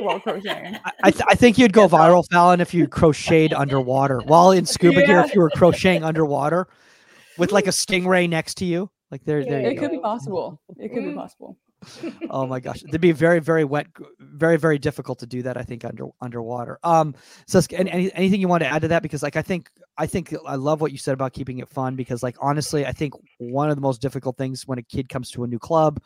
while 0.00 0.20
crocheting. 0.20 0.76
I, 1.02 1.10
th- 1.10 1.24
I 1.28 1.34
think 1.34 1.56
you'd 1.56 1.72
go 1.72 1.88
viral, 1.88 2.24
Phallon, 2.30 2.60
if 2.60 2.74
you 2.74 2.86
crocheted 2.86 3.54
underwater 3.54 4.20
while 4.20 4.50
in 4.50 4.66
scuba 4.66 5.00
yeah. 5.00 5.06
gear. 5.06 5.20
If 5.20 5.34
you 5.34 5.40
were 5.40 5.50
crocheting 5.50 6.04
underwater 6.04 6.68
with 7.38 7.52
like 7.52 7.66
a 7.66 7.70
stingray 7.70 8.28
next 8.28 8.56
to 8.56 8.64
you. 8.64 8.90
Like 9.10 9.24
there, 9.24 9.44
there 9.44 9.60
it 9.60 9.78
could 9.78 9.90
go. 9.90 9.96
be 9.96 10.02
possible. 10.02 10.60
It 10.78 10.92
could 10.92 11.04
be 11.04 11.12
possible. 11.12 11.56
oh 12.30 12.46
my 12.46 12.58
gosh, 12.58 12.82
it'd 12.82 13.00
be 13.00 13.12
very, 13.12 13.38
very 13.38 13.64
wet, 13.64 13.86
very, 14.18 14.56
very 14.56 14.78
difficult 14.78 15.18
to 15.20 15.26
do 15.26 15.42
that. 15.42 15.56
I 15.56 15.62
think 15.62 15.84
under 15.84 16.06
underwater. 16.20 16.78
Um, 16.82 17.14
so 17.46 17.60
any, 17.72 18.12
anything 18.14 18.40
you 18.40 18.48
want 18.48 18.62
to 18.64 18.68
add 18.68 18.82
to 18.82 18.88
that? 18.88 19.02
Because 19.02 19.22
like 19.22 19.36
I 19.36 19.42
think, 19.42 19.70
I 19.96 20.06
think 20.06 20.34
I 20.46 20.56
love 20.56 20.80
what 20.80 20.92
you 20.92 20.98
said 20.98 21.14
about 21.14 21.32
keeping 21.32 21.58
it 21.58 21.68
fun. 21.68 21.94
Because 21.94 22.22
like 22.22 22.36
honestly, 22.40 22.84
I 22.84 22.92
think 22.92 23.14
one 23.38 23.70
of 23.70 23.76
the 23.76 23.82
most 23.82 24.02
difficult 24.02 24.36
things 24.36 24.66
when 24.66 24.78
a 24.78 24.82
kid 24.82 25.08
comes 25.08 25.30
to 25.32 25.44
a 25.44 25.46
new 25.46 25.58
club 25.58 26.02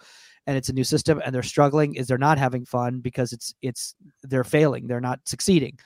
and 0.46 0.56
it's 0.56 0.68
a 0.68 0.74
new 0.74 0.84
system 0.84 1.22
and 1.24 1.34
they're 1.34 1.42
struggling 1.42 1.94
is 1.94 2.06
they're 2.06 2.18
not 2.18 2.38
having 2.38 2.64
fun 2.64 3.00
because 3.00 3.32
it's 3.32 3.54
it's 3.62 3.94
they're 4.22 4.44
failing, 4.44 4.86
they're 4.86 5.00
not 5.00 5.20
succeeding 5.24 5.78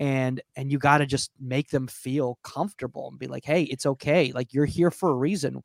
and 0.00 0.40
and 0.56 0.72
you 0.72 0.78
got 0.78 0.98
to 0.98 1.06
just 1.06 1.30
make 1.38 1.68
them 1.68 1.86
feel 1.86 2.38
comfortable 2.42 3.08
and 3.08 3.18
be 3.18 3.26
like 3.26 3.44
hey 3.44 3.64
it's 3.64 3.84
okay 3.84 4.32
like 4.32 4.52
you're 4.52 4.64
here 4.64 4.90
for 4.90 5.10
a 5.10 5.14
reason 5.14 5.62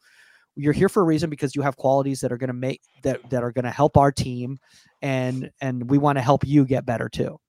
you're 0.56 0.74
here 0.74 0.90
for 0.90 1.02
a 1.02 1.06
reason 1.06 1.30
because 1.30 1.56
you 1.56 1.62
have 1.62 1.78
qualities 1.78 2.20
that 2.22 2.32
are 2.32 2.38
going 2.38 2.48
to 2.48 2.54
make 2.54 2.82
that 3.04 3.30
that 3.30 3.44
are 3.44 3.52
going 3.52 3.66
to 3.66 3.72
help 3.72 3.98
our 3.98 4.12
team 4.12 4.58
and 5.02 5.50
and 5.62 5.90
we 5.90 5.98
want 5.98 6.18
to 6.18 6.22
help 6.22 6.46
you 6.46 6.66
get 6.66 6.86
better 6.86 7.10
too 7.10 7.40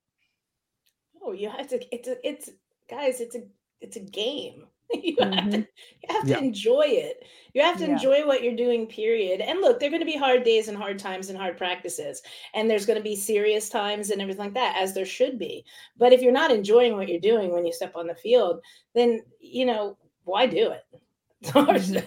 oh 1.22 1.32
you 1.32 1.48
have 1.48 1.68
to 1.68 1.80
it's 1.94 2.08
a 2.08 2.28
it's 2.28 2.50
guys 2.90 3.20
it's 3.20 3.36
a 3.36 3.42
it's 3.80 3.96
a 3.96 4.00
game 4.00 4.66
you 4.92 5.16
have 5.18 5.32
mm-hmm. 5.32 5.50
to 5.50 5.58
you 5.58 6.08
have 6.08 6.22
to 6.22 6.30
yeah. 6.30 6.38
enjoy 6.38 6.84
it 6.86 7.24
you 7.54 7.62
have 7.62 7.76
to 7.76 7.84
yeah. 7.84 7.92
enjoy 7.92 8.24
what 8.24 8.42
you're 8.42 8.54
doing 8.54 8.86
period 8.86 9.40
and 9.40 9.60
look 9.60 9.80
there're 9.80 9.90
going 9.90 10.00
to 10.00 10.06
be 10.06 10.16
hard 10.16 10.44
days 10.44 10.68
and 10.68 10.78
hard 10.78 10.98
times 10.98 11.28
and 11.28 11.36
hard 11.36 11.56
practices 11.56 12.22
and 12.54 12.70
there's 12.70 12.86
going 12.86 12.98
to 12.98 13.02
be 13.02 13.16
serious 13.16 13.68
times 13.68 14.10
and 14.10 14.22
everything 14.22 14.44
like 14.44 14.54
that 14.54 14.76
as 14.80 14.94
there 14.94 15.06
should 15.06 15.38
be 15.38 15.64
but 15.96 16.12
if 16.12 16.22
you're 16.22 16.32
not 16.32 16.52
enjoying 16.52 16.94
what 16.94 17.08
you're 17.08 17.18
doing 17.18 17.52
when 17.52 17.66
you 17.66 17.72
step 17.72 17.96
on 17.96 18.06
the 18.06 18.14
field 18.14 18.60
then 18.94 19.20
you 19.40 19.66
know 19.66 19.96
why 20.24 20.46
do 20.46 20.70
it 20.70 20.84
Mm-hmm. 20.92 21.05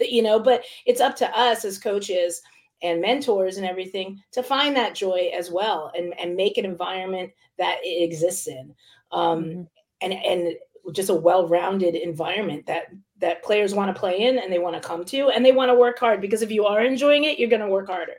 you 0.01 0.21
know, 0.21 0.39
but 0.39 0.63
it's 0.85 1.01
up 1.01 1.15
to 1.17 1.37
us 1.37 1.65
as 1.65 1.77
coaches 1.77 2.41
and 2.81 3.01
mentors 3.01 3.57
and 3.57 3.65
everything 3.65 4.21
to 4.31 4.41
find 4.41 4.75
that 4.75 4.95
joy 4.95 5.31
as 5.37 5.51
well 5.51 5.91
and, 5.95 6.17
and 6.19 6.35
make 6.35 6.57
an 6.57 6.65
environment 6.65 7.31
that 7.57 7.77
it 7.83 8.03
exists 8.03 8.47
in. 8.47 8.73
Um, 9.11 9.43
mm-hmm. 9.43 9.61
and, 10.01 10.13
and 10.13 10.55
just 10.93 11.09
a 11.09 11.15
well-rounded 11.15 11.95
environment 11.95 12.65
that 12.65 12.87
that 13.19 13.43
players 13.43 13.75
want 13.75 13.93
to 13.93 13.99
play 13.99 14.21
in 14.21 14.39
and 14.39 14.51
they 14.51 14.59
want 14.59 14.81
to 14.81 14.87
come 14.87 15.03
to 15.03 15.29
and 15.29 15.45
they 15.45 15.51
want 15.51 15.69
to 15.69 15.75
work 15.75 15.99
hard 15.99 16.21
because 16.21 16.41
if 16.41 16.51
you 16.51 16.65
are 16.65 16.81
enjoying 16.81 17.25
it, 17.25 17.37
you're 17.37 17.49
going 17.49 17.61
to 17.61 17.67
work 17.67 17.87
harder. 17.87 18.15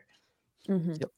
Mm-hmm. 0.69 0.93
Yep. 0.93 1.11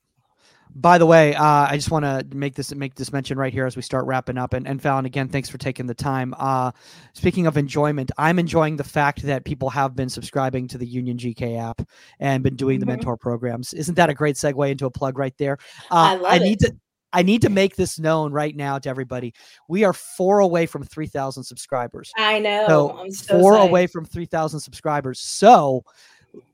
By 0.74 0.98
the 0.98 1.06
way, 1.06 1.34
uh, 1.34 1.44
I 1.44 1.76
just 1.76 1.90
want 1.90 2.04
to 2.04 2.26
make 2.34 2.54
this 2.54 2.74
make 2.74 2.94
this 2.94 3.12
mention 3.12 3.38
right 3.38 3.52
here 3.52 3.66
as 3.66 3.76
we 3.76 3.82
start 3.82 4.06
wrapping 4.06 4.38
up. 4.38 4.54
And, 4.54 4.66
and 4.66 4.80
Phallon, 4.80 5.04
again, 5.04 5.28
thanks 5.28 5.48
for 5.48 5.58
taking 5.58 5.86
the 5.86 5.94
time. 5.94 6.34
Uh, 6.38 6.72
speaking 7.12 7.46
of 7.46 7.56
enjoyment, 7.56 8.10
I'm 8.16 8.38
enjoying 8.38 8.76
the 8.76 8.84
fact 8.84 9.22
that 9.22 9.44
people 9.44 9.68
have 9.70 9.94
been 9.94 10.08
subscribing 10.08 10.68
to 10.68 10.78
the 10.78 10.86
Union 10.86 11.18
GK 11.18 11.58
app 11.60 11.86
and 12.20 12.42
been 12.42 12.56
doing 12.56 12.76
mm-hmm. 12.76 12.88
the 12.88 12.96
mentor 12.96 13.16
programs. 13.16 13.74
Isn't 13.74 13.94
that 13.96 14.08
a 14.08 14.14
great 14.14 14.36
segue 14.36 14.70
into 14.70 14.86
a 14.86 14.90
plug 14.90 15.18
right 15.18 15.36
there? 15.36 15.58
Uh, 15.90 15.94
I, 15.94 16.14
love 16.14 16.32
I 16.32 16.38
need 16.38 16.58
to. 16.60 16.74
I 17.12 17.22
need 17.22 17.42
to 17.42 17.50
make 17.50 17.76
this 17.76 17.98
known 17.98 18.32
right 18.32 18.56
now 18.56 18.78
to 18.78 18.88
everybody. 18.88 19.34
We 19.68 19.84
are 19.84 19.92
four 19.92 20.38
away 20.38 20.64
from 20.64 20.82
3,000 20.82 21.44
subscribers. 21.44 22.10
I 22.16 22.38
know. 22.38 22.64
So, 22.66 23.06
so 23.10 23.38
four 23.38 23.56
away 23.56 23.86
from 23.86 24.06
3,000 24.06 24.60
subscribers. 24.60 25.20
So 25.20 25.84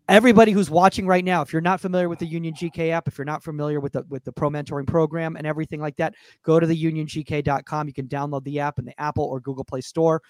everybody 0.09 0.53
who's 0.53 0.71
watching 0.71 1.07
right 1.07 1.25
now 1.25 1.43
if 1.43 1.53
you're 1.53 1.63
not 1.63 1.81
familiar 1.81 2.09
with 2.09 2.19
the 2.19 2.27
union 2.27 2.55
gk 2.55 2.91
app 2.91 3.07
if 3.07 3.19
you're 3.19 3.25
not 3.25 3.43
familiar 3.43 3.79
with 3.79 3.93
the 3.93 4.03
with 4.09 4.25
the 4.25 4.33
pro 4.33 4.49
mentoring 4.49 4.87
program 4.87 5.37
and 5.37 5.47
everything 5.47 5.81
like 5.81 5.97
that 5.97 6.15
go 6.43 6.59
to 6.59 6.67
the 6.67 6.85
uniongk.com 6.85 7.87
you 7.87 7.93
can 7.93 8.09
download 8.09 8.43
the 8.45 8.59
app 8.59 8.79
in 8.79 8.85
the 8.85 8.99
apple 9.01 9.25
or 9.25 9.41
google 9.41 9.65
play 9.65 9.81
store. 9.81 10.23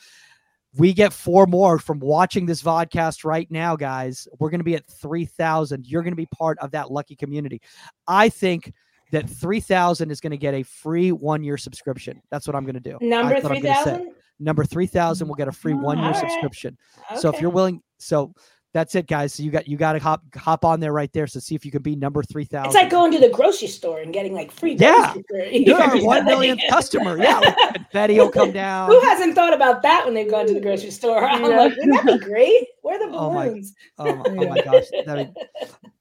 We 0.75 0.93
get 0.93 1.15
four 1.15 1.47
more 1.47 1.79
from 1.79 1.99
watching 1.99 2.45
this 2.45 2.63
vodcast 2.63 3.25
right 3.25 3.51
now 3.51 3.75
guys. 3.75 4.29
We're 4.39 4.51
going 4.51 4.61
to 4.61 4.65
be 4.65 4.75
at 4.75 4.87
3000 4.87 5.87
you're 5.87 6.03
going 6.03 6.13
to 6.13 6.17
be 6.17 6.27
part 6.27 6.59
of 6.59 6.73
that 6.73 6.91
lucky 6.91 7.17
community. 7.17 7.63
I 8.07 8.29
think 8.29 8.73
that 9.13 9.29
3000 9.29 10.11
is 10.11 10.21
going 10.21 10.33
to 10.33 10.37
get 10.37 10.53
a 10.53 10.63
free 10.63 11.13
one 11.13 11.43
year 11.43 11.57
subscription. 11.57 12.21
That's 12.31 12.47
what 12.47 12.55
i'm 12.55 12.65
going 12.65 12.75
to 12.75 12.81
do 12.81 12.99
number 13.01 13.41
3000 13.41 14.13
number 14.41 14.65
3000 14.65 15.27
will 15.27 15.35
get 15.35 15.49
a 15.49 15.53
free 15.53 15.75
one 15.75 15.99
year 15.99 16.11
right. 16.11 16.17
subscription. 16.17 16.77
Okay. 17.11 17.21
so 17.21 17.29
if 17.31 17.41
you're 17.41 17.51
willing 17.51 17.83
so 17.99 18.33
that's 18.79 18.95
it, 18.95 19.09
guys. 19.09 19.35
So 19.35 19.43
you 19.43 19.51
got 19.51 19.67
you 19.67 19.77
got 19.77 19.95
to 19.95 19.99
hop 19.99 20.23
hop 20.37 20.65
on 20.65 20.79
there 20.79 20.93
right 20.93 21.13
there. 21.13 21.27
So 21.27 21.41
see 21.41 21.57
if 21.57 21.65
you 21.65 21.73
can 21.73 21.83
be 21.83 21.97
number 21.97 22.23
three 22.23 22.45
thousand. 22.45 22.67
It's 22.67 22.75
like 22.77 22.91
going 22.91 23.11
to 23.11 23.19
the 23.19 23.29
grocery 23.29 23.67
store 23.67 23.99
and 23.99 24.13
getting 24.13 24.35
like 24.35 24.53
free. 24.53 24.75
Yeah, 24.75 25.15
you're 25.51 25.83
our 25.83 26.01
one 26.01 26.25
millionth 26.25 26.61
customer. 26.71 27.19
Yeah, 27.19 27.73
Betty 27.93 28.19
will 28.19 28.31
come 28.31 28.53
down. 28.53 28.89
Who 28.89 29.01
hasn't 29.01 29.35
thought 29.35 29.53
about 29.53 29.83
that 29.83 30.05
when 30.05 30.15
they've 30.15 30.31
gone 30.31 30.47
to 30.47 30.55
the 30.55 30.61
grocery 30.61 30.93
store? 30.93 31.27
I'm 31.27 31.43
yeah. 31.43 31.57
like, 31.59 31.77
wouldn't 31.77 32.07
that 32.07 32.21
be 32.21 32.25
great? 32.25 32.69
Where 32.83 32.97
are 32.97 33.07
the 33.07 33.13
balloons? 33.13 33.75
Oh 33.99 34.05
my, 34.05 34.11
oh, 34.13 34.25
oh 34.27 34.49
my 34.49 34.61
gosh. 34.63 34.85
Be, 34.91 35.33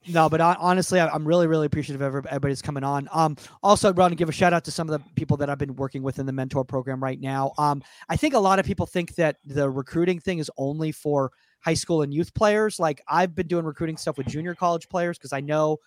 no, 0.14 0.30
but 0.30 0.40
honestly, 0.40 1.00
I'm 1.00 1.28
really, 1.28 1.48
really 1.48 1.66
appreciative 1.66 2.02
of 2.02 2.26
everybody's 2.28 2.62
coming 2.62 2.84
on. 2.84 3.10
Um, 3.12 3.38
also, 3.64 3.90
I 3.90 3.92
want 3.92 4.12
to 4.12 4.16
give 4.16 4.30
a 4.30 4.34
shout 4.34 4.54
out 4.54 4.64
to 4.66 4.72
some 4.72 4.88
of 4.88 5.00
the 5.00 5.10
people 5.16 5.36
that 5.38 5.50
I've 5.50 5.58
been 5.58 5.76
working 5.76 6.04
with 6.04 6.20
in 6.20 6.28
the 6.28 6.32
mentor 6.32 6.64
program 6.64 7.04
right 7.04 7.20
now. 7.20 7.54
Um, 7.58 7.82
I 8.08 8.18
think 8.18 8.36
a 8.36 8.40
lot 8.40 8.60
of 8.60 8.66
people 8.66 8.86
think 8.86 9.16
that 9.16 9.38
the 9.46 9.68
recruiting 9.70 10.20
thing 10.20 10.38
is 10.38 10.52
only 10.58 10.92
for 10.92 11.32
high 11.68 11.74
school 11.74 12.02
and 12.02 12.14
youth 12.14 12.34
players. 12.34 12.80
Like 12.80 13.02
I've 13.10 13.36
been 13.36 13.46
doing 13.46 13.66
recruiting 13.66 13.98
stuff 13.98 14.18
with 14.18 14.26
junior 14.28 14.56
college 14.56 14.88
players 14.88 15.18
because 15.18 15.34
I 15.34 15.42
know 15.42 15.80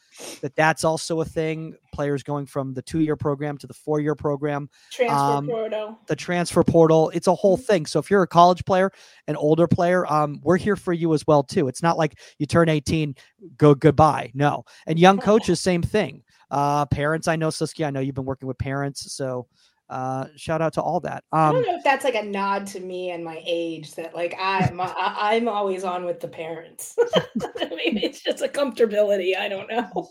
that 0.42 0.54
that's 0.54 0.84
also 0.84 1.22
a 1.22 1.24
thing. 1.24 1.74
Players 1.94 2.22
going 2.22 2.44
from 2.44 2.74
the 2.74 2.82
two 2.82 3.00
year 3.00 3.16
program 3.16 3.56
to 3.56 3.66
the 3.66 3.72
four 3.72 3.98
year 3.98 4.14
program. 4.14 4.68
Transfer 4.90 5.16
um, 5.16 5.46
portal. 5.46 5.98
The 6.06 6.16
transfer 6.16 6.62
portal. 6.62 7.10
It's 7.14 7.28
a 7.28 7.34
whole 7.34 7.56
mm-hmm. 7.56 7.64
thing. 7.64 7.86
So 7.86 7.98
if 7.98 8.10
you're 8.10 8.22
a 8.22 8.26
college 8.26 8.62
player, 8.66 8.92
an 9.26 9.36
older 9.36 9.66
player, 9.66 10.06
um, 10.12 10.38
we're 10.42 10.58
here 10.58 10.76
for 10.76 10.92
you 10.92 11.14
as 11.14 11.26
well 11.26 11.42
too. 11.42 11.66
It's 11.66 11.82
not 11.82 11.96
like 11.96 12.18
you 12.38 12.44
turn 12.44 12.68
18, 12.68 13.14
go 13.56 13.74
goodbye. 13.74 14.32
No. 14.34 14.64
And 14.86 14.98
young 14.98 15.18
coaches, 15.30 15.60
same 15.60 15.82
thing. 15.82 16.22
Uh, 16.50 16.84
parents, 16.84 17.26
I 17.26 17.36
know 17.36 17.48
Saskia. 17.48 17.86
I 17.86 17.90
know 17.90 18.00
you've 18.00 18.16
been 18.16 18.26
working 18.26 18.48
with 18.48 18.58
parents, 18.58 19.14
so 19.14 19.46
uh, 19.91 20.26
shout 20.36 20.62
out 20.62 20.72
to 20.74 20.82
all 20.82 21.01
that. 21.01 21.24
Um, 21.32 21.41
I 21.41 21.53
don't 21.53 21.66
know 21.66 21.76
if 21.76 21.84
that's 21.84 22.05
like 22.05 22.14
a 22.14 22.22
nod 22.22 22.66
to 22.68 22.80
me 22.80 23.11
and 23.11 23.24
my 23.24 23.43
age 23.45 23.95
that 23.97 24.14
like 24.14 24.34
I, 24.38 24.70
my, 24.72 24.86
I 24.97 25.34
am 25.34 25.49
always 25.49 25.84
on 25.84 26.05
with 26.05 26.20
the 26.20 26.28
parents. 26.28 26.97
Maybe 27.59 28.05
it's 28.05 28.22
just 28.22 28.43
a 28.43 28.49
comfortability. 28.49 29.36
I 29.36 29.49
don't 29.49 29.68
know. 29.68 30.11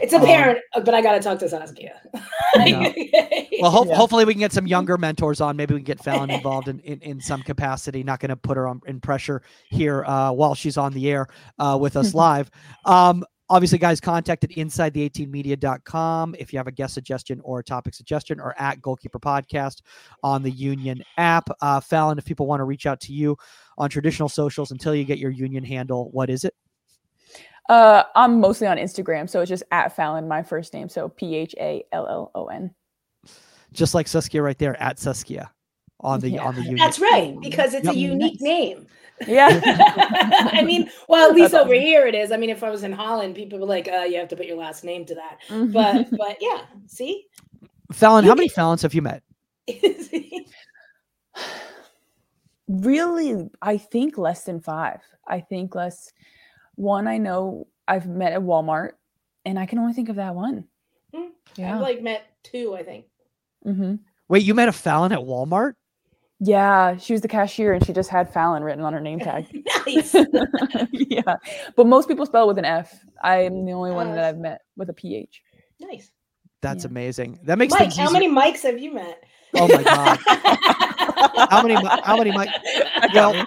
It's 0.00 0.12
a 0.12 0.18
um, 0.18 0.24
parent, 0.24 0.58
um, 0.74 0.84
but 0.84 0.94
I 0.94 1.00
got 1.00 1.12
to 1.12 1.20
talk 1.20 1.38
to 1.40 1.48
Saskia. 1.48 2.00
no. 2.56 2.92
Well, 3.60 3.70
ho- 3.70 3.86
yeah. 3.86 3.96
hopefully 3.96 4.24
we 4.24 4.34
can 4.34 4.40
get 4.40 4.52
some 4.52 4.66
younger 4.66 4.96
mentors 4.98 5.40
on. 5.40 5.56
Maybe 5.56 5.74
we 5.74 5.80
can 5.80 5.84
get 5.84 6.04
Phallon 6.04 6.30
involved 6.30 6.68
in, 6.68 6.80
in, 6.80 7.00
in 7.00 7.20
some 7.20 7.42
capacity. 7.42 8.02
Not 8.04 8.20
going 8.20 8.28
to 8.28 8.36
put 8.36 8.56
her 8.56 8.68
on 8.68 8.80
in 8.86 9.00
pressure 9.00 9.42
here 9.70 10.04
uh, 10.04 10.32
while 10.32 10.54
she's 10.54 10.76
on 10.76 10.92
the 10.92 11.10
air 11.10 11.28
uh, 11.58 11.78
with 11.80 11.96
us 11.96 12.14
live. 12.14 12.50
Um, 12.84 13.24
Obviously, 13.48 13.78
guys, 13.78 14.00
contact 14.00 14.42
at 14.42 14.50
inside18media.com 14.50 16.34
if 16.36 16.52
you 16.52 16.58
have 16.58 16.66
a 16.66 16.72
guest 16.72 16.94
suggestion 16.94 17.40
or 17.44 17.60
a 17.60 17.64
topic 17.64 17.94
suggestion 17.94 18.40
or 18.40 18.60
at 18.60 18.82
Goalkeeper 18.82 19.20
Podcast 19.20 19.82
on 20.24 20.42
the 20.42 20.50
Union 20.50 21.02
app. 21.16 21.48
Uh, 21.60 21.78
Phallon, 21.78 22.18
if 22.18 22.24
people 22.24 22.46
want 22.46 22.58
to 22.58 22.64
reach 22.64 22.86
out 22.86 23.00
to 23.02 23.12
you 23.12 23.36
on 23.78 23.88
traditional 23.88 24.28
socials 24.28 24.72
until 24.72 24.96
you 24.96 25.04
get 25.04 25.18
your 25.18 25.30
Union 25.30 25.62
handle, 25.62 26.10
what 26.10 26.28
is 26.28 26.44
it? 26.44 26.54
Uh, 27.68 28.02
I'm 28.16 28.40
mostly 28.40 28.66
on 28.66 28.78
Instagram, 28.78 29.28
so 29.28 29.40
it's 29.40 29.48
just 29.48 29.64
at 29.70 29.94
Phallon, 29.94 30.26
my 30.26 30.42
first 30.42 30.74
name, 30.74 30.88
so 30.88 31.08
P 31.08 31.36
H 31.36 31.54
A 31.58 31.84
L 31.92 32.06
L 32.08 32.30
O 32.34 32.46
N. 32.46 32.74
Just 33.72 33.94
like 33.94 34.08
Saskia 34.08 34.42
right 34.42 34.58
there 34.58 34.80
at 34.80 34.98
Saskia 34.98 35.50
on 36.00 36.20
the 36.20 36.30
yeah. 36.30 36.44
on 36.44 36.54
the 36.54 36.62
Union. 36.62 36.76
That's 36.76 36.98
right, 36.98 37.36
because 37.40 37.74
it's 37.74 37.86
yep. 37.86 37.94
a 37.94 37.98
unique 37.98 38.40
nice. 38.40 38.42
name. 38.42 38.86
Yeah. 39.26 39.60
I 40.52 40.62
mean, 40.62 40.90
well, 41.08 41.30
at 41.30 41.34
least 41.34 41.54
over 41.54 41.74
here 41.74 42.06
it 42.06 42.14
is. 42.14 42.32
I 42.32 42.36
mean, 42.36 42.50
if 42.50 42.62
I 42.62 42.70
was 42.70 42.82
in 42.82 42.92
Holland, 42.92 43.34
people 43.34 43.58
were 43.58 43.66
like, 43.66 43.88
uh, 43.88 44.04
you 44.08 44.18
have 44.18 44.28
to 44.28 44.36
put 44.36 44.46
your 44.46 44.58
last 44.58 44.84
name 44.84 45.06
to 45.06 45.14
that. 45.14 45.38
Mm-hmm. 45.48 45.72
But 45.72 46.10
but 46.10 46.36
yeah, 46.40 46.62
see? 46.86 47.26
Phallon, 47.92 48.24
how 48.24 48.34
many 48.34 48.48
Fallons 48.48 48.82
have 48.82 48.94
you 48.94 49.02
met? 49.02 49.22
really, 52.68 53.48
I 53.62 53.78
think 53.78 54.18
less 54.18 54.44
than 54.44 54.60
five. 54.60 55.00
I 55.26 55.40
think 55.40 55.74
less 55.74 56.12
one 56.74 57.06
I 57.06 57.18
know 57.18 57.68
I've 57.88 58.06
met 58.06 58.32
at 58.32 58.40
Walmart, 58.40 58.92
and 59.44 59.58
I 59.58 59.66
can 59.66 59.78
only 59.78 59.92
think 59.92 60.08
of 60.08 60.16
that 60.16 60.34
one. 60.34 60.64
Mm-hmm. 61.14 61.30
Yeah. 61.56 61.76
I've 61.76 61.80
like 61.80 62.02
met 62.02 62.26
two, 62.42 62.74
I 62.74 62.82
think. 62.82 63.06
Mm-hmm. 63.64 63.94
Wait, 64.28 64.44
you 64.44 64.54
met 64.54 64.68
a 64.68 64.72
Fallon 64.72 65.12
at 65.12 65.20
Walmart? 65.20 65.74
Yeah, 66.38 66.96
she 66.98 67.14
was 67.14 67.22
the 67.22 67.28
cashier 67.28 67.72
and 67.72 67.84
she 67.84 67.92
just 67.92 68.10
had 68.10 68.32
Fallon 68.32 68.62
written 68.62 68.84
on 68.84 68.92
her 68.92 69.00
name 69.00 69.20
tag. 69.20 69.46
nice. 69.86 70.14
yeah. 70.90 71.36
But 71.74 71.86
most 71.86 72.08
people 72.08 72.26
spell 72.26 72.44
it 72.44 72.48
with 72.48 72.58
an 72.58 72.66
F. 72.66 72.94
I'm 73.22 73.64
the 73.64 73.72
only 73.72 73.92
one 73.92 74.14
that 74.14 74.24
I've 74.24 74.38
met 74.38 74.60
with 74.76 74.90
a 74.90 74.92
PH. 74.92 75.42
Nice. 75.80 76.12
That's 76.60 76.84
yeah. 76.84 76.90
amazing. 76.90 77.38
That 77.44 77.58
makes 77.58 77.72
Mike, 77.72 77.94
how 77.94 78.10
many 78.10 78.28
mics 78.28 78.62
have 78.62 78.78
you 78.78 78.92
met? 78.92 79.22
Oh 79.54 79.68
my 79.68 79.82
god. 79.82 80.18
how 81.50 81.62
many 81.62 81.74
how 81.74 82.16
many 82.16 82.30
mics? 82.30 82.52
Well, 83.14 83.46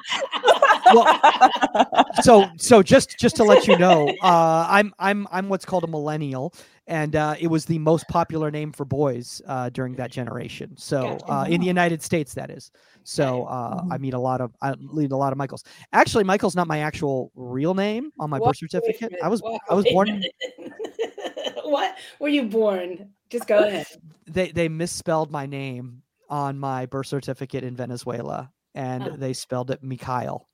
well, 0.94 2.06
so 2.22 2.50
so 2.58 2.82
just 2.82 3.20
just 3.20 3.36
to 3.36 3.44
let 3.44 3.68
you 3.68 3.78
know, 3.78 4.08
uh, 4.24 4.66
I'm 4.70 4.94
I'm 4.98 5.28
I'm 5.32 5.50
what's 5.50 5.66
called 5.66 5.84
a 5.84 5.88
millennial, 5.88 6.54
and 6.90 7.16
uh, 7.16 7.36
it 7.40 7.48
was 7.48 7.66
the 7.66 7.78
most 7.78 8.08
popular 8.08 8.50
name 8.50 8.72
for 8.72 8.84
boys 8.84 9.44
uh, 9.48 9.70
during 9.70 9.94
that 9.94 10.12
generation. 10.12 10.76
So 10.76 11.20
uh, 11.30 11.46
in 11.48 11.62
the 11.62 11.68
United 11.68 12.02
States, 12.02 12.34
that 12.34 12.50
is. 12.50 12.72
So 13.04 13.46
uh, 13.46 13.76
mm-hmm. 13.76 13.94
I 13.94 13.98
meet 14.00 14.16
a 14.16 14.20
lot 14.20 14.42
of 14.42 14.56
I 14.62 14.74
meet 14.76 15.12
a 15.12 15.16
lot 15.16 15.32
of 15.32 15.38
Michaels. 15.38 15.64
Actually, 15.94 16.24
Michael's 16.24 16.56
not 16.56 16.68
my 16.68 16.80
actual 16.80 17.32
real 17.36 17.76
name 17.76 18.12
on 18.20 18.32
my 18.32 18.40
birth 18.40 18.58
certificate. 18.58 19.14
I 19.24 19.28
was 19.28 19.42
I 19.70 19.76
was 19.76 19.86
born. 19.92 20.24
what 21.64 21.96
were 22.20 22.28
you 22.28 22.44
born? 22.44 23.10
Just 23.30 23.48
go 23.48 23.60
ahead. 23.60 23.86
They 24.32 24.52
they 24.52 24.70
misspelled 24.70 25.32
my 25.32 25.48
name 25.48 26.04
on 26.30 26.60
my 26.60 26.86
birth 26.86 27.08
certificate 27.08 27.64
in 27.64 27.76
Venezuela, 27.76 28.52
and 28.76 29.02
huh. 29.02 29.16
they 29.18 29.34
spelled 29.34 29.72
it 29.72 29.82
Mikhail. 29.82 30.48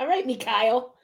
All 0.00 0.08
right, 0.08 0.26
Mikhail. 0.26 0.96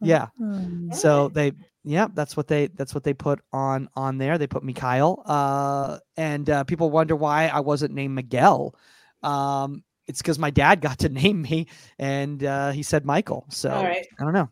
Yeah. 0.00 0.28
Mm. 0.40 0.94
So 0.94 1.28
they 1.28 1.52
yeah, 1.84 2.08
that's 2.12 2.36
what 2.36 2.46
they 2.46 2.68
that's 2.68 2.94
what 2.94 3.04
they 3.04 3.14
put 3.14 3.40
on 3.52 3.88
on 3.94 4.18
there. 4.18 4.38
They 4.38 4.46
put 4.46 4.62
Mikhail. 4.62 5.22
Uh 5.24 5.98
and 6.16 6.48
uh, 6.48 6.64
people 6.64 6.90
wonder 6.90 7.16
why 7.16 7.48
I 7.48 7.60
wasn't 7.60 7.94
named 7.94 8.14
Miguel. 8.14 8.74
Um 9.22 9.82
it's 10.06 10.20
because 10.20 10.38
my 10.38 10.50
dad 10.50 10.80
got 10.80 10.98
to 11.00 11.08
name 11.08 11.42
me 11.42 11.68
and 11.98 12.44
uh 12.44 12.70
he 12.70 12.82
said 12.82 13.04
Michael. 13.04 13.46
So 13.48 13.70
I 13.70 14.04
don't 14.18 14.32
know. 14.32 14.48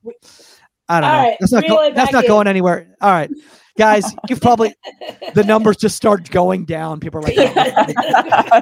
I 0.88 1.00
don't 1.00 1.10
All 1.10 1.16
know. 1.16 1.28
Right, 1.28 1.36
that's 1.38 1.52
not, 1.52 1.68
go- 1.68 1.92
that's 1.92 2.12
not 2.12 2.26
going 2.26 2.46
anywhere. 2.46 2.94
All 3.00 3.10
right. 3.10 3.30
Guys, 3.76 4.04
you've 4.28 4.40
probably 4.40 4.74
the 5.34 5.44
numbers 5.44 5.76
just 5.76 5.96
start 5.96 6.30
going 6.30 6.64
down. 6.64 6.98
People 6.98 7.20
are 7.20 7.22
like, 7.22 7.34
oh, 7.38 8.60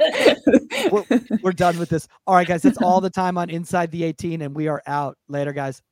we're, 1.08 1.20
we're 1.42 1.52
done 1.52 1.78
with 1.78 1.88
this. 1.88 2.06
All 2.26 2.34
right, 2.34 2.46
guys, 2.46 2.62
that's 2.62 2.82
all 2.82 3.00
the 3.00 3.08
time 3.08 3.38
on 3.38 3.48
Inside 3.48 3.90
the 3.92 4.04
18, 4.04 4.42
and 4.42 4.54
we 4.54 4.68
are 4.68 4.82
out. 4.86 5.16
Later, 5.28 5.54
guys. 5.54 5.82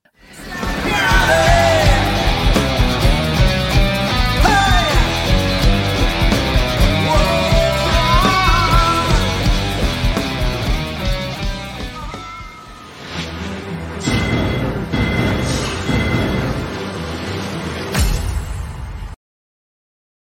Yeah. 0.47 2.03